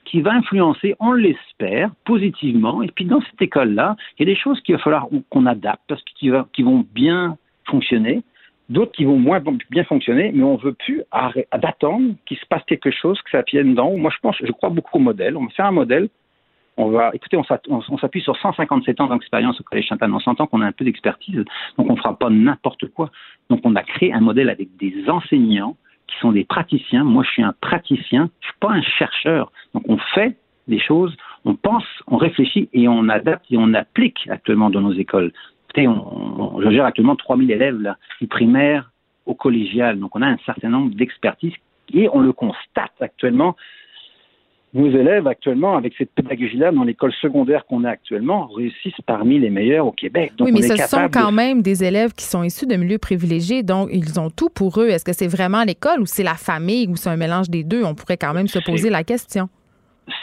qui 0.05 0.21
va 0.21 0.33
influencer, 0.33 0.95
on 0.99 1.11
l'espère, 1.11 1.91
positivement. 2.03 2.81
Et 2.81 2.87
puis 2.87 3.05
dans 3.05 3.21
cette 3.21 3.41
école-là, 3.41 3.95
il 4.17 4.27
y 4.27 4.29
a 4.29 4.33
des 4.33 4.39
choses 4.39 4.59
qu'il 4.61 4.75
va 4.75 4.81
falloir 4.81 5.07
qu'on 5.29 5.45
adapte 5.45 5.83
parce 5.87 6.03
qu'ils 6.15 6.33
vont 6.33 6.85
bien 6.93 7.37
fonctionner, 7.65 8.23
d'autres 8.69 8.91
qui 8.91 9.05
vont 9.05 9.17
moins 9.17 9.41
bien 9.69 9.83
fonctionner, 9.83 10.31
mais 10.33 10.43
on 10.43 10.57
ne 10.57 10.61
veut 10.61 10.73
plus 10.73 11.03
d'attendre 11.53 12.13
qu'il 12.25 12.37
se 12.37 12.45
passe 12.45 12.63
quelque 12.65 12.91
chose, 12.91 13.21
que 13.21 13.31
ça 13.31 13.43
vienne 13.51 13.73
d'en. 13.75 13.97
Moi, 13.97 14.11
je 14.13 14.19
pense, 14.21 14.37
je 14.41 14.51
crois 14.51 14.69
beaucoup 14.69 14.97
au 14.97 15.01
modèle. 15.01 15.35
On 15.35 15.45
va 15.45 15.49
faire 15.49 15.65
un 15.65 15.71
modèle 15.71 16.09
on 16.79 16.91
va, 16.91 17.11
écoutez, 17.13 17.35
on 17.35 17.97
s'appuie 17.97 18.21
sur 18.21 18.37
157 18.37 19.01
ans 19.01 19.07
d'expérience 19.07 19.59
au 19.59 19.63
Collège 19.63 19.87
Chantal. 19.87 20.13
On 20.13 20.19
s'entend 20.19 20.47
qu'on 20.47 20.61
a 20.61 20.65
un 20.65 20.71
peu 20.71 20.85
d'expertise, 20.85 21.43
donc 21.77 21.89
on 21.89 21.93
ne 21.93 21.97
fera 21.97 22.17
pas 22.17 22.29
n'importe 22.29 22.87
quoi. 22.87 23.11
Donc 23.49 23.59
on 23.65 23.75
a 23.75 23.83
créé 23.83 24.13
un 24.13 24.21
modèle 24.21 24.49
avec 24.49 24.69
des 24.77 25.09
enseignants 25.09 25.75
qui 26.07 26.17
sont 26.19 26.31
des 26.31 26.45
praticiens. 26.45 27.03
Moi, 27.03 27.23
je 27.25 27.31
suis 27.31 27.43
un 27.43 27.53
praticien, 27.59 28.29
je 28.39 28.47
suis 28.47 28.57
pas 28.61 28.71
un 28.71 28.81
chercheur. 28.81 29.51
Donc 29.73 29.83
on 29.89 29.97
fait 30.15 30.37
des 30.69 30.79
choses, 30.79 31.17
on 31.43 31.53
pense, 31.53 31.83
on 32.07 32.15
réfléchit 32.15 32.69
et 32.71 32.87
on 32.87 33.09
adapte 33.09 33.45
et 33.51 33.57
on 33.57 33.73
applique 33.73 34.25
actuellement 34.29 34.69
dans 34.69 34.81
nos 34.81 34.93
écoles. 34.93 35.33
Écoutez, 35.69 35.87
on, 35.87 36.61
je 36.61 36.69
gère 36.69 36.85
actuellement 36.85 37.15
3000 37.15 37.51
élèves 37.51 37.79
là, 37.79 37.97
du 38.19 38.27
primaire 38.27 38.91
au 39.25 39.35
collégial. 39.35 39.99
Donc 39.99 40.15
on 40.15 40.21
a 40.21 40.27
un 40.27 40.37
certain 40.45 40.69
nombre 40.69 40.95
d'expertises 40.95 41.53
et 41.93 42.09
on 42.11 42.19
le 42.19 42.33
constate 42.33 42.93
actuellement 42.99 43.55
nos 44.73 44.89
élèves 44.89 45.27
actuellement, 45.27 45.75
avec 45.77 45.93
cette 45.97 46.11
pédagogie-là, 46.11 46.71
dans 46.71 46.83
l'école 46.83 47.11
secondaire 47.13 47.65
qu'on 47.65 47.83
a 47.83 47.89
actuellement, 47.89 48.47
réussissent 48.47 49.01
parmi 49.05 49.39
les 49.39 49.49
meilleurs 49.49 49.87
au 49.87 49.91
Québec. 49.91 50.33
oui, 50.39 50.51
mais 50.51 50.61
ce 50.61 50.75
sont 50.87 51.09
quand 51.11 51.31
même 51.31 51.61
des 51.61 51.83
élèves 51.83 52.13
qui 52.13 52.25
sont 52.25 52.43
issus 52.43 52.67
de 52.67 52.75
milieux 52.75 52.99
privilégiés, 52.99 53.63
donc 53.63 53.89
ils 53.91 54.19
ont 54.19 54.29
tout 54.29 54.49
pour 54.49 54.79
eux. 54.79 54.89
Est-ce 54.89 55.05
que 55.05 55.13
c'est 55.13 55.27
vraiment 55.27 55.63
l'école 55.63 56.01
ou 56.01 56.05
c'est 56.05 56.23
la 56.23 56.35
famille 56.35 56.87
ou 56.87 56.95
c'est 56.95 57.09
un 57.09 57.17
mélange 57.17 57.49
des 57.49 57.63
deux? 57.63 57.83
On 57.83 57.95
pourrait 57.95 58.17
quand 58.17 58.33
même 58.33 58.47
se 58.47 58.59
poser 58.59 58.89
la 58.89 59.03
question. 59.03 59.49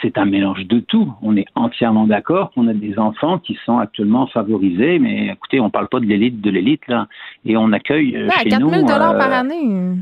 C'est 0.01 0.17
un 0.17 0.25
mélange 0.25 0.65
de 0.65 0.79
tout. 0.79 1.13
On 1.21 1.35
est 1.37 1.45
entièrement 1.55 2.07
d'accord 2.07 2.51
qu'on 2.51 2.67
a 2.67 2.73
des 2.73 2.97
enfants 2.99 3.39
qui 3.39 3.57
sont 3.65 3.77
actuellement 3.77 4.27
favorisés, 4.27 4.99
mais 4.99 5.27
écoutez, 5.27 5.59
on 5.59 5.65
ne 5.65 5.69
parle 5.69 5.87
pas 5.87 5.99
de 5.99 6.05
l'élite 6.05 6.41
de 6.41 6.49
l'élite, 6.49 6.87
là. 6.87 7.07
Et 7.45 7.57
on 7.57 7.71
accueille 7.71 8.15
euh, 8.15 8.29
chez 8.41 8.49
4 8.49 8.67
000 8.67 8.81
nous... 8.81 8.87
par 8.87 9.01
euh, 9.01 9.39
année 9.39 9.97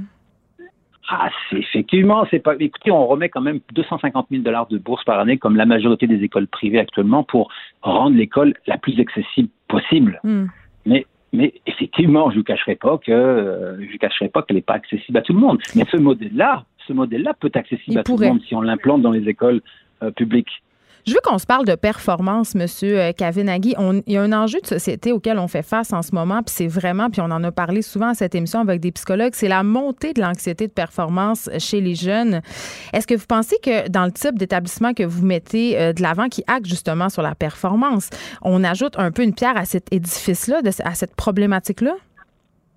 ah, 1.07 1.29
c'est 1.49 1.57
effectivement, 1.57 2.25
c'est 2.31 2.39
pas. 2.39 2.55
Écoutez, 2.59 2.89
on 2.89 3.05
remet 3.05 3.29
quand 3.29 3.41
même 3.41 3.59
250 3.73 4.27
000 4.31 4.41
dollars 4.41 4.65
de 4.67 4.79
bourse 4.79 5.03
par 5.03 5.19
année, 5.19 5.37
comme 5.37 5.55
la 5.55 5.67
majorité 5.67 6.07
des 6.07 6.23
écoles 6.23 6.47
privées 6.47 6.79
actuellement, 6.79 7.23
pour 7.23 7.51
rendre 7.83 8.15
l'école 8.15 8.55
la 8.65 8.79
plus 8.79 8.99
accessible 8.99 9.49
possible. 9.67 10.19
Hmm. 10.23 10.45
Mais, 10.87 11.05
mais 11.31 11.53
effectivement, 11.67 12.31
je 12.31 12.37
ne 12.37 12.41
cacherai 12.41 12.75
pas 12.75 12.97
que 12.97 13.11
euh, 13.11 13.77
je 13.87 13.97
cacherai 13.97 14.29
pas 14.29 14.41
qu'elle 14.41 14.55
n'est 14.55 14.63
pas 14.63 14.73
accessible 14.73 15.17
à 15.19 15.21
tout 15.21 15.33
le 15.33 15.39
monde. 15.39 15.59
Mais 15.75 15.85
ce 15.91 15.97
modèle-là, 15.97 16.65
ce 16.87 16.93
modèle-là 16.93 17.33
peut 17.39 17.47
être 17.47 17.57
accessible 17.57 17.99
à 17.99 18.03
tout 18.03 18.17
le 18.17 18.27
monde 18.27 18.41
si 18.47 18.55
on 18.55 18.61
l'implante 18.61 19.01
dans 19.01 19.11
les 19.11 19.27
écoles 19.27 19.61
euh, 20.03 20.11
publiques. 20.11 20.61
Je 21.07 21.13
veux 21.13 21.19
qu'on 21.23 21.37
se 21.37 21.45
parle 21.45 21.65
de 21.65 21.75
performance, 21.75 22.55
Monsieur 22.55 22.99
euh, 22.99 23.11
Kavinaghi. 23.11 23.75
il 24.07 24.13
y 24.13 24.17
a 24.17 24.23
un 24.23 24.33
enjeu 24.33 24.59
de 24.59 24.65
société 24.65 25.11
auquel 25.11 25.37
on 25.37 25.47
fait 25.47 25.61
face 25.61 25.93
en 25.93 26.01
ce 26.01 26.15
moment, 26.15 26.41
puis 26.41 26.55
c'est 26.55 26.67
vraiment, 26.67 27.11
puis 27.11 27.21
on 27.21 27.25
en 27.25 27.43
a 27.43 27.51
parlé 27.51 27.83
souvent 27.83 28.07
à 28.07 28.13
cette 28.15 28.33
émission 28.33 28.59
avec 28.59 28.81
des 28.81 28.91
psychologues, 28.91 29.33
c'est 29.35 29.47
la 29.47 29.61
montée 29.61 30.13
de 30.13 30.21
l'anxiété 30.21 30.65
de 30.65 30.71
performance 30.71 31.47
chez 31.59 31.79
les 31.79 31.93
jeunes. 31.93 32.41
Est-ce 32.91 33.05
que 33.05 33.13
vous 33.13 33.27
pensez 33.27 33.57
que 33.61 33.87
dans 33.87 34.05
le 34.05 34.11
type 34.11 34.39
d'établissement 34.39 34.95
que 34.95 35.03
vous 35.03 35.23
mettez 35.23 35.79
euh, 35.79 35.93
de 35.93 36.01
l'avant, 36.01 36.27
qui 36.27 36.43
acte 36.47 36.65
justement 36.65 37.09
sur 37.09 37.21
la 37.21 37.35
performance, 37.35 38.09
on 38.41 38.63
ajoute 38.63 38.97
un 38.97 39.11
peu 39.11 39.21
une 39.21 39.35
pierre 39.35 39.57
à 39.57 39.65
cet 39.65 39.93
édifice-là, 39.93 40.61
à 40.83 40.95
cette 40.95 41.15
problématique-là? 41.15 41.93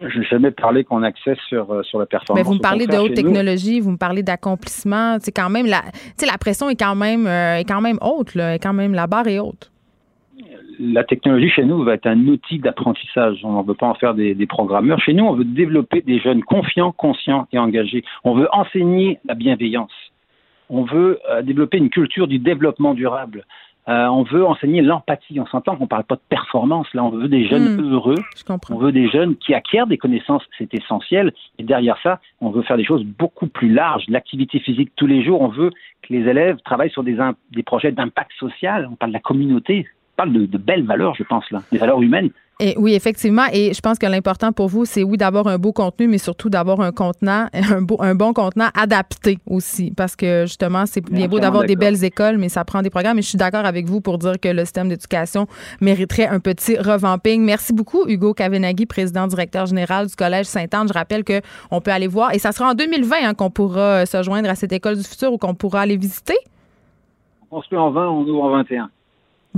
Je 0.00 0.18
n'ai 0.18 0.24
jamais 0.26 0.50
parlé 0.52 0.84
qu'on 0.84 1.02
accède 1.02 1.38
sur, 1.48 1.72
euh, 1.72 1.82
sur 1.82 1.98
la 1.98 2.06
performance. 2.06 2.40
Mais 2.40 2.48
vous 2.48 2.54
me 2.54 2.62
parlez 2.62 2.86
de 2.86 2.96
haute 2.96 3.14
technologie, 3.14 3.80
vous 3.80 3.90
me 3.90 3.96
parlez 3.96 4.22
d'accomplissement. 4.22 5.16
C'est 5.20 5.32
quand 5.32 5.50
même 5.50 5.66
la, 5.66 5.82
la 6.24 6.38
pression 6.38 6.70
est 6.70 6.78
quand 6.78 6.94
même 6.94 7.26
euh, 7.26 7.56
est 7.56 7.64
quand 7.64 7.80
même 7.80 7.98
haute, 8.00 8.34
là, 8.34 8.54
est 8.54 8.60
quand 8.60 8.72
même 8.72 8.94
la 8.94 9.08
barre 9.08 9.26
est 9.26 9.40
haute. 9.40 9.72
La 10.78 11.02
technologie 11.02 11.50
chez 11.50 11.64
nous 11.64 11.82
va 11.82 11.94
être 11.94 12.06
un 12.06 12.28
outil 12.28 12.60
d'apprentissage. 12.60 13.40
On 13.42 13.60
ne 13.60 13.66
veut 13.66 13.74
pas 13.74 13.88
en 13.88 13.94
faire 13.94 14.14
des, 14.14 14.36
des, 14.36 14.46
programmeurs. 14.46 15.00
Chez 15.00 15.12
nous, 15.12 15.24
on 15.24 15.34
veut 15.34 15.44
développer 15.44 16.02
des 16.02 16.20
jeunes 16.20 16.44
confiants, 16.44 16.92
conscients 16.92 17.48
et 17.52 17.58
engagés. 17.58 18.04
On 18.22 18.34
veut 18.34 18.48
enseigner 18.52 19.18
la 19.24 19.34
bienveillance. 19.34 19.90
On 20.70 20.84
veut 20.84 21.18
euh, 21.30 21.42
développer 21.42 21.78
une 21.78 21.90
culture 21.90 22.28
du 22.28 22.38
développement 22.38 22.94
durable. 22.94 23.44
Euh, 23.88 24.06
on 24.06 24.22
veut 24.22 24.44
enseigner 24.44 24.82
l'empathie. 24.82 25.40
On 25.40 25.46
s'entend 25.46 25.76
qu'on 25.76 25.84
ne 25.84 25.88
parle 25.88 26.04
pas 26.04 26.16
de 26.16 26.20
performance. 26.28 26.86
Là, 26.92 27.04
on 27.04 27.10
veut 27.10 27.28
des 27.28 27.48
jeunes 27.48 27.76
hmm. 27.76 27.92
heureux. 27.92 28.18
On 28.70 28.78
veut 28.78 28.92
des 28.92 29.08
jeunes 29.08 29.36
qui 29.36 29.54
acquièrent 29.54 29.86
des 29.86 29.96
connaissances. 29.96 30.42
C'est 30.58 30.72
essentiel. 30.74 31.32
Et 31.58 31.62
derrière 31.62 31.96
ça, 32.02 32.20
on 32.40 32.50
veut 32.50 32.62
faire 32.62 32.76
des 32.76 32.84
choses 32.84 33.04
beaucoup 33.04 33.46
plus 33.46 33.72
larges. 33.72 34.04
L'activité 34.08 34.58
physique 34.58 34.92
tous 34.96 35.06
les 35.06 35.24
jours. 35.24 35.40
On 35.40 35.48
veut 35.48 35.70
que 36.02 36.12
les 36.12 36.28
élèves 36.28 36.58
travaillent 36.64 36.90
sur 36.90 37.02
des, 37.02 37.16
des 37.52 37.62
projets 37.62 37.92
d'impact 37.92 38.32
social. 38.38 38.88
On 38.90 38.96
parle 38.96 39.12
de 39.12 39.16
la 39.16 39.20
communauté. 39.20 39.86
On 40.14 40.16
parle 40.16 40.32
de, 40.32 40.44
de 40.44 40.58
belles 40.58 40.84
valeurs, 40.84 41.14
je 41.14 41.22
pense, 41.22 41.50
là. 41.50 41.62
Des 41.72 41.78
valeurs 41.78 42.02
humaines. 42.02 42.30
Et 42.60 42.74
oui, 42.76 42.94
effectivement. 42.94 43.44
Et 43.52 43.72
je 43.72 43.80
pense 43.80 44.00
que 44.00 44.06
l'important 44.06 44.50
pour 44.50 44.66
vous, 44.66 44.84
c'est 44.84 45.04
oui 45.04 45.16
d'avoir 45.16 45.46
un 45.46 45.58
beau 45.58 45.72
contenu, 45.72 46.08
mais 46.08 46.18
surtout 46.18 46.50
d'avoir 46.50 46.80
un 46.80 46.90
contenant, 46.90 47.46
un, 47.52 47.82
beau, 47.82 47.96
un 48.00 48.16
bon 48.16 48.32
contenant 48.32 48.68
adapté 48.74 49.38
aussi. 49.46 49.92
Parce 49.96 50.16
que 50.16 50.44
justement, 50.46 50.84
c'est 50.84 51.00
bien 51.00 51.28
beau 51.28 51.38
d'avoir 51.38 51.64
des 51.64 51.76
belles 51.76 52.02
écoles, 52.02 52.36
mais 52.36 52.48
ça 52.48 52.64
prend 52.64 52.82
des 52.82 52.90
programmes. 52.90 53.18
Et 53.18 53.22
je 53.22 53.28
suis 53.28 53.38
d'accord 53.38 53.64
avec 53.64 53.86
vous 53.86 54.00
pour 54.00 54.18
dire 54.18 54.40
que 54.40 54.48
le 54.48 54.64
système 54.64 54.88
d'éducation 54.88 55.46
mériterait 55.80 56.26
un 56.26 56.40
petit 56.40 56.76
revamping. 56.76 57.44
Merci 57.44 57.72
beaucoup, 57.72 58.04
Hugo 58.08 58.34
Kavenaghi, 58.34 58.86
président 58.86 59.28
directeur 59.28 59.66
général 59.66 60.08
du 60.08 60.16
Collège 60.16 60.46
Sainte-Anne. 60.46 60.88
Je 60.88 60.94
rappelle 60.94 61.22
qu'on 61.24 61.80
peut 61.80 61.92
aller 61.92 62.08
voir. 62.08 62.34
Et 62.34 62.40
ça 62.40 62.50
sera 62.50 62.70
en 62.70 62.74
2020 62.74 63.16
hein, 63.22 63.34
qu'on 63.34 63.50
pourra 63.50 64.04
se 64.04 64.20
joindre 64.24 64.50
à 64.50 64.56
cette 64.56 64.72
école 64.72 64.96
du 64.96 65.04
futur 65.04 65.32
ou 65.32 65.38
qu'on 65.38 65.54
pourra 65.54 65.82
aller 65.82 65.96
visiter. 65.96 66.36
On 67.52 67.62
se 67.62 67.68
met 67.72 67.80
en 67.80 67.92
20, 67.92 68.08
on 68.08 68.22
ouvre 68.26 68.42
en 68.42 68.50
21. 68.50 68.90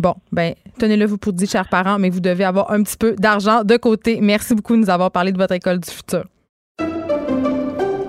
Bon, 0.00 0.14
ben, 0.32 0.54
tenez-le 0.78 1.04
vous 1.04 1.18
pour 1.18 1.34
dire, 1.34 1.46
chers 1.46 1.68
parents, 1.68 1.98
mais 1.98 2.08
vous 2.08 2.20
devez 2.20 2.44
avoir 2.44 2.70
un 2.72 2.82
petit 2.82 2.96
peu 2.96 3.14
d'argent 3.16 3.64
de 3.64 3.76
côté. 3.76 4.18
Merci 4.22 4.54
beaucoup 4.54 4.74
de 4.74 4.80
nous 4.80 4.88
avoir 4.88 5.10
parlé 5.10 5.30
de 5.30 5.36
votre 5.36 5.52
école 5.52 5.78
du 5.78 5.90
futur. 5.90 6.24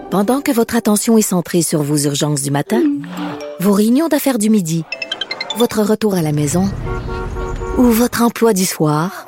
Pendant 0.09 0.39
que 0.39 0.53
votre 0.53 0.77
attention 0.77 1.17
est 1.17 1.21
centrée 1.21 1.61
sur 1.61 1.81
vos 1.83 1.97
urgences 1.97 2.43
du 2.43 2.49
matin, 2.49 2.81
vos 3.59 3.73
réunions 3.73 4.07
d'affaires 4.07 4.37
du 4.37 4.49
midi, 4.49 4.85
votre 5.57 5.81
retour 5.81 6.13
à 6.13 6.21
la 6.21 6.31
maison 6.31 6.69
ou 7.77 7.83
votre 7.83 8.21
emploi 8.21 8.53
du 8.53 8.65
soir, 8.65 9.25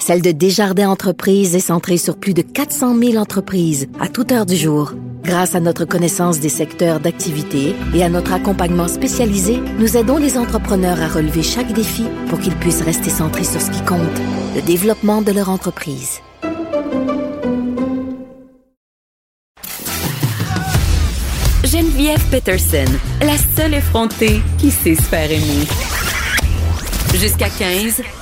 celle 0.00 0.22
de 0.22 0.32
Desjardins 0.32 0.88
Entreprises 0.88 1.54
est 1.54 1.60
centrée 1.60 1.98
sur 1.98 2.16
plus 2.16 2.34
de 2.34 2.42
400 2.42 2.98
000 2.98 3.16
entreprises 3.16 3.86
à 4.00 4.08
toute 4.08 4.32
heure 4.32 4.46
du 4.46 4.56
jour. 4.56 4.94
Grâce 5.22 5.54
à 5.54 5.60
notre 5.60 5.84
connaissance 5.84 6.40
des 6.40 6.48
secteurs 6.48 6.98
d'activité 6.98 7.76
et 7.94 8.02
à 8.02 8.08
notre 8.08 8.32
accompagnement 8.32 8.88
spécialisé, 8.88 9.60
nous 9.78 9.96
aidons 9.96 10.16
les 10.16 10.38
entrepreneurs 10.38 11.00
à 11.00 11.08
relever 11.08 11.42
chaque 11.42 11.72
défi 11.72 12.04
pour 12.28 12.40
qu'ils 12.40 12.56
puissent 12.56 12.82
rester 12.82 13.10
centrés 13.10 13.44
sur 13.44 13.60
ce 13.60 13.70
qui 13.70 13.84
compte, 13.84 14.00
le 14.56 14.62
développement 14.62 15.20
de 15.22 15.32
leur 15.32 15.50
entreprise. 15.50 16.20
Geneviève 21.64 22.24
Peterson, 22.30 22.90
la 23.20 23.36
seule 23.54 23.74
effrontée 23.74 24.40
qui 24.58 24.70
sait 24.70 24.96
se 24.96 25.02
faire 25.02 25.30
aimer. 25.30 25.66
Jusqu'à 27.14 27.48
15, 27.48 28.02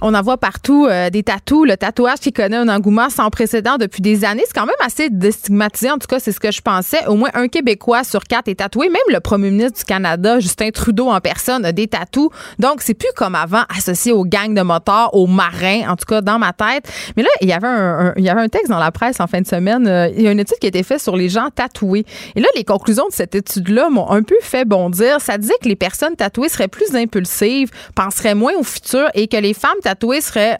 On 0.00 0.14
en 0.14 0.22
voit 0.22 0.36
partout 0.36 0.86
euh, 0.86 1.10
des 1.10 1.22
tatous, 1.22 1.66
le 1.66 1.76
tatouage 1.76 2.20
qui 2.20 2.32
connaît 2.32 2.56
un 2.56 2.68
engouement 2.68 3.10
sans 3.10 3.30
précédent 3.30 3.76
depuis 3.78 4.02
des 4.02 4.24
années. 4.24 4.42
C'est 4.46 4.54
quand 4.54 4.66
même 4.66 4.74
assez 4.84 5.10
déstigmatisé. 5.10 5.90
En 5.90 5.98
tout 5.98 6.06
cas, 6.06 6.18
c'est 6.18 6.32
ce 6.32 6.40
que 6.40 6.50
je 6.50 6.60
pensais. 6.60 7.06
Au 7.06 7.14
moins 7.14 7.30
un 7.34 7.48
Québécois 7.48 8.04
sur 8.04 8.24
quatre 8.24 8.48
est 8.48 8.56
tatoué. 8.56 8.88
Même 8.88 9.02
le 9.08 9.20
premier 9.20 9.50
ministre 9.50 9.78
du 9.78 9.84
Canada, 9.84 10.40
Justin 10.40 10.70
Trudeau 10.70 11.08
en 11.08 11.20
personne, 11.20 11.64
a 11.64 11.72
des 11.72 11.86
tatous. 11.86 12.30
Donc, 12.58 12.82
c'est 12.82 12.94
plus 12.94 13.10
comme 13.16 13.34
avant 13.34 13.62
associé 13.76 14.12
aux 14.12 14.24
gangs 14.24 14.54
de 14.54 14.62
motards, 14.62 15.14
aux 15.14 15.26
marins, 15.26 15.88
en 15.88 15.96
tout 15.96 16.06
cas 16.06 16.20
dans 16.20 16.38
ma 16.38 16.52
tête. 16.52 16.90
Mais 17.16 17.22
là, 17.22 17.30
il 17.40 17.48
y 17.48 17.52
avait 17.52 17.66
un, 17.66 18.12
il 18.16 18.24
y 18.24 18.28
avait 18.28 18.40
un 18.40 18.48
texte 18.48 18.70
dans 18.70 18.78
la 18.78 18.90
presse 18.90 19.20
en 19.20 19.26
fin 19.26 19.40
de 19.40 19.46
semaine. 19.46 19.86
Euh, 19.86 20.08
il 20.16 20.22
y 20.22 20.28
a 20.28 20.32
une 20.32 20.40
étude 20.40 20.58
qui 20.58 20.66
a 20.66 20.68
été 20.68 20.82
faite 20.82 21.00
sur 21.00 21.16
les 21.16 21.28
gens 21.28 21.48
tatoués. 21.54 22.04
Et 22.34 22.40
là, 22.40 22.48
les 22.56 22.64
conclusions 22.64 23.06
de 23.08 23.12
cette 23.12 23.34
étude-là 23.34 23.88
m'ont 23.90 24.10
un 24.10 24.22
peu 24.22 24.36
fait 24.40 24.64
bondir. 24.64 25.20
Ça 25.20 25.38
disait 25.38 25.54
que 25.62 25.68
les 25.68 25.76
personnes 25.76 26.16
tatouées 26.16 26.48
seraient 26.48 26.68
plus 26.68 26.94
impulsives, 26.94 27.70
penseraient 27.94 28.34
moins 28.34 28.54
au 28.58 28.62
futur 28.62 29.08
et 29.14 29.28
que 29.28 29.36
les 29.36 29.54
femmes 29.54 29.70
tatouée 29.84 30.20
serait 30.20 30.58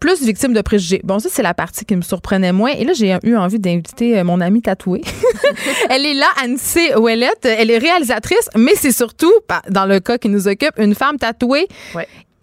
plus 0.00 0.22
victime 0.22 0.52
de 0.52 0.60
préjugés. 0.60 1.00
Bon, 1.02 1.18
ça, 1.18 1.28
c'est 1.32 1.42
la 1.42 1.54
partie 1.54 1.84
qui 1.84 1.96
me 1.96 2.02
surprenait 2.02 2.52
moins. 2.52 2.72
Et 2.72 2.84
là, 2.84 2.92
j'ai 2.92 3.16
eu 3.22 3.36
envie 3.36 3.58
d'inviter 3.58 4.18
euh, 4.18 4.24
mon 4.24 4.40
amie 4.40 4.60
tatouée. 4.60 5.00
elle 5.90 6.04
est 6.04 6.14
là, 6.14 6.26
Annecy 6.42 6.94
Ouellette. 6.96 7.44
Elle 7.46 7.70
est 7.70 7.78
réalisatrice, 7.78 8.50
mais 8.54 8.74
c'est 8.74 8.92
surtout, 8.92 9.32
dans 9.70 9.86
le 9.86 10.00
cas 10.00 10.18
qui 10.18 10.28
nous 10.28 10.46
occupe, 10.46 10.74
une 10.78 10.94
femme 10.94 11.16
tatouée. 11.18 11.68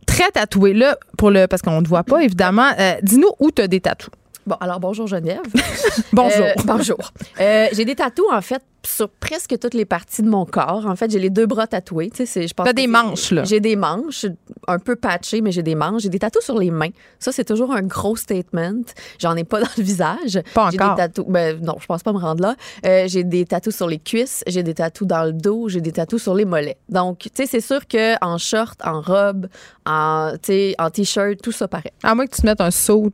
Très 0.08 0.32
tatouée. 0.32 0.74
Là, 0.74 0.98
pour 1.18 1.30
le, 1.30 1.46
parce 1.46 1.62
qu'on 1.62 1.80
ne 1.80 1.84
te 1.84 1.90
voit 1.90 2.04
pas, 2.04 2.24
évidemment. 2.24 2.72
Euh, 2.80 2.96
dis-nous 3.04 3.30
où 3.40 3.52
tu 3.52 3.62
as 3.62 3.68
des 3.68 3.80
tatous. 3.80 4.10
Bon, 4.46 4.56
alors 4.60 4.80
bonjour 4.80 5.08
Geneviève. 5.08 5.42
bonjour. 6.14 6.46
Euh, 6.46 6.54
bonjour. 6.66 6.98
j'ai 7.38 7.86
des 7.86 7.96
tatous, 7.96 8.26
en 8.32 8.42
fait, 8.42 8.64
sur 8.86 9.10
presque 9.10 9.58
toutes 9.60 9.74
les 9.74 9.86
parties 9.86 10.22
de 10.22 10.30
mon 10.30 10.46
corps. 10.46 10.86
En 10.88 10.96
fait, 10.96 11.12
j'ai 11.12 11.20
les 11.20 11.30
deux 11.30 11.46
bras 11.46 11.68
tatoués. 11.68 12.10
Tu 12.10 12.26
sais, 12.26 12.48
je 12.48 12.54
pense. 12.54 12.66
T'as 12.66 12.74
des 12.74 12.88
manches 12.88 13.32
là. 13.32 13.44
J'ai 13.44 13.60
des 13.60 13.76
manches, 13.76 14.26
un 14.68 14.80
peu 14.80 14.96
patchées, 14.96 15.42
mais 15.42 15.52
j'ai 15.52 15.64
des 15.64 15.76
manches. 15.76 16.04
J'ai 16.04 16.10
des 16.10 16.20
tatous 16.20 16.44
sur 16.44 16.58
les 16.58 16.72
mains. 16.72 16.90
Ça, 17.20 17.32
c'est 17.32 17.46
toujours 17.46 17.72
un 17.74 17.84
gros 17.84 18.16
statement. 18.16 18.82
J'en 19.20 19.36
ai 19.36 19.44
pas 19.44 19.62
dans 19.62 19.70
le 19.78 19.84
visage. 19.84 20.40
Pas 20.54 20.66
encore. 20.66 20.96
Des 20.96 21.02
tatous. 21.02 21.26
Ben, 21.28 21.60
non, 21.62 21.76
je 21.80 21.86
pense 21.86 22.04
pas 22.04 22.14
me 22.14 22.20
rendre 22.20 22.42
là. 22.42 22.56
Euh, 22.86 23.06
j'ai 23.08 23.24
des 23.24 23.46
tatous 23.46 23.76
sur 23.76 23.88
les 23.88 24.00
cuisses. 24.00 24.44
J'ai 24.48 24.64
des 24.64 24.74
tatous 24.74 25.08
dans 25.08 25.26
le 25.26 25.34
dos. 25.34 25.70
J'ai 25.70 25.82
des 25.82 25.92
tatous 25.92 26.22
sur 26.22 26.34
les 26.34 26.46
mollets. 26.46 26.78
Donc, 26.90 27.20
tu 27.20 27.30
sais, 27.36 27.46
c'est 27.46 27.62
sûr 27.62 27.88
que 27.88 28.16
en 28.24 28.38
short, 28.38 28.80
en 28.84 29.02
robe, 29.02 29.48
en, 29.86 30.34
en 30.80 30.90
t-shirt, 30.90 31.42
tout 31.42 31.52
ça 31.52 31.68
paraît. 31.68 31.94
À 32.04 32.16
moins 32.16 32.26
que 32.26 32.36
tu 32.36 32.42
te 32.42 32.46
mettes 32.46 32.62
un 32.62 32.72
saut 32.72 33.12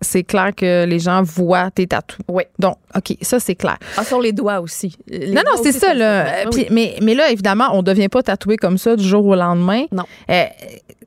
c'est 0.00 0.22
clair 0.22 0.52
que 0.56 0.84
les 0.84 0.98
gens 0.98 1.22
voient 1.22 1.70
tes 1.70 1.86
tatous. 1.86 2.18
Oui. 2.28 2.44
Donc, 2.58 2.76
OK, 2.96 3.16
ça, 3.20 3.38
c'est 3.38 3.54
clair. 3.54 3.76
Ah, 3.96 4.04
sur 4.04 4.20
les 4.20 4.32
doigts 4.32 4.60
aussi. 4.60 4.96
non, 5.10 5.42
non, 5.46 5.62
c'est 5.62 5.72
ça, 5.72 5.94
là. 5.94 6.44
mais, 6.70 6.96
mais 7.02 7.14
là, 7.14 7.30
évidemment, 7.30 7.68
on 7.72 7.78
ne 7.78 7.82
devient 7.82 8.08
pas 8.08 8.22
tatoué 8.22 8.56
comme 8.56 8.78
ça 8.78 8.96
du 8.96 9.06
jour 9.06 9.24
au 9.26 9.34
lendemain. 9.34 9.84
Non. 9.92 10.04
Euh, 10.30 10.44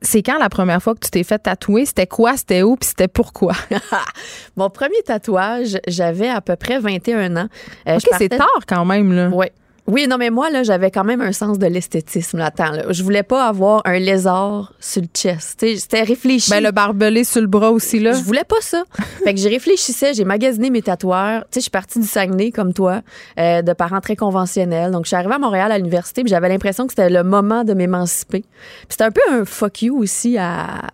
c'est 0.02 0.22
quand 0.22 0.38
la 0.38 0.48
première 0.48 0.82
fois 0.82 0.94
que 0.94 1.00
tu 1.00 1.10
t'es 1.10 1.24
fait 1.24 1.38
tatouer? 1.38 1.86
C'était 1.86 2.06
quoi? 2.06 2.36
C'était 2.36 2.62
où? 2.62 2.76
Puis 2.76 2.90
c'était 2.90 3.08
pourquoi? 3.08 3.54
Mon 4.56 4.70
premier 4.70 5.02
tatouage, 5.04 5.78
j'avais 5.88 6.28
à 6.28 6.40
peu 6.40 6.56
près 6.56 6.78
21 6.78 7.36
ans. 7.36 7.48
Euh, 7.88 7.96
OK, 7.96 8.08
c'est 8.18 8.28
tard 8.28 8.48
quand 8.68 8.84
même, 8.84 9.12
là. 9.12 9.30
Oui. 9.32 9.46
Oui, 9.86 10.06
non, 10.08 10.16
mais 10.16 10.30
moi, 10.30 10.48
là, 10.48 10.62
j'avais 10.62 10.90
quand 10.90 11.04
même 11.04 11.20
un 11.20 11.32
sens 11.32 11.58
de 11.58 11.66
l'esthétisme 11.66 12.38
là-dedans. 12.38 12.70
Là. 12.72 12.84
Je 12.90 13.02
voulais 13.02 13.22
pas 13.22 13.46
avoir 13.46 13.82
un 13.84 13.98
lézard 13.98 14.72
sur 14.80 15.02
le 15.02 15.08
chest. 15.12 15.60
C'était 15.60 16.02
réfléchi. 16.02 16.50
Ben, 16.50 16.62
le 16.62 16.70
barbelé 16.70 17.22
sur 17.22 17.42
le 17.42 17.46
bras 17.46 17.70
aussi, 17.70 18.00
là. 18.00 18.12
Je 18.12 18.22
voulais 18.22 18.44
pas 18.44 18.60
ça. 18.60 18.84
fait 19.24 19.34
que 19.34 19.40
j'ai 19.40 19.50
réfléchissais, 19.50 20.14
j'ai 20.14 20.24
magasiné 20.24 20.70
mes 20.70 20.80
tatoueurs. 20.80 21.42
Tu 21.42 21.46
sais, 21.50 21.60
je 21.60 21.62
suis 21.64 21.70
partie 21.70 22.00
du 22.00 22.06
Saguenay, 22.06 22.50
comme 22.50 22.72
toi, 22.72 23.02
euh, 23.38 23.60
de 23.60 23.72
parents 23.74 24.00
très 24.00 24.16
conventionnels. 24.16 24.90
Donc, 24.90 25.04
je 25.04 25.08
suis 25.08 25.16
arrivée 25.16 25.34
à 25.34 25.38
Montréal 25.38 25.70
à 25.70 25.76
l'université, 25.76 26.22
puis 26.22 26.30
j'avais 26.30 26.48
l'impression 26.48 26.86
que 26.86 26.92
c'était 26.92 27.10
le 27.10 27.22
moment 27.22 27.64
de 27.64 27.74
m'émanciper. 27.74 28.44
C'était 28.88 29.04
un 29.04 29.10
peu 29.10 29.20
un 29.30 29.44
fuck 29.44 29.82
you 29.82 29.98
aussi 29.98 30.38
à... 30.38 30.88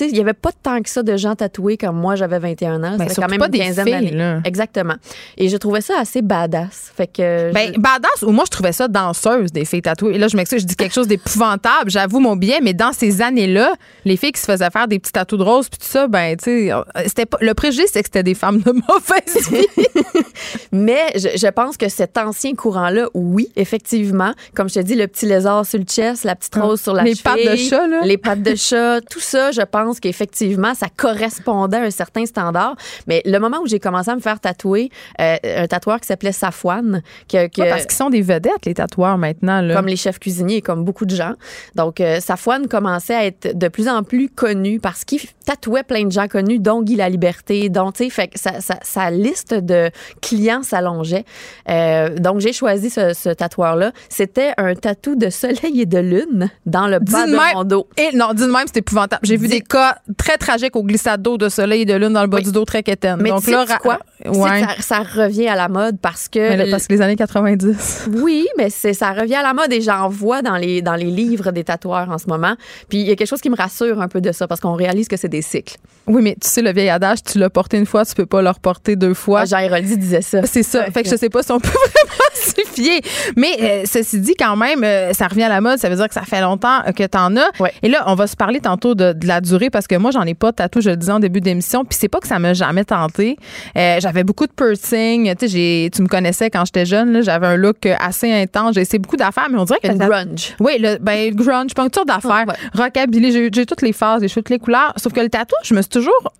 il 0.00 0.16
y 0.16 0.20
avait 0.20 0.32
pas 0.32 0.50
tant 0.62 0.80
que 0.82 0.88
ça 0.88 1.02
de 1.02 1.16
gens 1.16 1.34
tatoués 1.36 1.76
comme 1.76 1.96
moi, 1.96 2.16
j'avais 2.16 2.38
21 2.38 2.76
ans. 2.76 2.80
Ben, 2.80 2.90
C'était 2.92 3.04
quand 3.06 3.12
surtout 3.14 3.30
même 3.30 3.38
pas 3.40 3.46
une 3.46 3.62
quinzaine 3.62 3.84
d'années. 3.86 4.38
Exactement. 4.44 4.94
Et 5.36 5.48
je 5.48 5.56
trouvais 5.56 5.80
ça 5.80 5.98
assez 5.98 6.22
badass. 6.22 6.90
Fait 6.96 7.06
que... 7.06 7.52
Ben, 7.52 7.72
je- 7.74 7.80
badass, 7.80 8.22
ou 8.22 8.30
moi, 8.30 8.44
je 8.46 8.50
trouvais 8.50 8.72
ça 8.72 8.88
danseuse, 8.88 9.52
des 9.52 9.64
filles 9.64 9.82
tatouées. 9.82 10.14
Et 10.14 10.18
là, 10.18 10.28
je 10.28 10.36
m'excuse, 10.36 10.62
je 10.62 10.66
dis 10.66 10.76
quelque 10.76 10.94
chose 10.94 11.06
d'épouvantable, 11.08 11.90
j'avoue 11.90 12.20
mon 12.20 12.36
bien, 12.36 12.58
mais 12.62 12.74
dans 12.74 12.92
ces 12.92 13.22
années-là, 13.22 13.72
les 14.04 14.16
filles 14.16 14.32
qui 14.32 14.40
se 14.40 14.46
faisaient 14.46 14.70
faire 14.70 14.88
des 14.88 14.98
petits 14.98 15.12
tatous 15.12 15.38
de 15.38 15.44
rose, 15.44 15.68
puis 15.68 15.78
tout 15.78 15.86
ça, 15.86 16.08
ben, 16.08 16.36
tu 16.36 16.68
sais. 16.70 17.24
Le 17.40 17.52
préjugé, 17.54 17.86
c'est 17.86 18.02
que 18.02 18.08
c'était 18.08 18.22
des 18.22 18.34
femmes 18.34 18.60
de 18.60 18.72
mauvaise 18.88 19.48
vie. 19.50 19.66
Mais 20.72 21.12
je, 21.14 21.28
je 21.36 21.46
pense 21.48 21.76
que 21.76 21.88
cet 21.88 22.18
ancien 22.18 22.54
courant-là, 22.54 23.08
oui, 23.14 23.48
effectivement, 23.56 24.32
comme 24.54 24.68
je 24.68 24.74
te 24.74 24.80
dis, 24.80 24.94
le 24.94 25.06
petit 25.06 25.26
lézard 25.26 25.64
sur 25.66 25.78
le 25.78 25.84
chest, 25.84 26.24
la 26.24 26.34
petite 26.36 26.54
rose 26.56 26.80
sur 26.80 26.92
la 26.94 27.02
Les 27.04 27.14
cheville, 27.14 27.22
pattes 27.22 27.52
de 27.52 27.56
chat, 27.56 27.86
là. 27.86 28.00
les 28.04 28.18
pattes 28.18 28.42
de 28.42 28.54
chat, 28.54 29.00
tout 29.10 29.20
ça, 29.20 29.50
je 29.52 29.59
pense 29.62 30.00
qu'effectivement, 30.00 30.74
ça 30.74 30.86
correspondait 30.94 31.76
à 31.78 31.82
un 31.82 31.90
certain 31.90 32.26
standard. 32.26 32.76
Mais 33.06 33.22
le 33.24 33.38
moment 33.38 33.58
où 33.62 33.66
j'ai 33.66 33.80
commencé 33.80 34.10
à 34.10 34.14
me 34.16 34.20
faire 34.20 34.40
tatouer, 34.40 34.90
euh, 35.20 35.36
un 35.44 35.66
tatoueur 35.66 36.00
qui 36.00 36.06
s'appelait 36.06 36.32
Safwan, 36.32 37.02
que, 37.28 37.46
que- 37.48 37.60
Ouais, 37.62 37.68
parce 37.70 37.86
qu'ils 37.86 37.96
sont 37.96 38.10
des 38.10 38.22
vedettes, 38.22 38.64
les 38.66 38.74
tatoueurs, 38.74 39.18
maintenant, 39.18 39.60
là. 39.60 39.74
comme 39.74 39.86
les 39.86 39.96
chefs 39.96 40.18
cuisiniers, 40.18 40.62
comme 40.62 40.84
beaucoup 40.84 41.04
de 41.06 41.14
gens. 41.14 41.34
Donc, 41.74 42.00
euh, 42.00 42.20
Safwan 42.20 42.66
commençait 42.68 43.14
à 43.14 43.26
être 43.26 43.56
de 43.56 43.68
plus 43.68 43.88
en 43.88 44.02
plus 44.02 44.28
connu 44.28 44.80
parce 44.80 45.04
qu'il 45.04 45.20
tatouait 45.44 45.82
plein 45.82 46.04
de 46.04 46.12
gens 46.12 46.28
connus, 46.28 46.58
dont 46.58 46.82
Guy 46.82 46.96
La 46.96 47.08
Liberté, 47.08 47.68
dont, 47.68 47.92
tu 47.92 48.04
sais, 48.04 48.10
fait 48.10 48.28
que 48.28 48.38
sa, 48.38 48.60
sa- 48.60 48.78
sa 48.82 49.10
liste 49.10 49.54
de 49.54 49.90
clients 50.22 50.62
s'allongeait. 50.62 51.24
Euh, 51.68 52.16
donc, 52.18 52.40
j'ai 52.40 52.52
choisi 52.52 52.90
ce, 52.90 53.12
ce 53.14 53.28
tatoueur-là. 53.30 53.92
C'était 54.08 54.52
un 54.56 54.74
tatou 54.74 55.16
de 55.16 55.28
soleil 55.30 55.80
et 55.82 55.86
de 55.86 55.98
lune 55.98 56.50
dans 56.66 56.86
le 56.86 56.98
bas 56.98 57.26
de 57.26 57.32
mon 57.54 57.64
dos. 57.64 57.88
Et 57.96 58.14
non, 58.16 58.32
dis 58.34 58.46
même, 58.46 58.64
c'est 58.66 58.78
épouvantable. 58.78 59.20
J'ai 59.24 59.36
vu 59.36 59.48
des 59.50 59.60
cas 59.60 59.96
très 60.16 60.36
tragiques 60.38 60.76
au 60.76 60.82
glissade 60.82 61.22
d'eau, 61.22 61.36
de 61.38 61.48
soleil 61.48 61.82
et 61.82 61.84
de 61.84 61.94
lune 61.94 62.12
dans 62.12 62.22
le 62.22 62.28
bas 62.28 62.38
Oui. 62.38 62.44
du 62.44 62.52
dos, 62.52 62.64
très 62.64 62.82
quétaine. 62.82 63.18
Mais 63.20 63.30
Donc 63.30 63.44
tu 63.44 63.50
là, 63.50 63.64
quoi? 63.80 63.98
Tu 64.24 64.30
Ouais. 64.30 64.62
que 64.62 64.82
ça, 64.82 65.02
ça 65.04 65.22
revient 65.22 65.48
à 65.48 65.56
la 65.56 65.68
mode 65.68 65.98
parce 66.00 66.28
que... 66.28 66.38
Mais 66.38 66.56
là, 66.56 66.64
parce 66.70 66.86
que 66.86 66.92
les 66.92 67.00
années 67.00 67.16
90. 67.16 68.08
Oui, 68.22 68.46
mais 68.58 68.68
c'est 68.70 68.92
ça 68.92 69.12
revient 69.12 69.36
à 69.36 69.42
la 69.42 69.54
mode 69.54 69.72
et 69.72 69.80
j'en 69.80 70.08
vois 70.08 70.42
dans 70.42 70.56
les 70.56 70.82
dans 70.82 70.94
les 70.94 71.04
livres 71.10 71.50
des 71.52 71.64
tatoueurs 71.64 72.10
en 72.10 72.18
ce 72.18 72.26
moment. 72.26 72.54
Puis 72.88 72.98
il 73.00 73.06
y 73.06 73.10
a 73.10 73.16
quelque 73.16 73.28
chose 73.28 73.40
qui 73.40 73.50
me 73.50 73.56
rassure 73.56 74.00
un 74.00 74.08
peu 74.08 74.20
de 74.20 74.32
ça 74.32 74.46
parce 74.46 74.60
qu'on 74.60 74.74
réalise 74.74 75.08
que 75.08 75.16
c'est 75.16 75.28
des 75.28 75.42
cycles. 75.42 75.76
Oui, 76.06 76.22
mais 76.22 76.36
tu 76.40 76.48
sais, 76.48 76.62
le 76.62 76.72
vieil 76.72 76.88
adage, 76.90 77.22
tu 77.22 77.38
l'as 77.38 77.50
porté 77.50 77.76
une 77.78 77.86
fois, 77.86 78.04
tu 78.04 78.14
peux 78.14 78.26
pas 78.26 78.42
le 78.42 78.50
reporter 78.50 78.96
deux 78.96 79.14
fois. 79.14 79.40
Ah, 79.40 79.44
Jean 79.46 79.58
Héroldi 79.58 79.96
disait 79.96 80.22
ça. 80.22 80.42
C'est 80.44 80.62
ça. 80.62 80.84
Fait 80.90 81.02
que 81.02 81.08
je 81.08 81.16
sais 81.16 81.28
pas 81.30 81.42
si 81.42 81.52
on 81.52 81.60
peut 81.60 81.68
vraiment 81.68 82.30
s'y 82.34 82.54
fier. 82.72 83.00
Mais 83.36 83.56
euh, 83.60 83.82
ceci 83.86 84.18
dit, 84.20 84.34
quand 84.38 84.56
même, 84.56 84.82
euh, 84.84 85.12
ça 85.12 85.28
revient 85.28 85.44
à 85.44 85.48
la 85.48 85.60
mode. 85.60 85.78
Ça 85.78 85.88
veut 85.88 85.96
dire 85.96 86.08
que 86.08 86.14
ça 86.14 86.22
fait 86.22 86.40
longtemps 86.40 86.80
euh, 86.86 86.92
que 86.92 87.04
t'en 87.06 87.36
as. 87.36 87.50
Ouais. 87.60 87.72
Et 87.82 87.88
là, 87.88 88.04
on 88.06 88.14
va 88.14 88.26
se 88.26 88.36
parler 88.36 88.60
tantôt 88.60 88.94
de, 88.94 89.12
de 89.12 89.26
la 89.26 89.39
durée 89.40 89.70
parce 89.70 89.86
que 89.86 89.94
moi, 89.96 90.10
j'en 90.10 90.22
ai 90.22 90.34
pas 90.34 90.50
de 90.50 90.56
tatou, 90.56 90.80
je 90.80 90.90
le 90.90 90.96
disais 90.96 91.12
en 91.12 91.20
début 91.20 91.40
d'émission. 91.40 91.84
Puis 91.84 91.96
c'est 92.00 92.08
pas 92.08 92.20
que 92.20 92.26
ça 92.28 92.38
m'a 92.38 92.54
jamais 92.54 92.84
tenté. 92.84 93.36
Euh, 93.76 93.98
j'avais 94.00 94.24
beaucoup 94.24 94.46
de 94.46 94.52
piercing. 94.52 95.34
Tu 95.36 95.48
sais, 95.48 95.90
tu 95.94 96.02
me 96.02 96.08
connaissais 96.08 96.50
quand 96.50 96.64
j'étais 96.64 96.86
jeune. 96.86 97.12
là. 97.12 97.20
J'avais 97.22 97.46
un 97.46 97.56
look 97.56 97.86
assez 97.86 98.30
intense. 98.32 98.74
J'ai 98.74 98.82
essayé 98.82 98.98
beaucoup 98.98 99.16
d'affaires, 99.16 99.48
mais 99.50 99.58
on 99.58 99.64
dirait 99.64 99.78
que 99.82 99.88
ça- 99.88 99.94
grunge. 100.08 100.54
oui, 100.60 100.78
le, 100.78 100.98
ben, 101.00 101.34
grunge, 101.34 101.74
pas 101.74 101.84
une 101.84 101.92
sorte 101.92 102.08
d'affaires. 102.08 102.44
Ouais. 102.46 102.54
Rockabilly, 102.74 103.50
j'ai 103.52 103.66
toutes 103.66 103.82
les 103.82 103.92
phases, 103.92 104.22
j'ai 104.22 104.28
toutes 104.28 104.50
les 104.50 104.58
couleurs. 104.58 104.92
Sauf 104.96 105.12
que 105.12 105.20
le 105.20 105.28
tatouage, 105.28 105.62
je 105.64 105.74
me 105.74 105.82
suis 105.82 105.88
toujours 105.90 106.32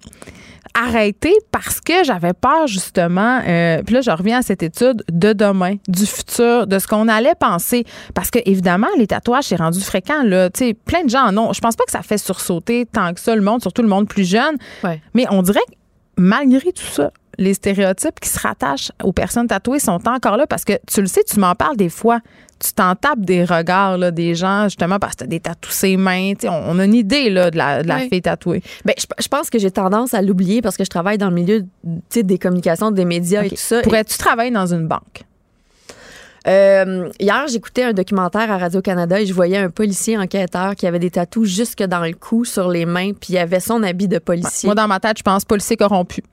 arrêtée 0.74 1.34
parce 1.52 1.80
que 1.80 2.04
j'avais 2.04 2.32
peur, 2.32 2.66
justement. 2.66 3.40
euh, 3.46 3.82
puis 3.82 3.94
là, 3.94 4.00
je 4.00 4.10
reviens 4.10 4.38
à 4.38 4.42
cette 4.42 4.62
étude 4.62 5.02
de 5.10 5.32
demain, 5.32 5.76
du 5.88 6.06
futur, 6.06 6.66
de 6.66 6.78
ce 6.78 6.86
qu'on 6.86 7.08
allait 7.08 7.34
penser. 7.38 7.84
Parce 8.14 8.30
que, 8.30 8.38
évidemment, 8.44 8.88
les 8.98 9.06
tatouages, 9.06 9.44
c'est 9.44 9.56
rendu 9.56 9.80
fréquent, 9.80 10.22
là. 10.22 10.50
Tu 10.50 10.66
sais, 10.66 10.74
plein 10.74 11.04
de 11.04 11.10
gens 11.10 11.26
en 11.26 11.36
ont. 11.38 11.52
Je 11.52 11.60
pense 11.60 11.76
pas 11.76 11.84
que 11.84 11.92
ça 11.92 12.02
fait 12.02 12.18
sursauter 12.18 12.86
tant 12.90 13.12
que 13.14 13.20
ça 13.20 13.34
le 13.34 13.42
monde, 13.42 13.60
surtout 13.60 13.82
le 13.82 13.88
monde 13.88 14.08
plus 14.08 14.28
jeune. 14.28 14.56
Ouais. 14.84 15.00
Mais 15.14 15.26
on 15.30 15.42
dirait 15.42 15.60
que 15.68 15.74
malgré 16.16 16.72
tout 16.72 16.82
ça, 16.82 17.10
les 17.38 17.54
stéréotypes 17.54 18.20
qui 18.20 18.28
se 18.28 18.38
rattachent 18.38 18.92
aux 19.02 19.12
personnes 19.12 19.46
tatouées 19.46 19.78
sont 19.78 20.06
encore 20.06 20.36
là 20.36 20.46
parce 20.46 20.64
que 20.64 20.74
tu 20.86 21.00
le 21.00 21.06
sais, 21.06 21.22
tu 21.24 21.40
m'en 21.40 21.54
parles 21.54 21.76
des 21.76 21.88
fois. 21.88 22.20
Tu 22.62 22.72
t'en 22.72 22.94
tapes 22.94 23.20
des 23.20 23.44
regards 23.44 23.96
là, 23.98 24.10
des 24.10 24.34
gens, 24.34 24.64
justement, 24.64 24.98
parce 24.98 25.14
que 25.14 25.18
tu 25.20 25.24
as 25.24 25.28
des 25.28 25.40
tatous 25.40 25.72
ses 25.72 25.96
mains. 25.96 26.32
On, 26.44 26.48
on 26.48 26.78
a 26.78 26.84
une 26.84 26.94
idée 26.94 27.30
là, 27.30 27.50
de 27.50 27.56
la, 27.56 27.82
de 27.82 27.88
la 27.88 28.00
fille 28.00 28.22
tatouée. 28.22 28.62
Ben, 28.84 28.94
je, 28.98 29.06
je 29.18 29.28
pense 29.28 29.50
que 29.50 29.58
j'ai 29.58 29.70
tendance 29.70 30.14
à 30.14 30.22
l'oublier 30.22 30.60
parce 30.62 30.76
que 30.76 30.84
je 30.84 30.90
travaille 30.90 31.18
dans 31.18 31.28
le 31.28 31.34
milieu 31.34 31.64
des 32.14 32.38
communications, 32.38 32.90
des 32.90 33.04
médias 33.04 33.44
et 33.44 33.50
tout 33.50 33.56
ça. 33.56 33.80
Pourrais-tu 33.82 34.18
travailler 34.18 34.50
dans 34.50 34.66
une 34.66 34.86
banque? 34.86 35.24
Euh, 36.46 37.10
hier, 37.18 37.46
j'écoutais 37.48 37.84
un 37.84 37.92
documentaire 37.92 38.50
à 38.50 38.58
Radio-Canada 38.58 39.20
et 39.20 39.26
je 39.26 39.34
voyais 39.34 39.58
un 39.58 39.70
policier 39.70 40.16
enquêteur 40.16 40.74
qui 40.74 40.86
avait 40.86 40.98
des 40.98 41.10
tatous 41.10 41.48
jusque 41.48 41.82
dans 41.82 42.00
le 42.00 42.12
cou, 42.12 42.44
sur 42.44 42.70
les 42.70 42.86
mains, 42.86 43.12
puis 43.12 43.34
il 43.34 43.38
avait 43.38 43.60
son 43.60 43.82
habit 43.82 44.08
de 44.08 44.18
policier. 44.18 44.66
Moi, 44.66 44.74
dans 44.74 44.88
ma 44.88 45.00
tête, 45.00 45.18
je 45.18 45.22
pense 45.22 45.44
policier 45.44 45.76
corrompu. 45.76 46.22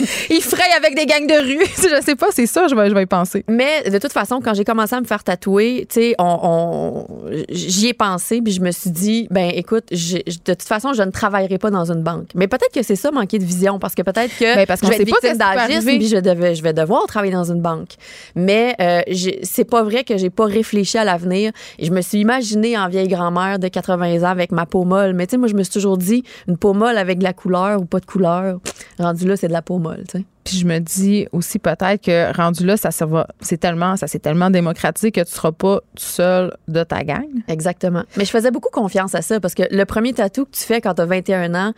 Il 0.30 0.42
fraye 0.42 0.72
avec 0.76 0.94
des 0.94 1.06
gangs 1.06 1.26
de 1.26 1.34
rue. 1.42 1.66
je 1.76 2.02
sais 2.04 2.16
pas, 2.16 2.26
c'est 2.30 2.46
ça, 2.46 2.66
je 2.68 2.74
vais, 2.74 2.88
je 2.90 2.94
vais 2.94 3.02
y 3.02 3.06
penser. 3.06 3.44
Mais 3.48 3.88
de 3.90 3.98
toute 3.98 4.12
façon, 4.12 4.40
quand 4.42 4.54
j'ai 4.54 4.64
commencé 4.64 4.94
à 4.94 5.00
me 5.00 5.06
faire 5.06 5.24
tatouer, 5.24 5.86
tu 5.88 6.00
sais, 6.00 6.14
on, 6.18 6.38
on- 6.42 7.06
j'y 7.48 7.88
ai 7.88 7.94
pensé, 7.94 8.40
puis 8.42 8.52
je 8.52 8.60
me 8.60 8.70
suis 8.70 8.90
dit, 8.90 9.26
ben 9.30 9.50
écoute, 9.54 9.84
de 9.90 10.52
toute 10.54 10.62
façon, 10.62 10.92
je 10.92 11.02
ne 11.02 11.10
travaillerai 11.10 11.58
pas 11.58 11.70
dans 11.70 11.90
une 11.90 12.02
banque. 12.02 12.28
Mais 12.34 12.48
peut-être 12.48 12.72
que 12.72 12.82
c'est 12.82 12.96
ça, 12.96 13.10
manquer 13.10 13.38
de 13.38 13.44
vision, 13.44 13.78
parce 13.78 13.94
que 13.94 14.02
peut-être 14.02 14.36
que 14.38 14.54
Ben, 14.56 14.66
parce 14.66 14.80
qu'on 14.80 14.86
je 14.88 14.92
vais 14.92 15.02
être 15.02 15.06
victime 15.06 15.38
d'agisme, 15.38 15.88
puis 15.98 16.08
je, 16.08 16.16
devais, 16.18 16.54
je 16.54 16.62
vais 16.62 16.72
devoir 16.72 17.06
travailler 17.06 17.32
dans 17.32 17.50
une 17.50 17.60
banque. 17.60 17.90
Mais 18.34 18.74
euh, 18.80 19.00
c'est 19.42 19.64
pas 19.68 19.82
vrai 19.82 20.04
que 20.04 20.16
j'ai 20.16 20.30
pas 20.30 20.44
réfléchi 20.46 20.98
à 20.98 21.04
l'avenir. 21.04 21.52
Je 21.80 21.90
me 21.90 22.00
suis 22.00 22.18
imaginée 22.18 22.76
en 22.76 22.88
vieille 22.88 23.08
grand-mère 23.08 23.58
de 23.58 23.68
80 23.68 24.22
ans 24.22 24.30
avec 24.30 24.52
ma 24.52 24.66
peau 24.66 24.84
molle. 24.84 25.14
Mais 25.14 25.26
tu 25.26 25.32
sais, 25.32 25.36
moi, 25.38 25.48
je 25.48 25.54
me 25.54 25.62
suis 25.62 25.72
toujours 25.72 25.96
dit, 25.98 26.22
une 26.48 26.56
peau 26.56 26.72
molle 26.74 26.98
avec 26.98 27.18
de 27.18 27.24
la 27.24 27.32
couleur 27.32 27.80
ou 27.80 27.84
pas 27.84 28.00
de 28.00 28.06
couleur, 28.06 28.58
rendu 28.98 29.26
là, 29.26 29.36
c'est 29.36 29.48
de 29.48 29.52
la 29.52 29.62
peau 29.62 29.78
molle, 29.78 29.85
tu 29.94 30.18
sais. 30.18 30.24
Puis 30.46 30.58
je 30.58 30.66
me 30.66 30.78
dis 30.78 31.26
aussi 31.32 31.58
peut-être 31.58 32.02
que 32.04 32.34
rendu 32.36 32.64
là, 32.64 32.76
ça, 32.76 32.90
ça 32.90 33.04
va, 33.04 33.26
c'est 33.40 33.58
tellement, 33.58 33.96
ça 33.96 34.06
s'est 34.06 34.18
tellement 34.20 34.48
démocratisé 34.48 35.10
que 35.12 35.20
tu 35.20 35.30
seras 35.32 35.52
pas 35.52 35.80
tout 35.96 36.02
seul 36.04 36.56
de 36.68 36.82
ta 36.84 37.02
gang. 37.02 37.26
Exactement. 37.48 38.04
Mais 38.16 38.24
je 38.24 38.30
faisais 38.30 38.50
beaucoup 38.50 38.70
confiance 38.70 39.14
à 39.14 39.22
ça 39.22 39.40
parce 39.40 39.54
que 39.54 39.64
le 39.70 39.84
premier 39.84 40.12
tatou 40.12 40.44
que 40.44 40.52
tu 40.52 40.62
fais 40.62 40.80
quand 40.80 40.94
tu 40.94 41.02
as 41.02 41.06
21 41.06 41.54
ans, 41.54 41.72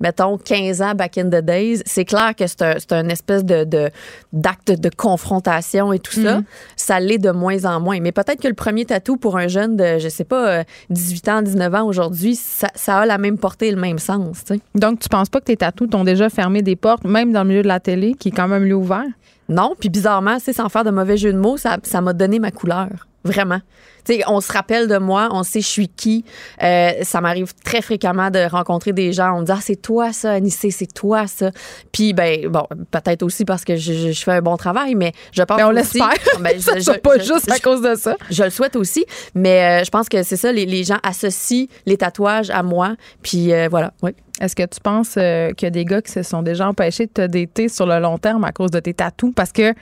mettons 0.00 0.38
15 0.38 0.82
ans 0.82 0.94
back 0.94 1.18
in 1.18 1.26
the 1.28 1.44
days, 1.44 1.82
c'est 1.84 2.04
clair 2.04 2.34
que 2.36 2.46
c'est 2.46 2.62
un, 2.62 2.74
c'est 2.78 2.92
un 2.92 3.08
espèce 3.08 3.44
de, 3.44 3.64
de- 3.64 3.90
d'acte 4.32 4.70
de 4.72 4.88
confrontation 4.88 5.92
et 5.92 5.98
tout 5.98 6.12
ça. 6.12 6.38
Mhm. 6.38 6.44
Ça 6.76 7.00
l'est 7.00 7.18
de 7.18 7.30
moins 7.30 7.64
en 7.64 7.80
moins. 7.80 8.00
Mais 8.00 8.12
peut-être 8.12 8.40
que 8.40 8.48
le 8.48 8.54
premier 8.54 8.84
tatou 8.84 9.16
pour 9.16 9.36
un 9.36 9.48
jeune 9.48 9.76
de, 9.76 9.98
je 9.98 10.08
sais 10.08 10.24
pas, 10.24 10.48
euh, 10.60 10.64
18 10.90 11.28
ans, 11.28 11.42
19 11.42 11.74
ans 11.74 11.84
aujourd'hui, 11.86 12.36
ça, 12.36 12.68
ça 12.74 12.98
a 12.98 13.06
la 13.06 13.18
même 13.18 13.38
portée 13.38 13.68
et 13.68 13.70
le 13.72 13.80
même 13.80 13.98
sens. 13.98 14.44
Donc, 14.74 15.00
tu 15.00 15.08
penses 15.08 15.28
pas 15.28 15.40
que 15.40 15.46
tes 15.46 15.56
tatous 15.56 15.88
t'ont 15.90 16.04
déjà 16.04 16.28
fermé 16.30 16.62
des 16.62 16.76
portes, 16.76 17.04
même 17.04 17.32
dans 17.32 17.42
le 17.42 17.48
milieu 17.48 17.62
de 17.62 17.68
la 17.68 17.80
télé, 17.80 18.11
qui 18.14 18.28
est 18.28 18.32
quand 18.32 18.48
même 18.48 18.64
ouvert? 18.72 19.04
Non, 19.48 19.74
puis 19.78 19.88
bizarrement, 19.88 20.38
c'est 20.38 20.52
sans 20.52 20.68
faire 20.68 20.84
de 20.84 20.90
mauvais 20.90 21.16
jeu 21.16 21.32
de 21.32 21.38
mots, 21.38 21.56
ça 21.56 21.78
ça 21.82 22.00
m'a 22.00 22.12
donné 22.12 22.38
ma 22.38 22.50
couleur. 22.50 23.06
Vraiment. 23.24 23.60
Tu 24.04 24.14
sais, 24.14 24.22
on 24.26 24.40
se 24.40 24.52
rappelle 24.52 24.88
de 24.88 24.98
moi, 24.98 25.28
on 25.30 25.44
sait 25.44 25.60
je 25.60 25.66
suis 25.68 25.86
qui. 25.88 26.24
Euh, 26.60 26.90
ça 27.02 27.20
m'arrive 27.20 27.52
très 27.64 27.80
fréquemment 27.80 28.30
de 28.30 28.40
rencontrer 28.50 28.92
des 28.92 29.12
gens. 29.12 29.36
On 29.36 29.40
me 29.42 29.46
dit, 29.46 29.52
ah, 29.52 29.60
c'est 29.62 29.80
toi 29.80 30.12
ça, 30.12 30.32
Anissé, 30.32 30.72
c'est 30.72 30.92
toi 30.92 31.28
ça. 31.28 31.52
Puis, 31.92 32.12
ben, 32.12 32.48
bon, 32.48 32.66
peut-être 32.90 33.22
aussi 33.22 33.44
parce 33.44 33.64
que 33.64 33.76
je, 33.76 33.92
je- 33.92 34.10
je 34.10 34.22
fais 34.24 34.32
un 34.32 34.42
bon 34.42 34.56
travail, 34.56 34.96
mais 34.96 35.12
je 35.30 35.42
pense 35.44 35.56
Ben, 35.56 35.68
on 35.68 35.70
l'espère. 35.70 36.08
Ben, 36.40 36.58
je- 36.60 36.98
pas 36.98 37.18
juste 37.18 37.48
à 37.48 37.60
cause 37.60 37.80
de 37.80 37.94
ça. 37.94 38.16
je 38.28 38.42
le 38.42 38.50
souhaite 38.50 38.74
aussi, 38.74 39.04
mais 39.36 39.82
euh, 39.82 39.84
je 39.84 39.90
pense 39.90 40.08
que 40.08 40.24
c'est 40.24 40.36
ça, 40.36 40.50
les, 40.50 40.66
les 40.66 40.82
gens 40.82 40.98
associent 41.04 41.66
les 41.86 41.96
tatouages 41.96 42.50
à 42.50 42.64
moi. 42.64 42.96
Puis 43.22 43.52
euh, 43.52 43.68
voilà, 43.70 43.92
oui. 44.02 44.10
Est-ce 44.40 44.56
que 44.56 44.64
tu 44.66 44.80
penses 44.80 45.10
qu'il 45.14 45.54
y 45.62 45.66
a 45.66 45.70
des 45.70 45.84
gars 45.84 46.02
qui 46.02 46.10
se 46.10 46.24
sont 46.24 46.42
déjà 46.42 46.66
empêchés 46.66 47.06
de 47.06 47.12
te 47.12 47.26
dater 47.26 47.68
sur 47.68 47.86
le 47.86 48.00
long 48.00 48.18
terme 48.18 48.42
à 48.42 48.50
cause 48.50 48.72
de 48.72 48.80
tes 48.80 48.94
tatous? 48.94 49.30
Parce 49.36 49.52
que, 49.52 49.72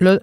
là, 0.00 0.18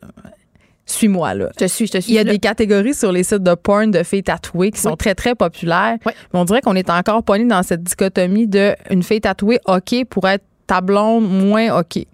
suis-moi, 0.86 1.34
là. 1.34 1.50
Je 1.60 1.66
te 1.66 1.70
suis, 1.70 1.88
je 1.88 1.92
te 1.94 2.00
suis. 2.02 2.12
Il 2.12 2.16
y 2.16 2.20
a 2.20 2.24
là. 2.24 2.32
des 2.34 2.40
catégories 2.40 2.94
sur 2.94 3.12
les 3.12 3.24
sites 3.24 3.44
de 3.44 3.56
porn 3.56 3.90
de 3.92 4.04
filles 4.04 4.24
tatouées 4.24 4.72
qui 4.72 4.80
sont 4.82 4.92
Oui. 4.92 4.98
très, 4.98 5.16
très 5.16 5.34
populaires. 5.36 5.98
Oui. 6.06 6.12
Mais 6.34 6.40
on 6.40 6.46
dirait 6.46 6.62
qu'on 6.62 6.76
est 6.76 6.90
encore 6.90 7.24
pogné 7.24 7.46
dans 7.46 7.64
cette 7.64 7.84
dichotomie 7.84 8.48
de 8.48 8.76
une 8.90 9.02
fille 9.04 9.22
tatouée 9.22 9.60
OK 9.66 10.06
pour 10.10 10.28
être 10.28 10.44
ta 10.68 10.82
blonde 10.82 11.30
moins 11.30 11.80
OK. 11.80 12.06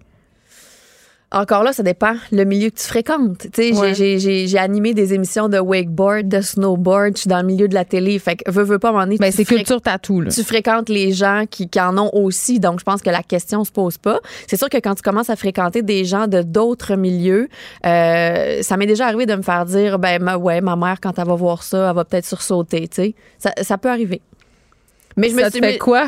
Encore 1.32 1.62
là, 1.62 1.72
ça 1.72 1.84
dépend 1.84 2.14
le 2.32 2.42
milieu 2.42 2.70
que 2.70 2.76
tu 2.80 2.86
fréquentes. 2.86 3.46
Tu 3.52 3.72
sais, 3.72 3.78
Ouais. 3.78 3.94
j'ai- 3.94 4.58
animé 4.58 4.94
des 4.94 5.14
émissions 5.14 5.48
de 5.48 5.58
wakeboard, 5.60 6.26
de 6.26 6.40
snowboard. 6.40 7.12
Je 7.16 7.20
suis 7.20 7.28
dans 7.28 7.38
le 7.38 7.44
milieu 7.46 7.68
de 7.68 7.74
la 7.74 7.84
télé. 7.84 8.18
Fait 8.18 8.34
que 8.34 8.50
veux, 8.50 8.64
veux 8.64 8.80
pas, 8.80 8.90
donné, 8.90 9.16
Ben, 9.16 9.30
tu 9.30 9.36
c'est 9.36 9.44
culture 9.44 9.80
tatou, 9.80 10.22
là. 10.22 10.30
tu 10.32 10.42
fréquentes 10.42 10.88
les 10.88 11.12
gens 11.12 11.44
qui, 11.48 11.68
qui 11.68 11.80
en 11.80 11.96
ont 11.98 12.10
aussi. 12.14 12.58
Donc, 12.58 12.80
je 12.80 12.84
pense 12.84 13.00
que 13.00 13.10
la 13.10 13.22
question 13.22 13.62
se 13.64 13.70
pose 13.70 13.96
pas. 13.96 14.18
C'est 14.48 14.56
sûr 14.56 14.68
que 14.68 14.78
quand 14.78 14.96
tu 14.96 15.02
commences 15.02 15.30
à 15.30 15.36
fréquenter 15.36 15.82
des 15.82 16.04
gens 16.04 16.26
de 16.26 16.42
d'autres 16.42 16.96
milieux, 16.96 17.48
euh, 17.86 18.62
ça 18.62 18.76
m'est 18.76 18.86
déjà 18.86 19.06
arrivé 19.06 19.24
de 19.26 19.36
me 19.36 19.42
faire 19.42 19.64
dire, 19.66 20.00
ben, 20.00 20.20
ma, 20.20 20.36
ouais, 20.36 20.60
ma 20.60 20.74
mère, 20.74 20.96
quand 21.00 21.16
elle 21.16 21.26
va 21.28 21.34
voir 21.36 21.62
ça, 21.62 21.90
elle 21.90 21.94
va 21.96 22.04
peut-être 22.04 22.26
sursauter, 22.26 22.88
tu 22.88 22.96
sais. 23.02 23.14
Ça, 23.38 23.52
ça 23.62 23.78
peut 23.78 23.88
arriver. 23.90 24.20
Mais 25.16 25.28
je 25.28 25.34
me 25.34 25.40
ça 25.42 25.50
suis 25.50 25.60
te 25.60 25.66
fait 25.66 25.78
quoi? 25.78 26.06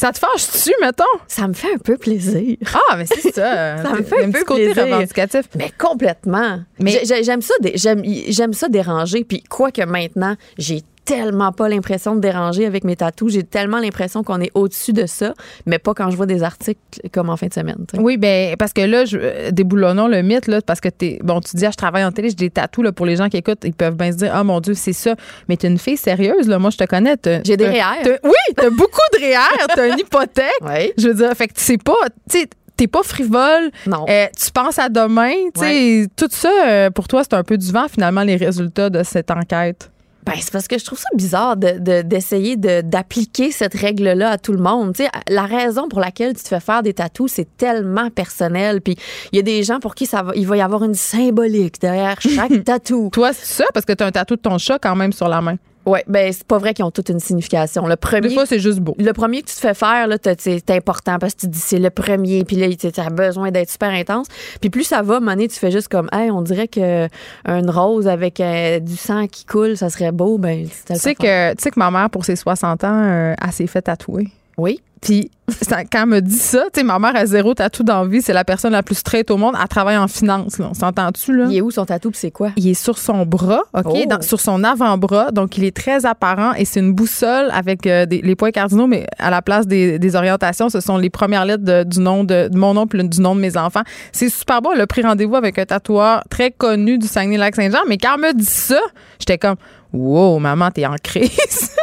Ça 0.00 0.12
te 0.12 0.18
fâche-tu, 0.18 0.72
mettons? 0.80 1.04
Ça 1.28 1.46
me 1.46 1.52
fait 1.52 1.74
un 1.74 1.78
peu 1.78 1.98
plaisir. 1.98 2.56
Ah, 2.90 2.96
mais 2.96 3.04
c'est 3.06 3.34
ça. 3.34 3.76
Ça 3.82 3.90
me 3.92 4.02
fait 4.02 4.24
un 4.24 4.28
un 4.28 4.32
peu 4.32 4.44
côté 4.44 4.64
plaisir. 4.72 4.84
revendicatif. 4.84 5.42
Mais 5.56 5.70
complètement. 5.78 6.60
Mais- 6.78 6.92
J'ai- 6.92 7.04
j'ai- 7.04 7.22
j'aime 7.24 7.42
ça, 7.42 7.52
dé- 7.60 7.74
j'aime, 7.76 8.52
ça 8.54 8.68
déranger. 8.68 9.24
Puis 9.24 9.42
quoi 9.42 9.70
que 9.70 9.82
maintenant, 9.82 10.36
j'ai 10.56 10.80
tellement 11.04 11.52
pas 11.52 11.68
l'impression 11.68 12.14
de 12.14 12.20
déranger 12.20 12.66
avec 12.66 12.84
mes 12.84 12.96
tatous. 12.96 13.32
J'ai 13.32 13.42
tellement 13.42 13.78
l'impression 13.78 14.22
qu'on 14.22 14.40
est 14.40 14.50
au-dessus 14.54 14.92
de 14.92 15.06
ça, 15.06 15.34
mais 15.66 15.78
pas 15.78 15.94
quand 15.94 16.10
je 16.10 16.16
vois 16.16 16.26
des 16.26 16.42
articles 16.42 16.80
comme 17.12 17.30
en 17.30 17.36
fin 17.36 17.46
de 17.46 17.54
semaine. 17.54 17.84
Oui, 17.98 18.16
ben 18.16 18.54
parce 18.56 18.72
que 18.72 18.82
là, 18.82 19.04
je, 19.04 19.18
euh, 19.20 19.50
déboulonnons 19.50 20.08
le 20.08 20.22
mythe, 20.22 20.46
là, 20.46 20.60
parce 20.60 20.80
que 20.80 20.88
t'es. 20.88 21.18
Bon, 21.22 21.40
tu 21.40 21.56
dis, 21.56 21.66
ah, 21.66 21.70
je 21.70 21.76
travaille 21.76 22.04
en 22.04 22.12
télé, 22.12 22.28
j'ai 22.30 22.34
des 22.36 22.50
tatous, 22.50 22.84
là, 22.84 22.92
pour 22.92 23.06
les 23.06 23.16
gens 23.16 23.28
qui 23.28 23.36
écoutent, 23.36 23.64
ils 23.64 23.74
peuvent 23.74 23.96
bien 23.96 24.12
se 24.12 24.18
dire, 24.18 24.30
ah, 24.34 24.44
mon 24.44 24.60
Dieu, 24.60 24.74
c'est 24.74 24.92
ça. 24.92 25.14
Mais 25.48 25.56
t'es 25.56 25.68
une 25.68 25.78
fille 25.78 25.96
sérieuse, 25.96 26.48
là. 26.48 26.58
Moi, 26.58 26.70
je 26.70 26.76
te 26.78 26.84
connais. 26.84 27.16
J'ai 27.44 27.56
des 27.56 27.68
REER. 27.68 28.18
Oui, 28.22 28.54
t'as 28.56 28.70
beaucoup 28.70 29.00
de 29.14 29.18
REER, 29.18 29.66
t'as 29.74 29.88
une 29.88 29.98
hypothèque. 29.98 30.46
Oui. 30.62 30.92
Je 30.98 31.08
veux 31.08 31.14
dire, 31.14 31.32
fait 31.34 31.48
que 31.48 31.54
c'est 31.56 31.82
pas. 31.82 31.94
Tu 32.30 32.40
sais, 32.40 32.48
t'es 32.76 32.86
pas 32.86 33.02
frivole. 33.02 33.70
Non. 33.86 34.04
Euh, 34.08 34.26
tu 34.38 34.50
penses 34.52 34.78
à 34.78 34.88
demain. 34.88 35.32
Tu 35.54 35.60
sais, 35.60 36.06
tout 36.16 36.28
ça, 36.30 36.50
euh, 36.66 36.90
pour 36.90 37.08
toi, 37.08 37.22
c'est 37.24 37.34
un 37.34 37.42
peu 37.42 37.56
du 37.58 37.72
vent, 37.72 37.86
finalement, 37.88 38.22
les 38.22 38.36
résultats 38.36 38.90
de 38.90 39.02
cette 39.02 39.30
enquête. 39.30 39.90
Ben, 40.26 40.34
c'est 40.38 40.52
parce 40.52 40.68
que 40.68 40.78
je 40.78 40.84
trouve 40.84 40.98
ça 40.98 41.08
bizarre 41.14 41.56
de- 41.56 41.78
de- 41.78 42.02
d'essayer 42.02 42.56
de, 42.56 42.82
d'appliquer 42.82 43.50
cette 43.50 43.74
règle-là 43.74 44.30
à 44.32 44.38
tout 44.38 44.52
le 44.52 44.58
monde. 44.62 44.94
Tu 44.94 45.04
sais, 45.04 45.10
la 45.28 45.44
raison 45.46 45.88
pour 45.88 45.98
laquelle 46.00 46.34
tu 46.36 46.42
te 46.42 46.48
fais 46.48 46.60
faire 46.60 46.82
des 46.82 46.92
tatous, 46.92 47.32
c'est 47.32 47.56
tellement 47.56 48.10
personnel. 48.10 48.80
Puis 48.82 48.96
il 49.32 49.36
y 49.36 49.38
a 49.38 49.42
des 49.42 49.62
gens 49.62 49.80
pour 49.80 49.94
qui 49.94 50.04
ça 50.06 50.22
va, 50.22 50.32
il 50.36 50.46
va 50.46 50.56
y 50.58 50.60
avoir 50.60 50.84
une 50.84 50.94
symbolique 50.94 51.80
derrière 51.80 52.20
chaque 52.20 52.64
tatou. 52.64 53.08
Toi, 53.12 53.32
c'est 53.32 53.46
ça, 53.46 53.64
parce 53.72 53.86
que 53.86 53.92
t'as 53.94 54.06
un 54.06 54.10
tatou 54.12 54.36
de 54.36 54.40
ton 54.42 54.58
chat 54.58 54.78
quand 54.78 54.94
même 54.94 55.12
sur 55.12 55.28
la 55.28 55.40
main. 55.40 55.56
Ouais, 55.86 56.04
ben 56.06 56.32
c'est 56.32 56.44
pas 56.46 56.58
vrai 56.58 56.74
qu'ils 56.74 56.84
ont 56.84 56.90
toute 56.90 57.08
une 57.08 57.20
signification. 57.20 57.86
Le 57.86 57.96
premier, 57.96 58.28
Des 58.28 58.34
fois, 58.34 58.44
c'est 58.46 58.58
juste 58.58 58.80
beau. 58.80 58.94
le 58.98 59.12
premier 59.12 59.42
que 59.42 59.48
tu 59.48 59.54
te 59.54 59.60
fais 59.60 59.74
faire, 59.74 60.06
là, 60.06 60.16
c'est 60.38 60.70
important 60.70 61.18
parce 61.18 61.34
que 61.34 61.40
tu 61.40 61.46
te 61.46 61.52
dis 61.52 61.58
c'est 61.58 61.78
le 61.78 61.90
premier, 61.90 62.44
puis 62.44 62.56
là, 62.56 62.68
tu 62.74 62.88
as 63.00 63.10
besoin 63.10 63.50
d'être 63.50 63.70
super 63.70 63.90
intense. 63.90 64.26
Puis 64.60 64.68
plus 64.68 64.84
ça 64.84 65.02
va, 65.02 65.20
mané, 65.20 65.48
tu 65.48 65.58
fais 65.58 65.70
juste 65.70 65.88
comme, 65.88 66.08
hey, 66.12 66.30
on 66.30 66.42
dirait 66.42 66.68
que 66.68 67.08
une 67.46 67.70
rose 67.70 68.08
avec 68.08 68.40
euh, 68.40 68.78
du 68.78 68.96
sang 68.96 69.26
qui 69.26 69.44
coule, 69.46 69.76
ça 69.76 69.88
serait 69.88 70.12
beau. 70.12 70.38
Ben, 70.38 70.66
tu 70.86 70.94
sais 70.96 71.14
que, 71.14 71.54
tu 71.54 71.62
sais 71.62 71.70
que 71.70 71.78
ma 71.78 71.90
mère, 71.90 72.10
pour 72.10 72.24
ses 72.24 72.36
60 72.36 72.84
ans, 72.84 73.02
euh, 73.04 73.34
elle 73.42 73.52
s'est 73.52 73.66
fait 73.66 73.82
tatouer. 73.82 74.28
Oui. 74.58 74.80
Puis 75.00 75.30
ça- 75.62 75.84
quand 75.84 76.02
elle 76.02 76.06
me 76.08 76.20
dit 76.20 76.38
ça, 76.38 76.64
tu 76.72 76.80
sais, 76.80 76.82
ma 76.84 76.98
mère 76.98 77.14
a 77.16 77.26
zéro 77.26 77.54
tatou 77.54 77.82
dans 77.82 78.02
la 78.02 78.08
vie. 78.08 78.22
C'est 78.22 78.32
la 78.32 78.44
personne 78.44 78.72
la 78.72 78.82
plus 78.82 78.94
straight 78.96 79.30
au 79.30 79.36
monde. 79.36 79.54
Elle 79.60 79.68
travaille 79.68 79.96
en 79.96 80.08
finance. 80.08 80.58
Là. 80.58 80.68
On 80.70 80.74
s'entend-tu, 80.74 81.36
là? 81.36 81.46
Il 81.50 81.56
est 81.56 81.60
où 81.60 81.70
son 81.70 81.84
tatou, 81.84 82.10
c'est 82.14 82.30
quoi? 82.30 82.50
Il 82.56 82.68
est 82.68 82.74
sur 82.74 82.98
son 82.98 83.24
bras, 83.26 83.62
OK? 83.74 83.84
Oh. 83.86 83.98
dans- 84.08 84.22
sur 84.22 84.40
son 84.40 84.62
avant-bras. 84.64 85.30
Donc, 85.32 85.56
il 85.58 85.64
est 85.64 85.76
très 85.76 86.06
apparent 86.06 86.54
et 86.54 86.64
c'est 86.64 86.80
une 86.80 86.92
boussole 86.92 87.48
avec 87.52 87.86
euh, 87.86 88.06
des- 88.06 88.20
les 88.22 88.36
points 88.36 88.50
cardinaux, 88.50 88.86
mais 88.86 89.06
à 89.18 89.30
la 89.30 89.42
place 89.42 89.66
des, 89.66 89.98
des 89.98 90.16
orientations, 90.16 90.68
ce 90.68 90.80
sont 90.80 90.96
les 90.96 91.10
premières 91.10 91.44
lettres 91.44 91.64
de- 91.64 91.84
du 91.84 92.00
nom 92.00 92.24
de, 92.24 92.48
de 92.48 92.56
mon 92.56 92.74
nom 92.74 92.86
puis 92.86 93.06
du 93.08 93.20
nom 93.20 93.34
de 93.34 93.40
mes 93.40 93.56
enfants. 93.56 93.82
C'est 94.12 94.28
super 94.28 94.62
beau. 94.62 94.70
Elle 94.74 94.80
a 94.80 94.86
pris 94.86 95.02
rendez-vous 95.02 95.36
avec 95.36 95.58
un 95.58 95.64
tatoueur 95.66 96.22
très 96.30 96.50
connu 96.50 96.98
du 96.98 97.06
Saguenay-Lac-Saint-Jean. 97.06 97.80
Mais 97.88 97.98
quand 97.98 98.14
elle 98.16 98.20
me 98.20 98.32
dit 98.34 98.44
ça, 98.44 98.80
j'étais 99.18 99.38
comme, 99.38 99.56
wow, 99.92 100.38
maman, 100.38 100.70
t'es 100.70 100.86
en 100.86 100.94
crise. 101.02 101.30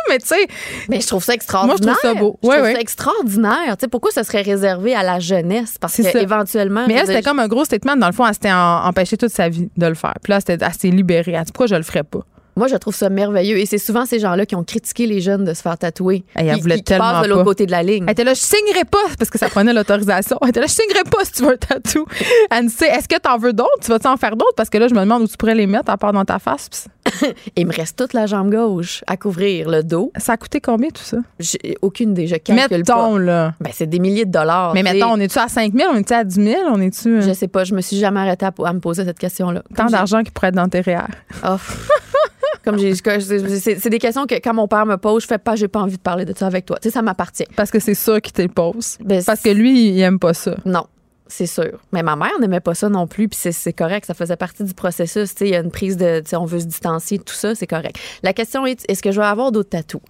mais 0.09 0.17
tu 0.19 0.27
sais, 0.27 0.47
Mais 0.89 1.01
je 1.01 1.07
trouve 1.07 1.23
ça 1.23 1.33
extraordinaire. 1.33 1.77
Moi, 1.81 1.93
je 1.93 1.99
trouve 1.99 2.13
ça 2.13 2.19
beau. 2.19 2.39
Je 2.43 2.47
Ouais, 2.47 2.55
trouve 2.55 2.67
ouais. 2.67 2.73
ça 2.75 2.79
extraordinaire. 2.81 3.56
Tu 3.65 3.71
sais, 3.81 3.87
pourquoi 3.87 4.11
ça 4.11 4.23
serait 4.23 4.41
réservé 4.41 4.95
à 4.95 5.03
la 5.03 5.19
jeunesse? 5.19 5.75
Parce 5.79 5.95
que 5.97 6.17
éventuellement. 6.17 6.85
Mais 6.87 6.95
elle, 6.95 7.07
c'était 7.07 7.21
comme 7.21 7.39
un 7.39 7.47
gros 7.47 7.65
statement. 7.65 7.95
Dans 7.95 8.07
le 8.07 8.13
fond, 8.13 8.25
elle 8.25 8.33
s'était 8.33 8.51
empêchée 8.51 9.17
toute 9.17 9.31
sa 9.31 9.49
vie 9.49 9.69
de 9.75 9.85
le 9.85 9.95
faire. 9.95 10.13
Puis 10.23 10.31
là, 10.31 10.39
c'était 10.39 10.63
assez 10.63 10.89
libérée. 10.91 11.33
Elle 11.33 11.43
dit, 11.43 11.51
pourquoi 11.51 11.67
je 11.67 11.75
le 11.75 11.83
ferais 11.83 12.03
pas? 12.03 12.19
Moi, 12.55 12.67
je 12.67 12.75
trouve 12.75 12.95
ça 12.95 13.09
merveilleux. 13.09 13.59
Et 13.59 13.67
c'est 13.67 13.77
souvent 13.77 14.07
ces 14.07 14.17
gens-là 14.17 14.47
qui 14.47 14.55
ont 14.55 14.63
critiqué 14.63 15.05
les 15.05 15.21
jeunes 15.21 15.43
de 15.45 15.53
se 15.53 15.61
faire 15.61 15.77
tatouer. 15.77 16.23
Elle 16.33 16.55
Qui- 16.55 16.61
voulait 16.61 16.75
qui, 16.77 16.81
qui 16.81 16.85
tellement 16.85 17.11
passent 17.11 17.23
de 17.23 17.29
l'autre 17.29 17.43
côté 17.43 17.67
de 17.67 17.71
la 17.71 17.83
ligne. 17.83 18.05
Elle 18.07 18.13
était 18.13 18.23
là, 18.23 18.33
je 18.33 18.39
signerai 18.39 18.83
pas, 18.83 18.97
parce 19.19 19.29
que 19.29 19.37
ça 19.37 19.47
prenait 19.47 19.73
l'autorisation. 19.73 20.39
Elle 20.41 20.49
était 20.49 20.61
là, 20.61 20.65
je 20.65 20.71
signerai 20.71 21.03
pas 21.03 21.23
si 21.23 21.33
tu 21.33 21.43
veux 21.43 21.51
un 21.51 21.57
tatou. 21.57 22.07
Elle 22.49 22.63
me 22.63 22.69
dit, 22.69 22.75
est-ce 22.83 23.07
que 23.07 23.19
t'en 23.19 23.37
veux 23.37 23.53
d'autres? 23.53 23.69
Tu 23.83 23.91
vas-tu 23.91 24.07
en 24.07 24.17
faire 24.17 24.35
d'autres? 24.35 24.55
Parce 24.57 24.71
que 24.71 24.79
là, 24.79 24.87
je 24.87 24.95
me 24.95 25.01
demande 25.01 25.21
où 25.21 25.27
tu 25.27 25.37
pourrais 25.37 25.53
les 25.53 25.67
mettre 25.67 25.91
à 25.91 25.97
part 25.97 26.13
dans 26.13 26.25
ta 26.25 26.39
face. 26.39 26.87
Il 27.55 27.67
me 27.67 27.73
reste 27.73 27.97
toute 27.97 28.13
la 28.13 28.25
jambe 28.25 28.51
gauche 28.51 29.03
à 29.07 29.17
couvrir, 29.17 29.69
le 29.69 29.83
dos. 29.83 30.11
Ça 30.17 30.33
a 30.33 30.37
coûté 30.37 30.59
combien 30.61 30.89
tout 30.89 31.03
ça? 31.03 31.17
J'ai 31.39 31.77
aucune 31.81 32.11
idée. 32.11 32.27
Je 32.27 32.35
calcule 32.35 32.77
Mettons, 32.79 33.13
pas. 33.13 33.19
là. 33.19 33.53
Ben, 33.59 33.71
c'est 33.73 33.87
des 33.87 33.99
milliers 33.99 34.25
de 34.25 34.31
dollars. 34.31 34.73
Mais 34.73 34.83
mettons, 34.83 35.11
on 35.11 35.17
est-tu 35.19 35.39
à 35.39 35.47
5 35.47 35.73
000? 35.73 35.89
On 35.93 35.97
est-tu 35.97 36.13
à 36.13 36.23
10 36.23 36.35
000? 36.43 36.55
On 36.69 36.79
est-tu. 36.81 37.17
euh, 37.17 37.21
Je 37.21 37.33
sais 37.33 37.47
pas, 37.47 37.63
je 37.63 37.73
me 37.73 37.81
suis 37.81 37.97
jamais 37.97 38.19
arrêtée 38.19 38.45
à, 38.45 38.53
à 38.65 38.73
me 38.73 38.79
poser 38.79 39.05
cette 39.05 39.19
question-là. 39.19 39.63
tant 39.75 39.85
d'argent 39.87 40.23
qui 40.23 40.31
pourrait 40.31 40.47
être 40.49 40.55
dans 40.55 40.69
tes 40.69 40.81
REER. 40.81 41.05
Oh. 41.45 41.55
Comme 42.63 42.77
j'ai, 42.79 42.93
c'est 42.95 43.89
des 43.89 43.99
questions 43.99 44.25
que 44.25 44.35
quand 44.35 44.53
mon 44.53 44.67
père 44.67 44.85
me 44.85 44.97
pose, 44.97 45.23
je 45.23 45.27
fais 45.27 45.37
pas, 45.37 45.55
j'ai 45.55 45.69
pas 45.69 45.79
envie 45.79 45.95
de 45.95 46.01
parler 46.01 46.25
de 46.25 46.33
ça 46.37 46.47
avec 46.47 46.65
toi. 46.65 46.77
Tu 46.81 46.89
sais, 46.89 46.93
ça 46.93 47.01
m'appartient. 47.01 47.45
Parce 47.55 47.71
que 47.71 47.79
c'est 47.79 47.93
ça 47.93 48.19
qui 48.19 48.33
te 48.33 48.45
pose. 48.47 48.97
Ben, 49.05 49.23
Parce 49.25 49.39
que 49.41 49.49
lui, 49.49 49.89
il 49.91 50.01
aime 50.01 50.19
pas 50.19 50.33
ça. 50.33 50.55
Non, 50.65 50.85
c'est 51.29 51.45
sûr. 51.45 51.79
Mais 51.91 52.03
ma 52.03 52.15
mère 52.15 52.39
n'aimait 52.39 52.59
pas 52.59 52.75
ça 52.75 52.89
non 52.89 53.07
plus, 53.07 53.27
puis 53.27 53.39
c'est, 53.51 53.73
correct. 53.73 54.05
Ça 54.05 54.13
faisait 54.13 54.35
partie 54.35 54.63
du 54.63 54.73
processus. 54.73 55.33
Il 55.41 55.49
y 55.49 55.55
a 55.55 55.59
une 55.59 55.71
prise 55.71 55.97
de, 55.97 56.23
on 56.33 56.45
veut 56.45 56.59
se 56.59 56.65
distancier, 56.65 57.19
tout 57.19 57.33
ça, 57.33 57.55
c'est 57.55 57.67
correct. 57.67 57.97
La 58.23 58.33
question 58.33 58.65
est, 58.65 58.83
est-ce 58.89 59.01
que 59.01 59.11
je 59.11 59.19
vais 59.19 59.27
avoir 59.27 59.51
d'autres 59.51 59.69
tatous? 59.69 60.01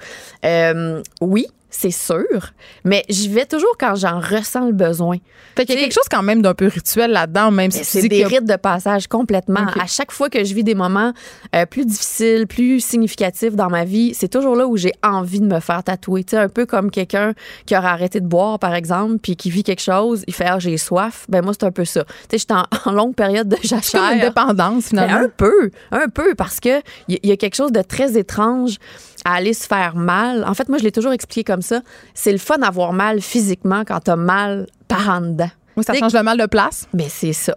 Euh, 0.45 1.01
Oui. 1.21 1.47
C'est 1.69 1.91
sûr, 1.91 2.53
mais 2.85 3.03
j'y 3.09 3.27
vais 3.27 3.45
toujours 3.45 3.75
quand 3.77 3.95
j'en 3.95 4.19
ressens 4.21 4.67
le 4.67 4.71
besoin. 4.71 5.17
Fait 5.55 5.65
qu'il 5.65 5.75
y 5.75 5.77
a 5.77 5.81
quelque 5.81 5.93
chose 5.93 6.07
quand 6.09 6.23
même 6.23 6.41
d'un 6.41 6.53
peu 6.53 6.67
rituel 6.67 7.11
là-dedans, 7.11 7.51
même 7.51 7.71
si 7.71 7.83
c'est 7.83 8.07
des 8.07 8.23
a- 8.23 8.27
rites 8.27 8.45
de 8.45 8.55
passage 8.55 9.07
complètement. 9.07 9.65
À 9.79 9.85
chaque 9.85 10.11
fois 10.13 10.29
que 10.29 10.43
je 10.45 10.53
vis 10.53 10.63
des 10.63 10.75
moments 10.75 11.11
euh, 11.55 11.65
plus 11.65 11.85
difficiles, 11.85 12.47
plus 12.47 12.79
significatifs 12.79 13.53
dans 13.55 13.69
ma 13.69 13.83
vie, 13.83 14.13
c'est 14.13 14.29
toujours 14.29 14.55
là 14.55 14.65
où 14.65 14.77
j'ai 14.77 14.93
envie 15.03 15.41
de 15.41 15.45
me 15.45 15.59
faire 15.59 15.83
tatouer. 15.83 16.23
Tu 16.23 16.31
sais, 16.31 16.37
un 16.37 16.47
peu 16.49 16.65
comme 16.65 16.89
quelqu'un 16.89 17.33
qui 17.65 17.75
aurait 17.77 17.87
arrêté 17.87 18.21
de 18.21 18.27
boire, 18.27 18.59
par 18.59 18.73
exemple, 18.73 19.17
puis 19.21 19.35
qui 19.35 19.49
vit 19.49 19.63
quelque 19.63 19.81
chose, 19.81 20.23
il 20.25 20.33
fait 20.33 20.45
ah, 20.47 20.59
j'ai 20.59 20.77
soif. 20.77 21.25
Ben 21.27 21.43
moi 21.43 21.53
c'est 21.53 21.65
un 21.65 21.71
peu 21.71 21.83
ça. 21.85 22.05
Tu 22.05 22.11
sais, 22.31 22.37
j'étais 22.37 22.53
en, 22.53 22.63
en 22.85 22.91
longue 22.93 23.13
période 23.15 23.49
de 23.49 23.57
jachère. 23.61 24.11
une 24.13 24.21
dépendance, 24.21 24.83
Ben, 24.93 25.05
finalement. 25.05 25.25
un 25.25 25.29
peu, 25.35 25.71
un 25.91 26.07
peu, 26.07 26.33
parce 26.35 26.61
que 26.61 26.79
il 27.09 27.19
y, 27.23 27.27
y 27.27 27.31
a 27.33 27.37
quelque 27.37 27.55
chose 27.55 27.73
de 27.73 27.81
très 27.81 28.17
étrange 28.17 28.77
à 29.25 29.35
aller 29.35 29.53
se 29.53 29.67
faire 29.67 29.95
mal. 29.95 30.43
En 30.45 30.53
fait, 30.53 30.69
moi, 30.69 30.77
je 30.77 30.83
l'ai 30.83 30.91
toujours 30.91 31.13
expliqué 31.13 31.43
comme 31.43 31.61
ça. 31.61 31.81
C'est 32.13 32.31
le 32.31 32.37
fun 32.37 32.57
d'avoir 32.57 32.93
mal 32.93 33.21
physiquement 33.21 33.83
quand 33.85 33.99
t'as 34.01 34.15
mal 34.15 34.67
par 34.87 35.09
en 35.09 35.21
dedans. 35.21 35.51
Oui, 35.77 35.83
ça 35.83 35.93
change 35.93 36.13
le 36.13 36.23
mal 36.23 36.37
de 36.37 36.45
place. 36.45 36.87
Mais 36.93 37.07
c'est 37.07 37.33
ça. 37.33 37.55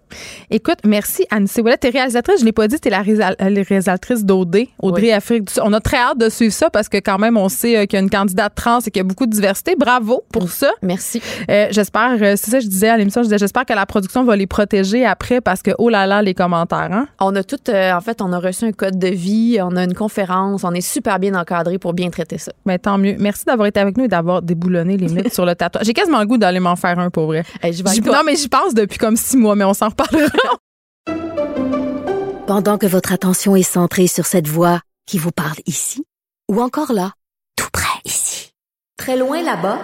Écoute, 0.51 0.79
merci 0.85 1.25
Anne 1.31 1.47
Ouellet. 1.59 1.79
T'es 1.79 1.89
réalisatrice, 1.89 2.41
je 2.41 2.45
l'ai 2.45 2.53
pas 2.53 2.69
dit, 2.69 2.79
t'es 2.79 2.91
la 2.91 3.01
euh, 3.01 3.35
réalisatrice 3.41 4.25
d'OD, 4.25 4.67
Audrey 4.81 5.03
Oui. 5.03 5.13
Afrique 5.13 5.45
du 5.45 5.55
Sud. 5.55 5.63
On 5.65 5.73
a 5.73 5.81
très 5.81 5.97
hâte 5.97 6.19
de 6.19 6.29
suivre 6.29 6.53
ça 6.53 6.71
parce 6.71 6.89
que 6.89 6.99
quand 6.99 7.19
même, 7.19 7.37
on 7.37 7.49
sait 7.49 7.77
euh, 7.77 7.87
qu'il 7.87 7.95
y 7.95 8.01
a 8.01 8.03
une 8.03 8.11
candidate 8.11 8.55
trans 8.55 8.81
et 8.81 8.91
qu'il 8.91 8.99
y 8.99 9.01
a 9.01 9.05
beaucoup 9.05 9.27
de 9.27 9.33
diversité. 9.33 9.75
Bravo 9.77 10.23
pour 10.33 10.51
ça. 10.51 10.71
Merci. 10.83 11.23
Euh, 11.51 11.69
j'espère, 11.71 12.17
c'est 12.19 12.51
ça 12.51 12.59
que 12.59 12.65
je 12.65 12.69
disais 12.69 12.89
à 12.89 12.97
l'émission, 12.97 13.23
je 13.23 13.27
disais, 13.27 13.39
j'espère 13.39 13.65
que 13.65 13.73
la 13.73 13.87
production 13.87 14.25
va 14.25 14.37
les 14.37 14.47
protéger 14.47 15.07
après 15.07 15.41
parce 15.41 15.63
que, 15.63 15.71
oh 15.79 15.89
là 15.89 16.07
là, 16.07 16.23
les 16.23 16.35
commentaires, 16.35 16.91
hein? 16.93 17.07
On 17.21 17.35
a 17.37 17.43
tout, 17.43 17.59
euh, 17.69 17.93
en 17.93 18.01
fait, 18.01 18.21
on 18.21 18.33
a 18.33 18.39
reçu 18.39 18.65
un 18.65 18.73
code 18.73 18.99
de 18.99 19.09
vie, 19.09 19.59
on 19.63 19.77
a 19.77 19.85
une 19.85 19.95
conférence, 19.95 20.65
on 20.65 20.73
est 20.73 20.81
super 20.81 21.19
bien 21.19 21.35
encadré 21.35 21.79
pour 21.79 21.95
bien 21.95 22.11
traiter 22.11 22.39
ça. 22.39 22.53
Mais 22.67 22.79
tant 22.79 22.99
mieux. 22.99 23.17
Merci 23.19 23.45
d'avoir 23.45 23.67
été 23.67 23.81
avec 23.81 23.97
nous 23.97 24.05
et 24.05 24.09
d'avoir 24.09 24.43
déboulonné 24.43 24.97
les 24.97 25.09
mythes 25.15 25.33
sur 25.33 25.47
le 25.47 25.55
tatouage. 25.55 25.87
J'ai 25.87 25.95
quasiment 25.95 26.21
le 26.21 26.27
goût 26.27 26.39
d'aller 26.39 26.61
m'en 26.61 26.77
faire 26.77 26.99
un 26.99 27.11
pour 27.11 27.27
vrai. 27.27 27.45
Hey, 27.63 27.73
je 27.73 27.83
vais 27.83 28.10
Non, 28.13 28.23
mais 28.25 28.37
j'y 28.37 28.49
pense 28.49 28.75
depuis 28.75 28.99
comme 28.99 29.17
six 29.17 29.37
mois, 29.37 29.55
mais 29.55 29.65
on 29.65 29.75
s'en 29.75 29.89
reparlera. 29.89 30.59
Pendant 32.47 32.79
que 32.79 32.87
votre 32.87 33.13
attention 33.13 33.55
est 33.55 33.63
centrée 33.63 34.09
sur 34.09 34.27
cette 34.27 34.49
voix 34.49 34.81
qui 35.07 35.19
vous 35.19 35.31
parle 35.31 35.59
ici, 35.67 36.05
ou 36.51 36.61
encore 36.61 36.93
là, 36.93 37.13
tout 37.57 37.69
près 37.73 38.01
ici, 38.05 38.53
très 38.97 39.17
loin 39.17 39.43
là-bas, 39.43 39.79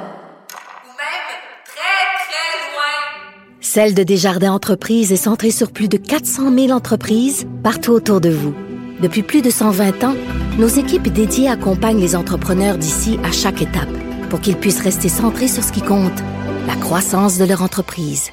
Celle 3.77 3.95
de 3.95 4.05
Desjardins 4.05 4.53
Entreprises 4.53 5.13
est 5.13 5.17
centrée 5.17 5.51
sur 5.51 5.71
plus 5.71 5.89
de 5.89 5.99
400 5.99 6.55
000 6.55 6.71
entreprises 6.71 7.47
partout 7.63 7.91
autour 7.91 8.23
de 8.23 8.31
vous. 8.31 8.55
Depuis 9.03 9.23
plus 9.23 9.43
de 9.43 9.51
120 9.51 10.05
ans, 10.05 10.15
nos 10.57 10.69
équipes 10.69 11.09
dédiées 11.09 11.49
accompagnent 11.49 12.01
les 12.01 12.17
entrepreneurs 12.17 12.79
d'ici 12.79 13.19
à 13.23 13.33
chaque 13.33 13.61
étape 13.61 13.91
pour 14.31 14.41
qu'ils 14.41 14.57
puissent 14.57 14.81
rester 14.81 15.11
centrés 15.11 15.49
sur 15.49 15.63
ce 15.63 15.73
qui 15.73 15.83
compte, 15.83 16.23
la 16.67 16.77
croissance 16.77 17.39
de 17.39 17.45
leur 17.45 17.63
entreprise. 17.63 18.33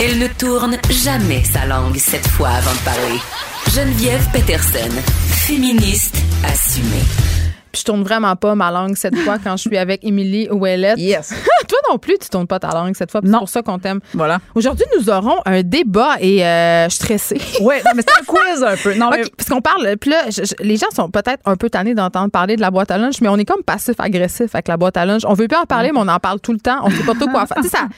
Elle 0.00 0.18
ne 0.18 0.26
tourne 0.26 0.78
jamais 0.90 1.44
sa 1.44 1.64
langue 1.66 1.96
cette 1.96 2.26
fois 2.26 2.48
avant 2.48 2.72
de 2.72 2.78
parler. 2.78 3.18
Geneviève 3.72 4.28
Peterson, 4.32 4.90
Féministe 5.46 6.16
assumée. 6.44 7.51
Puis 7.72 7.80
je 7.80 7.84
tourne 7.86 8.02
vraiment 8.02 8.36
pas 8.36 8.54
ma 8.54 8.70
langue 8.70 8.96
cette 8.96 9.16
fois 9.16 9.38
quand 9.42 9.56
je 9.56 9.62
suis 9.68 9.78
avec 9.78 10.04
Émilie 10.04 10.48
Ouellette. 10.50 10.98
Yes. 10.98 11.32
Toi 11.68 11.78
non 11.90 11.96
plus, 11.98 12.18
tu 12.18 12.28
tournes 12.28 12.46
pas 12.46 12.58
ta 12.58 12.68
langue 12.68 12.94
cette 12.94 13.10
fois. 13.10 13.20
C'est 13.24 13.30
pour 13.30 13.48
ça 13.48 13.62
qu'on 13.62 13.78
t'aime. 13.78 14.00
Voilà. 14.12 14.40
Aujourd'hui, 14.54 14.84
nous 14.98 15.08
aurons 15.08 15.36
un 15.46 15.62
débat 15.62 16.16
et 16.20 16.44
euh, 16.44 16.84
je 16.84 16.88
suis 16.90 16.96
stressée. 17.04 17.40
Ouais, 17.62 17.80
non, 17.84 17.92
mais 17.96 18.02
c'est 18.06 18.20
un 18.20 18.24
quiz 18.26 18.62
un 18.62 18.76
peu. 18.76 18.94
Non, 18.98 19.08
mais- 19.16 19.22
parce 19.36 19.48
qu'on 19.48 19.60
parle, 19.62 19.96
puis 19.98 20.10
là, 20.10 20.24
je- 20.28 20.44
je- 20.44 20.54
les 20.62 20.76
gens 20.76 20.88
sont 20.94 21.08
peut-être 21.10 21.40
un 21.46 21.56
peu 21.56 21.70
tannés 21.70 21.94
d'entendre 21.94 22.30
parler 22.30 22.56
de 22.56 22.60
la 22.60 22.70
boîte 22.70 22.90
à 22.90 22.98
lunch, 22.98 23.20
mais 23.22 23.28
on 23.28 23.36
est 23.38 23.44
comme 23.46 23.62
passif-agressif 23.62 24.54
avec 24.54 24.68
la 24.68 24.76
boîte 24.76 24.96
à 24.98 25.06
lunch. 25.06 25.22
On 25.26 25.32
veut 25.34 25.48
plus 25.48 25.56
en 25.56 25.64
parler, 25.64 25.92
mais 25.92 25.98
on 26.00 26.08
en 26.08 26.18
parle 26.18 26.40
tout 26.40 26.52
le 26.52 26.60
temps. 26.60 26.80
On 26.82 26.90
sait 26.90 27.04
pas 27.04 27.14
trop 27.14 27.28
quoi 27.28 27.46
faire. 27.46 27.56
Tu 27.62 27.68
sais, 27.68 27.76
ça, 27.76 27.88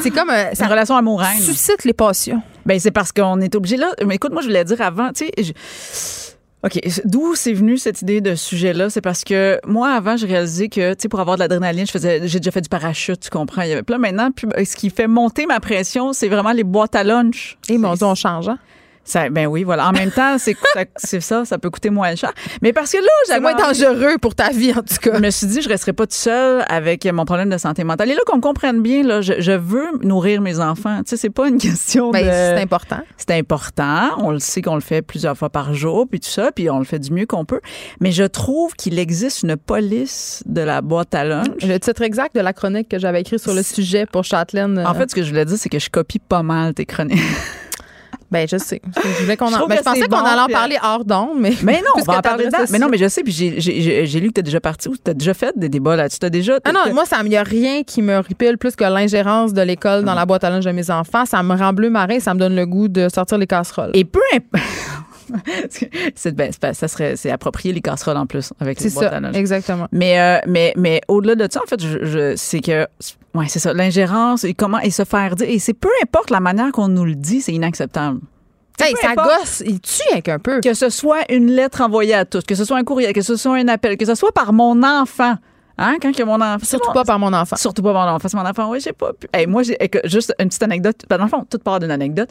c'est 0.00 0.10
comme. 0.10 0.30
euh, 0.30 0.44
C'est 0.50 0.56
ça 0.58 0.64
une 0.66 0.70
relation 0.70 0.96
amoureuse. 0.96 1.26
suscite 1.40 1.84
les 1.84 1.92
passions. 1.92 2.40
Ben, 2.66 2.78
c'est 2.78 2.90
parce 2.92 3.10
qu'on 3.12 3.40
est 3.40 3.54
obligé 3.56 3.76
là. 3.76 3.90
Mais 4.06 4.14
écoute, 4.14 4.32
moi, 4.32 4.42
je 4.42 4.46
voulais 4.46 4.64
dire 4.64 4.80
avant, 4.80 5.10
tu 5.12 5.26
sais. 5.26 6.33
OK, 6.64 6.80
d'où 7.04 7.34
c'est 7.34 7.52
venu 7.52 7.76
cette 7.76 8.00
idée 8.00 8.22
de 8.22 8.34
sujet-là? 8.34 8.88
C'est 8.88 9.02
parce 9.02 9.22
que 9.22 9.60
moi, 9.66 9.90
avant, 9.90 10.16
j'ai 10.16 10.26
réalisé 10.26 10.70
que, 10.70 10.94
tu 10.94 11.02
sais, 11.02 11.08
pour 11.10 11.20
avoir 11.20 11.36
de 11.36 11.40
l'adrénaline, 11.40 11.86
je 11.86 11.92
faisais, 11.92 12.26
j'ai 12.26 12.40
déjà 12.40 12.52
fait 12.52 12.62
du 12.62 12.70
parachute, 12.70 13.20
tu 13.20 13.28
comprends? 13.28 13.60
Il 13.62 13.68
y 13.68 13.72
avait 13.72 13.82
plein 13.82 13.98
maintenant. 13.98 14.30
Puis, 14.30 14.46
ben, 14.46 14.64
ce 14.64 14.74
qui 14.74 14.88
fait 14.88 15.06
monter 15.06 15.44
ma 15.44 15.60
pression, 15.60 16.14
c'est 16.14 16.28
vraiment 16.28 16.52
les 16.52 16.64
boîtes 16.64 16.94
à 16.94 17.04
lunch. 17.04 17.58
Et 17.68 17.76
mon 17.76 17.92
Dieu, 17.92 18.06
on 18.06 18.14
change, 18.14 18.48
hein? 18.48 18.58
Ça, 19.04 19.28
ben 19.28 19.46
oui, 19.46 19.64
voilà. 19.64 19.88
En 19.88 19.92
même 19.92 20.10
temps, 20.10 20.36
c'est 20.38 20.56
ça, 20.74 20.80
c'est 20.96 21.20
ça, 21.20 21.44
ça 21.44 21.58
peut 21.58 21.68
coûter 21.70 21.90
moins 21.90 22.14
cher. 22.14 22.32
Mais 22.62 22.72
parce 22.72 22.90
que 22.92 22.96
là, 22.98 23.02
C'est 23.24 23.32
j'avais 23.34 23.40
moins 23.42 23.52
envie- 23.54 23.80
dangereux 23.82 24.16
pour 24.20 24.34
ta 24.34 24.50
vie, 24.50 24.72
en 24.72 24.82
tout 24.82 24.96
cas. 25.00 25.16
je 25.16 25.20
me 25.20 25.30
suis 25.30 25.46
dit, 25.46 25.60
je 25.62 25.68
resterai 25.68 25.92
pas 25.92 26.04
toute 26.04 26.14
seule 26.14 26.64
avec 26.68 27.04
mon 27.12 27.24
problème 27.24 27.50
de 27.50 27.58
santé 27.58 27.84
mentale. 27.84 28.10
Et 28.10 28.14
là, 28.14 28.20
qu'on 28.26 28.36
me 28.36 28.40
comprenne 28.42 28.80
bien, 28.82 29.02
là, 29.02 29.20
je, 29.20 29.34
je 29.40 29.52
veux 29.52 29.86
nourrir 30.02 30.40
mes 30.40 30.58
enfants. 30.58 30.98
Tu 31.04 31.10
sais, 31.10 31.16
c'est 31.18 31.30
pas 31.30 31.48
une 31.48 31.58
question 31.58 32.10
Ben, 32.12 32.24
de. 32.24 32.30
c'est 32.30 32.62
important. 32.62 33.00
C'est 33.18 33.30
important. 33.32 34.10
On 34.18 34.30
le 34.30 34.38
sait 34.38 34.62
qu'on 34.62 34.74
le 34.74 34.80
fait 34.80 35.02
plusieurs 35.02 35.36
fois 35.36 35.50
par 35.50 35.74
jour, 35.74 36.06
puis 36.10 36.20
tout 36.20 36.28
ça, 36.30 36.50
puis 36.52 36.70
on 36.70 36.78
le 36.78 36.84
fait 36.84 36.98
du 36.98 37.12
mieux 37.12 37.26
qu'on 37.26 37.44
peut. 37.44 37.60
Mais 38.00 38.10
je 38.12 38.24
trouve 38.24 38.74
qu'il 38.74 38.98
existe 38.98 39.42
une 39.42 39.56
police 39.56 40.42
de 40.46 40.62
la 40.62 40.80
boîte 40.80 41.14
à 41.14 41.24
lunch. 41.24 41.46
Le 41.62 41.78
titre 41.78 42.02
exact 42.02 42.34
de 42.34 42.40
la 42.40 42.52
chronique 42.52 42.88
que 42.88 42.98
j'avais 42.98 43.20
écrit 43.20 43.38
sur 43.38 43.52
le 43.54 43.62
sujet 43.62 44.06
pour 44.06 44.24
Châtelaine. 44.24 44.78
En 44.78 44.90
euh, 44.90 44.94
fait, 44.94 45.10
ce 45.10 45.14
que 45.14 45.22
je 45.22 45.28
voulais 45.28 45.44
dire, 45.44 45.58
c'est 45.58 45.68
que 45.68 45.78
je 45.78 45.90
copie 45.90 46.18
pas 46.18 46.42
mal 46.42 46.72
tes 46.74 46.86
chroniques. 46.86 47.20
Ben, 48.34 48.46
je 48.50 48.56
sais. 48.58 48.82
Je, 48.96 49.22
voulais 49.22 49.36
qu'on 49.36 49.46
en- 49.46 49.66
ben, 49.66 49.76
je 49.78 49.82
pensais 49.82 50.00
qu'on 50.02 50.18
bon, 50.18 50.24
allait 50.24 50.40
en 50.42 50.44
puis- 50.46 50.54
parler 50.54 50.76
hors 50.82 51.04
d'onde, 51.04 51.38
mais. 51.38 51.54
Mais 51.62 51.80
non, 51.80 51.88
on 51.96 52.02
va 52.02 52.18
en 52.18 52.20
parler 52.20 52.46
dedans. 52.46 52.58
Mais 52.70 52.78
non, 52.78 52.88
mais 52.90 52.98
je 52.98 53.08
sais, 53.08 53.22
puis 53.22 53.32
j'ai- 53.32 53.60
j'ai 53.60 53.80
j'ai- 53.80 54.06
j'ai 54.06 54.20
lu 54.20 54.28
que 54.28 54.34
tu 54.34 54.42
déjà 54.42 54.60
parti 54.60 54.88
ou 54.88 54.94
tu 54.96 55.10
as 55.10 55.14
déjà 55.14 55.32
fait 55.34 55.52
des 55.56 55.68
débats 55.68 55.96
là-dessus. 55.96 56.18
Tu 56.18 56.28
déjà. 56.30 56.58
Ah 56.64 56.72
non, 56.72 56.92
moi, 56.92 57.04
ça 57.06 57.18
il 57.22 57.28
n'y 57.30 57.36
a 57.36 57.42
rien 57.42 57.82
qui 57.84 58.02
me 58.02 58.18
ripile 58.18 58.58
plus 58.58 58.74
que 58.76 58.84
l'ingérence 58.84 59.52
de 59.54 59.62
l'école 59.62 60.04
dans 60.04 60.14
la 60.14 60.26
boîte 60.26 60.44
à 60.44 60.50
lunch 60.50 60.64
de 60.64 60.72
mes 60.72 60.90
enfants. 60.90 61.24
Ça 61.26 61.42
me 61.42 61.54
rend 61.56 61.72
bleu 61.72 61.88
marin, 61.90 62.18
ça 62.20 62.34
me 62.34 62.38
donne 62.40 62.54
le 62.56 62.66
goût 62.66 62.88
de 62.88 63.08
sortir 63.08 63.38
les 63.38 63.46
casseroles. 63.46 63.92
Et 63.94 64.04
peu 64.04 64.20
importe. 64.34 64.64
c'est 66.14 66.34
ben, 66.34 66.52
ça 66.52 66.88
serait 66.88 67.16
c'est 67.16 67.30
approprié 67.30 67.72
les 67.74 67.80
casseroles 67.80 68.16
en 68.16 68.26
plus 68.26 68.52
avec 68.60 68.80
les 68.80 68.90
boîtes 68.90 69.10
ça, 69.10 69.16
à 69.18 69.30
exactement. 69.32 69.88
Mais 69.92 70.20
euh, 70.20 70.38
mais 70.46 70.72
mais 70.76 71.00
au-delà 71.08 71.34
de 71.34 71.46
ça 71.50 71.60
en 71.62 71.66
fait 71.66 71.82
je, 71.82 72.04
je- 72.04 72.34
c'est 72.36 72.60
que 72.60 72.86
ouais 73.34 73.46
c'est 73.48 73.58
ça 73.58 73.72
l'ingérence 73.72 74.44
et 74.44 74.54
comment 74.54 74.78
et 74.80 74.90
se 74.90 75.04
faire 75.04 75.36
dire 75.36 75.48
et 75.48 75.58
c'est 75.58 75.74
peu 75.74 75.88
importe 76.02 76.30
la 76.30 76.40
manière 76.40 76.72
qu'on 76.72 76.88
nous 76.88 77.04
le 77.04 77.14
dit 77.14 77.40
c'est 77.40 77.52
inacceptable. 77.52 78.20
Hey, 78.80 78.92
ça 79.00 79.14
gosse, 79.14 79.62
il 79.64 79.80
tue 79.80 80.02
avec 80.10 80.28
un 80.28 80.40
peu. 80.40 80.60
Que 80.60 80.74
ce 80.74 80.88
soit 80.88 81.20
une 81.32 81.46
lettre 81.48 81.80
envoyée 81.80 82.14
à 82.14 82.24
tous, 82.24 82.42
que 82.42 82.56
ce 82.56 82.64
soit 82.64 82.76
un 82.76 82.82
courriel, 82.82 83.12
que 83.12 83.22
ce 83.22 83.36
soit 83.36 83.54
un 83.56 83.68
appel, 83.68 83.96
que 83.96 84.04
ce 84.04 84.16
soit 84.16 84.32
par 84.32 84.52
mon 84.52 84.82
enfant. 84.82 85.36
Hein, 85.78 85.96
quand 86.02 86.12
que 86.14 86.22
mon 86.24 86.40
enfant. 86.40 86.64
Surtout 86.64 86.92
pas 86.92 87.04
par 87.04 87.18
mon 87.20 87.32
enfant. 87.32 87.56
Surtout 87.56 87.82
pas 87.82 87.92
mon 87.92 88.00
enfant. 88.14 88.28
C'est 88.28 88.36
mon 88.36 88.44
enfant. 88.46 88.68
Oui, 88.70 88.80
j'ai 88.80 88.92
pas 88.92 89.12
pu. 89.12 89.28
Hey, 89.32 89.46
moi, 89.46 89.62
j'ai, 89.62 89.76
juste 90.04 90.34
une 90.40 90.48
petite 90.48 90.62
anecdote. 90.62 90.96
Ben, 91.08 91.18
dans 91.18 91.24
le 91.24 91.30
fond, 91.30 91.44
toute 91.48 91.62
part 91.62 91.78
d'une 91.80 91.90
anecdote. 91.92 92.28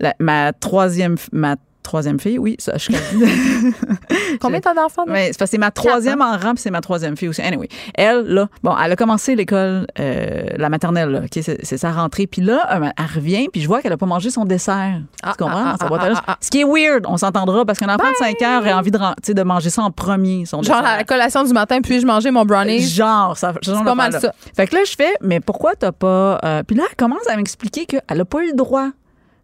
La- 0.00 0.14
ma 0.18 0.52
troisième, 0.52 1.16
ma 1.32 1.56
troisième 1.86 2.20
fille, 2.20 2.38
oui, 2.38 2.56
ça, 2.58 2.76
je 2.76 2.90
Combien 4.40 4.60
t'as 4.60 4.74
d'enfants? 4.74 5.04
mais 5.06 5.28
c'est 5.32 5.38
parce 5.38 5.50
que 5.50 5.56
c'est 5.56 5.58
ma 5.58 5.70
troisième 5.70 6.20
en 6.20 6.36
rang, 6.36 6.52
puis 6.54 6.58
c'est 6.62 6.70
ma 6.70 6.80
troisième 6.80 7.16
fille 7.16 7.28
aussi. 7.28 7.40
Anyway, 7.42 7.68
elle, 7.94 8.22
là, 8.26 8.48
bon, 8.62 8.74
elle 8.76 8.92
a 8.92 8.96
commencé 8.96 9.34
l'école, 9.34 9.86
euh, 9.98 10.42
la 10.56 10.68
maternelle, 10.68 11.08
là, 11.10 11.20
OK, 11.20 11.42
c'est, 11.42 11.76
sa 11.76 11.92
rentrée. 11.92 12.26
Puis 12.26 12.42
là, 12.42 12.66
euh, 12.72 12.88
elle 12.98 13.14
revient, 13.14 13.48
puis 13.50 13.60
je 13.60 13.66
vois 13.66 13.80
qu'elle 13.80 13.92
a 13.92 13.96
pas 13.96 14.06
mangé 14.06 14.30
son 14.30 14.44
dessert. 14.44 15.00
Ah, 15.22 15.32
tu 15.36 15.44
comprends? 15.44 15.64
ah, 15.64 15.76
sa 15.78 15.86
ah, 15.86 16.22
ah. 16.26 16.36
Ce 16.40 16.50
qui 16.50 16.60
est 16.60 16.64
weird, 16.64 17.04
on 17.08 17.16
s'entendra, 17.16 17.64
parce 17.64 17.78
qu'un 17.78 17.88
enfant 17.88 18.10
de 18.10 18.16
5 18.16 18.42
ans 18.42 18.58
aurait 18.58 18.72
envie 18.72 18.90
de, 18.90 19.42
manger 19.42 19.70
ça 19.70 19.82
en 19.82 19.90
premier, 19.90 20.44
son 20.44 20.62
Genre, 20.62 20.76
dessert. 20.80 20.96
la 20.98 21.04
collation 21.04 21.44
du 21.44 21.52
matin, 21.52 21.80
puis-je 21.80 22.06
manger 22.06 22.30
mon 22.30 22.44
brownie? 22.44 22.80
Genre, 22.80 23.36
ça, 23.36 23.52
c'est 23.62 23.72
pas 23.84 23.94
mal 23.94 24.12
ça. 24.12 24.32
Fait 24.54 24.66
que 24.66 24.74
là, 24.74 24.82
je 24.84 24.94
fais, 24.96 25.14
mais 25.20 25.40
pourquoi 25.40 25.74
t'as 25.76 25.92
pas. 25.92 26.38
euh, 26.44 26.62
Puis 26.62 26.76
là, 26.76 26.84
elle 26.88 26.96
commence 26.96 27.26
à 27.28 27.36
m'expliquer 27.36 27.86
qu'elle 27.86 28.20
a 28.20 28.24
pas 28.24 28.42
eu 28.42 28.48
le 28.48 28.56
droit 28.56 28.90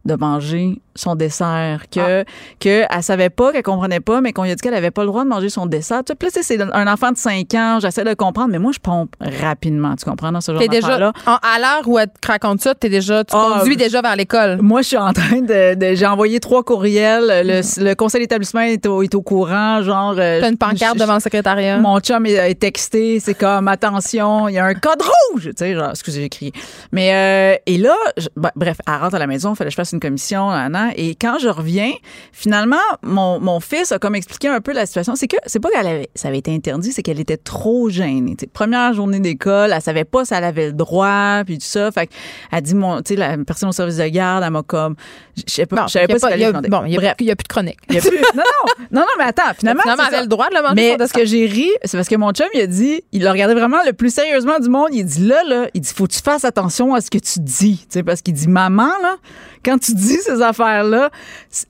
de 0.05 0.15
manger 0.15 0.81
son 0.95 1.15
dessert, 1.15 1.85
que 1.91 2.21
Ah. 2.21 2.25
que 2.61 2.83
elle 2.91 3.03
savait 3.03 3.31
pas, 3.31 3.51
qu'elle 3.53 3.63
comprenait 3.63 4.01
pas, 4.01 4.21
mais 4.21 4.33
qu'on 4.35 4.43
lui 4.43 4.51
a 4.51 4.55
dit 4.55 4.61
qu'elle 4.61 4.75
avait 4.75 4.91
pas 4.91 5.03
le 5.03 5.07
droit 5.09 5.25
de 5.25 5.29
manger 5.29 5.49
son 5.49 5.65
dessert. 5.67 6.03
Tu 6.05 6.13
sais, 6.21 6.41
là, 6.41 6.43
c'est 6.43 6.61
un 6.75 6.93
enfant 6.93 7.13
de 7.13 7.17
5 7.17 7.55
ans, 7.55 7.79
j'essaie 7.81 8.05
de 8.05 8.13
comprendre, 8.15 8.49
mais 8.51 8.59
moi, 8.59 8.73
je 8.75 8.79
pompe 8.79 9.15
rapidement, 9.41 9.95
tu 9.97 10.05
comprends, 10.05 10.33
dans 10.33 10.41
ce 10.43 10.53
genre 10.53 10.61
T'es 10.61 10.69
déjà, 10.69 11.11
en- 11.27 11.37
à 11.37 11.59
l'heure 11.59 11.87
où 11.89 11.99
elle 11.99 12.09
te 12.09 12.27
raconte 12.27 12.61
ça, 12.61 12.75
t'es 12.75 12.91
déjà, 12.91 13.25
tu 13.25 13.35
Ah, 13.35 13.55
conduis 13.59 13.77
déjà 13.77 14.03
vers 14.03 14.17
l'école. 14.17 14.59
Moi, 14.61 14.83
je 14.83 14.89
suis 14.89 14.97
en 14.99 15.13
train 15.13 15.41
de. 15.41 15.75
de- 15.75 15.95
j'ai 15.95 16.07
envoyé 16.07 16.41
trois 16.41 16.63
courriels. 16.63 17.25
Le, 17.47 17.85
le 17.85 17.95
conseil 17.95 18.21
d'établissement 18.21 18.61
est 18.61 18.85
au, 18.87 19.03
est 19.03 19.15
au 19.15 19.23
courant. 19.23 19.83
Genre. 19.83 20.15
euh, 20.19 20.41
T'as 20.41 20.51
une 20.51 20.59
pancarte 20.59 20.95
je- 20.97 21.01
devant 21.01 21.15
le 21.15 21.21
secrétariat. 21.21 21.79
Mon 21.79 21.99
chum 22.01 22.27
est, 22.27 22.33
est 22.51 22.55
texté, 22.61 23.19
c'est 23.21 23.35
comme 23.35 23.69
attention, 23.69 24.49
il 24.49 24.55
y 24.55 24.59
a 24.59 24.65
un 24.67 24.75
code 24.75 25.01
rouge, 25.33 25.45
tu 25.47 25.53
sais, 25.57 25.75
genre, 25.75 25.91
excusez, 25.91 26.21
j'ai 26.21 26.29
crié. 26.29 26.53
Mais 26.93 27.13
euh, 27.15 27.57
et 27.67 27.79
là, 27.79 27.95
je- 28.19 28.29
ben, 28.37 28.51
bref, 28.57 28.77
elle 28.87 28.95
rentre 29.01 29.15
à 29.15 29.19
la 29.19 29.27
maison, 29.27 29.53
il 29.53 29.57
fallait 29.57 29.69
que 29.69 29.73
je 29.73 29.77
fasse 29.77 29.92
une 29.93 30.01
commission, 30.01 30.51
et 30.97 31.15
quand 31.15 31.39
je 31.39 31.49
reviens, 31.49 31.93
finalement, 32.33 32.77
mon, 33.03 33.41
mon 33.41 33.61
fils 33.61 33.93
a 33.93 33.99
comme 33.99 34.15
expliqué 34.15 34.49
un 34.49 34.61
peu 34.61 34.73
la 34.73 34.87
situation. 34.87 35.15
C'est 35.15 35.29
que 35.29 35.37
c'est 35.47 35.61
pas 35.61 35.71
qu'elle 35.71 35.87
avait, 35.87 36.09
ça 36.15 36.29
avait 36.29 36.39
été 36.39 36.55
interdit, 36.55 36.93
c'est 36.93 37.03
qu'elle 37.03 37.21
était 37.21 37.37
trop 37.37 37.89
gênée. 37.91 38.37
tu 38.37 38.45
sais. 38.45 38.51
première 38.53 38.93
journée 38.95 39.21
d'école, 39.21 39.73
elle 39.75 39.83
savait 39.83 40.05
pas 40.05 40.25
si 40.25 40.35
elle 40.35 40.45
avait 40.45 40.67
le 40.67 40.73
droit, 40.73 41.43
puis 41.45 41.59
tout 41.59 41.67
ça. 41.67 41.91
Fait 41.93 42.11
elle 42.51 42.63
dit 42.63 42.75
mon, 42.75 42.99
tu 43.03 43.15
sais, 43.15 43.17
la 43.17 43.37
personne 43.39 43.69
au 43.69 43.73
service 43.73 43.97
de 43.97 44.07
garde, 44.09 44.43
elle 44.45 44.51
m'a 44.51 44.63
comme, 44.63 44.97
je 45.37 45.53
sais 45.53 45.67
pas, 45.67 45.77
Bon, 45.77 45.87
je 45.87 45.93
savais 45.93 46.07
pas, 46.07 46.29
allait 46.29 46.47
demander. 46.47 46.69
Bon, 46.69 46.85
il 46.85 46.91
n'y 46.91 46.97
a, 46.97 47.01
Bref. 47.01 47.17
plus- 47.17 47.27
y 47.27 47.31
a 47.31 47.37
plus 47.37 47.45
de 47.45 47.49
chronique. 47.49 47.79
Y 47.91 47.99
a 47.99 48.01
plus- 48.01 48.19
non, 48.35 48.43
non, 48.43 48.85
non, 48.91 49.01
non, 49.01 49.07
mais 49.19 49.25
attends, 49.25 49.43
finalement. 49.59 49.83
Finalement, 49.83 50.05
elle 50.09 50.15
avait 50.15 50.23
le 50.25 50.29
droit 50.29 50.49
de 50.49 50.55
le 50.55 50.63
manger, 50.63 50.75
Mais 50.75 50.97
son 50.99 51.07
ce 51.07 51.13
que 51.13 51.25
j'ai 51.25 51.47
ri, 51.47 51.71
c'est 51.85 51.97
parce 51.97 52.09
que 52.09 52.17
mon 52.17 52.33
chum, 52.33 52.47
il 52.55 52.61
a 52.61 52.67
dit, 52.67 53.03
il 53.13 53.23
l'a 53.23 53.33
regardé 53.33 53.55
vraiment 53.55 53.79
le 53.85 53.93
plus 53.93 54.13
sérieusement 54.13 54.59
du 54.59 54.69
monde. 54.69 54.89
Il 54.93 55.05
dit 55.05 55.27
là, 55.27 55.43
là, 55.45 55.67
il 55.75 55.81
dit, 55.81 55.91
faut 55.95 56.07
que 56.07 56.13
tu 56.13 56.21
fasses 56.23 56.45
attention 56.45 56.95
à 56.95 57.01
ce 57.01 57.11
que 57.11 57.19
tu 57.19 57.41
dis. 57.41 57.79
Tu 57.83 57.87
sais, 57.99 58.03
parce 58.03 58.23
qu'il 58.23 58.35
dit, 58.35 58.49
maman, 58.49 58.91
là, 59.03 59.17
quand 59.65 59.79
tu 59.83 59.95
dis 59.95 60.17
ces 60.19 60.41
affaires-là, 60.43 61.11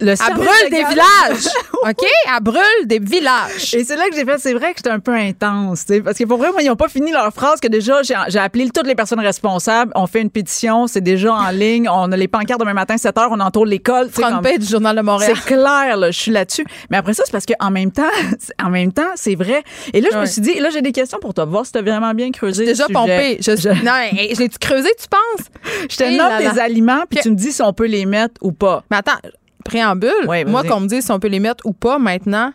le 0.00 0.10
Elle 0.12 0.34
brûle 0.34 0.70
des 0.70 0.84
villages. 0.84 1.46
OK? 1.82 1.96
Elle 2.36 2.42
brûle 2.42 2.86
des 2.86 2.98
villages. 2.98 3.74
Et 3.74 3.84
c'est 3.84 3.96
là 3.96 4.08
que 4.08 4.14
j'ai 4.14 4.24
fait, 4.24 4.38
c'est 4.38 4.54
vrai 4.54 4.70
que 4.72 4.78
j'étais 4.78 4.90
un 4.90 5.00
peu 5.00 5.14
intense, 5.14 5.84
tu 5.86 5.94
sais, 5.94 6.00
parce 6.00 6.16
que 6.18 6.24
pour 6.24 6.38
vrai, 6.38 6.50
moi, 6.52 6.62
ils 6.62 6.68
n'ont 6.68 6.76
pas 6.76 6.88
fini 6.88 7.10
leur 7.12 7.32
phrase 7.32 7.60
que 7.60 7.68
déjà, 7.68 8.02
j'ai 8.02 8.38
appelé 8.38 8.68
toutes 8.70 8.86
les 8.86 8.94
personnes 8.94 9.20
responsables, 9.20 9.92
on 9.94 10.06
fait 10.06 10.20
une 10.20 10.30
pétition, 10.30 10.86
c'est 10.86 11.00
déjà 11.00 11.32
en 11.32 11.50
ligne, 11.52 11.88
on 11.88 12.10
a 12.12 12.16
les 12.16 12.28
pancartes 12.28 12.60
demain 12.60 12.74
matin, 12.74 12.96
7 12.96 13.16
heures, 13.18 13.28
on 13.32 13.40
entoure 13.40 13.66
l'école. 13.66 14.08
Front 14.10 14.40
page 14.42 14.58
du 14.58 14.66
Journal 14.66 14.96
de 14.96 15.02
Montréal. 15.02 15.32
c'est 15.34 15.44
clair, 15.54 15.96
là, 15.96 16.10
je 16.10 16.18
suis 16.18 16.30
là-dessus. 16.30 16.64
Mais 16.90 16.96
après 16.98 17.14
ça, 17.14 17.22
c'est 17.26 17.32
parce 17.32 17.46
qu'en 17.46 17.70
même 17.70 17.90
temps, 17.90 18.02
en 18.62 18.70
même 18.70 18.92
temps, 18.92 19.10
c'est 19.16 19.34
vrai. 19.34 19.62
Et 19.92 20.00
là, 20.00 20.08
je 20.12 20.18
me 20.18 20.26
suis 20.26 20.40
dit, 20.42 20.54
là, 20.60 20.70
j'ai 20.70 20.82
des 20.82 20.92
questions 20.92 21.18
pour 21.20 21.34
toi, 21.34 21.44
voir 21.44 21.66
si 21.66 21.72
t'as 21.72 21.82
vraiment 21.82 22.12
bien 22.14 22.30
creusé. 22.30 22.64
Déjà 22.64 22.86
pompé. 22.88 23.38
Je, 23.40 23.56
Je, 23.56 23.68
Non, 23.68 23.92
je 24.34 24.38
l'ai-tu 24.38 24.58
creusé, 24.58 24.90
tu 25.00 25.06
penses? 25.08 25.46
je 25.90 25.96
te 25.96 26.04
nomme 26.04 26.38
des 26.52 26.58
aliments, 26.60 27.02
puis 27.08 27.18
Que- 27.18 27.22
tu 27.22 27.30
me 27.30 27.34
dis 27.36 27.52
si 27.52 27.62
on 27.62 27.72
peut 27.72 27.86
les 27.86 28.01
mettre 28.06 28.34
ou 28.42 28.52
pas? 28.52 28.84
Mais 28.90 28.98
attends, 28.98 29.18
préambule. 29.64 30.12
Ouais, 30.26 30.44
moi, 30.44 30.62
qu'on 30.64 30.80
me 30.80 30.86
dise 30.86 31.04
si 31.04 31.12
on 31.12 31.18
peut 31.20 31.28
les 31.28 31.40
mettre 31.40 31.64
ou 31.66 31.72
pas 31.72 31.98
maintenant, 31.98 32.52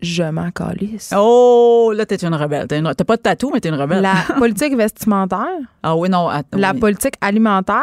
je 0.00 0.22
m'en 0.24 0.50
calisse. 0.50 1.12
Oh, 1.16 1.92
là, 1.96 2.04
t'es 2.04 2.16
une 2.16 2.34
rebelle. 2.34 2.66
T'as 2.66 2.78
une- 2.78 2.92
pas 2.94 3.16
de 3.16 3.22
tatou, 3.22 3.50
mais 3.52 3.60
t'es 3.60 3.68
une 3.70 3.74
rebelle. 3.80 4.02
La 4.02 4.14
politique 4.38 4.76
vestimentaire, 4.76 5.46
Ah 5.82 5.96
oui, 5.96 6.10
non. 6.10 6.28
attends, 6.28 6.58
la 6.58 6.72
oui. 6.72 6.78
politique 6.80 7.14
alimentaire, 7.20 7.82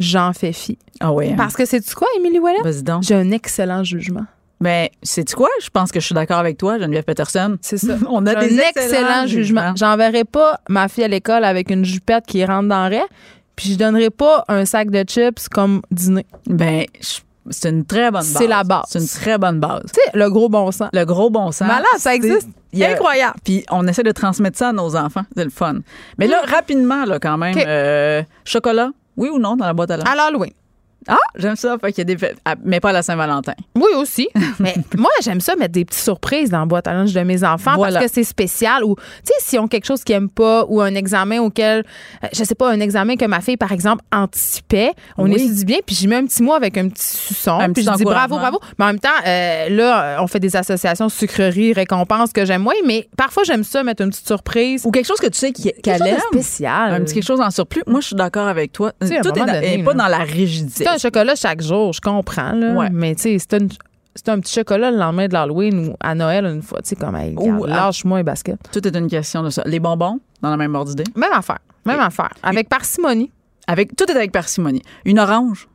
j'en 0.00 0.32
fais 0.32 0.52
fi. 0.52 0.78
Ah 1.00 1.12
oui. 1.12 1.30
hein. 1.30 1.34
Parce 1.36 1.54
que 1.54 1.64
c'est 1.64 1.80
tu 1.80 1.94
quoi, 1.94 2.08
Émilie 2.18 2.38
Ouellet? 2.40 2.62
Vas-y 2.64 2.82
donc. 2.82 3.02
J'ai 3.04 3.14
un 3.14 3.30
excellent 3.30 3.84
jugement. 3.84 4.24
Mais 4.62 4.90
c'est 5.02 5.32
quoi? 5.32 5.48
Je 5.62 5.70
pense 5.70 5.90
que 5.90 6.00
je 6.00 6.04
suis 6.06 6.14
d'accord 6.14 6.36
avec 6.38 6.58
toi, 6.58 6.78
Geneviève 6.78 7.04
Peterson. 7.04 7.56
C'est 7.62 7.78
ça. 7.78 7.94
On 8.10 8.26
a 8.26 8.34
des 8.34 8.58
un 8.58 8.62
excellents 8.62 8.68
excellent 8.76 9.26
jugement. 9.26 9.60
jugements. 9.62 9.72
J'enverrai 9.76 10.24
pas 10.24 10.60
ma 10.68 10.88
fille 10.88 11.04
à 11.04 11.08
l'école 11.08 11.44
avec 11.44 11.70
une 11.70 11.84
jupette 11.84 12.26
qui 12.26 12.44
rentre 12.44 12.68
dans 12.68 12.88
raie, 12.90 13.04
puis 13.60 13.72
je 13.72 13.78
donnerai 13.78 14.08
pas 14.08 14.42
un 14.48 14.64
sac 14.64 14.90
de 14.90 15.04
chips 15.06 15.48
comme 15.50 15.82
dîner. 15.90 16.24
Ben, 16.46 16.84
je- 16.98 17.18
c'est 17.50 17.68
une 17.68 17.84
très 17.84 18.10
bonne 18.10 18.20
base. 18.22 18.36
C'est 18.38 18.46
la 18.46 18.64
base. 18.64 18.84
C'est 18.88 19.00
une 19.00 19.06
très 19.06 19.36
bonne 19.36 19.60
base. 19.60 19.82
Tu 19.92 20.00
sais, 20.02 20.10
le 20.18 20.30
gros 20.30 20.48
bon 20.48 20.70
sens. 20.72 20.88
Le 20.94 21.04
gros 21.04 21.28
bon 21.28 21.52
sens. 21.52 21.68
Malade, 21.68 21.84
ça 21.98 22.14
existe. 22.14 22.48
a- 22.84 22.92
Incroyable. 22.92 23.34
Puis 23.44 23.64
on 23.70 23.86
essaie 23.86 24.02
de 24.02 24.12
transmettre 24.12 24.56
ça 24.56 24.68
à 24.70 24.72
nos 24.72 24.96
enfants. 24.96 25.24
C'est 25.36 25.44
le 25.44 25.50
fun. 25.50 25.80
Mais 26.16 26.26
là, 26.26 26.40
rapidement, 26.46 27.04
là, 27.04 27.18
quand 27.18 27.36
même, 27.36 27.54
euh, 27.66 28.22
chocolat, 28.44 28.90
oui 29.18 29.28
ou 29.28 29.38
non, 29.38 29.56
dans 29.56 29.66
la 29.66 29.72
boîte 29.74 29.90
à 29.90 29.98
lunch? 29.98 30.08
À 30.08 30.14
l'Halloween. 30.14 30.52
Ah, 31.08 31.16
j'aime 31.36 31.56
ça. 31.56 31.76
Fait 31.80 31.92
qu'il 31.92 31.98
y 31.98 32.00
a 32.02 32.04
des 32.04 32.18
fêtes- 32.18 32.36
ah, 32.44 32.54
mais 32.64 32.78
pas 32.80 32.90
à 32.90 32.92
la 32.92 33.02
Saint-Valentin. 33.02 33.54
Oui, 33.74 33.90
aussi. 33.96 34.28
Mais 34.60 34.74
moi, 34.96 35.10
j'aime 35.22 35.40
ça 35.40 35.56
mettre 35.56 35.72
des 35.72 35.84
petites 35.86 36.02
surprises 36.02 36.50
dans 36.50 36.60
la 36.60 36.66
boîte 36.66 36.86
à 36.86 36.92
lunch 36.92 37.12
de 37.12 37.20
mes 37.20 37.42
enfants 37.42 37.76
Voilà. 37.76 37.98
parce 38.00 38.06
que 38.06 38.12
c'est 38.14 38.24
spécial 38.24 38.84
ou, 38.84 38.94
tu 38.96 39.02
sais, 39.24 39.32
s'ils 39.40 39.58
ont 39.58 39.66
quelque 39.68 39.86
chose 39.86 40.04
qu'ils 40.04 40.14
n'aiment 40.16 40.28
pas 40.28 40.64
ou 40.68 40.80
un 40.82 40.94
examen 40.94 41.40
auquel, 41.40 41.84
euh, 42.22 42.26
je 42.32 42.44
sais 42.44 42.54
pas, 42.54 42.70
un 42.70 42.80
examen 42.80 43.16
que 43.16 43.24
ma 43.24 43.40
fille, 43.40 43.56
par 43.56 43.72
exemple, 43.72 44.04
anticipait, 44.12 44.92
on 45.16 45.24
Oui. 45.24 45.34
étudie 45.34 45.64
bien, 45.64 45.78
puis 45.84 45.94
j'y 45.96 46.06
mets 46.06 46.16
un 46.16 46.26
petit 46.26 46.42
mot 46.42 46.52
avec 46.52 46.76
un 46.76 46.88
petit 46.88 47.16
suçon, 47.16 47.52
Un 47.58 47.72
puis 47.72 47.82
petit 47.82 47.90
je 47.92 47.96
dis 47.96 48.04
bravo, 48.04 48.36
bravo. 48.36 48.60
Mais 48.78 48.84
en 48.84 48.88
même 48.88 49.00
temps, 49.00 49.08
euh, 49.26 49.68
là, 49.70 50.02
euh, 50.02 50.16
on 50.22 50.26
fait 50.26 50.40
des 50.40 50.54
associations 50.56 51.08
sucreries, 51.08 51.72
récompenses 51.72 52.32
que 52.32 52.44
j'aime 52.44 52.62
moins, 52.62 52.74
mais 52.86 53.08
parfois, 53.16 53.42
j'aime 53.44 53.64
ça, 53.64 53.82
mettre 53.82 54.02
une 54.02 54.10
petite 54.10 54.26
surprise. 54.26 54.82
Ou 54.84 54.90
quelque 54.90 55.06
chose 55.06 55.20
que 55.20 55.28
tu 55.28 55.38
sais 55.38 55.52
qu'elle 55.52 56.00
de 56.00 56.06
aime. 56.06 56.18
spécial. 56.32 56.92
Un 56.94 57.00
petit 57.00 57.14
quelque 57.14 57.24
chose 57.26 57.40
en 57.40 57.50
surplus. 57.50 57.82
Moi, 57.86 58.00
je 58.00 58.08
suis 58.08 58.16
d'accord 58.16 58.46
avec 58.48 58.72
toi. 58.72 58.92
Tout 59.00 59.06
est, 59.06 59.22
moment 59.24 59.46
dans- 59.46 59.52
donné, 59.52 59.74
est 59.80 59.82
pas 59.82 59.94
dans 59.94 60.06
la 60.08 60.18
rigidité. 60.18 60.84
Un 60.94 60.98
chocolat 60.98 61.34
chaque 61.34 61.60
jour, 61.62 61.92
je 61.92 62.00
comprends, 62.00 62.52
là. 62.52 62.72
Ouais. 62.74 62.88
Mais 62.90 63.14
tu 63.14 63.22
sais, 63.22 63.36
c'est 63.38 63.60
une- 63.60 63.68
c'est 64.14 64.28
un 64.28 64.40
petit 64.40 64.52
chocolat 64.52 64.90
le 64.90 64.96
lendemain 64.98 65.28
de 65.28 65.32
l'Halloween 65.32 65.88
ou 65.88 65.94
à 66.00 66.14
Noël 66.14 66.44
une 66.44 66.62
fois. 66.62 66.80
Tu 66.82 66.88
sais, 66.90 66.96
comme, 66.96 67.14
hey, 67.16 67.34
lâche-moi 67.66 68.18
un 68.18 68.22
basket. 68.24 68.58
Tout 68.72 68.86
est 68.86 68.96
une 68.96 69.08
question 69.08 69.42
de 69.42 69.50
ça. 69.50 69.62
Les 69.66 69.78
bonbons, 69.80 70.20
dans 70.42 70.50
la 70.50 70.56
même 70.56 70.74
ordre 70.74 70.90
d'idée? 70.90 71.04
Même 71.16 71.32
affaire. 71.32 71.58
Même 71.86 72.00
affaire. 72.00 72.30
Avec 72.42 72.68
parcimonie. 72.68 73.30
Avec, 73.66 73.94
tout 73.96 74.04
est 74.10 74.16
avec 74.16 74.32
parcimonie. 74.32 74.82
Une 75.04 75.18
orange, 75.20 75.68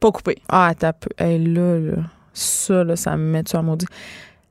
pas 0.00 0.10
coupée. 0.12 0.36
Ah, 0.48 0.72
t'as 0.78 0.92
peu. 0.92 1.08
Hey, 1.18 1.38
là, 1.44 1.78
là. 1.78 1.96
Ça, 2.34 2.84
là, 2.84 2.94
ça 2.94 3.16
me 3.16 3.22
met 3.32 3.42
tu 3.42 3.56
à 3.56 3.62
maudit. 3.62 3.86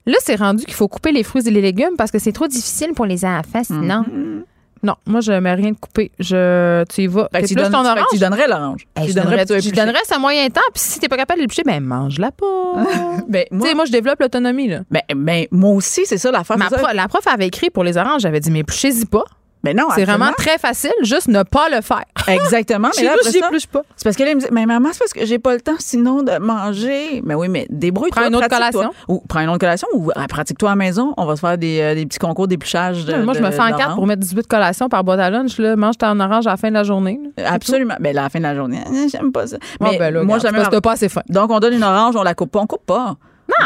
Là, 0.05 0.15
c'est 0.21 0.35
rendu 0.35 0.63
qu'il 0.65 0.73
faut 0.73 0.87
couper 0.87 1.11
les 1.11 1.23
fruits 1.23 1.47
et 1.47 1.51
les 1.51 1.61
légumes 1.61 1.95
parce 1.97 2.11
que 2.11 2.19
c'est 2.19 2.31
trop 2.31 2.47
difficile 2.47 2.93
pour 2.95 3.05
les 3.05 3.23
enfants, 3.23 3.63
sinon. 3.63 4.03
Mhm. 4.11 4.43
Non, 4.83 4.95
moi, 5.05 5.21
je 5.21 5.31
mets 5.31 5.53
rien 5.53 5.71
de 5.71 5.75
coupé. 5.77 6.11
Je, 6.19 6.83
tu 6.85 7.01
y 7.03 7.07
vas. 7.07 7.27
Fait 7.33 7.41
que 7.41 7.47
C'est 7.47 7.55
tu 7.55 7.61
plus 7.61 7.63
donnes- 7.63 7.71
ton 7.71 7.83
fait 7.83 7.89
que 7.95 7.99
orange. 7.99 8.07
tu 8.11 8.19
donnerais 8.19 8.47
l'orange. 8.47 8.87
Hey, 8.95 9.05
Tu 9.05 9.11
je 9.11 9.15
donnerais 9.15 9.45
donnerais, 9.45 9.59
éplucher. 9.59 9.71
donnerais 9.75 10.03
ça 10.05 10.19
moyen 10.19 10.47
temps, 10.49 10.61
puis 10.73 10.81
si 10.81 10.99
t'es 10.99 11.07
pas 11.09 11.17
capable 11.17 11.39
de 11.39 11.43
l'éplucher, 11.43 11.63
ben 11.65 11.79
mange-la 11.83 12.31
pas. 12.31 12.45
Ben, 13.27 13.43
tu 13.49 13.55
moi, 13.55 13.73
moi, 13.75 13.85
je 13.85 13.91
développe 13.91 14.19
l'autonomie, 14.21 14.67
là. 14.69 14.79
ben, 14.89 15.01
ben, 15.15 15.45
moi 15.51 15.71
aussi, 15.71 16.05
c'est 16.05 16.17
ça 16.17 16.31
l'affaire. 16.31 16.57
La 16.93 17.07
prof 17.07 17.27
avait 17.27 17.47
écrit 17.47 17.69
pour 17.69 17.83
les 17.83 17.97
oranges, 17.97 18.21
j'avais 18.21 18.39
dit, 18.39 18.51
mais 18.51 18.59
épluchez-y 18.59 19.05
pas. 19.05 19.23
Ben 19.67 19.75
non, 19.77 19.85
C'est 19.95 20.05
vraiment 20.05 20.31
très 20.37 20.57
facile, 20.57 20.91
juste 21.01 21.27
ne 21.27 21.43
pas 21.43 21.67
le 21.69 21.81
faire. 21.81 22.03
Exactement. 22.27 22.89
Mais 22.97 23.03
là, 23.03 23.13
après 23.19 23.31
ça, 23.31 23.47
épluche 23.47 23.67
pas. 23.67 23.81
c'est 23.95 24.03
parce 24.05 24.15
que 24.15 24.23
là, 24.23 24.29
il 24.31 24.35
me 24.37 24.41
dit, 24.41 24.47
mais 24.51 24.65
maman, 24.65 24.89
c'est 24.93 24.99
parce 24.99 25.13
que 25.13 25.25
j'ai 25.25 25.39
pas 25.39 25.53
le 25.53 25.61
temps 25.61 25.75
sinon 25.79 26.23
de 26.23 26.37
manger. 26.37 27.21
Mais 27.25 27.33
oui, 27.35 27.49
mais 27.49 27.65
débrouille-toi. 27.69 28.21
Prends 28.21 28.29
une 28.29 28.35
autre 28.35 28.47
collation. 28.47 28.91
Ou 29.07 29.21
prends 29.27 29.39
une 29.41 29.49
autre 29.49 29.59
collation 29.59 29.87
ou 29.93 30.11
ah, 30.15 30.25
pratique-toi 30.27 30.69
à 30.69 30.71
la 30.73 30.75
maison. 30.77 31.13
On 31.17 31.25
va 31.25 31.35
se 31.35 31.41
faire 31.41 31.57
des, 31.57 31.79
euh, 31.81 31.95
des 31.95 32.05
petits 32.05 32.19
concours 32.19 32.47
d'épluchage. 32.47 33.05
de- 33.05 33.15
Moi, 33.23 33.33
je 33.33 33.41
me 33.41 33.51
fais 33.51 33.61
en 33.61 33.71
quatre 33.75 33.95
pour 33.95 34.07
mettre 34.07 34.21
18 34.21 34.47
collations 34.47 34.89
par 34.89 35.03
boîte 35.03 35.19
à 35.19 35.29
lunch. 35.29 35.57
Là. 35.57 35.75
Mange 35.75 35.97
ton 35.97 36.19
orange 36.19 36.47
à 36.47 36.51
la 36.51 36.57
fin 36.57 36.69
de 36.69 36.73
la 36.73 36.83
journée. 36.83 37.19
là. 37.37 37.51
Absolument. 37.53 37.95
Ben, 37.99 38.13
là, 38.15 38.21
à 38.21 38.23
la 38.25 38.29
fin 38.29 38.39
de 38.39 38.43
la 38.43 38.55
journée, 38.55 38.79
euh, 38.87 39.07
j'aime 39.11 39.31
pas 39.31 39.47
ça. 39.47 39.57
Bon, 39.79 39.89
Mais 39.91 39.97
ben 39.97 40.13
là, 40.13 40.23
moi, 40.23 40.37
en- 40.37 40.69
t'as 40.69 40.81
pas 40.81 40.91
assez 40.93 41.09
faim. 41.09 41.23
Donc, 41.29 41.51
on 41.51 41.59
donne 41.59 41.73
une 41.73 41.83
orange, 41.83 42.15
on 42.15 42.23
la 42.23 42.33
coupe 42.33 42.51
pas. 42.51 42.59
On 42.59 42.67
coupe 42.67 42.85
pas. 42.85 43.15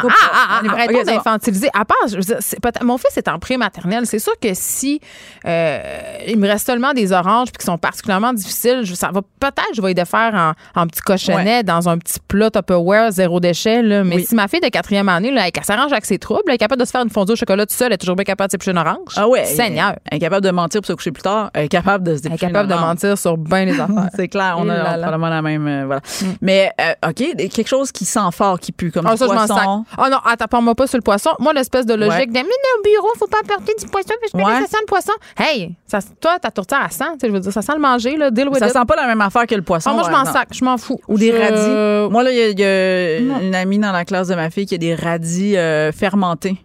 On 0.03 0.07
Ah, 0.07 0.11
ah, 0.11 0.29
ah, 0.33 0.61
On 0.63 0.65
est- 0.65 0.69
arrête 0.71 0.89
Ok, 0.89 0.95
pas 0.97 0.99
c'est 1.05 1.11
bon. 1.11 1.17
d'infantiliser. 1.17 1.69
À 1.73 1.85
part, 1.85 1.97
je 2.07 2.15
veux 2.15 2.21
dire, 2.21 2.37
c'est 2.39 2.59
peut-être- 2.59 2.83
mon 2.83 2.97
fils 2.97 3.17
est 3.17 3.27
en 3.27 3.39
pré-maternelle. 3.39 4.05
C'est 4.05 4.19
sûr 4.19 4.33
que 4.41 4.49
si 4.53 4.99
euh, 5.45 5.79
il 6.27 6.37
me 6.37 6.47
reste 6.47 6.65
seulement 6.67 6.93
des 6.93 7.11
oranges 7.11 7.47
puis 7.51 7.59
qui 7.59 7.65
sont 7.65 7.77
particulièrement 7.77 8.33
difficiles, 8.33 8.81
je, 8.83 8.93
ça 8.93 9.09
va 9.11 9.21
peut-être, 9.39 9.69
je 9.75 9.81
vais 9.81 9.91
y 9.91 10.05
faire 10.05 10.55
en, 10.75 10.81
en 10.81 10.87
petit 10.87 11.01
cochonnet 11.01 11.63
dans 11.63 11.89
un 11.89 11.97
petit 11.97 12.19
plat 12.27 12.49
Tupperware, 12.49 13.11
zéro 13.11 13.39
déchet. 13.39 13.81
Là. 13.81 14.03
Mais 14.03 14.15
Oui. 14.17 14.25
si 14.25 14.35
ma 14.35 14.47
fille 14.47 14.59
de 14.61 14.67
quatrième 14.69 15.09
année, 15.09 15.31
là, 15.31 15.45
elle 15.53 15.63
s'arrange 15.63 15.91
avec 15.91 16.05
ses 16.05 16.19
troubles, 16.19 16.43
elle 16.47 16.55
est 16.55 16.57
capable 16.57 16.81
de 16.81 16.85
se 16.85 16.91
faire 16.91 17.01
une 17.01 17.09
fondue 17.09 17.33
au 17.33 17.35
chocolat 17.35 17.65
toute 17.65 17.75
seule, 17.77 17.87
elle 17.87 17.93
est 17.93 17.97
toujours 17.97 18.15
bien 18.15 18.25
capable 18.25 18.47
de 18.49 18.51
s'éplucher 18.51 18.71
une 18.71 18.77
orange. 18.77 19.13
Ah 19.15 19.27
ouais. 19.27 19.45
Seigneur. 19.45 19.95
Elle 20.09 20.17
est 20.17 20.21
capable 20.21 20.45
de 20.45 20.51
mentir 20.51 20.81
pour 20.81 20.87
se 20.87 20.93
coucher 20.93 21.11
plus 21.11 21.23
tard. 21.23 21.49
Elle 21.53 21.65
est 21.65 21.69
capable 21.69 22.03
de 22.03 22.15
se 22.15 22.21
Elle 22.25 22.33
est 22.33 22.37
capable 22.37 22.69
de 22.69 22.75
mentir 22.75 23.17
sur 23.17 23.37
bien 23.37 23.65
les 23.65 23.71
affaires. 23.79 24.09
C'est 24.15 24.27
clair, 24.27 24.55
on 24.57 24.67
Et 24.67 24.71
a, 24.71 24.73
on 24.73 24.85
a 24.85 24.93
probablement 24.97 25.29
la 25.29 25.41
même. 25.41 25.67
euh, 25.67 25.83
voilà. 25.85 26.01
Mais, 26.41 26.71
euh, 26.79 27.09
OK, 27.09 27.15
quelque 27.49 27.67
chose 27.67 27.91
qui 27.91 28.05
sent 28.05 28.19
fort, 28.31 28.59
qui 28.59 28.71
pue, 28.71 28.91
comme 28.91 29.05
Ah, 29.07 29.17
ça, 29.17 29.25
je 29.25 29.31
poisson. 29.79 29.85
Oh 29.97 30.09
non, 30.09 30.17
attends, 30.25 30.45
parle-moi 30.49 30.75
pas 30.75 30.87
sur 30.87 30.97
le 30.97 31.01
poisson. 31.01 31.31
Moi, 31.39 31.53
l'espèce 31.53 31.85
de 31.85 31.93
logique 31.93 32.11
Ouais. 32.19 32.25
de, 32.27 32.33
mais 32.33 32.41
au 32.43 32.83
bureau, 32.83 33.07
faut 33.17 33.27
pas 33.27 33.39
apporter 33.43 33.73
du 33.79 33.85
poisson 33.87 34.13
parce 34.19 34.31
que 34.31 34.37
Ouais. 34.37 34.61
ça 34.61 34.67
sent 34.67 34.77
le 34.81 34.85
poisson. 34.87 35.13
Hey, 35.37 35.75
ça, 35.87 35.99
toi, 36.19 36.39
ta 36.39 36.51
tourtière, 36.51 36.81
elle 36.85 36.91
sent. 36.91 37.05
Je 37.23 37.27
veux 37.27 37.39
dire, 37.39 37.51
ça 37.51 37.61
sent 37.61 37.73
le 37.75 37.81
manger, 37.81 38.17
là. 38.17 38.31
Deal 38.31 38.47
with 38.49 38.59
Ça 38.59 38.67
it. 38.67 38.73
sent 38.73 38.85
pas 38.87 38.95
la 38.95 39.07
même 39.07 39.21
affaire 39.21 39.45
que 39.47 39.55
le 39.55 39.61
poisson. 39.61 39.91
Ah, 39.91 39.95
moi, 39.95 40.03
je 40.05 40.11
m'en 40.11 40.25
sac, 40.25 40.49
je 40.51 40.63
m'en 40.65 40.77
fous. 40.77 40.99
Ou 41.07 41.17
des 41.17 41.31
radis. 41.31 42.11
Moi, 42.11 42.23
là, 42.23 42.31
il 42.31 42.59
y 42.59 42.63
a, 42.63 43.19
y 43.19 43.45
une 43.45 43.55
amie 43.55 43.79
dans 43.79 43.91
la 43.91 44.05
classe 44.05 44.27
de 44.27 44.35
ma 44.35 44.49
fille 44.49 44.65
qui 44.65 44.75
a 44.75 44.77
des 44.77 44.95
radis 44.95 45.55
euh, 45.57 45.91
fermentés. 45.91 46.57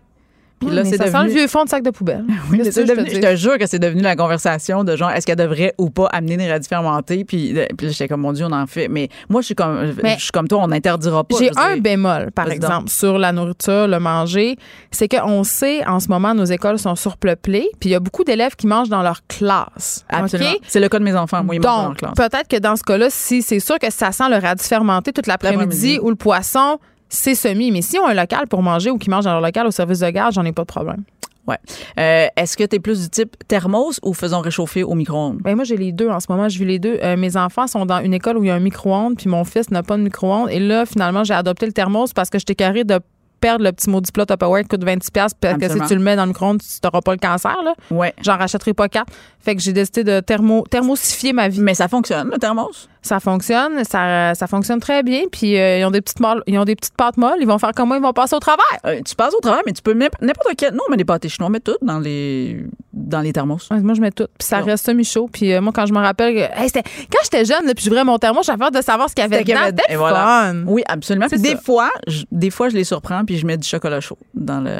Puis 0.58 0.70
là, 0.70 0.84
mais 0.84 0.88
c'est 0.90 0.96
ça 0.96 1.06
sent 1.10 1.24
le 1.24 1.30
vieux 1.30 1.46
fond 1.48 1.64
de 1.64 1.68
sac 1.68 1.82
de 1.82 1.90
poubelle. 1.90 2.24
Oui, 2.50 2.60
c'est 2.64 2.70
je 2.86 2.92
te 2.92 2.92
devenu- 2.96 3.10
je 3.14 3.20
te 3.20 3.36
jure 3.36 3.58
que 3.58 3.66
c'est 3.66 3.78
devenu 3.78 4.00
la 4.02 4.16
conversation 4.16 4.84
de 4.84 4.96
genre, 4.96 5.10
est-ce 5.10 5.26
qu'elle 5.26 5.36
devrait 5.36 5.74
ou 5.78 5.90
pas 5.90 6.06
amener 6.06 6.36
des 6.36 6.50
radis 6.50 6.66
fermentés? 6.68 7.24
Puis, 7.24 7.58
euh, 7.58 7.66
puis 7.76 7.88
là, 7.88 7.92
j'étais 7.92 8.08
comme, 8.08 8.20
mon 8.22 8.32
Dieu, 8.32 8.46
on 8.46 8.52
en 8.52 8.66
fait. 8.66 8.88
Mais 8.88 9.08
moi, 9.28 9.40
je 9.42 9.46
suis 9.46 9.54
comme, 9.54 9.92
Mais- 10.02 10.14
je 10.16 10.22
suis 10.22 10.30
comme 10.32 10.48
toi, 10.48 10.60
on 10.62 10.68
n'interdira 10.68 11.24
pas. 11.24 11.36
J'ai 11.38 11.50
un 11.56 11.76
bémol, 11.76 12.30
par 12.32 12.46
donc. 12.46 12.54
exemple, 12.54 12.88
sur 12.88 13.18
la 13.18 13.32
nourriture, 13.32 13.86
le 13.88 13.98
manger. 13.98 14.56
C'est 14.90 15.08
qu'on 15.08 15.44
sait, 15.44 15.84
en 15.86 16.00
ce 16.00 16.08
moment, 16.08 16.34
nos 16.34 16.44
écoles 16.44 16.78
sont 16.78 16.94
surpeuplées, 16.94 17.68
puis 17.80 17.90
il 17.90 17.92
y 17.92 17.96
a 17.96 18.00
beaucoup 18.00 18.24
d'élèves 18.24 18.56
qui 18.56 18.66
mangent 18.66 18.88
dans 18.88 19.02
leur 19.02 19.20
classe. 19.26 20.04
Absolument. 20.08 20.50
C'est 20.66 20.80
le 20.80 20.88
cas 20.88 20.98
de 20.98 21.04
mes 21.04 21.14
enfants. 21.16 21.42
Moi, 21.44 21.56
ils 21.56 21.60
mangent 21.60 21.64
dans 21.66 21.76
leur 21.82 21.88
Donc, 21.90 21.98
classe. 21.98 22.12
peut-être 22.14 22.48
que 22.48 22.56
dans 22.58 22.76
ce 22.76 22.82
cas-là, 22.82 23.08
si 23.10 23.42
c'est 23.42 23.60
sûr 23.60 23.78
que 23.78 23.90
ça 23.92 24.12
sent 24.12 24.28
le 24.30 24.36
radis 24.38 24.64
fermenté 24.66 25.12
toute 25.12 25.26
L'après-midi. 25.26 25.98
ou 26.02 26.08
le 26.10 26.16
poisson, 26.16 26.78
c'est 27.08 27.34
semi. 27.34 27.70
Mais 27.70 27.82
si 27.82 27.98
on 27.98 28.06
a 28.06 28.10
un 28.10 28.14
local 28.14 28.46
pour 28.48 28.62
manger 28.62 28.90
ou 28.90 28.98
qui 28.98 29.10
mangent 29.10 29.24
dans 29.24 29.32
leur 29.32 29.40
local 29.40 29.66
au 29.66 29.70
service 29.70 30.00
de 30.00 30.10
garde, 30.10 30.32
j'en 30.32 30.44
ai 30.44 30.52
pas 30.52 30.62
de 30.62 30.66
problème. 30.66 31.02
Ouais. 31.46 31.58
Euh, 31.98 32.26
Est-ce 32.36 32.56
que 32.56 32.64
tu 32.64 32.76
es 32.76 32.78
plus 32.80 33.02
du 33.02 33.08
type 33.08 33.36
thermos 33.46 34.00
ou 34.02 34.14
faisons 34.14 34.40
réchauffer 34.40 34.82
au 34.82 34.94
micro-ondes? 34.94 35.38
Ben 35.42 35.54
moi, 35.54 35.64
j'ai 35.64 35.76
les 35.76 35.92
deux 35.92 36.08
en 36.08 36.18
ce 36.18 36.26
moment. 36.28 36.48
Je 36.48 36.58
vis 36.58 36.64
les 36.64 36.78
deux. 36.78 36.98
Euh, 37.02 37.16
mes 37.16 37.36
enfants 37.36 37.66
sont 37.68 37.86
dans 37.86 38.00
une 38.00 38.14
école 38.14 38.36
où 38.38 38.44
il 38.44 38.48
y 38.48 38.50
a 38.50 38.54
un 38.54 38.60
micro-ondes, 38.60 39.16
puis 39.16 39.28
mon 39.28 39.44
fils 39.44 39.70
n'a 39.70 39.82
pas 39.82 39.96
de 39.96 40.02
micro-ondes. 40.02 40.50
Et 40.50 40.58
là, 40.58 40.86
finalement, 40.86 41.22
j'ai 41.24 41.34
adopté 41.34 41.66
le 41.66 41.72
thermos 41.72 42.12
parce 42.12 42.30
que 42.30 42.38
j'étais 42.38 42.56
carré 42.56 42.82
de 42.84 42.98
perdre 43.38 43.64
le 43.64 43.70
petit 43.70 43.90
maudit 43.90 44.10
plat 44.12 44.24
Tupperware 44.26 44.62
qui 44.62 44.68
coûte 44.68 44.84
26$ 44.84 45.30
parce 45.38 45.58
que 45.58 45.68
si 45.68 45.80
tu 45.86 45.94
le 45.94 46.00
mets 46.00 46.16
dans 46.16 46.22
le 46.22 46.28
micro-ondes, 46.28 46.60
tu 46.60 46.66
n'auras 46.82 47.00
pas 47.02 47.12
le 47.12 47.18
cancer. 47.18 47.54
Là. 47.62 47.74
Ouais. 47.90 48.12
J'en 48.22 48.36
rachèterai 48.36 48.72
pas 48.74 48.88
quatre. 48.88 49.12
Fait 49.38 49.54
que 49.54 49.62
j'ai 49.62 49.72
décidé 49.72 50.02
de 50.04 50.20
thermo, 50.20 50.64
thermosifier 50.68 51.32
ma 51.32 51.48
vie. 51.48 51.60
Mais 51.60 51.74
ça 51.74 51.86
fonctionne, 51.86 52.28
le 52.32 52.38
thermos? 52.38 52.88
Ça 53.06 53.20
fonctionne, 53.20 53.84
ça, 53.84 54.34
ça 54.34 54.46
fonctionne 54.48 54.80
très 54.80 55.02
bien. 55.04 55.22
Puis 55.30 55.56
euh, 55.58 55.78
ils 55.78 55.84
ont 55.84 55.90
des 55.92 56.00
petites 56.00 56.18
molles- 56.20 56.42
ils 56.48 56.58
ont 56.58 56.64
des 56.64 56.74
petites 56.74 56.96
pâtes 56.96 57.16
molles. 57.16 57.36
Ils 57.40 57.46
vont 57.46 57.58
faire 57.58 57.70
comment 57.74 57.94
ils 57.94 58.02
vont 58.02 58.12
passer 58.12 58.34
au 58.34 58.40
travers. 58.40 58.64
Euh, 58.84 59.00
tu 59.06 59.14
passes 59.14 59.32
au 59.34 59.40
travail, 59.40 59.62
mais 59.66 59.72
tu 59.72 59.82
peux 59.82 59.92
n'importe 59.94 60.22
n'importe 60.22 60.48
quel. 60.56 60.72
Non, 60.74 60.82
mais 60.90 60.96
les 60.96 61.04
pâtés 61.04 61.28
chinois, 61.28 61.48
mais 61.50 61.60
tout 61.60 61.76
dans 61.82 62.00
les, 62.00 62.64
dans 62.92 63.20
les 63.20 63.32
thermos. 63.32 63.68
Ouais, 63.70 63.80
Moi, 63.80 63.94
je 63.94 64.00
mets 64.00 64.10
tout. 64.10 64.26
Puis 64.38 64.48
ça 64.48 64.58
Non. 64.60 64.66
reste 64.66 64.86
semi-chaud. 64.86 65.28
Puis 65.32 65.52
euh, 65.52 65.60
moi, 65.60 65.72
quand 65.74 65.86
je 65.86 65.92
me 65.92 65.98
rappelle 66.00 66.36
hey, 66.36 66.70
quand 66.72 67.18
j'étais 67.22 67.44
jeune, 67.44 67.64
là, 67.66 67.74
puis 67.74 67.84
j'ouvrais 67.84 68.02
mon 68.04 68.18
thermos, 68.18 68.44
j'avais 68.44 68.64
hâte 68.64 68.74
de 68.74 68.82
savoir 68.82 69.08
ce 69.08 69.14
qu'il 69.14 69.22
y 69.22 69.26
avait 69.32 69.44
dedans. 69.44 69.60
C'était 69.66 69.94
voilà. 69.94 70.52
Oui, 70.66 70.82
absolument. 70.88 71.26
Puis 71.28 71.38
des 71.40 71.50
ça. 71.52 71.60
fois, 71.64 71.90
je, 72.08 72.24
des 72.32 72.50
fois, 72.50 72.68
je 72.68 72.74
les 72.74 72.84
surprends 72.84 73.24
puis 73.24 73.38
je 73.38 73.46
mets 73.46 73.56
du 73.56 73.68
chocolat 73.68 74.00
chaud 74.00 74.18
dans 74.34 74.60
le. 74.60 74.78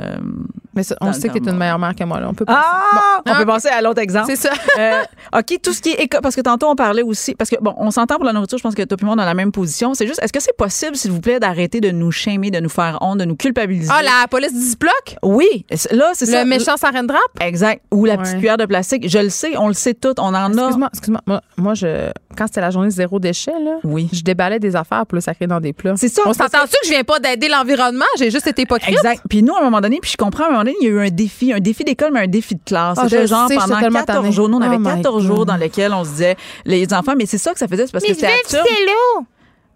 Mais 0.74 0.82
ça, 0.82 0.94
on 1.00 1.12
sait 1.12 1.28
que 1.28 1.38
t'es 1.38 1.48
une 1.50 1.56
meilleure 1.56 1.78
mère 1.78 1.94
que 1.94 2.04
moi. 2.04 2.20
Là. 2.20 2.28
On 2.28 2.34
peut 2.34 2.44
Ah! 2.48 2.52
passer. 2.52 3.02
on 3.26 3.30
Bon, 3.30 3.36
peut 3.36 3.42
ok. 3.42 3.46
passer 3.46 3.68
à 3.68 3.80
l'autre 3.80 4.00
exemple. 4.02 4.26
C'est 4.28 4.36
ça. 4.36 4.50
Euh, 4.78 5.02
OK, 5.38 5.58
tout 5.62 5.72
ce 5.72 5.80
qui 5.80 5.90
est 5.90 6.02
éco- 6.04 6.18
parce 6.22 6.34
que 6.36 6.42
tantôt 6.42 6.68
on 6.68 6.74
parlait 6.76 7.02
aussi 7.02 7.34
parce 7.34 7.48
que 7.48 7.56
bon, 7.60 7.74
on 7.78 7.90
s'entend 7.90 8.15
pour 8.16 8.24
la 8.26 8.32
nourriture, 8.32 8.58
je 8.58 8.62
pense 8.62 8.74
que 8.74 8.82
et 8.82 8.86
moi 9.02 9.10
on 9.10 9.14
est 9.14 9.16
dans 9.18 9.24
la 9.24 9.34
même 9.34 9.52
position, 9.52 9.94
c'est 9.94 10.06
juste 10.06 10.20
est-ce 10.22 10.32
que 10.32 10.40
c'est 10.40 10.56
possible 10.56 10.96
s'il 10.96 11.10
vous 11.10 11.20
plaît 11.20 11.38
d'arrêter 11.40 11.80
de 11.80 11.90
nous 11.90 12.10
shamer, 12.10 12.50
de 12.50 12.60
nous 12.60 12.68
faire 12.68 12.98
honte, 13.00 13.18
de 13.18 13.24
nous 13.24 13.36
culpabiliser? 13.36 13.90
Ah, 13.92 14.02
la 14.02 14.26
police 14.28 14.52
Ziploc? 14.54 15.16
Oui, 15.22 15.64
là 15.90 16.10
c'est 16.14 16.26
ça. 16.26 16.42
Le 16.42 16.48
méchant 16.48 16.76
saran 16.76 17.06
wrap? 17.06 17.20
Exact. 17.40 17.82
Ou 17.92 18.04
la 18.04 18.16
petite 18.16 18.34
Ouais. 18.34 18.38
cuillère 18.38 18.56
de 18.56 18.66
plastique, 18.66 19.08
je 19.08 19.18
le 19.18 19.28
sais, 19.30 19.56
on 19.56 19.68
le 19.68 19.74
sait 19.74 19.94
tout, 19.94 20.14
on 20.18 20.28
en 20.28 20.34
a. 20.34 20.48
Excuse-moi, 20.48 20.88
excuse-moi. 20.92 21.20
Moi, 21.26 21.40
moi, 21.56 21.74
je, 21.74 22.10
quand 22.36 22.46
c'était 22.46 22.60
la 22.60 22.70
journée 22.70 22.90
zéro 22.90 23.18
déchet, 23.18 23.52
là, 23.62 23.76
Oui. 23.84 24.08
je 24.12 24.22
déballais 24.22 24.58
des 24.58 24.74
affaires 24.76 25.06
pour 25.06 25.14
le 25.16 25.20
sacrer 25.20 25.46
dans 25.46 25.60
des 25.60 25.72
plats. 25.72 25.94
C'est 25.96 26.08
ça, 26.08 26.22
On 26.26 26.32
s'entend-tu 26.32 26.76
que 26.82 26.86
je 26.86 26.90
viens 26.90 27.04
pas 27.04 27.18
d'aider 27.18 27.48
l'environnement? 27.48 28.04
J'ai 28.18 28.30
juste 28.30 28.46
été 28.46 28.62
hypocrite. 28.62 28.90
Exact. 28.96 29.22
Puis 29.28 29.42
nous, 29.42 29.54
à 29.54 29.60
un 29.60 29.64
moment 29.64 29.80
donné, 29.80 29.98
puis 30.00 30.10
je 30.10 30.16
comprends, 30.16 30.44
à 30.44 30.46
un 30.48 30.50
moment 30.50 30.64
donné, 30.64 30.74
il 30.80 30.84
y 30.84 30.88
a 30.88 30.90
eu 30.92 31.00
un 31.06 31.10
défi, 31.10 31.52
un 31.52 31.60
défi 31.60 31.84
d'école, 31.84 32.10
mais 32.12 32.20
un 32.20 32.26
défi 32.26 32.54
de 32.54 32.60
classe. 32.64 32.98
Ah, 33.00 33.04
C'était 33.08 33.26
genre 33.26 33.48
sais, 33.48 33.56
pendant 33.56 33.78
tellement 33.80 34.00
14 34.00 34.22
tannée. 34.22 34.32
jours. 34.32 34.48
Nous, 34.48 34.58
on 34.58 34.60
avait 34.60 34.76
Oh 34.76 34.80
my 34.80 35.02
14 35.02 35.24
jours 35.24 35.46
dans 35.46 35.56
lesquels 35.56 35.92
on 35.92 36.04
se 36.04 36.10
disait, 36.10 36.36
les 36.64 36.92
enfants, 36.92 37.14
mais 37.16 37.26
c'est 37.26 37.38
ça 37.38 37.52
que 37.52 37.58
ça 37.58 37.68
faisait, 37.68 37.86
parce 38.08 38.20
que 38.20 38.26
c'était 38.26 38.56
absurde. 38.58 39.26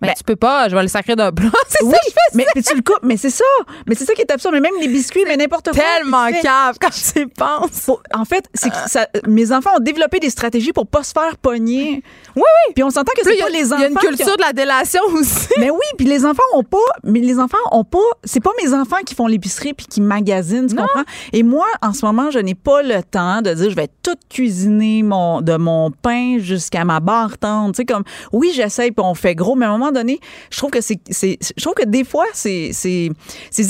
Mais 0.00 0.08
Ben- 0.08 0.14
tu 0.16 0.24
peux 0.24 0.36
pas, 0.36 0.68
je 0.68 0.74
vais 0.76 0.82
le 0.82 0.88
sacrer 0.88 1.14
d'un 1.16 1.30
plat. 1.30 1.50
C'est 1.68 1.84
Oui, 1.84 1.92
ça 1.92 1.98
que 1.98 2.06
je 2.08 2.12
fais. 2.42 2.46
mais, 2.56 2.62
tu 2.62 2.74
le 2.76 2.82
coupes, 2.82 3.02
mais 3.02 3.16
c'est 3.16 3.30
ça. 3.30 3.44
Mais 3.86 3.94
c'est 3.94 4.04
ça 4.04 4.14
qui 4.14 4.22
est 4.22 4.30
absurde. 4.30 4.54
Mais 4.54 4.60
même 4.60 4.72
les 4.80 4.88
biscuits, 4.88 5.24
mais 5.26 5.36
n'importe 5.36 5.70
quoi. 5.72 5.82
Tellement 5.98 6.26
cave 6.42 6.76
quand 6.80 6.88
tu 6.90 7.20
y 7.20 7.26
penses. 7.26 7.70
Faut- 7.72 8.00
en 8.14 8.24
fait, 8.24 8.44
c'est 8.54 8.70
que 8.70 8.76
ça, 8.86 9.06
mes 9.26 9.52
enfants 9.52 9.70
ont 9.76 9.80
développé 9.80 10.18
des 10.20 10.30
stratégies 10.30 10.72
pour 10.72 10.86
pas 10.86 11.02
se 11.02 11.12
faire 11.12 11.36
pogner. 11.38 12.02
Oui, 12.36 12.42
oui. 12.42 12.72
Puis 12.74 12.82
on 12.82 12.90
s'entend 12.90 13.12
que 13.16 13.22
c'est 13.24 13.36
pas 13.36 13.46
a- 13.46 13.50
les 13.50 13.72
enfants. 13.72 13.76
Il 13.78 13.82
y 13.82 13.84
a 13.84 13.88
une 13.88 13.96
culture 14.16 14.28
ont- 14.32 14.36
de 14.36 14.42
la 14.42 14.52
délation 14.52 15.00
aussi. 15.12 15.48
Mais 15.58 15.70
oui, 15.70 15.78
puis 15.98 16.06
les 16.06 16.24
enfants 16.24 16.42
ont 16.54 16.64
pas, 16.64 16.78
mais 17.04 17.20
les 17.20 17.38
enfants 17.38 17.58
ont 17.72 17.84
pas, 17.84 17.98
c'est 18.24 18.40
pas 18.42 18.52
mes 18.62 18.72
enfants 18.72 18.98
qui 19.04 19.14
font 19.14 19.26
l'épicerie 19.26 19.74
puis 19.74 19.86
qui 19.86 20.00
magasinent, 20.00 20.66
tu 20.68 20.76
comprends? 20.76 21.04
Et 21.32 21.42
moi, 21.42 21.66
en 21.82 21.92
ce 21.92 22.04
moment, 22.06 22.30
je 22.30 22.38
n'ai 22.38 22.54
pas 22.54 22.82
le 22.82 23.02
temps 23.02 23.42
de 23.42 23.52
dire 23.52 23.70
je 23.70 23.76
vais 23.76 23.88
tout 24.02 24.16
cuisiner 24.30 25.02
mon, 25.02 25.40
de 25.42 25.56
mon 25.56 25.90
pain 25.90 26.38
jusqu'à 26.38 26.84
ma 26.84 27.00
barre 27.00 27.36
tendre. 27.38 27.72
Tu 27.74 27.78
sais, 27.78 27.84
comme, 27.84 28.04
oui, 28.32 28.52
j'essaye 28.54 28.90
puis 28.92 29.04
on 29.04 29.14
fait 29.14 29.34
gros, 29.34 29.54
mais 29.56 29.66
à 29.66 29.70
un 29.70 29.72
moment 29.78 29.89
moment 29.90 30.00
donné, 30.00 30.20
je 30.50 30.56
trouve 30.58 30.70
que 30.70 30.80
c'est, 30.80 30.98
je 31.10 31.62
trouve 31.62 31.74
que 31.74 31.84
des 31.84 32.04
fois, 32.04 32.26
c'est, 32.32 32.70
ces 32.72 33.10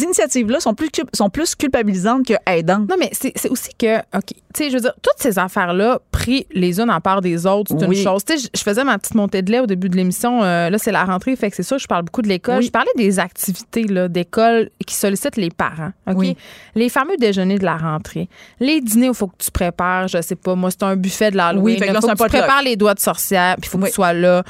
initiatives-là 0.02 0.60
sont 0.60 0.74
plus, 0.74 0.88
sont 1.14 1.30
plus 1.30 1.54
culpabilisantes 1.54 2.26
que 2.26 2.34
aidantes. 2.46 2.88
Non, 2.88 2.96
mais 2.98 3.10
c'est, 3.12 3.32
aussi 3.50 3.70
que, 3.78 3.98
OK, 3.98 4.26
tu 4.28 4.34
sais, 4.54 4.70
je 4.70 4.74
veux 4.74 4.80
dire, 4.80 4.94
toutes 5.02 5.18
ces 5.18 5.38
affaires-là, 5.38 6.00
pris 6.10 6.46
les 6.52 6.80
unes 6.80 6.90
en 6.90 7.00
part 7.00 7.20
des 7.20 7.46
autres, 7.46 7.72
c'est 7.78 7.86
Oui. 7.86 7.98
une 7.98 8.04
chose. 8.04 8.24
Tu 8.24 8.38
sais, 8.38 8.48
je- 8.54 8.60
faisais 8.62 8.84
ma 8.84 8.98
petite 8.98 9.14
montée 9.14 9.42
de 9.42 9.50
lait 9.50 9.60
au 9.60 9.66
début 9.66 9.88
de 9.88 9.96
l'émission. 9.96 10.42
euh, 10.42 10.70
là, 10.70 10.78
c'est 10.78 10.92
la 10.92 11.04
rentrée, 11.04 11.34
fait 11.36 11.50
que 11.50 11.56
c'est 11.56 11.62
sûr, 11.62 11.78
je 11.78 11.86
parle 11.86 12.04
beaucoup 12.04 12.22
de 12.22 12.28
l'école. 12.28 12.58
Oui. 12.58 12.66
Je 12.66 12.70
parlais 12.70 12.90
des 12.96 13.18
activités 13.18 13.84
là, 13.84 14.08
d'école 14.08 14.70
qui 14.86 14.94
sollicitent 14.94 15.36
les 15.36 15.50
parents. 15.50 15.92
OK? 16.08 16.16
Oui. 16.16 16.36
Les 16.74 16.88
fameux 16.88 17.16
déjeuners 17.16 17.58
de 17.58 17.64
la 17.64 17.76
rentrée, 17.76 18.28
les 18.60 18.80
dîners 18.80 19.08
où 19.08 19.12
il 19.12 19.16
faut 19.16 19.26
que 19.28 19.36
tu 19.38 19.50
prépares, 19.50 20.08
je 20.08 20.20
sais 20.20 20.36
pas, 20.36 20.54
moi, 20.54 20.70
c'est 20.70 20.82
un 20.82 20.96
buffet 20.96 21.30
de 21.30 21.36
l'Halloween. 21.36 21.64
Oui, 21.64 21.78
fait 21.78 21.88
que 21.88 21.92
là, 21.92 22.00
faut 22.00 22.08
que 22.08 22.12
tu 22.22 22.28
prépares 22.28 22.62
les 22.62 22.76
doigts 22.76 22.94
de 22.94 23.00
sorcière, 23.00 23.56
puis 23.56 23.68
il 23.68 23.70
faut 23.70 23.78
que 23.78 23.86
tu 23.86 23.92
sois 23.92 24.12
là. 24.12 24.42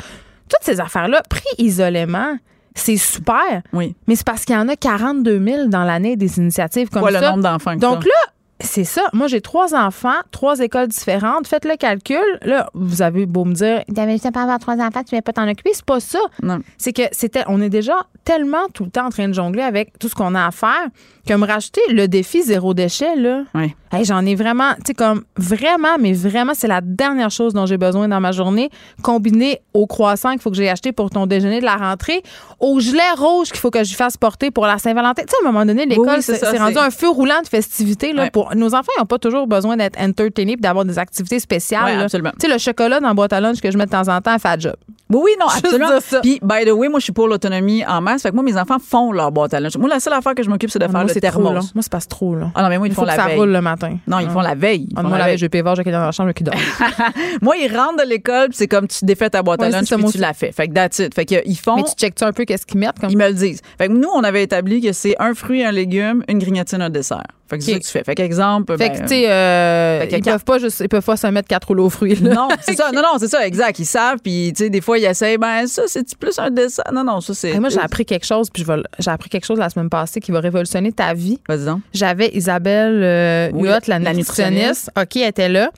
Toutes 0.51 0.62
ces 0.62 0.81
affaires-là, 0.81 1.22
pris 1.28 1.43
isolément, 1.59 2.36
c'est 2.74 2.97
super. 2.97 3.62
Oui. 3.72 3.94
Mais 4.06 4.16
c'est 4.16 4.27
parce 4.27 4.44
qu'il 4.44 4.55
y 4.55 4.59
en 4.59 4.68
a 4.68 4.77
42 4.77 5.44
000 5.44 5.68
dans 5.68 5.85
l'année 5.85 6.16
des 6.16 6.39
initiatives 6.39 6.89
comme 6.90 7.05
ça. 7.10 7.20
le 7.20 7.27
nombre 7.27 7.43
d'enfants 7.43 7.77
Donc 7.77 8.05
là, 8.05 8.32
c'est 8.61 8.85
ça. 8.85 9.03
Moi, 9.12 9.27
j'ai 9.27 9.41
trois 9.41 9.74
enfants, 9.74 10.19
trois 10.31 10.61
écoles 10.61 10.89
différentes. 10.89 11.47
Faites 11.47 11.65
le 11.65 11.77
calcul. 11.77 12.19
Là, 12.43 12.69
vous 12.74 13.03
avez 13.03 13.27
beau 13.27 13.45
me 13.45 13.55
dire, 13.55 13.82
t'avais 13.95 14.12
juste 14.12 14.31
pas 14.32 14.43
avoir 14.43 14.59
trois 14.59 14.77
enfants, 14.77 15.03
tu 15.09 15.15
ne 15.15 15.20
pas 15.20 15.32
t'en 15.32 15.49
occuper. 15.49 15.70
C'est 15.74 15.85
pas 15.85 16.01
ça. 16.01 16.19
Non. 16.43 16.61
C'est 16.78 16.93
que 16.93 17.03
c'était, 17.12 17.45
on 17.49 17.61
est 17.62 17.69
déjà 17.70 17.95
tellement 18.24 18.66
tout 18.74 18.85
le 18.85 18.91
temps 18.91 19.07
en 19.07 19.11
train 19.11 19.28
de 19.28 19.32
jongler 19.35 19.62
avec 19.62 19.99
tout 19.99 20.09
ce 20.09 20.15
qu'on 20.15 20.35
a 20.35 20.47
à 20.47 20.51
faire 20.51 20.89
que 21.27 21.35
me 21.35 21.47
rajouter 21.47 21.81
le 21.91 22.07
défi 22.09 22.43
zéro 22.43 22.74
déchet, 22.74 23.15
là. 23.16 23.43
Oui. 23.55 23.74
Hey, 23.93 24.05
j'en 24.05 24.24
ai 24.24 24.35
vraiment, 24.37 24.73
tu 24.77 24.82
sais, 24.89 24.95
comme 24.95 25.24
vraiment, 25.37 25.99
mais 25.99 26.12
vraiment, 26.12 26.53
c'est 26.55 26.69
la 26.69 26.81
dernière 26.81 27.31
chose 27.31 27.55
dont 27.55 27.66
j'ai 27.66 27.77
besoin 27.77 28.07
dans 28.09 28.20
ma 28.20 28.31
journée, 28.32 28.70
combiné 29.03 29.61
au 29.74 29.87
croissant 29.87 30.31
qu'il 30.32 30.41
faut 30.41 30.51
que 30.51 30.57
j'ai 30.57 30.69
acheté 30.69 30.93
pour 30.93 31.11
ton 31.11 31.27
déjeuner 31.27 31.61
de 31.61 31.65
la 31.65 31.77
rentrée, 31.77 32.23
au 32.61 32.78
gilet 32.78 33.01
rouge 33.16 33.49
qu'il 33.49 33.59
faut 33.59 33.70
que 33.70 33.82
je 33.82 33.95
fasse 33.95 34.16
porter 34.16 34.51
pour 34.51 34.66
la 34.66 34.78
Saint-Valentin. 34.78 35.23
Tu 35.23 35.31
sais, 35.31 35.37
à 35.45 35.49
un 35.49 35.53
moment 35.53 35.66
donné, 35.66 35.87
l'école, 35.87 36.07
Oui, 36.07 36.15
oui, 36.19 36.23
c'est 36.23 36.35
c'est 36.35 36.39
ça, 36.39 36.51
c'est 36.53 36.59
rendu 36.59 36.74
c'est- 36.74 36.78
un 36.81 36.91
feu 36.91 37.09
roulant 37.09 37.41
de 37.43 37.49
festivités. 37.49 38.12
Là, 38.12 38.31
pour, 38.31 38.49
nos 38.55 38.74
enfants, 38.74 38.93
n'ont 38.98 39.05
pas 39.06 39.18
toujours 39.18 39.47
besoin 39.47 39.77
d'être 39.77 39.98
entertainés 40.01 40.52
et 40.52 40.56
d'avoir 40.56 40.85
des 40.85 40.98
activités 40.98 41.39
spéciales. 41.40 41.85
Ouais, 41.85 41.97
là. 41.97 42.02
absolument. 42.05 42.31
Tu 42.39 42.47
sais, 42.47 42.52
le 42.52 42.59
chocolat 42.59 43.01
dans 43.01 43.09
la 43.09 43.14
boîte 43.14 43.32
à 43.32 43.40
lunch 43.40 43.60
que 43.60 43.70
je 43.70 43.78
mets 43.78 43.86
de 43.86 43.90
temps 43.90 44.09
en 44.09 44.20
temps, 44.20 44.39
fait 44.39 44.60
job. 44.60 44.74
Oui, 45.09 45.20
oui, 45.24 45.31
non, 45.40 45.47
absolument. 45.55 46.01
ça. 46.01 46.20
Puis, 46.20 46.39
by 46.43 46.64
the 46.64 46.70
way, 46.72 46.89
moi, 46.89 47.01
je 47.01 47.05
suis 47.05 47.12
pour 47.12 47.27
l'autonomie 47.27 47.85
en 47.85 48.01
masse. 48.01 48.22
Fait 48.22 48.31
que 48.31 48.35
moi, 48.35 48.44
mes 48.44 48.56
enfants 48.56 48.78
font 48.78 49.10
leur 49.12 49.32
boîte 49.32 49.55
à 49.55 49.60
lunch. 49.60 49.77
Moi, 49.77 49.89
la 49.89 49.98
seule 50.01 50.12
affaire 50.12 50.35
que 50.35 50.43
je 50.43 50.48
m'occupe, 50.48 50.70
c'est 50.70 50.78
de 50.78 50.85
faire 50.85 50.93
Moi, 50.93 51.05
le 51.05 51.20
thermos. 51.20 51.74
Moi, 51.74 51.82
c'est 51.82 51.90
pas 51.93 52.01
trop 52.01 52.35
long. 52.35 52.52
Ah 52.55 52.62
non, 52.62 52.68
mais 52.68 52.78
moi, 52.78 52.86
ils 52.86 52.90
Il 52.90 52.94
font 52.94 53.02
faut 53.02 53.06
que 53.06 53.16
la 53.16 53.16
ça 53.16 53.27
veille. 53.27 53.39
roule 53.39 53.51
le 53.51 53.60
matin. 53.60 53.97
Non, 54.06 54.18
ils 54.20 54.27
Ah. 54.28 54.32
font 54.32 54.40
la 54.40 54.55
veille. 54.55 54.86
Ils 54.89 54.94
Ah, 54.97 55.02
font 55.02 55.09
moi, 55.09 55.18
la 55.18 55.24
veille, 55.27 55.39
je 55.39 55.44
vais 55.44 55.48
pévard, 55.48 55.74
j'ai 55.74 55.82
quelqu'un 55.85 56.01
dans 56.01 56.06
la 56.06 56.12
chambre 56.12 56.32
qui 56.32 56.44
dort. 56.44 56.55
Moi, 57.43 57.56
ils 57.56 57.77
rentrent 57.77 58.05
de 58.05 58.09
l'école, 58.09 58.48
c'est 58.52 58.68
comme 58.68 58.86
tu 58.86 59.05
défais 59.05 59.31
ta 59.31 59.43
boîte 59.43 59.62
à 59.62 59.68
lunch, 59.68 59.86
ça, 59.89 59.97
puis 59.97 60.05
tu 60.06 60.18
la 60.18 60.32
fais. 60.32 60.52
Fait 60.52 60.68
que 60.68 60.74
that's 60.74 60.98
it. 61.01 61.14
Fait 61.14 61.24
que 61.24 61.36
ils 61.44 61.56
font. 61.59 61.77
Mais 61.77 61.82
tu 61.85 61.93
checkes-tu 61.97 62.24
un 62.24 62.32
peu 62.32 62.44
qu'est-ce 62.44 62.66
qu'ils 62.66 62.78
mettent? 62.78 62.98
Comme... 63.01 63.10
Ils 63.10 63.16
me 63.18 63.27
le 63.28 63.35
disent. 63.35 63.60
Fait 63.78 63.89
que 63.89 63.93
nous, 63.93 64.09
on 64.14 64.22
avait 64.22 64.43
établi 64.44 64.81
que 64.81 64.93
c'est 64.93 65.16
un 65.18 65.35
fruit, 65.35 65.64
un 65.64 65.72
légume, 65.72 66.22
une 66.28 66.39
grignotine, 66.39 66.82
un 66.82 66.90
dessert. 66.90 67.24
Fait 67.51 67.59
que 67.59 67.64
ça 67.64 67.78
tu 67.78 67.89
fais. 67.89 68.05
Fait 68.05 68.14
qu'exemple. 68.14 68.77
Fait 68.78 68.89
ben, 68.89 68.97
que, 68.97 69.02
tu 69.02 69.09
sais, 69.09 69.24
euh, 69.31 70.05
ils 70.05 70.20
quatre- 70.20 70.24
peuvent 70.32 70.44
pas 70.44 70.59
juste, 70.59 70.81
ils 70.81 70.89
peuvent 70.89 71.05
pas 71.05 71.16
se 71.16 71.27
mettre 71.27 71.48
quatre 71.48 71.66
rouleaux 71.68 71.86
aux 71.86 71.90
fruits. 71.90 72.14
là. 72.14 72.35
Non, 72.35 72.48
c'est 72.62 72.77
ça. 72.77 72.90
Non, 72.94 73.02
non, 73.02 73.18
c'est 73.18 73.28
ça, 73.28 73.47
exact. 73.47 73.78
Ils 73.78 73.85
savent, 73.86 74.18
puis 74.22 74.52
tu 74.56 74.64
sais, 74.64 74.70
des 74.70 74.81
fois, 74.81 74.98
ils 74.98 75.05
essayent, 75.05 75.39
ben 75.39 75.66
ça, 75.66 75.82
c'est 75.86 76.16
plus 76.16 76.39
un 76.39 76.51
dessert. 76.51 76.85
Non, 76.93 77.05
non, 77.05 77.20
ça, 77.20 77.35
c'est. 77.35 77.59
Moi, 77.59 77.68
j'ai 77.68 77.81
appris 77.81 78.05
quelque 78.05 78.27
chose, 78.27 78.48
puis 78.51 78.64
j'ai 78.98 79.10
appris 79.10 79.28
quelque 79.31 79.44
chose 79.47 79.59
la 79.59 79.68
semaine 79.70 79.90
passée 79.90 80.20
qui 80.20 80.32
va 80.32 80.40
révolutionner 80.40 80.93
ta 80.93 81.12
vie. 81.14 81.39
Vas-y 81.48 81.64
donc. 81.64 81.81
J'avais 81.93 82.28
Isabelle 82.35 83.01
euh, 83.02 83.51
Oui, 83.52 83.68
Huot, 83.68 83.78
la, 83.86 83.98
la 83.98 84.14
nutritionniste. 84.14 84.90
OK, 84.97 85.16
elle 85.16 85.28
était 85.28 85.48
là. 85.48 85.70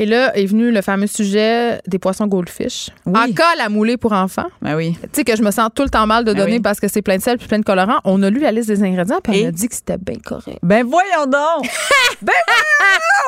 Et 0.00 0.06
là 0.06 0.34
est 0.34 0.46
venu 0.46 0.70
le 0.72 0.80
fameux 0.80 1.06
sujet 1.06 1.78
des 1.86 1.98
poissons 1.98 2.26
goldfish. 2.26 2.88
Oui. 3.04 3.12
En 3.14 3.30
cas 3.34 3.44
à 3.62 3.68
mouler 3.68 3.98
pour 3.98 4.12
enfants. 4.14 4.46
Ben 4.62 4.74
oui. 4.74 4.96
Tu 5.02 5.08
sais 5.12 5.24
que 5.24 5.36
je 5.36 5.42
me 5.42 5.50
sens 5.50 5.68
tout 5.74 5.82
le 5.82 5.90
temps 5.90 6.06
mal 6.06 6.24
de 6.24 6.32
Ben 6.32 6.38
donner 6.40 6.52
oui. 6.54 6.60
parce 6.60 6.80
que 6.80 6.88
c'est 6.88 7.02
plein 7.02 7.18
de 7.18 7.22
sel 7.22 7.36
puis 7.36 7.46
plein 7.48 7.58
de 7.58 7.64
colorants. 7.64 8.00
On 8.04 8.22
a 8.22 8.30
lu 8.30 8.40
la 8.40 8.50
liste 8.50 8.68
des 8.68 8.82
ingrédients 8.82 9.20
puis 9.22 9.38
Et? 9.38 9.44
on 9.44 9.48
a 9.48 9.50
dit 9.50 9.68
que 9.68 9.74
c'était 9.74 9.98
bien 9.98 10.16
correct. 10.24 10.58
Ben 10.62 10.86
voyons 10.86 11.26
donc! 11.26 11.68
ben 12.22 12.32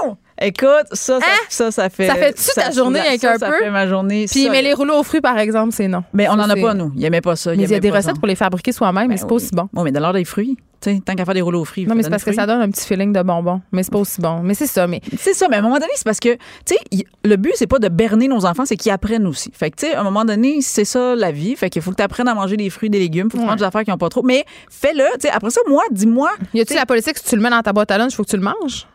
voyons! 0.01 0.17
Écoute, 0.41 0.87
ça, 0.93 1.21
ça, 1.21 1.27
ça, 1.51 1.71
ça 1.71 1.91
fait. 1.91 2.07
Ça 2.09 2.15
fait-tu 2.15 2.49
ta 2.57 2.71
journée 2.71 3.01
ça, 3.01 3.07
avec 3.07 3.21
ça, 3.21 3.33
un 3.35 3.39
ça 3.39 3.47
peu? 3.51 3.59
fait 3.59 3.71
ma 3.71 3.87
journée. 3.87 4.25
Puis 4.29 4.45
ça, 4.45 4.51
mais 4.51 4.63
les 4.63 4.73
rouleaux 4.73 4.99
aux 4.99 5.03
fruits 5.03 5.21
par 5.21 5.39
exemple, 5.39 5.73
c'est 5.73 5.89
non. 5.89 6.03
Mais 6.15 6.27
on 6.29 6.33
Ça, 6.33 6.37
n'en 6.39 6.49
a 6.49 6.57
pas, 6.57 6.73
nous. 6.73 6.91
Il 6.97 7.05
aimait 7.05 7.21
pas 7.21 7.37
ça. 7.37 7.51
Mais 7.55 7.65
il 7.65 7.71
y 7.71 7.75
a 7.75 7.81
des 7.81 7.91
recettes 7.91 8.17
pour 8.19 8.27
les 8.27 8.35
fabriquer 8.35 8.73
soi-même, 8.73 9.09
mais 9.09 9.19
c'est 9.19 9.27
pas 9.29 9.35
aussi 9.35 9.51
bon. 9.53 9.69
Oui, 9.75 9.83
mais 9.85 9.93
de 9.93 9.99
l'ordre 9.99 10.19
des 10.19 10.25
fruits. 10.25 10.57
Tu 10.83 10.91
sais, 10.91 11.01
tant 11.01 11.15
qu'à 11.15 11.25
faire 11.25 11.35
des 11.35 11.41
rouleaux 11.43 11.61
aux 11.61 11.65
fruits. 11.65 11.87
Non, 11.87 11.95
mais 11.95 12.03
c'est 12.03 12.11
parce 12.11 12.25
que 12.25 12.33
ça 12.33 12.45
donne 12.45 12.61
un 12.61 12.69
petit 12.71 12.85
feeling 12.85 13.13
de 13.13 13.23
bonbon. 13.23 13.61
Mais 13.71 13.85
c'est 13.85 13.93
pas 13.93 14.01
aussi 14.01 14.21
bon. 14.21 14.41
Mais 14.43 14.55
c'est 14.55 14.67
ça. 14.67 14.87
Mais 14.89 15.01
C'est 15.17 15.33
ça, 15.33 15.47
mais 15.49 15.57
à 15.57 15.59
un 15.61 15.63
moment 15.63 15.77
donné, 15.77 15.93
c'est 15.95 16.05
parce 16.05 16.19
que, 16.19 16.35
tu 16.67 16.75
sais, 16.75 17.05
le 17.25 17.37
but, 17.37 17.53
c'est 17.55 17.69
pas 17.69 17.79
de 17.79 17.89
berner 17.89 18.27
nos 18.27 18.45
enfants, 18.45 18.65
c'est 18.67 18.77
qu'ils 18.77 18.91
apprennent 18.91 19.27
aussi. 19.27 19.51
Fait 19.55 19.71
que, 19.71 19.77
tu 19.77 19.87
sais, 19.87 19.95
à 19.95 20.01
un 20.01 20.05
moment 20.05 20.25
donné, 20.25 20.61
c'est 20.61 20.85
ça 20.85 21.15
la 21.15 21.31
vie. 21.31 21.55
Fait 21.55 21.71
qu'il 21.71 21.83
faut 21.83 21.93
que 21.93 21.97
tu 21.97 22.03
apprennes 22.03 22.29
à 22.29 22.35
manger 22.35 22.57
des 22.57 22.69
fruits, 22.69 22.91
des 22.91 22.99
légumes, 22.99 23.31
faut 23.31 23.39
que 23.39 23.43
tu 23.43 23.49
manges 23.49 23.59
des 23.59 23.65
affaires 23.65 23.85
qui 23.85 23.93
ont 23.93 23.99
pas 23.99 24.09
trop. 24.09 24.23
Mais 24.23 24.45
fais-le, 24.69 25.05
tu 25.15 25.29
sais, 25.29 25.31
après 25.31 25.51
ça, 25.51 25.61
moi, 25.69 25.85
dis-moi. 25.93 26.31
y 26.53 26.61
a-tu 26.61 26.75
la 26.75 26.87
politique 26.87 27.17
si 27.19 27.25
tu 27.25 27.37
le 27.37 27.43
mets 27.43 27.51
dans 27.51 27.63
ta 27.63 27.73
boîte 27.73 27.91
à 27.93 27.99
lunch, 27.99 28.13
il 28.13 28.17
faut 28.17 28.25
que 28.25 28.31
tu 28.31 28.37
le 28.37 28.43
manges? 28.43 28.87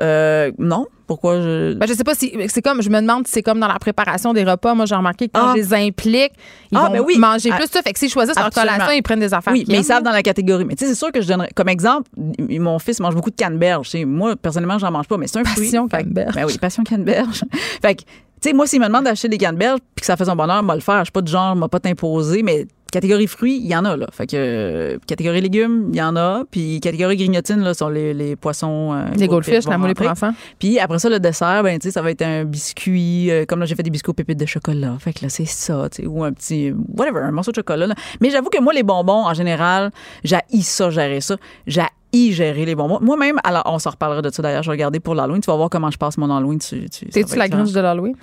Euh, 0.00 0.50
non. 0.58 0.86
Pourquoi 1.06 1.40
je. 1.42 1.74
Ben, 1.74 1.86
je 1.86 1.92
sais 1.92 2.04
pas 2.04 2.14
si 2.14 2.32
c'est 2.48 2.62
comme 2.62 2.80
je 2.80 2.88
me 2.88 3.00
demande 3.00 3.26
si 3.26 3.32
c'est 3.34 3.42
comme 3.42 3.60
dans 3.60 3.68
la 3.68 3.78
préparation 3.78 4.32
des 4.32 4.44
repas. 4.44 4.72
Moi, 4.74 4.86
j'ai 4.86 4.94
remarqué 4.94 5.26
que 5.28 5.32
quand 5.34 5.48
Ah. 5.48 5.52
je 5.54 5.60
les 5.60 5.74
implique, 5.74 6.32
ils 6.70 6.78
Ah, 6.78 6.86
vont 6.86 6.92
ben 6.92 7.02
oui. 7.06 7.18
manger 7.18 7.50
Ah. 7.52 7.56
plus 7.58 7.66
ça. 7.68 7.82
Fait 7.82 7.92
que 7.92 7.98
s'ils 7.98 8.08
choisissent 8.10 8.36
leur 8.36 8.46
Absolument. 8.46 8.72
collation, 8.74 8.96
ils 8.96 9.02
prennent 9.02 9.20
des 9.20 9.34
affaires. 9.34 9.52
Oui, 9.52 9.64
mais 9.68 9.78
ils 9.78 9.84
savent 9.84 10.02
dans 10.02 10.10
la 10.12 10.22
catégorie. 10.22 10.64
Mais 10.64 10.74
tu 10.74 10.84
sais, 10.84 10.90
c'est 10.90 10.98
sûr 10.98 11.12
que 11.12 11.20
je 11.20 11.28
donnerais. 11.28 11.50
Comme 11.54 11.68
exemple, 11.68 12.10
mon 12.48 12.78
fils 12.78 12.98
mange 13.00 13.14
beaucoup 13.14 13.30
de 13.30 13.36
canneberge. 13.36 13.90
Tu 13.90 13.98
sais, 13.98 14.04
Moi, 14.06 14.36
personnellement, 14.36 14.78
j'en 14.78 14.90
mange 14.90 15.06
pas, 15.08 15.18
mais 15.18 15.26
c'est 15.26 15.38
un 15.38 15.44
fruit. 15.44 15.64
Passion 15.66 15.86
que- 15.86 15.96
canneberge. 15.96 16.34
Ben 16.34 16.44
oui, 16.46 16.56
passion 16.58 16.82
canneberge. 16.84 17.42
fait 17.82 17.94
que, 17.96 18.02
tu 18.02 18.06
sais, 18.48 18.52
moi, 18.54 18.66
s'il 18.66 18.80
me 18.80 18.86
demande 18.86 19.04
d'acheter 19.04 19.28
des 19.28 19.38
canneberges 19.38 19.80
puis 19.94 20.00
que 20.00 20.06
ça 20.06 20.16
fait 20.16 20.24
son 20.24 20.34
bonheur, 20.36 20.62
moi 20.62 20.74
le 20.76 20.80
faire. 20.80 21.00
Je 21.00 21.04
suis 21.04 21.12
pas 21.12 21.20
du 21.20 21.30
genre, 21.30 21.54
m'a 21.56 21.68
pas 21.68 21.78
t'imposer, 21.80 22.42
mais 22.42 22.66
catégorie 22.92 23.26
fruits, 23.26 23.56
il 23.60 23.66
y 23.66 23.74
en 23.74 23.84
a, 23.84 23.96
là. 23.96 24.06
Fait 24.12 24.28
que, 24.28 24.36
euh, 24.36 24.98
catégorie 25.08 25.40
légumes, 25.40 25.88
il 25.92 25.96
y 25.96 26.02
en 26.02 26.14
a. 26.14 26.44
Puis 26.48 26.78
catégorie 26.78 27.16
grignotine, 27.16 27.60
là, 27.60 27.74
sont 27.74 27.88
les, 27.88 28.14
les 28.14 28.36
poissons. 28.36 28.92
euh, 28.94 29.06
Les 29.16 29.26
goldfish, 29.26 29.64
la 29.64 29.78
moulée 29.78 29.94
pour 29.94 30.06
enfants. 30.08 30.32
Puis 30.60 30.78
après 30.78 31.00
ça, 31.00 31.08
le 31.08 31.18
dessert, 31.18 31.62
ben, 31.64 31.76
tu 31.80 31.88
sais, 31.88 31.90
ça 31.92 32.02
va 32.02 32.10
être 32.12 32.22
un 32.22 32.44
biscuit. 32.44 33.30
euh, 33.32 33.44
comme 33.46 33.58
là, 33.58 33.66
j'ai 33.66 33.74
fait 33.74 33.82
des 33.82 33.90
biscuits 33.90 34.10
aux 34.10 34.14
pépites 34.14 34.38
de 34.38 34.46
chocolat. 34.46 34.94
Fait 35.00 35.12
que 35.12 35.22
là, 35.24 35.28
c'est 35.28 35.44
ça, 35.46 35.88
tu 35.90 36.02
sais, 36.02 36.06
ou 36.06 36.22
un 36.22 36.32
petit, 36.32 36.72
whatever, 36.96 37.20
un 37.20 37.32
morceau 37.32 37.50
de 37.50 37.56
chocolat. 37.56 37.88
là. 37.88 37.94
Mais 38.20 38.30
j'avoue 38.30 38.50
que 38.50 38.60
moi, 38.60 38.72
les 38.72 38.84
bonbons, 38.84 39.24
en 39.26 39.34
général, 39.34 39.90
j'haïs 40.22 40.62
ça, 40.62 40.90
gérer 40.90 41.20
ça. 41.20 41.36
J'haïs 41.66 42.32
gérer 42.32 42.66
les 42.66 42.74
bonbons. 42.74 42.98
Moi-même, 43.00 43.38
alors, 43.42 43.62
on 43.66 43.78
s'en 43.78 43.90
reparlera 43.90 44.20
de 44.22 44.30
ça 44.30 44.42
d'ailleurs, 44.42 44.62
je 44.62 44.68
vais 44.70 44.74
regarder 44.74 45.00
pour 45.00 45.14
l'Halloween. 45.14 45.40
Tu 45.40 45.50
vas 45.50 45.56
voir 45.56 45.70
comment 45.70 45.90
je 45.90 45.96
passe 45.96 46.18
mon 46.18 46.30
Halloween. 46.34 46.58
Tu, 46.58 46.88
tu, 46.90 47.06
T'es-tu 47.06 47.36
la 47.36 47.48
gringe 47.48 47.72
de 47.72 47.80
l'Halloween? 47.80 48.14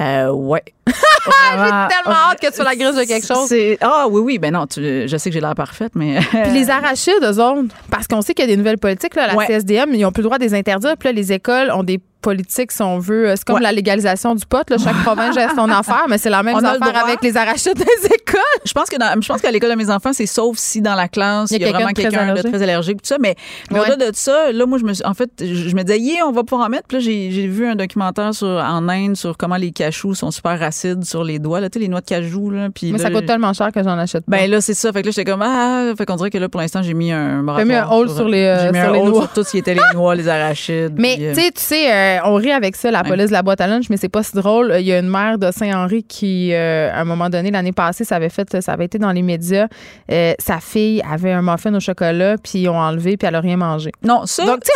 Euh, 0.00 0.30
ouais. 0.30 0.62
J'ai 0.86 0.92
tellement 1.60 2.18
hâte 2.30 2.40
que 2.40 2.46
tu 2.46 2.52
sois 2.54 2.64
la 2.64 2.76
gringe 2.76 2.94
de 2.96 3.04
quelque 3.04 3.26
chose. 3.26 3.52
Ah 3.80 4.06
oui, 4.08 4.20
oui, 4.22 4.38
ben 4.38 4.52
non, 4.52 4.66
tu- 4.66 5.06
je 5.08 5.16
sais 5.16 5.28
que 5.30 5.34
j'ai 5.34 5.40
l'air 5.40 5.54
parfaite, 5.54 5.92
mais. 5.94 6.18
Puis 6.30 6.52
les 6.52 6.70
arachides, 6.70 7.22
eux 7.22 7.40
autres, 7.42 7.74
parce 7.90 8.06
qu'on 8.06 8.22
sait 8.22 8.32
qu'il 8.32 8.44
y 8.44 8.48
a 8.48 8.50
des 8.50 8.56
nouvelles 8.56 8.78
politiques, 8.78 9.14
là, 9.14 9.26
la 9.26 9.34
Ouais. 9.34 9.46
CSDM, 9.46 9.92
ils 9.94 10.04
ont 10.06 10.12
plus 10.12 10.22
le 10.22 10.26
droit 10.28 10.38
de 10.38 10.44
les 10.44 10.54
interdire. 10.54 10.94
Puis 10.98 11.08
là, 11.08 11.12
les 11.12 11.32
écoles 11.32 11.70
ont 11.72 11.82
des 11.82 12.00
politiques, 12.22 12.72
si 12.72 12.82
on 12.82 12.98
veut. 12.98 13.34
C'est 13.36 13.44
comme 13.44 13.56
Ouais. 13.56 13.62
la 13.62 13.72
légalisation 13.72 14.34
du 14.34 14.44
pot. 14.46 14.68
Là. 14.70 14.76
Chaque 14.78 14.96
province 15.04 15.34
gère 15.34 15.52
son 15.54 15.68
affaire, 15.68 16.04
mais 16.08 16.18
c'est 16.18 16.30
la 16.30 16.42
même 16.42 16.56
On 16.56 16.60
le 16.60 16.66
affaire 16.66 17.04
avec 17.04 17.22
les 17.22 17.36
arachides 17.36 17.76
des 17.76 18.06
écoles. 18.06 18.27
Je 18.64 18.72
pense 18.72 18.88
que 18.88 18.96
dans- 18.98 19.20
je 19.20 19.28
pense 19.28 19.40
qu'à 19.40 19.50
l'école 19.50 19.70
de 19.70 19.76
mes 19.76 19.90
enfants, 19.90 20.12
c'est 20.12 20.26
sauf 20.26 20.56
si 20.58 20.80
dans 20.80 20.94
la 20.94 21.08
classe, 21.08 21.50
Il 21.50 21.60
y 21.60 21.64
a 21.64 21.70
vraiment 21.70 21.88
quelqu'un 21.88 22.10
de 22.10 22.14
très 22.14 22.20
allergique. 22.22 22.52
très 22.52 22.62
allergique, 22.62 22.96
tout 23.02 23.08
ça. 23.08 23.16
Mais, 23.20 23.34
au-delà 23.70 23.96
de 23.96 24.10
ça, 24.14 24.52
là, 24.52 24.66
moi, 24.66 24.78
je 24.78 24.84
me 24.84 24.92
suis, 24.94 25.04
en 25.04 25.14
fait, 25.14 25.30
je, 25.40 25.74
me 25.74 25.82
disais, 25.82 25.98
yeah, 25.98 26.26
on 26.26 26.32
va 26.32 26.42
pouvoir 26.44 26.66
en 26.66 26.70
mettre. 26.70 26.86
Puis 26.88 26.98
là, 26.98 27.02
j'ai, 27.02 27.30
j'ai 27.30 27.46
vu 27.46 27.66
un 27.66 27.74
documentaire 27.76 28.34
sur, 28.34 28.46
en 28.48 28.88
Inde 28.88 29.16
sur 29.16 29.36
comment 29.36 29.56
les 29.56 29.70
cachous 29.70 30.14
sont 30.14 30.30
super 30.30 30.62
acides 30.62 31.04
sur 31.04 31.24
les 31.24 31.38
doigts, 31.38 31.60
là, 31.60 31.68
tu 31.70 31.78
sais, 31.78 31.82
les 31.82 31.88
noix 31.88 32.00
de 32.00 32.06
cajou, 32.06 32.50
là. 32.50 32.68
Puis 32.74 32.92
Mais 32.92 32.98
là, 32.98 33.04
ça 33.04 33.10
coûte 33.10 33.26
tellement 33.26 33.52
cher 33.52 33.70
que 33.72 33.82
j'en 33.82 33.98
achète 33.98 34.24
pas. 34.24 34.36
Ben 34.38 34.50
là, 34.50 34.60
c'est 34.60 34.74
ça. 34.74 34.92
Fait 34.92 35.02
que 35.02 35.06
là, 35.06 35.12
j'étais 35.14 35.30
comme, 35.30 35.42
ah, 35.42 35.92
fait 35.96 36.06
qu'on 36.06 36.16
dirait 36.16 36.30
que 36.30 36.38
là, 36.38 36.48
pour 36.48 36.60
l'instant, 36.60 36.82
j'ai 36.82 36.94
mis 36.94 37.12
un 37.12 37.42
moratoire. 37.42 37.66
mis 37.66 37.74
un 37.74 37.88
hold 37.90 38.10
sur 38.10 38.28
les, 38.28 38.44
euh, 38.44 38.66
J'ai 38.66 38.72
mis 38.72 38.78
sur 38.78 38.88
un 38.88 38.92
les 38.92 39.02
noix. 39.02 39.22
sur 39.22 39.32
tout 39.32 39.44
ce 39.44 39.50
qui 39.50 39.58
était 39.58 39.74
les 39.74 39.80
noix, 39.94 40.14
les 40.14 40.28
arachides. 40.28 40.94
Mais 40.98 41.14
puis, 41.16 41.26
euh, 41.26 41.34
tu 41.34 41.40
sais, 41.40 41.50
tu 41.50 41.62
sais, 41.62 41.92
euh, 41.92 42.18
on 42.24 42.34
rit 42.34 42.52
avec 42.52 42.76
ça, 42.76 42.90
la 42.90 43.02
police 43.04 43.26
de 43.28 43.32
la 43.32 43.42
boîte 43.42 43.60
à 43.60 43.66
lunch, 43.66 43.86
mais 43.90 43.96
c'est 43.96 44.08
pas 44.08 44.22
si 44.22 44.34
drôle. 44.34 44.74
Il 44.78 44.86
y 44.86 44.92
a 44.92 44.98
une 44.98 45.08
mère 45.08 45.38
de 45.38 45.50
Saint-Henri 45.50 46.02
qui, 46.04 46.52
euh, 46.52 46.90
à 46.92 47.00
un 47.00 47.04
moment 47.04 47.28
donné, 47.28 47.50
l'année 47.50 47.72
passée, 47.72 48.04
ça 48.04 48.16
avait 48.28 48.44
fait, 48.44 48.60
ça 48.60 48.72
avait 48.72 48.84
été 48.84 48.98
dans 48.98 49.12
les 49.12 49.22
médias. 49.22 49.66
Euh, 50.10 50.32
sa 50.38 50.60
fille 50.60 51.02
avait 51.10 51.32
un 51.32 51.42
muffin 51.42 51.74
au 51.74 51.80
chocolat, 51.80 52.36
puis 52.42 52.60
ils 52.60 52.68
ont 52.68 52.78
enlevé, 52.78 53.16
puis 53.16 53.26
elle 53.26 53.34
a 53.34 53.40
rien 53.40 53.56
mangé. 53.56 53.90
Non, 54.02 54.26
ça. 54.26 54.44
Donc, 54.44 54.60
tu 54.62 54.70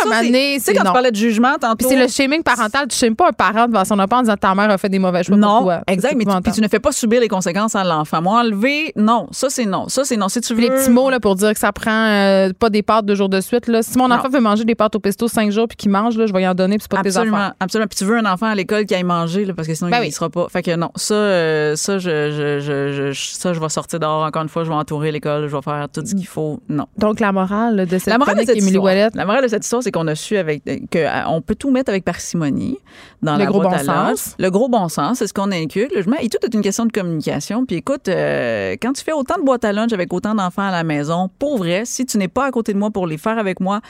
sais, 0.61 0.73
quand 0.75 0.85
non. 0.85 0.91
tu 0.91 0.93
parlais 0.93 1.11
de 1.11 1.17
jugement 1.17 1.55
tantôt. 1.61 1.77
Puis 1.77 1.87
c'est 1.89 1.97
le 2.01 2.09
shaming 2.09 2.43
parental. 2.43 2.87
Tu 2.89 2.97
shames 2.97 3.15
pas 3.17 3.29
un 3.29 3.33
parent 3.33 3.67
devant 3.67 3.85
son 3.85 3.99
enfant 3.99 4.19
en 4.19 4.23
disant 4.23 4.37
ta 4.37 4.55
mère 4.55 4.71
a 4.71 4.79
fait 4.79 4.89
des 4.89 4.99
mauvais 4.99 5.23
choix 5.23 5.37
pour 5.37 5.47
Non, 5.47 5.63
toi. 5.63 5.81
exact, 5.87 6.15
mais 6.17 6.25
tu, 6.25 6.31
puis 6.43 6.53
tu 6.53 6.61
ne 6.61 6.69
fais 6.69 6.79
pas 6.81 6.93
subir 6.93 7.21
les 7.21 7.29
conséquences 7.29 7.75
à 7.75 7.85
l'enfant. 7.85 8.23
Moi, 8.23 8.41
enlever, 8.41 8.93
non, 8.97 9.29
ça 9.31 9.49
c'est 9.51 9.65
non, 9.67 9.89
ça 9.89 10.05
c'est 10.05 10.17
non. 10.17 10.29
Si 10.29 10.41
tu 10.41 10.55
veux. 10.55 10.61
Les 10.63 10.71
petits 10.71 10.91
mots 10.91 11.11
là, 11.11 11.19
pour 11.21 11.35
dire 11.35 11.53
que 11.53 11.59
ça 11.59 11.73
prend 11.73 11.91
euh, 12.09 12.51
pas 12.59 12.71
des 12.71 12.83
pâtes 12.83 13.05
deux 13.07 13.15
jours 13.15 13.29
de 13.29 13.41
suite. 13.41 13.67
Là. 13.67 13.83
Si 13.83 13.99
mon 13.99 14.09
Non. 14.09 14.17
enfant 14.17 14.29
veut 14.29 14.41
manger 14.41 14.65
des 14.65 14.75
pâtes 14.75 14.95
au 14.95 15.01
pesto 15.01 15.29
cinq 15.29 15.51
jours 15.51 15.67
puis 15.69 15.77
qu'il 15.77 15.91
mange, 15.91 16.17
là, 16.17 16.27
je 16.27 16.33
vais 16.33 16.43
y 16.43 16.47
en 16.49 16.55
donner 16.55 16.77
puis 16.79 16.87
c'est 16.89 16.97
pas 16.97 17.03
tes 17.03 17.09
Absolument, 17.09 17.37
affaires. 17.37 17.55
absolument. 17.61 17.87
Puis 17.89 17.99
tu 17.99 18.05
veux 18.05 18.17
un 18.17 18.27
enfant 18.27 18.47
à 18.47 18.55
l'école 18.55 18.87
qui 18.87 18.95
aille 18.95 19.03
manger, 19.03 19.45
là, 19.45 19.55
parce 19.55 19.67
que 19.69 19.75
sinon 19.75 19.91
Ben 19.91 19.99
il 19.99 20.01
oui. 20.03 20.07
ne 20.09 20.13
sera 20.13 20.31
pas. 20.31 20.47
Fait 20.51 20.63
que 20.63 20.75
non, 20.77 20.91
ça, 20.97 21.15
euh, 21.15 21.77
ça, 21.77 21.99
je, 21.99 22.31
je, 22.31 22.61
je, 22.61 23.13
je- 23.13 23.13
ça, 23.43 23.53
je 23.53 23.61
vais 23.61 23.69
sortir 23.69 24.01
dehors 24.01 24.25
encore 24.25 24.43
une 24.43 24.49
fois, 24.49 24.65
je 24.65 24.69
vais 24.69 24.75
entourer 24.75 25.13
l'école, 25.13 25.49
je 25.49 25.55
vais 25.57 25.63
faire 25.63 25.87
tout 25.93 26.03
ce 26.05 26.15
qu'il 26.15 26.27
faut. 26.27 26.61
Non. 26.69 26.87
Donc, 26.99 27.21
la 27.21 27.33
morale 27.33 27.87
de 27.87 27.99
cette 27.99 28.07
La 28.07 28.19
morale 28.19 28.37
de 28.37 28.45
cette 28.45 28.57
histoire, 28.57 28.85
Ouellet, 28.85 29.09
la 29.15 29.25
morale 29.27 29.43
de 29.43 29.49
cette 29.49 29.65
histoire, 29.65 29.83
c'est 29.83 29.91
qu'on 29.93 30.07
a 30.09 30.15
su 30.15 30.37
avec 30.37 30.63
que 30.91 30.99
euh, 30.99 31.27
on 31.29 31.41
peut 31.43 31.55
tout 31.55 31.71
mettre 31.71 31.91
avec 31.91 32.05
parcimonie 32.05 32.79
dans 33.23 33.33
Le 33.35 33.41
la 33.41 33.47
gros 33.47 33.61
boîte 33.61 33.85
bon 33.85 33.91
à 33.91 34.15
sens. 34.15 34.35
Le 34.39 34.51
gros 34.51 34.69
bon 34.69 34.89
sens, 34.89 35.19
c'est 35.19 35.27
ce 35.27 35.35
qu'on 35.35 35.51
inculque. 35.53 35.93
Je 36.01 36.09
mets- 36.09 36.19
Et 36.25 36.29
tout 36.29 36.39
est 36.43 36.55
une 36.55 36.63
question 36.63 36.87
de 36.87 36.93
communication. 36.93 37.67
Puis 37.67 37.77
écoute, 37.77 38.09
euh, 38.09 38.77
quand 38.81 38.93
tu 38.93 39.03
fais 39.05 39.13
autant 39.13 39.37
de 39.39 39.45
boîtes 39.45 39.65
à 39.65 39.73
lunch 39.73 39.93
avec 39.93 40.13
autant 40.13 40.35
d'enfants 40.35 40.63
à 40.69 40.71
la 40.71 40.85
maison, 40.85 41.29
pour 41.39 41.59
vrai, 41.59 41.83
si 41.85 42.07
tu 42.07 42.19
n'es 42.19 42.29
pas 42.29 42.47
à 42.47 42.51
côté 42.51 42.73
de 42.73 42.79
moi 42.79 42.91
pour 42.91 43.07
les 43.07 43.19
faire 43.19 43.39
avec 43.39 43.61
moi, 43.61 43.81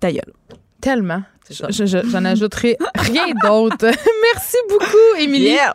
ta 0.00 0.10
gueule. 0.10 0.32
tellement. 0.80 1.22
Je- 1.50 1.84
je- 1.84 2.08
J'en 2.08 2.24
ajouterai 2.24 2.78
rien 2.94 3.26
d'autre. 3.42 3.84
Merci 4.34 4.56
beaucoup, 4.68 5.18
Émilie. 5.20 5.44
Yeah! 5.50 5.74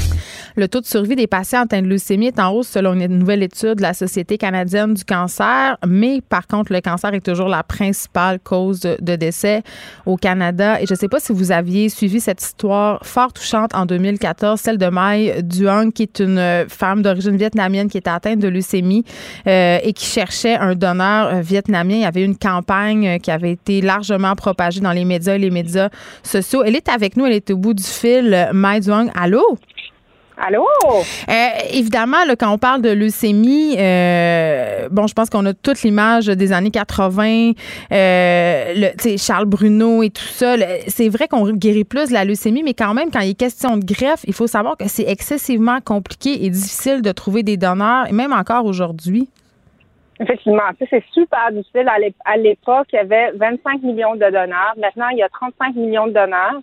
Le 0.61 0.67
taux 0.67 0.79
de 0.79 0.85
survie 0.85 1.15
des 1.15 1.25
patients 1.25 1.61
atteints 1.61 1.81
de 1.81 1.87
leucémie 1.87 2.27
est 2.27 2.39
en 2.39 2.51
hausse 2.51 2.67
selon 2.67 2.93
une 2.93 3.17
nouvelle 3.17 3.41
étude 3.41 3.77
de 3.77 3.81
la 3.81 3.95
Société 3.95 4.37
canadienne 4.37 4.93
du 4.93 5.03
cancer, 5.03 5.75
mais 5.87 6.21
par 6.21 6.45
contre, 6.45 6.71
le 6.71 6.81
cancer 6.81 7.11
est 7.15 7.25
toujours 7.25 7.47
la 7.47 7.63
principale 7.63 8.39
cause 8.39 8.81
de, 8.81 9.15
décès 9.15 9.63
au 10.05 10.17
Canada. 10.17 10.79
Et 10.79 10.85
je 10.85 10.93
ne 10.93 10.99
sais 10.99 11.07
pas 11.07 11.19
si 11.19 11.33
vous 11.33 11.51
aviez 11.51 11.89
suivi 11.89 12.19
cette 12.19 12.43
histoire 12.43 13.03
fort 13.03 13.33
touchante 13.33 13.73
en 13.73 13.87
2014, 13.87 14.61
celle 14.61 14.77
de 14.77 14.85
Mai 14.85 15.41
Duong, 15.41 15.91
qui 15.91 16.03
est 16.03 16.19
une 16.19 16.67
femme 16.69 17.01
d'origine 17.01 17.37
vietnamienne 17.37 17.89
qui 17.89 17.97
était 17.97 18.11
atteinte 18.11 18.37
de 18.37 18.47
leucémie 18.47 19.03
euh, 19.47 19.79
et 19.81 19.93
qui 19.93 20.05
cherchait 20.05 20.57
un 20.57 20.75
donneur 20.75 21.33
euh, 21.33 21.41
vietnamien. 21.41 21.95
Il 21.95 22.01
y 22.01 22.05
avait 22.05 22.23
une 22.23 22.37
campagne 22.37 23.07
euh, 23.07 23.17
qui 23.17 23.31
avait 23.31 23.53
été 23.53 23.81
largement 23.81 24.35
propagée 24.35 24.79
dans 24.79 24.91
les 24.91 25.05
médias 25.05 25.33
et 25.33 25.39
les 25.39 25.49
médias 25.49 25.89
sociaux. 26.21 26.61
Elle 26.63 26.75
est 26.75 26.87
avec 26.87 27.17
nous, 27.17 27.25
elle 27.25 27.33
est 27.33 27.49
au 27.49 27.57
bout 27.57 27.73
du 27.73 27.81
fil. 27.81 28.51
Mai 28.53 28.79
Duong, 28.79 29.09
allô? 29.15 29.57
Allô? 30.43 30.65
Euh, 30.85 31.33
évidemment, 31.71 32.25
là, 32.25 32.35
quand 32.35 32.51
on 32.51 32.57
parle 32.57 32.81
de 32.81 32.89
leucémie, 32.89 33.75
euh, 33.77 34.89
bon, 34.89 35.05
je 35.05 35.13
pense 35.13 35.29
qu'on 35.29 35.45
a 35.45 35.53
toute 35.53 35.83
l'image 35.83 36.25
des 36.25 36.51
années 36.51 36.71
80, 36.71 37.51
euh, 37.91 38.73
le, 38.75 39.17
Charles 39.17 39.45
Bruno 39.45 40.01
et 40.01 40.09
tout 40.09 40.23
ça. 40.23 40.55
C'est 40.87 41.09
vrai 41.09 41.27
qu'on 41.27 41.47
guérit 41.51 41.83
plus 41.83 42.09
de 42.09 42.13
la 42.13 42.25
leucémie, 42.25 42.63
mais 42.63 42.73
quand 42.73 42.95
même, 42.95 43.11
quand 43.11 43.19
il 43.19 43.29
est 43.29 43.39
question 43.39 43.77
de 43.77 43.85
greffe, 43.85 44.23
il 44.25 44.33
faut 44.33 44.47
savoir 44.47 44.77
que 44.77 44.87
c'est 44.87 45.07
excessivement 45.07 45.79
compliqué 45.79 46.43
et 46.43 46.49
difficile 46.49 47.03
de 47.03 47.11
trouver 47.11 47.43
des 47.43 47.57
donneurs, 47.57 48.07
et 48.09 48.11
même 48.11 48.33
encore 48.33 48.65
aujourd'hui. 48.65 49.29
Effectivement, 50.21 50.61
c'est 50.77 51.03
super 51.13 51.51
difficile. 51.51 51.89
À 52.25 52.37
l'époque, 52.37 52.87
il 52.93 52.95
y 52.95 52.99
avait 52.99 53.31
25 53.31 53.81
millions 53.81 54.15
de 54.15 54.25
donneurs. 54.25 54.73
Maintenant, 54.77 55.09
il 55.09 55.17
y 55.17 55.23
a 55.23 55.29
35 55.29 55.75
millions 55.75 56.07
de 56.07 56.13
donneurs. 56.13 56.61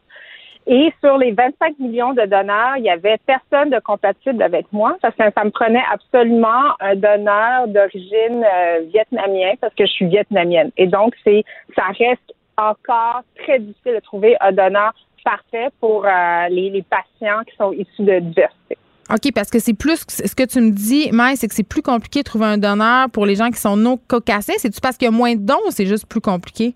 Et 0.71 0.93
sur 1.03 1.17
les 1.17 1.33
25 1.33 1.79
millions 1.79 2.13
de 2.13 2.27
donneurs, 2.27 2.77
il 2.77 2.85
y 2.85 2.91
avait 2.91 3.17
personne 3.25 3.71
de 3.71 3.81
compatible 3.81 4.43
avec 4.43 4.67
moi 4.71 4.99
parce 5.01 5.15
que 5.17 5.23
ça 5.35 5.43
me 5.45 5.51
prenait 5.51 5.83
absolument 5.91 6.77
un 6.81 6.95
donneur 6.95 7.69
d'origine 7.69 8.45
euh, 8.45 8.81
vietnamienne 8.93 9.57
parce 9.63 9.75
que 9.75 9.87
je 9.87 9.93
suis 9.93 10.07
vietnamienne. 10.07 10.71
Et 10.77 10.87
donc, 10.87 11.15
c'est 11.25 11.43
ça 11.75 11.85
reste 11.99 12.35
encore 12.59 13.23
très 13.43 13.61
difficile 13.61 13.95
de 13.95 14.01
trouver 14.01 14.37
un 14.43 14.53
donneur 14.53 14.93
parfait 15.25 15.69
pour 15.81 16.05
euh, 16.05 16.49
les, 16.51 16.85
patients 16.91 17.43
qui 17.49 17.57
sont 17.57 17.73
issus 17.73 18.03
de 18.03 18.19
diversité. 18.19 18.77
OK, 19.11 19.33
parce 19.35 19.49
que 19.49 19.59
c'est 19.59 19.73
plus, 19.73 20.05
ce 20.07 20.35
que 20.35 20.45
tu 20.45 20.61
me 20.61 20.71
dis, 20.71 21.11
Maï, 21.13 21.39
c'est 21.39 21.49
que 21.49 21.55
c'est 21.55 21.67
plus 21.67 21.81
compliqué 21.81 22.21
de 22.21 22.25
trouver 22.25 22.45
un 22.45 22.59
donneur 22.59 23.09
pour 23.09 23.25
les 23.25 23.37
gens 23.37 23.49
qui 23.49 23.59
sont 23.59 23.79
non 23.79 23.99
caucasiens. 24.07 24.57
C'est-tu 24.59 24.83
parce 24.83 24.99
qu'il 24.99 25.07
y 25.07 25.09
a 25.09 25.17
moins 25.17 25.35
de 25.35 25.41
dons 25.41 25.61
ou 25.67 25.71
c'est 25.71 25.87
juste 25.87 26.07
plus 26.07 26.21
compliqué? 26.21 26.75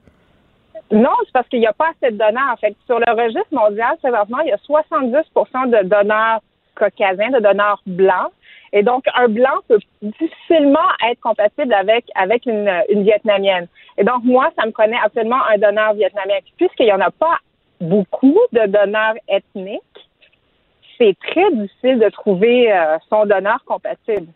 Non, 0.92 1.10
c'est 1.24 1.32
parce 1.32 1.48
qu'il 1.48 1.60
n'y 1.60 1.66
a 1.66 1.72
pas 1.72 1.90
assez 1.90 2.12
de 2.12 2.18
donneurs. 2.18 2.52
En 2.52 2.56
fait, 2.56 2.76
sur 2.84 2.98
le 2.98 3.10
registre 3.10 3.52
mondial, 3.52 3.96
présentement, 4.02 4.40
il 4.40 4.48
y 4.48 4.52
a 4.52 4.58
70 4.58 5.12
de 5.14 5.88
donneurs 5.88 6.40
caucasiens, 6.76 7.30
de 7.30 7.40
donneurs 7.40 7.80
blancs. 7.86 8.30
Et 8.74 8.82
donc, 8.82 9.04
un 9.14 9.28
blanc 9.28 9.60
peut 9.68 9.78
difficilement 10.02 10.88
être 11.10 11.20
compatible 11.20 11.72
avec, 11.72 12.04
avec 12.14 12.44
une, 12.44 12.70
une 12.90 13.04
vietnamienne. 13.04 13.68
Et 13.96 14.04
donc, 14.04 14.22
moi, 14.24 14.50
ça 14.58 14.66
me 14.66 14.72
prenait 14.72 14.98
absolument 15.02 15.42
un 15.50 15.58
donneur 15.58 15.94
vietnamien. 15.94 16.38
Puis, 16.44 16.54
Puisqu'il 16.58 16.86
n'y 16.86 16.92
en 16.92 17.00
a 17.00 17.10
pas 17.10 17.38
beaucoup 17.80 18.38
de 18.52 18.66
donneurs 18.66 19.14
ethniques, 19.28 19.82
c'est 20.98 21.16
très 21.18 21.50
difficile 21.52 21.98
de 21.98 22.08
trouver 22.10 22.72
euh, 22.72 22.98
son 23.08 23.26
donneur 23.26 23.64
compatible. 23.64 24.28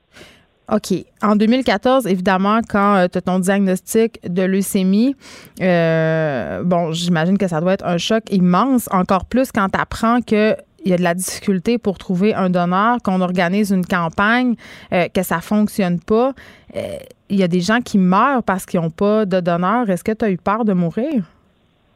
OK. 0.72 1.04
En 1.22 1.36
2014, 1.36 2.06
évidemment, 2.08 2.60
quand 2.68 3.06
tu 3.10 3.18
as 3.18 3.20
ton 3.20 3.38
diagnostic 3.38 4.18
de 4.28 4.42
leucémie, 4.42 5.14
euh, 5.62 6.62
bon, 6.64 6.92
j'imagine 6.92 7.38
que 7.38 7.46
ça 7.46 7.60
doit 7.60 7.74
être 7.74 7.86
un 7.86 7.98
choc 7.98 8.24
immense, 8.30 8.88
encore 8.92 9.26
plus 9.26 9.52
quand 9.52 9.68
tu 9.68 9.78
apprends 9.80 10.20
que 10.20 10.56
il 10.84 10.90
y 10.90 10.94
a 10.94 10.96
de 10.96 11.02
la 11.02 11.14
difficulté 11.14 11.78
pour 11.78 11.98
trouver 11.98 12.32
un 12.32 12.48
donneur, 12.48 12.98
qu'on 13.02 13.20
organise 13.20 13.72
une 13.72 13.84
campagne, 13.84 14.54
euh, 14.92 15.08
que 15.12 15.22
ça 15.24 15.40
fonctionne 15.40 15.98
pas. 16.00 16.32
Euh, 16.76 16.98
Il 17.28 17.40
y 17.40 17.42
a 17.42 17.48
des 17.48 17.60
gens 17.60 17.80
qui 17.80 17.98
meurent 17.98 18.44
parce 18.44 18.64
qu'ils 18.66 18.80
n'ont 18.80 18.90
pas 18.90 19.26
de 19.26 19.40
donneur. 19.40 19.90
Est-ce 19.90 20.04
que 20.04 20.12
tu 20.12 20.24
as 20.24 20.30
eu 20.30 20.36
peur 20.36 20.64
de 20.64 20.72
mourir? 20.72 21.24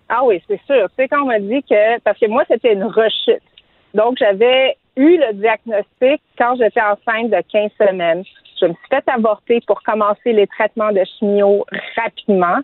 Ah 0.09 0.25
oui, 0.25 0.43
c'est 0.49 0.61
sûr. 0.67 0.89
Tu 0.89 0.95
sais, 0.97 1.09
quand 1.09 1.23
on 1.23 1.27
m'a 1.27 1.39
dit 1.39 1.63
que, 1.63 2.01
parce 2.01 2.19
que 2.19 2.27
moi, 2.27 2.43
c'était 2.49 2.73
une 2.73 2.83
rechute. 2.83 3.43
Donc, 3.95 4.17
j'avais 4.19 4.77
eu 4.97 5.19
le 5.19 5.35
diagnostic 5.35 6.21
quand 6.37 6.57
j'étais 6.57 6.81
enceinte 6.81 7.31
de 7.31 7.41
15 7.49 7.71
semaines. 7.79 8.25
Je 8.61 8.67
me 8.67 8.73
suis 8.73 8.89
fait 8.91 9.05
avorter 9.09 9.61
pour 9.67 9.83
commencer 9.83 10.33
les 10.33 10.47
traitements 10.47 10.93
de 10.93 11.03
chimio 11.19 11.65
rapidement. 11.97 12.59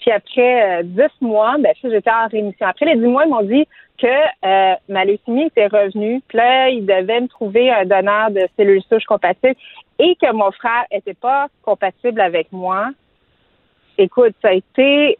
Puis 0.00 0.10
après 0.10 0.80
euh, 0.80 0.82
10 0.84 1.02
mois, 1.20 1.56
ben, 1.58 1.72
sais, 1.80 1.90
j'étais 1.90 2.10
en 2.10 2.28
rémission. 2.28 2.66
Après 2.66 2.86
les 2.86 2.96
10 2.96 3.06
mois, 3.06 3.24
ils 3.24 3.30
m'ont 3.30 3.42
dit 3.42 3.66
que 3.98 4.06
euh, 4.06 4.74
ma 4.88 5.04
leucémie 5.04 5.46
était 5.46 5.66
revenue. 5.66 6.22
Puis 6.28 6.38
là, 6.38 6.68
ils 6.68 6.86
devaient 6.86 7.20
me 7.20 7.28
trouver 7.28 7.70
un 7.70 7.84
donneur 7.84 8.30
de 8.30 8.46
cellules 8.56 8.82
souches 8.88 9.04
compatibles 9.04 9.56
et 9.98 10.16
que 10.16 10.32
mon 10.32 10.52
frère 10.52 10.84
était 10.90 11.14
pas 11.14 11.48
compatible 11.62 12.20
avec 12.20 12.52
moi. 12.52 12.90
Écoute, 13.96 14.34
ça 14.40 14.48
a 14.48 14.52
été 14.52 15.18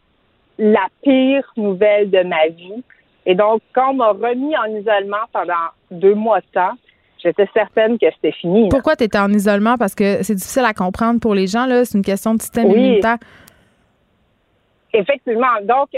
la 0.57 0.87
pire 1.03 1.51
nouvelle 1.57 2.09
de 2.09 2.21
ma 2.23 2.47
vie. 2.47 2.83
Et 3.25 3.35
donc, 3.35 3.61
quand 3.73 3.91
on 3.91 3.95
m'a 3.95 4.11
remis 4.11 4.55
en 4.57 4.65
isolement 4.65 5.25
pendant 5.33 5.53
deux 5.91 6.15
mois 6.15 6.39
de 6.39 6.45
temps, 6.53 6.73
j'étais 7.21 7.47
certaine 7.53 7.97
que 7.99 8.05
c'était 8.15 8.31
fini. 8.31 8.63
là. 8.63 8.67
Pourquoi 8.71 8.95
tu 8.95 9.03
étais 9.03 9.19
en 9.19 9.29
isolement? 9.31 9.77
Parce 9.77 9.95
que 9.95 10.23
c'est 10.23 10.35
difficile 10.35 10.65
à 10.65 10.73
comprendre 10.73 11.19
pour 11.19 11.33
les 11.35 11.47
gens. 11.47 11.65
là. 11.65 11.85
C'est 11.85 11.97
une 11.97 12.03
question 12.05 12.33
de 12.33 12.41
système 12.41 12.67
Oui. 12.67 12.73
immunitaire. 12.79 13.17
Effectivement. 14.93 15.61
Donc, 15.63 15.89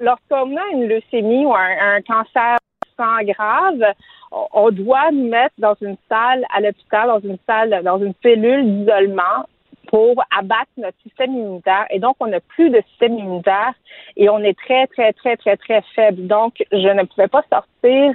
lorsqu'on 0.00 0.56
a 0.56 0.66
une 0.72 0.88
leucémie 0.88 1.44
ou 1.44 1.54
un, 1.54 1.96
un 1.96 2.00
cancer 2.02 2.56
sang 2.96 3.22
grave, 3.24 3.92
on- 4.32 4.46
on 4.52 4.70
doit 4.70 5.10
nous 5.12 5.28
mettre 5.28 5.54
dans 5.58 5.74
une 5.80 5.96
salle 6.08 6.44
à 6.54 6.60
l'hôpital, 6.60 7.08
dans 7.08 7.20
une 7.20 7.38
salle, 7.46 7.82
dans 7.84 7.98
une 7.98 8.14
cellule 8.22 8.64
d'isolement 8.64 9.46
pour 9.88 10.22
abattre 10.36 10.70
notre 10.76 10.96
système 11.02 11.32
immunitaire. 11.32 11.86
Et 11.90 11.98
donc, 11.98 12.16
on 12.20 12.26
n'a 12.26 12.40
plus 12.40 12.68
de 12.70 12.80
système 12.90 13.18
immunitaire 13.18 13.72
et 14.16 14.28
on 14.28 14.38
est 14.40 14.56
très, 14.58 14.86
très, 14.88 15.12
très, 15.14 15.36
très, 15.36 15.56
très 15.56 15.82
faible. 15.94 16.26
Donc, 16.26 16.62
je 16.72 16.88
ne 16.92 17.04
pouvais 17.04 17.28
pas 17.28 17.42
sortir 17.50 18.14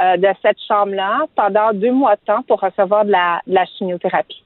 euh, 0.00 0.16
de 0.16 0.28
cette 0.42 0.58
chambre-là 0.66 1.20
pendant 1.34 1.72
deux 1.72 1.92
mois 1.92 2.16
de 2.16 2.20
temps 2.26 2.42
pour 2.46 2.60
recevoir 2.60 3.04
de 3.04 3.10
la, 3.10 3.40
de 3.46 3.54
la 3.54 3.64
chimiothérapie. 3.66 4.42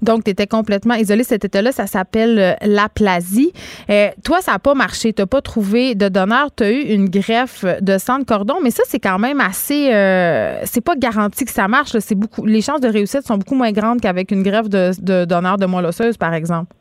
Donc, 0.00 0.24
tu 0.24 0.30
étais 0.30 0.46
complètement 0.46 0.94
isolé. 0.94 1.24
Cet 1.24 1.44
état-là, 1.44 1.72
ça 1.72 1.86
s'appelle 1.86 2.38
euh, 2.38 2.52
l'aplasie. 2.64 3.52
Euh, 3.90 4.08
toi, 4.24 4.40
ça 4.40 4.52
n'a 4.52 4.58
pas 4.58 4.74
marché. 4.74 5.12
Tu 5.12 5.20
n'as 5.20 5.26
pas 5.26 5.42
trouvé 5.42 5.94
de 5.94 6.08
donneur. 6.08 6.54
Tu 6.56 6.64
as 6.64 6.70
eu 6.70 6.82
une 6.94 7.08
greffe 7.08 7.64
de 7.80 7.98
sang 7.98 8.18
de 8.20 8.24
cordon, 8.24 8.54
mais 8.62 8.70
ça, 8.70 8.84
c'est 8.86 9.00
quand 9.00 9.18
même 9.18 9.40
assez. 9.40 9.92
euh, 9.92 10.60
c'est 10.64 10.84
pas 10.84 10.94
garanti 10.96 11.44
que 11.44 11.50
ça 11.50 11.68
marche. 11.68 11.90
C'est 11.98 12.14
beaucoup, 12.14 12.46
les 12.46 12.62
chances 12.62 12.80
de 12.80 12.88
réussite 12.88 13.22
sont 13.22 13.38
beaucoup 13.38 13.56
moins 13.56 13.72
grandes 13.72 14.00
qu'avec 14.00 14.30
une 14.30 14.42
greffe 14.42 14.68
de, 14.68 14.90
de 15.02 15.24
donneur 15.24 15.56
de 15.58 15.66
moelle 15.66 15.86
osseuse, 15.86 16.16
par 16.16 16.32
exemple. 16.32 16.72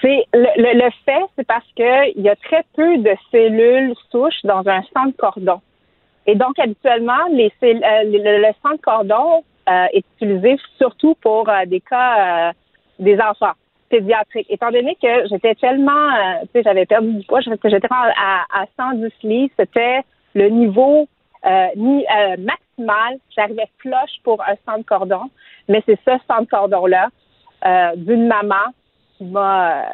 C'est 0.00 0.24
le, 0.32 0.48
le, 0.56 0.84
le 0.84 0.90
fait, 1.04 1.24
c'est 1.36 1.46
parce 1.46 1.66
que 1.76 2.18
il 2.18 2.22
y 2.22 2.28
a 2.28 2.36
très 2.36 2.64
peu 2.74 2.98
de 2.98 3.14
cellules 3.30 3.94
souches 4.10 4.42
dans 4.42 4.66
un 4.66 4.82
sang 4.92 5.06
de 5.06 5.14
cordon. 5.16 5.60
Et 6.26 6.34
donc, 6.34 6.58
habituellement, 6.58 7.26
les, 7.30 7.52
euh, 7.62 7.74
le, 8.04 8.52
sang 8.62 8.72
de 8.72 8.80
cordon 8.80 9.44
euh, 9.68 9.86
est 9.92 10.04
utilisé 10.16 10.56
surtout 10.78 11.14
pour 11.20 11.48
euh, 11.48 11.66
des 11.66 11.80
cas 11.80 12.48
euh, 12.48 12.52
des 12.98 13.18
enfants 13.20 13.52
pédiatriques. 13.90 14.46
Étant 14.48 14.70
donné 14.70 14.96
que 15.00 15.28
j'étais 15.28 15.54
tellement, 15.54 15.92
euh, 15.92 16.42
tu 16.42 16.48
sais, 16.54 16.62
j'avais 16.64 16.86
perdu 16.86 17.14
du 17.14 17.26
poids, 17.26 17.40
j'étais 17.40 17.88
à, 17.90 18.44
à 18.52 18.66
110 18.78 19.10
livres, 19.22 19.52
c'était 19.58 20.00
le 20.34 20.48
niveau 20.48 21.06
ni, 21.76 22.04
euh, 22.04 22.36
maximal. 22.38 23.18
J'arrivais 23.36 23.68
flush 23.78 24.20
pour 24.22 24.42
un 24.42 24.54
centre 24.66 24.86
cordon, 24.86 25.30
mais 25.68 25.82
c'est 25.86 25.98
ce 26.04 26.12
centre 26.26 26.48
cordon-là 26.50 27.08
euh, 27.66 27.96
d'une 27.96 28.26
maman 28.26 28.72
qui 29.18 29.24
m'a 29.24 29.84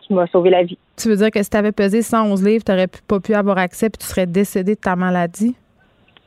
qui 0.00 0.12
m'a 0.12 0.26
sauvé 0.26 0.50
la 0.50 0.64
vie. 0.64 0.78
Tu 0.96 1.08
veux 1.08 1.16
dire 1.16 1.30
que 1.30 1.42
si 1.42 1.48
tu 1.48 1.56
avais 1.56 1.72
pesé 1.72 2.02
111 2.02 2.44
livres, 2.44 2.64
tu 2.64 2.72
n'aurais 2.72 2.88
pas 3.08 3.20
pu 3.20 3.34
avoir 3.34 3.58
accès 3.58 3.88
puis 3.88 3.98
tu 3.98 4.06
serais 4.06 4.26
décédé 4.26 4.74
de 4.74 4.80
ta 4.80 4.96
maladie? 4.96 5.56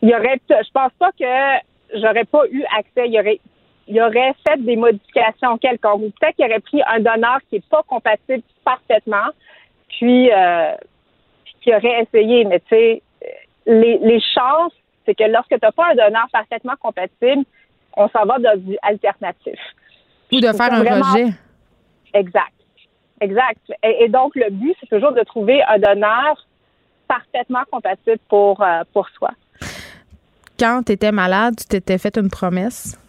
Il 0.02 0.10
y 0.10 0.16
aurait, 0.16 0.40
je 0.50 0.72
pense 0.72 0.92
pas 0.98 1.12
que 1.12 2.00
j'aurais 2.00 2.26
pas 2.26 2.44
eu 2.52 2.64
accès. 2.78 3.08
Il 3.08 3.14
y 3.14 3.20
aurait, 3.20 3.40
il 3.88 4.02
aurait 4.02 4.34
fait 4.48 4.62
des 4.64 4.76
modifications 4.76 5.58
quelconques. 5.58 6.02
Ou 6.02 6.12
peut-être 6.20 6.36
qu'il 6.36 6.46
aurait 6.46 6.60
pris 6.60 6.82
un 6.88 7.00
donneur 7.00 7.40
qui 7.50 7.58
est 7.58 7.70
pas 7.70 7.84
compatible 7.84 8.44
parfaitement, 8.64 9.30
puis 9.90 10.32
euh, 10.32 10.74
qui 11.62 11.74
aurait 11.74 12.04
essayé. 12.04 12.46
Mais 12.46 12.60
tu 12.62 12.68
sais, 12.70 13.02
les, 13.66 13.98
les 13.98 14.22
chances, 14.22 14.74
c'est 15.06 15.16
que 15.16 15.24
lorsque 15.24 15.50
tu 15.50 15.60
n'as 15.62 15.72
pas 15.72 15.92
un 15.92 15.96
donneur 15.96 16.28
parfaitement 16.32 16.76
compatible, 16.80 17.44
on 17.98 18.08
s'en 18.10 18.26
va 18.26 18.40
dans 18.40 18.58
du 18.58 18.78
alternatif. 18.82 19.60
Ou 20.32 20.40
de 20.40 20.54
faire 20.54 20.74
un 20.74 20.80
rejet. 20.80 21.34
Exact. 22.14 22.54
Exact. 23.22 23.60
Et, 23.84 24.08
donc, 24.08 24.36
le 24.36 24.50
but, 24.50 24.76
c'est 24.80 24.90
toujours 24.90 25.12
de 25.12 25.22
trouver 25.24 25.62
un 25.64 25.78
donneur 25.78 26.46
parfaitement 27.08 27.64
compatible 27.70 28.20
pour, 28.30 28.62
euh, 28.62 28.84
pour 28.94 29.10
soi. 29.10 29.32
Quand 30.60 30.84
tu 30.86 30.92
étais 30.92 31.14
malade, 31.14 31.56
tu 31.58 31.66
t'étais 31.66 31.98
fait 31.98 32.18
une 32.18 32.30
promesse? 32.30 33.00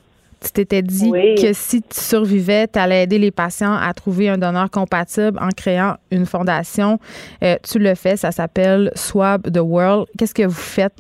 Tu 0.40 0.52
t'étais 0.52 0.82
dit 0.82 1.10
que 1.10 1.52
si 1.52 1.82
tu 1.82 1.98
survivais, 1.98 2.68
tu 2.68 2.78
allais 2.78 3.02
aider 3.02 3.18
les 3.18 3.32
patients 3.32 3.74
à 3.74 3.92
trouver 3.92 4.28
un 4.28 4.38
donneur 4.38 4.70
compatible 4.70 5.36
en 5.38 5.48
créant 5.48 5.96
une 6.12 6.26
fondation. 6.26 6.98
Euh, 7.42 7.56
tu 7.68 7.78
le 7.80 7.94
fais, 7.96 8.16
ça 8.16 8.30
s'appelle 8.30 8.92
Swab 8.94 9.50
the 9.50 9.58
World. 9.58 10.06
Qu'est-ce 10.16 10.32
que 10.32 10.44
vous 10.44 10.52
faites? 10.52 10.94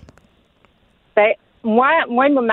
Ben, 1.14 1.32
moi, 1.62 1.88
moi 2.08 2.28
ma, 2.28 2.52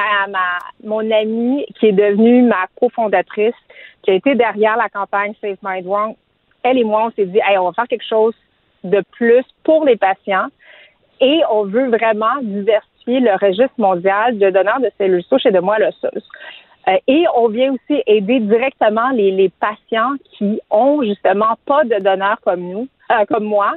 mon 0.84 1.12
amie 1.12 1.66
qui 1.80 1.88
est 1.88 1.92
devenue 1.92 2.44
ma 2.44 2.68
cofondatrice, 2.80 3.56
qui 4.04 4.12
a 4.12 4.14
été 4.14 4.36
derrière 4.36 4.78
la 4.78 4.90
campagne 4.90 5.34
Save 5.42 5.58
My 5.64 5.82
Drunk, 5.82 6.16
elle 6.62 6.78
et 6.78 6.84
moi, 6.84 7.08
on 7.08 7.12
s'est 7.12 7.26
dit, 7.26 7.40
hey, 7.40 7.58
on 7.58 7.66
va 7.66 7.74
faire 7.74 7.88
quelque 7.88 8.08
chose 8.08 8.36
de 8.84 9.04
plus 9.12 9.44
pour 9.64 9.84
les 9.86 9.98
patients 9.98 10.48
et 11.20 11.42
on 11.52 11.66
veut 11.66 11.90
vraiment 11.90 12.42
diversifier 12.42 12.87
le 13.08 13.34
registre 13.40 13.74
mondial 13.78 14.38
de 14.38 14.50
donneurs 14.50 14.80
de 14.80 14.92
cellules 14.98 15.24
souches 15.24 15.46
et 15.46 15.52
de 15.52 15.60
moelle 15.60 15.84
osseuse. 15.84 16.24
Euh, 16.88 16.98
et 17.08 17.26
on 17.36 17.50
vient 17.50 17.74
aussi 17.74 18.02
aider 18.06 18.40
directement 18.40 19.10
les, 19.10 19.52
patients 19.60 20.16
qui 20.38 20.62
ont 20.70 21.04
justement 21.04 21.58
pas 21.66 21.84
de 21.84 22.00
donneurs 22.00 22.40
comme 22.44 22.62
nous, 22.62 22.88
euh, 23.12 23.26
comme 23.26 23.44
moi. 23.44 23.74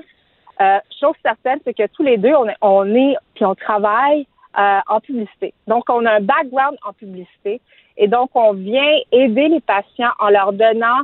Euh, 0.61 0.78
chose 1.01 1.15
certaine, 1.23 1.59
c'est 1.65 1.74
que 1.74 1.86
tous 1.89 2.02
les 2.02 2.19
deux, 2.19 2.35
on 2.35 2.48
est, 2.48 2.57
on 2.61 2.94
est 2.94 3.16
puis 3.35 3.44
on 3.44 3.55
travaille 3.55 4.27
en 4.52 4.98
publicité. 5.01 5.55
Donc, 5.69 5.85
on 5.89 6.05
a 6.05 6.15
un 6.15 6.20
background 6.20 6.77
en 6.85 6.93
publicité 6.93 7.61
et 7.97 8.09
donc 8.09 8.31
on 8.35 8.52
vient 8.52 8.98
aider 9.12 9.47
les 9.47 9.61
patients 9.61 10.11
en 10.19 10.28
leur 10.28 10.52
donnant 10.52 11.02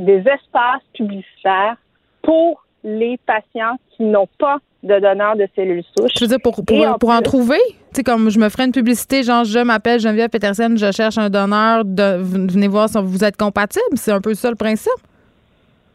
des 0.00 0.18
espaces 0.18 0.82
publicitaires 0.94 1.76
pour 2.22 2.64
les 2.82 3.18
patients 3.18 3.76
qui 3.90 4.02
n'ont 4.02 4.28
pas 4.38 4.58
de 4.84 5.00
donneurs 5.00 5.36
de 5.36 5.48
cellules 5.56 5.82
souches. 5.96 6.12
Je 6.16 6.24
veux 6.24 6.28
dire, 6.28 6.38
pour, 6.42 6.54
pour, 6.64 7.10
en, 7.10 7.22
trouver, 7.22 7.58
tu 7.66 7.96
sais, 7.96 8.04
comme 8.04 8.30
je 8.30 8.38
me 8.38 8.48
ferais 8.48 8.66
une 8.66 8.72
publicité, 8.72 9.22
genre, 9.22 9.44
je 9.44 9.58
m'appelle 9.58 9.98
Geneviève 9.98 10.28
Petersen, 10.28 10.76
je 10.76 10.92
cherche 10.92 11.18
un 11.18 11.30
donneur, 11.30 11.84
de, 11.84 12.18
venez 12.20 12.68
voir 12.68 12.88
si 12.88 12.98
vous 13.02 13.24
êtes 13.24 13.36
compatible. 13.36 13.96
C'est 13.96 14.12
un 14.12 14.20
peu 14.20 14.34
ça 14.34 14.50
le 14.50 14.56
principe. 14.56 14.92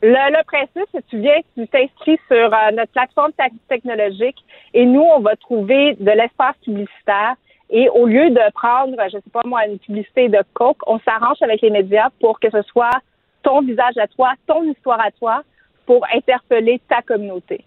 Le, 0.02 0.44
principe, 0.44 0.90
c'est 0.92 1.02
que 1.02 1.10
tu 1.10 1.20
viens, 1.20 1.40
tu 1.56 1.68
t'inscris 1.68 2.18
sur 2.28 2.54
euh, 2.54 2.72
notre 2.74 2.92
plateforme 2.94 3.32
technologique 3.68 4.38
et 4.74 4.86
nous, 4.86 5.02
on 5.02 5.20
va 5.20 5.36
trouver 5.36 5.96
de 6.00 6.12
l'espace 6.12 6.56
publicitaire. 6.64 7.36
Et 7.70 7.88
au 7.90 8.08
lieu 8.08 8.30
de 8.32 8.52
prendre, 8.54 8.96
je 9.06 9.18
sais 9.18 9.30
pas 9.32 9.42
moi, 9.46 9.66
une 9.68 9.78
publicité 9.78 10.30
de 10.30 10.40
Coke, 10.54 10.82
on 10.88 11.00
s'arrange 11.00 11.38
avec 11.42 11.62
les 11.62 11.70
médias 11.70 12.08
pour 12.20 12.40
que 12.40 12.50
ce 12.50 12.62
soit 12.64 12.98
ton 13.44 13.62
visage 13.62 13.98
à 13.98 14.08
toi, 14.08 14.32
ton 14.48 14.64
histoire 14.64 15.00
à 15.00 15.12
toi, 15.12 15.44
pour 15.86 16.04
interpeller 16.16 16.82
ta 16.90 17.02
communauté. 17.02 17.64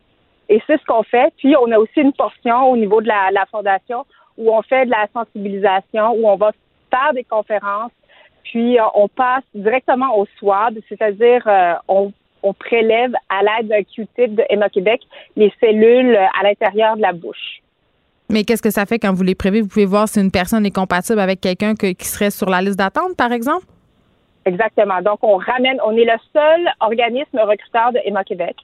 Et 0.48 0.60
c'est 0.66 0.78
ce 0.78 0.85
qu'on 0.85 1.02
fait. 1.02 1.32
Puis, 1.39 1.55
on 1.56 1.70
a 1.73 1.78
aussi 1.78 2.01
une 2.01 2.12
portion 2.12 2.70
au 2.70 2.77
niveau 2.77 3.01
de 3.01 3.09
la, 3.09 3.31
la 3.32 3.47
fondation 3.47 4.05
où 4.36 4.52
on 4.52 4.62
fait 4.62 4.86
de 4.86 4.90
la 4.90 5.06
sensibilisation, 5.12 6.12
où 6.12 6.28
on 6.28 6.36
va 6.36 6.52
faire 6.90 7.12
des 7.14 7.24
conférences, 7.24 7.93
puis 8.44 8.78
euh, 8.78 8.85
on 8.94 9.09
passe 9.09 9.44
directement 9.55 10.19
au 10.19 10.27
swab, 10.39 10.74
c'est-à-dire 10.89 11.43
euh, 11.47 11.74
on, 11.89 12.12
on, 12.43 12.52
prélève 12.52 13.12
à 13.28 13.43
l'aide 13.43 13.69
d'un 13.69 13.82
Q-tip 13.82 14.35
de 14.35 14.43
Emma 14.48 14.69
Québec 14.69 15.01
les 15.36 15.52
cellules 15.60 16.14
euh, 16.14 16.27
à 16.39 16.43
l'intérieur 16.43 16.97
de 16.97 17.02
la 17.02 17.12
bouche. 17.12 17.62
Mais 18.28 18.44
qu'est-ce 18.44 18.62
que 18.62 18.70
ça 18.70 18.86
fait 18.86 18.98
quand 18.98 19.12
vous 19.12 19.23
les 19.23 19.35
prévez? 19.35 19.60
Vous 19.60 19.69
pouvez 19.69 19.85
voir 19.85 20.09
si 20.09 20.20
une 20.20 20.31
personne 20.31 20.64
est 20.64 20.74
compatible 20.74 21.20
avec 21.20 21.40
quelqu'un 21.40 21.74
qui 21.74 22.06
serait 22.06 22.31
sur 22.31 22.48
la 22.48 22.62
liste 22.62 22.78
d'attente, 22.78 23.16
par 23.16 23.31
exemple? 23.32 23.66
Exactement. 24.44 25.01
Donc, 25.02 25.19
on 25.23 25.36
ramène, 25.36 25.78
on 25.85 25.97
est 25.97 26.05
le 26.05 26.19
seul 26.32 26.69
organisme 26.81 27.39
recruteur 27.39 27.93
de 27.93 28.01
Emma 28.05 28.24
Québec. 28.24 28.56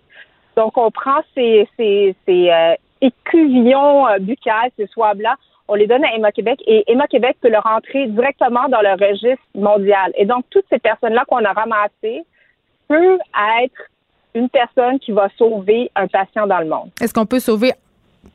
Donc, 0.59 0.76
on 0.76 0.90
prend 0.90 1.20
ces, 1.36 1.68
ces, 1.76 2.16
ces 2.26 2.51
euh, 2.51 2.74
écuvillons 3.01 4.09
euh, 4.09 4.18
buccales, 4.18 4.72
ces 4.76 4.89
swabs-là, 4.89 5.36
on 5.68 5.76
les 5.76 5.86
donne 5.86 6.05
à 6.05 6.12
Emma 6.16 6.32
Québec 6.32 6.60
et 6.66 6.82
Emma 6.90 7.06
Québec 7.06 7.36
peut 7.40 7.48
le 7.48 7.60
rentrer 7.60 8.09
directement 8.09 8.68
dans 8.68 8.80
le 8.80 8.90
registre 8.94 9.44
mondial. 9.55 10.10
Et 10.16 10.26
donc, 10.26 10.44
toutes 10.51 10.64
ces 10.68 10.80
personnes-là 10.80 11.24
qu'on 11.28 11.44
a 11.44 11.52
ramassées 11.52 12.24
peuvent 12.89 13.20
être 13.62 13.82
une 14.35 14.48
personne 14.48 14.98
qui 14.98 15.12
va 15.12 15.28
sauver 15.39 15.93
un 15.94 16.09
patient 16.09 16.48
dans 16.48 16.59
le 16.59 16.66
monde. 16.66 16.90
Est-ce 17.01 17.14
qu'on 17.14 17.26
peut 17.26 17.39
sauver 17.39 17.70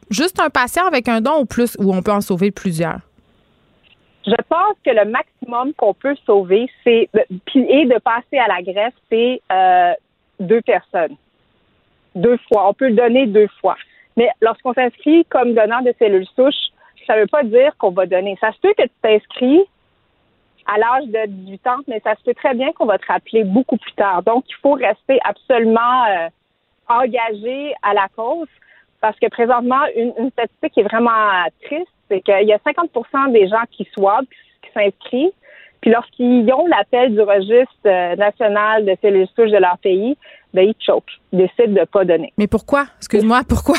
juste 0.10 0.40
un 0.40 0.50
patient 0.50 0.86
avec 0.88 1.10
un 1.10 1.20
don 1.20 1.42
ou 1.42 1.46
plus, 1.46 1.76
ou 1.78 1.94
on 1.94 2.02
peut 2.02 2.14
en 2.14 2.22
sauver 2.22 2.52
plusieurs? 2.52 3.00
Je 4.26 4.42
pense 4.48 4.78
que 4.86 4.92
le 4.92 5.12
maximum 5.12 5.74
qu'on 5.74 5.94
peut 5.94 6.16
sauver, 6.26 6.70
c'est 6.86 7.10
et 7.54 7.86
de 7.86 8.00
passer 8.00 8.38
à 8.38 8.48
la 8.48 8.62
greffe, 8.62 8.94
c'est 9.10 9.42
euh, 9.52 9.92
deux 10.40 10.62
personnes 10.62 11.18
deux 12.16 12.38
fois. 12.48 12.70
On 12.70 12.74
peut 12.74 12.90
le 12.90 12.96
donner 12.96 13.28
deux 13.28 13.48
fois. 13.60 13.76
Mais 14.18 14.30
lorsqu'on 14.42 14.74
s'inscrit 14.74 15.26
comme 15.26 15.54
donneur 15.54 15.82
de 15.84 15.94
cellules 16.00 16.28
souches, 16.36 16.72
ça 17.08 17.16
ne 17.16 17.22
veut 17.22 17.28
pas 17.28 17.44
dire 17.44 17.76
qu'on 17.78 17.92
va 17.92 18.06
donner. 18.06 18.38
Ça 18.40 18.52
se 18.52 18.60
peut 18.60 18.74
que 18.78 18.84
tu 18.84 18.90
t'inscris 19.02 19.62
à 20.66 20.78
l'âge 20.78 21.08
de 21.08 21.26
18 21.28 21.68
ans, 21.68 21.78
mais 21.88 22.00
ça 22.04 22.16
se 22.16 22.24
peut 22.24 22.34
très 22.34 22.54
bien 22.54 22.72
qu'on 22.72 22.86
va 22.86 22.98
te 22.98 23.06
rappeler 23.08 23.44
beaucoup 23.44 23.78
plus 23.78 23.92
tard. 23.94 24.24
Donc, 24.24 24.46
il 24.48 24.56
faut 24.62 24.74
rester 24.74 25.20
absolument 25.24 26.06
euh, 26.06 26.30
engagé 26.88 27.74
à 27.82 27.94
la 27.94 28.08
cause 28.16 28.48
parce 29.02 29.20
que 29.20 29.28
présentement, 29.28 29.82
une, 29.98 30.32
statistique 30.32 30.74
qui 30.74 30.80
est 30.80 30.84
vraiment 30.84 31.12
triste, 31.64 31.92
c'est 32.08 32.22
qu'il 32.22 32.48
y 32.48 32.54
a 32.54 32.58
50% 32.60 33.34
des 33.34 33.50
gens 33.50 33.64
qui 33.70 33.86
swab, 33.94 34.24
qui 34.62 34.72
s'inscrivent, 34.74 35.32
puis 35.84 35.92
lorsqu'ils 35.92 36.50
ont 36.54 36.66
l'appel 36.68 37.14
du 37.14 37.20
registre 37.20 37.74
euh, 37.88 38.16
national 38.16 38.86
de 38.86 38.96
cellules 39.02 39.28
souches 39.36 39.52
de 39.52 39.58
leur 39.58 39.78
pays, 39.80 40.16
ben, 40.54 40.62
ils 40.62 40.76
choquent, 40.80 41.20
ils 41.34 41.40
décident 41.40 41.74
de 41.74 41.80
ne 41.82 41.84
pas 41.84 42.06
donner. 42.06 42.32
Mais 42.38 42.48
pourquoi? 42.48 42.86
Excuse-moi, 43.00 43.42
pourquoi? 43.50 43.76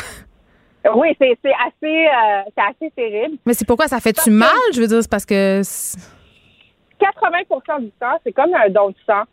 Oui, 0.93 1.07
c'est 1.19 1.31
assez, 1.31 2.05
euh, 2.05 2.43
assez 2.57 2.91
terrible. 2.95 3.37
Mais 3.43 3.55
c'est 3.55 3.65
pourquoi 3.65 3.87
ça 3.87 3.99
fait-tu 3.99 4.29
mal? 4.29 4.51
Je 4.71 4.81
veux 4.81 4.85
dire, 4.85 5.01
c'est 5.01 5.09
parce 5.09 5.25
que. 5.25 5.61
80% 5.61 7.81
du 7.81 7.89
temps, 7.99 8.19
c'est 8.23 8.31
comme 8.31 8.53
un 8.53 8.69
don 8.69 8.89
de 8.89 8.95
sang. 9.07 9.23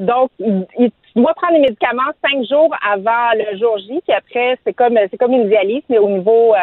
Donc, 0.00 0.30
il, 0.38 0.66
tu 0.78 1.20
dois 1.20 1.34
prendre 1.34 1.52
les 1.52 1.60
médicaments 1.60 2.10
cinq 2.26 2.42
jours 2.48 2.74
avant 2.90 3.32
le 3.34 3.58
jour 3.58 3.76
J, 3.80 4.00
puis 4.06 4.16
après, 4.16 4.58
c'est 4.64 4.72
comme 4.72 4.96
c'est 5.10 5.18
comme 5.18 5.34
une 5.34 5.50
dialyse, 5.50 5.82
mais 5.90 5.98
au 5.98 6.08
niveau 6.08 6.54
euh, 6.54 6.58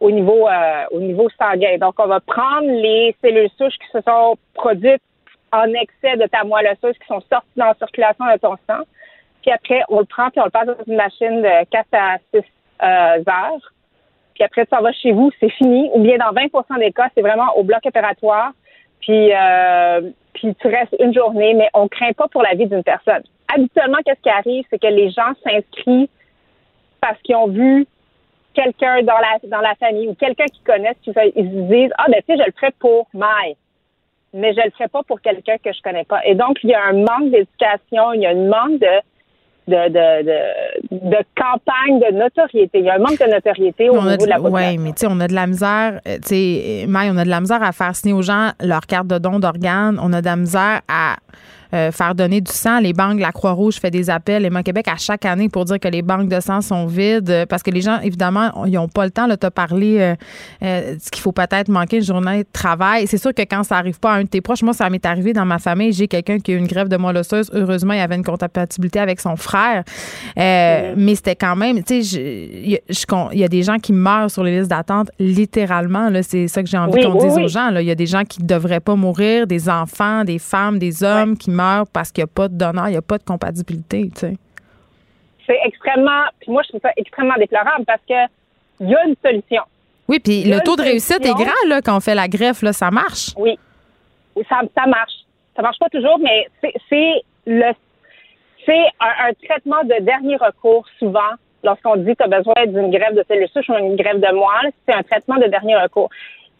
au 0.00 0.10
niveau 0.10 0.48
euh, 0.48 0.84
au 0.90 1.00
niveau 1.00 1.28
sanguin. 1.38 1.76
Donc, 1.78 1.94
on 1.98 2.06
va 2.06 2.20
prendre 2.20 2.66
les 2.66 3.14
cellules 3.22 3.50
souches 3.58 3.78
qui 3.78 3.90
se 3.92 4.00
sont 4.00 4.36
produites 4.54 5.02
en 5.52 5.66
excès 5.74 6.16
de 6.16 6.26
ta 6.26 6.44
moelle 6.44 6.68
osseuse, 6.72 6.96
qui 6.98 7.06
sont 7.06 7.20
sorties 7.30 7.48
dans 7.56 7.66
la 7.66 7.74
circulation 7.74 8.24
de 8.26 8.38
ton 8.38 8.56
sang. 8.68 8.82
Puis 9.42 9.50
après, 9.50 9.82
on 9.88 10.00
le 10.00 10.04
prend 10.04 10.30
puis 10.30 10.40
on 10.40 10.44
le 10.44 10.50
passe 10.50 10.66
dans 10.66 10.84
une 10.86 10.96
machine 10.96 11.42
de 11.42 11.64
4 11.70 11.86
à 11.92 12.18
6 12.34 12.40
euh, 12.82 12.86
heures. 13.28 13.72
Puis 14.34 14.44
après, 14.44 14.64
tu 14.64 14.70
s'en 14.74 14.82
vas 14.82 14.92
chez 14.92 15.12
vous, 15.12 15.30
c'est 15.40 15.50
fini. 15.50 15.90
Ou 15.94 16.00
bien 16.00 16.16
dans 16.18 16.32
20% 16.32 16.78
des 16.78 16.92
cas, 16.92 17.08
c'est 17.14 17.22
vraiment 17.22 17.56
au 17.56 17.62
bloc 17.62 17.80
opératoire. 17.84 18.52
Puis, 19.00 19.32
euh, 19.34 20.10
puis 20.34 20.54
tu 20.54 20.68
restes 20.68 20.94
une 21.00 21.14
journée, 21.14 21.54
mais 21.54 21.68
on 21.74 21.88
craint 21.88 22.12
pas 22.12 22.28
pour 22.28 22.42
la 22.42 22.54
vie 22.54 22.66
d'une 22.66 22.82
personne. 22.82 23.22
Habituellement, 23.54 23.98
qu'est-ce 24.04 24.20
qui 24.22 24.28
arrive, 24.28 24.64
c'est 24.70 24.78
que 24.78 24.86
les 24.86 25.10
gens 25.10 25.32
s'inscrivent 25.42 26.08
parce 27.00 27.20
qu'ils 27.22 27.36
ont 27.36 27.48
vu 27.48 27.86
quelqu'un 28.54 29.02
dans 29.02 29.18
la 29.18 29.38
dans 29.48 29.60
la 29.60 29.74
famille 29.76 30.08
ou 30.08 30.14
quelqu'un 30.14 30.46
qu'ils 30.46 30.64
connaissent, 30.64 30.96
qui 31.02 31.12
ils 31.36 31.50
se 31.50 31.72
disent 31.72 31.92
ah 31.98 32.06
ben 32.08 32.20
tu 32.26 32.34
sais 32.34 32.38
je 32.38 32.46
le 32.46 32.52
ferai 32.52 32.72
pour 32.78 33.08
Mai, 33.14 33.56
mais 34.34 34.52
je 34.54 34.60
le 34.64 34.70
ferai 34.70 34.88
pas 34.88 35.02
pour 35.02 35.20
quelqu'un 35.20 35.56
que 35.62 35.72
je 35.72 35.82
connais 35.82 36.04
pas. 36.04 36.24
Et 36.24 36.34
donc 36.34 36.58
il 36.62 36.70
y 36.70 36.74
a 36.74 36.84
un 36.84 36.92
manque 36.92 37.30
d'éducation, 37.30 38.12
il 38.14 38.22
y 38.22 38.26
a 38.26 38.30
un 38.30 38.48
manque 38.48 38.80
de 38.80 39.00
de, 39.68 39.88
de, 39.88 40.24
de, 40.24 41.10
de, 41.10 41.16
campagne 41.36 42.00
de 42.00 42.18
notoriété. 42.18 42.80
Il 42.80 42.86
y 42.86 42.90
a 42.90 42.94
un 42.94 42.98
manque 42.98 43.20
de 43.20 43.30
notoriété 43.30 43.88
au 43.88 44.02
niveau 44.02 44.16
de, 44.16 44.26
la 44.26 44.36
population. 44.36 44.72
Oui, 44.72 44.78
mais 44.78 44.92
tu 44.92 45.00
sais, 45.00 45.06
on 45.08 45.20
a 45.20 45.28
de 45.28 45.34
la 45.34 45.46
misère, 45.46 46.00
euh, 46.08 46.16
tu 46.16 46.28
sais, 46.28 46.84
Maï, 46.88 47.08
on 47.12 47.16
a 47.16 47.24
de 47.24 47.30
la 47.30 47.40
misère 47.40 47.62
à 47.62 47.70
faire 47.70 47.94
signer 47.94 48.14
aux 48.14 48.22
gens 48.22 48.50
leur 48.60 48.86
carte 48.86 49.06
de 49.06 49.18
don 49.18 49.38
d'organes. 49.38 50.00
On 50.02 50.12
a 50.12 50.20
de 50.20 50.26
la 50.26 50.36
misère 50.36 50.80
à 50.88 51.16
euh, 51.72 51.92
faire 51.92 52.14
donner 52.14 52.40
du 52.40 52.50
sang. 52.52 52.80
Les 52.80 52.92
banques, 52.92 53.20
la 53.20 53.32
Croix-Rouge 53.32 53.76
fait 53.76 53.90
des 53.90 54.10
appels, 54.10 54.42
les 54.42 54.62
Québec 54.62 54.88
à 54.88 54.96
chaque 54.96 55.24
année 55.24 55.48
pour 55.48 55.64
dire 55.64 55.78
que 55.78 55.88
les 55.88 56.02
banques 56.02 56.28
de 56.28 56.38
sang 56.40 56.60
sont 56.60 56.86
vides 56.86 57.30
euh, 57.30 57.46
parce 57.46 57.62
que 57.62 57.70
les 57.70 57.80
gens, 57.80 57.98
évidemment, 58.00 58.64
ils 58.66 58.72
n'ont 58.72 58.88
pas 58.88 59.04
le 59.04 59.10
temps. 59.10 59.26
Tu 59.28 59.46
as 59.46 59.50
parlé 59.50 59.98
euh, 60.00 60.14
euh, 60.62 60.96
qu'il 61.10 61.22
faut 61.22 61.32
peut-être 61.32 61.68
manquer 61.68 61.98
une 61.98 62.02
journée 62.04 62.38
de 62.42 62.48
travail. 62.52 63.06
C'est 63.06 63.18
sûr 63.18 63.32
que 63.32 63.42
quand 63.42 63.62
ça 63.62 63.76
arrive 63.76 63.98
pas 64.00 64.12
à 64.12 64.16
un 64.16 64.24
de 64.24 64.28
tes 64.28 64.40
proches, 64.40 64.62
moi, 64.62 64.74
ça 64.74 64.90
m'est 64.90 65.04
arrivé 65.06 65.32
dans 65.32 65.46
ma 65.46 65.58
famille. 65.58 65.92
J'ai 65.92 66.08
quelqu'un 66.08 66.38
qui 66.40 66.52
a 66.52 66.54
eu 66.54 66.58
une 66.58 66.66
grève 66.66 66.88
de 66.88 66.96
moelle 66.96 67.16
osseuse. 67.18 67.50
Heureusement, 67.54 67.94
il 67.94 68.00
avait 68.00 68.16
une 68.16 68.24
compatibilité 68.24 68.98
avec 68.98 69.20
son 69.20 69.36
frère. 69.36 69.84
Euh, 70.38 70.94
Mais 70.96 71.14
c'était 71.14 71.36
quand 71.36 71.56
même, 71.56 71.82
tu 71.82 72.02
sais, 72.02 72.18
il 72.20 72.70
y, 72.70 73.44
a- 73.44 73.48
des 73.48 73.62
gens 73.62 73.78
qui 73.78 73.92
meurent 73.92 74.30
sur 74.30 74.44
les 74.44 74.58
listes 74.58 74.70
d'attente, 74.70 75.10
littéralement. 75.18 76.08
là. 76.10 76.22
C'est 76.22 76.48
ça 76.48 76.62
que 76.62 76.68
j'ai 76.68 76.78
envie 76.78 76.92
Oui, 76.94 77.02
qu'on 77.04 77.12
oui, 77.18 77.26
dise 77.28 77.36
oui. 77.36 77.44
aux 77.44 77.48
gens. 77.48 77.70
là. 77.70 77.80
Il 77.82 77.86
y 77.88 77.90
a 77.90 77.94
des 77.94 78.06
gens 78.06 78.24
qui 78.24 78.42
ne 78.42 78.46
devraient 78.46 78.80
pas 78.80 78.94
mourir, 78.94 79.46
des 79.46 79.68
enfants, 79.68 80.24
des 80.24 80.38
femmes, 80.38 80.78
des 80.78 81.02
hommes 81.02 81.19
qui 81.36 81.50
meurent 81.50 81.86
parce 81.92 82.10
qu'il 82.12 82.22
n'y 82.22 82.30
a 82.30 82.32
pas 82.34 82.48
de 82.48 82.54
donneur, 82.54 82.88
il 82.88 82.92
n'y 82.92 82.96
a 82.96 83.02
pas 83.02 83.18
de 83.18 83.24
compatibilité, 83.24 84.10
tu 84.14 84.20
sais. 84.20 84.36
C'est 85.46 85.58
extrêmement, 85.64 86.24
puis 86.40 86.50
moi, 86.52 86.62
je 86.62 86.68
trouve 86.68 86.80
ça 86.80 86.90
extrêmement 86.96 87.34
déplorable 87.38 87.84
parce 87.84 88.02
que 88.08 88.14
il 88.80 88.88
y 88.88 88.94
a 88.94 89.04
une 89.04 89.16
solution. 89.24 89.62
Oui, 90.08 90.18
puis 90.20 90.44
le 90.44 90.60
taux 90.60 90.76
de 90.76 90.82
réussite 90.82 91.20
est 91.24 91.34
grand 91.34 91.68
là, 91.68 91.80
quand 91.82 91.96
on 91.96 92.00
fait 92.00 92.14
la 92.14 92.28
greffe, 92.28 92.62
là, 92.62 92.72
ça 92.72 92.90
marche. 92.90 93.30
Oui. 93.36 93.58
Ça, 94.48 94.60
ça 94.76 94.86
marche. 94.86 95.12
Ça 95.56 95.62
marche 95.62 95.78
pas 95.78 95.88
toujours, 95.88 96.18
mais 96.18 96.48
c'est- 96.88 97.22
le 97.46 97.72
c'est 98.66 98.84
un, 99.00 99.28
un 99.28 99.32
traitement 99.46 99.82
de 99.84 100.02
dernier 100.04 100.36
recours 100.36 100.86
souvent 100.98 101.32
lorsqu'on 101.64 101.96
dit 101.96 102.12
que 102.14 102.22
tu 102.22 102.22
as 102.24 102.38
besoin 102.38 102.66
d'une 102.66 102.90
grève 102.90 103.14
de 103.14 103.24
cellules 103.26 103.48
souches 103.48 103.68
ou 103.70 103.74
une 103.74 103.96
grève 103.96 104.20
de 104.20 104.32
moelle, 104.34 104.72
c'est 104.86 104.94
un 104.94 105.02
traitement 105.02 105.36
de 105.36 105.46
dernier 105.46 105.76
recours. 105.76 106.10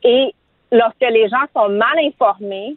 Et 0.03 0.35
lorsque 0.73 1.01
les 1.01 1.29
gens 1.29 1.45
sont 1.55 1.69
mal 1.69 1.99
informés, 2.03 2.77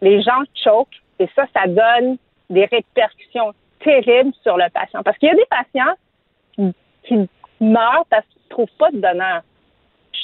les 0.00 0.22
gens 0.22 0.42
choquent 0.54 1.00
et 1.18 1.28
ça, 1.34 1.46
ça 1.54 1.66
donne 1.66 2.16
des 2.50 2.64
répercussions 2.66 3.52
terribles 3.80 4.32
sur 4.42 4.56
le 4.56 4.68
patient. 4.70 5.02
Parce 5.02 5.18
qu'il 5.18 5.28
y 5.28 5.32
a 5.32 5.34
des 5.34 5.46
patients 5.48 5.94
qui, 6.54 6.74
qui 7.04 7.28
meurent 7.60 8.06
parce 8.10 8.24
qu'ils 8.26 8.42
ne 8.44 8.50
trouvent 8.50 8.76
pas 8.78 8.90
de 8.90 8.98
donneur. 8.98 9.42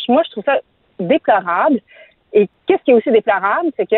Moi, 0.08 0.22
je 0.26 0.30
trouve 0.32 0.44
ça 0.44 0.58
déplorable. 0.98 1.80
Et 2.32 2.48
qu'est-ce 2.66 2.82
qui 2.82 2.90
est 2.92 2.94
aussi 2.94 3.10
déplorable, 3.10 3.70
c'est 3.76 3.88
que 3.88 3.96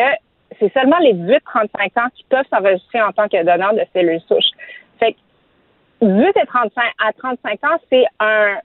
c'est 0.59 0.73
seulement 0.73 0.99
les 0.99 1.15
18-35 1.15 2.01
ans 2.01 2.09
qui 2.15 2.25
peuvent 2.25 2.47
s'enregistrer 2.51 3.03
en 3.03 3.13
tant 3.13 3.29
que 3.29 3.43
donneur 3.45 3.75
de 3.75 3.83
cellules 3.93 4.21
souches. 4.23 4.51
Fait 4.99 5.13
que 5.13 5.19
18 6.07 6.29
et 6.43 6.47
35 6.47 6.83
à 6.99 7.13
35 7.13 7.65
ans, 7.65 7.79
c'est 7.91 8.05
un 8.21 8.57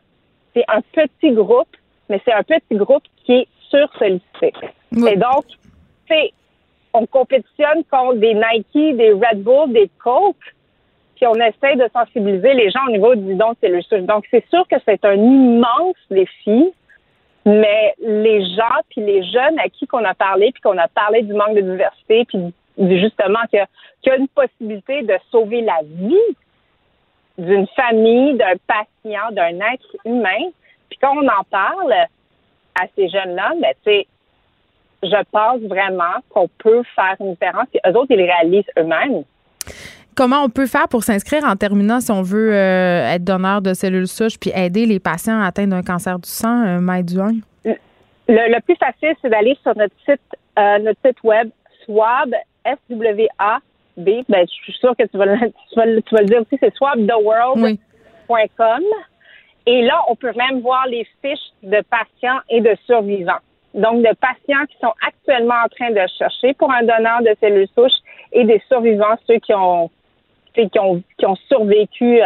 c'est 0.53 0.65
un 0.67 0.81
petit 0.81 1.31
groupe, 1.31 1.75
mais 2.09 2.19
c'est 2.25 2.33
un 2.33 2.43
petit 2.43 2.75
groupe 2.75 3.03
qui 3.23 3.33
est 3.33 3.47
sursollicité. 3.69 4.53
Et 4.91 5.15
donc, 5.15 5.45
c'est 6.07 6.33
on 6.93 7.05
compétitionne 7.05 7.83
contre 7.89 8.15
des 8.15 8.33
Nike, 8.33 8.97
des 8.97 9.13
Red 9.13 9.43
Bull, 9.43 9.71
des 9.71 9.89
Coke, 10.03 10.35
puis 11.15 11.27
on 11.27 11.35
essaie 11.35 11.75
de 11.75 11.87
sensibiliser 11.93 12.53
les 12.53 12.69
gens 12.71 12.79
au 12.87 12.91
niveau 12.91 13.15
du 13.15 13.35
don 13.35 13.53
de. 13.61 14.05
Donc, 14.05 14.25
c'est 14.31 14.45
sûr 14.49 14.67
que 14.67 14.77
c'est 14.85 15.03
un 15.05 15.15
immense 15.15 15.97
défi, 16.09 16.71
mais 17.45 17.93
les 17.99 18.45
gens 18.55 18.79
puis 18.89 19.01
les 19.01 19.23
jeunes 19.23 19.59
à 19.59 19.69
qui 19.69 19.85
qu'on 19.87 20.05
a 20.05 20.13
parlé, 20.13 20.51
puis 20.51 20.61
qu'on 20.61 20.77
a 20.77 20.87
parlé 20.87 21.21
du 21.21 21.33
manque 21.33 21.55
de 21.55 21.61
diversité, 21.61 22.25
puis 22.25 22.53
justement 22.99 23.39
qu'il 23.49 23.59
y, 23.59 23.61
a- 23.61 23.67
qu'il 24.01 24.11
y 24.11 24.15
a 24.15 24.17
une 24.19 24.27
possibilité 24.29 25.01
de 25.03 25.17
sauver 25.31 25.61
la 25.61 25.79
vie 25.83 26.15
d'une 27.37 27.67
famille, 27.67 28.35
d'un 28.35 28.55
patient, 28.67 29.31
d'un 29.31 29.59
être 29.73 29.95
humain. 30.05 30.49
Puis 30.89 30.99
quand 31.01 31.15
on 31.17 31.27
en 31.27 31.43
parle 31.49 31.93
à 31.93 32.85
ces 32.95 33.09
jeunes-là, 33.09 33.53
ben, 33.61 33.73
tu 33.83 33.91
sais, 33.91 34.07
je 35.03 35.23
pense 35.31 35.61
vraiment 35.61 36.15
qu'on 36.29 36.47
peut 36.57 36.83
faire 36.95 37.15
une 37.19 37.31
différence. 37.33 37.65
Puis 37.71 37.79
eux 37.87 37.95
autres, 37.97 38.07
ils 38.11 38.17
les 38.17 38.29
réalisent 38.31 38.69
eux-mêmes. 38.77 39.23
Comment 40.15 40.43
on 40.43 40.49
peut 40.49 40.65
faire 40.67 40.87
pour 40.89 41.03
s'inscrire 41.03 41.43
en 41.45 41.55
terminant 41.55 42.01
si 42.01 42.11
on 42.11 42.21
veut 42.21 42.53
euh, 42.53 43.13
être 43.13 43.23
donneur 43.23 43.61
de 43.61 43.73
cellules 43.73 44.07
souches 44.07 44.37
puis 44.37 44.51
aider 44.53 44.85
les 44.85 44.99
patients 44.99 45.41
atteints 45.41 45.67
d'un 45.67 45.81
cancer 45.83 46.19
du 46.19 46.29
sang, 46.29 46.65
euh, 46.65 46.79
Maï? 46.79 47.03
Le, 47.65 47.75
le 48.27 48.61
plus 48.61 48.75
facile, 48.75 49.15
c'est 49.21 49.29
d'aller 49.29 49.57
sur 49.63 49.75
notre 49.77 49.95
site, 50.05 50.21
euh, 50.59 50.77
notre 50.79 50.99
site 51.05 51.17
web 51.23 51.49
swab, 51.85 52.33
S-W-A-B. 52.65 54.09
Ben, 54.29 54.45
je 54.47 54.53
suis 54.63 54.73
sûre 54.73 54.93
que 54.97 55.03
tu 55.05 55.17
vas, 55.17 55.25
le, 55.25 55.37
tu 55.71 55.75
vas, 55.75 55.85
le- 55.85 56.01
tu 56.01 56.13
vas 56.15 56.21
le 56.21 56.27
dire 56.27 56.41
aussi, 56.41 56.57
c'est 56.59 56.73
swabtheworld.com. 56.75 58.81
Et 59.65 59.81
là, 59.83 60.01
on 60.09 60.15
peut 60.15 60.33
même 60.35 60.61
voir 60.61 60.85
les 60.87 61.05
fiches 61.21 61.51
de 61.63 61.81
patients 61.89 62.39
et 62.49 62.61
de 62.61 62.75
survivants. 62.85 63.39
Donc, 63.73 64.01
de 64.01 64.13
patients 64.15 64.65
qui 64.67 64.77
sont 64.81 64.93
actuellement 65.05 65.55
en 65.63 65.67
train 65.69 65.91
de 65.91 66.07
chercher 66.17 66.53
pour 66.55 66.71
un 66.71 66.81
donneur 66.81 67.21
de 67.21 67.35
cellules 67.39 67.67
souches 67.75 67.99
et 68.31 68.43
des 68.43 68.61
survivants, 68.67 69.15
ceux 69.27 69.37
qui 69.39 69.53
ont, 69.53 69.89
survécu 71.47 72.19
euh, 72.21 72.25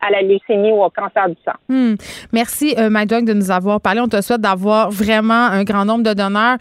à 0.00 0.10
la 0.10 0.22
leucémie 0.22 0.72
ou 0.72 0.82
au 0.82 0.90
cancer 0.90 1.28
du 1.28 1.36
sang. 1.44 1.56
Hmm. 1.68 1.94
Merci, 2.32 2.74
euh, 2.78 2.90
de 2.90 3.32
nous 3.32 3.50
avoir 3.50 3.80
parlé. 3.80 4.00
On 4.00 4.08
te 4.08 4.20
souhaite 4.20 4.40
d'avoir 4.40 4.90
vraiment 4.90 5.46
un 5.46 5.64
grand 5.64 5.84
nombre 5.84 6.04
de 6.04 6.12
donneurs. 6.12 6.58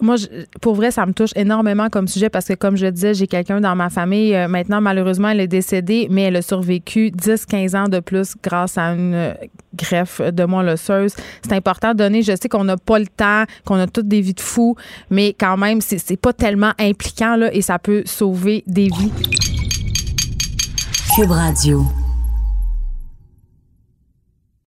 Moi, 0.00 0.16
pour 0.60 0.74
vrai, 0.74 0.90
ça 0.90 1.04
me 1.04 1.12
touche 1.12 1.30
énormément 1.34 1.88
comme 1.88 2.06
sujet 2.06 2.28
parce 2.28 2.46
que, 2.46 2.54
comme 2.54 2.76
je 2.76 2.86
le 2.86 2.92
disais, 2.92 3.14
j'ai 3.14 3.26
quelqu'un 3.26 3.60
dans 3.60 3.74
ma 3.74 3.90
famille. 3.90 4.34
euh, 4.34 4.46
maintenant, 4.46 4.80
malheureusement, 4.80 5.28
elle 5.28 5.40
est 5.40 5.48
décédée, 5.48 6.06
mais 6.10 6.22
elle 6.22 6.36
a 6.36 6.42
survécu 6.42 7.10
10-15 7.10 7.76
ans 7.76 7.88
de 7.88 8.00
plus 8.00 8.34
grâce 8.42 8.78
à 8.78 8.92
une 8.92 9.14
euh, 9.14 9.34
greffe 9.74 10.20
de 10.20 10.44
moelle 10.44 10.68
osseuse. 10.68 11.14
C'est 11.42 11.52
important 11.54 11.92
de 11.92 11.98
donner. 11.98 12.22
Je 12.22 12.36
sais 12.40 12.48
qu'on 12.48 12.64
n'a 12.64 12.76
pas 12.76 12.98
le 12.98 13.06
temps, 13.06 13.44
qu'on 13.64 13.76
a 13.76 13.86
toutes 13.86 14.08
des 14.08 14.20
vies 14.20 14.34
de 14.34 14.40
fous, 14.40 14.76
mais 15.10 15.34
quand 15.38 15.56
même, 15.56 15.80
c'est 15.80 16.20
pas 16.20 16.32
tellement 16.32 16.72
impliquant 16.78 17.36
là, 17.36 17.52
et 17.52 17.62
ça 17.62 17.78
peut 17.78 18.02
sauver 18.06 18.62
des 18.66 18.88
vies. 18.88 19.12
Cube 21.16 21.30
Radio. 21.30 21.84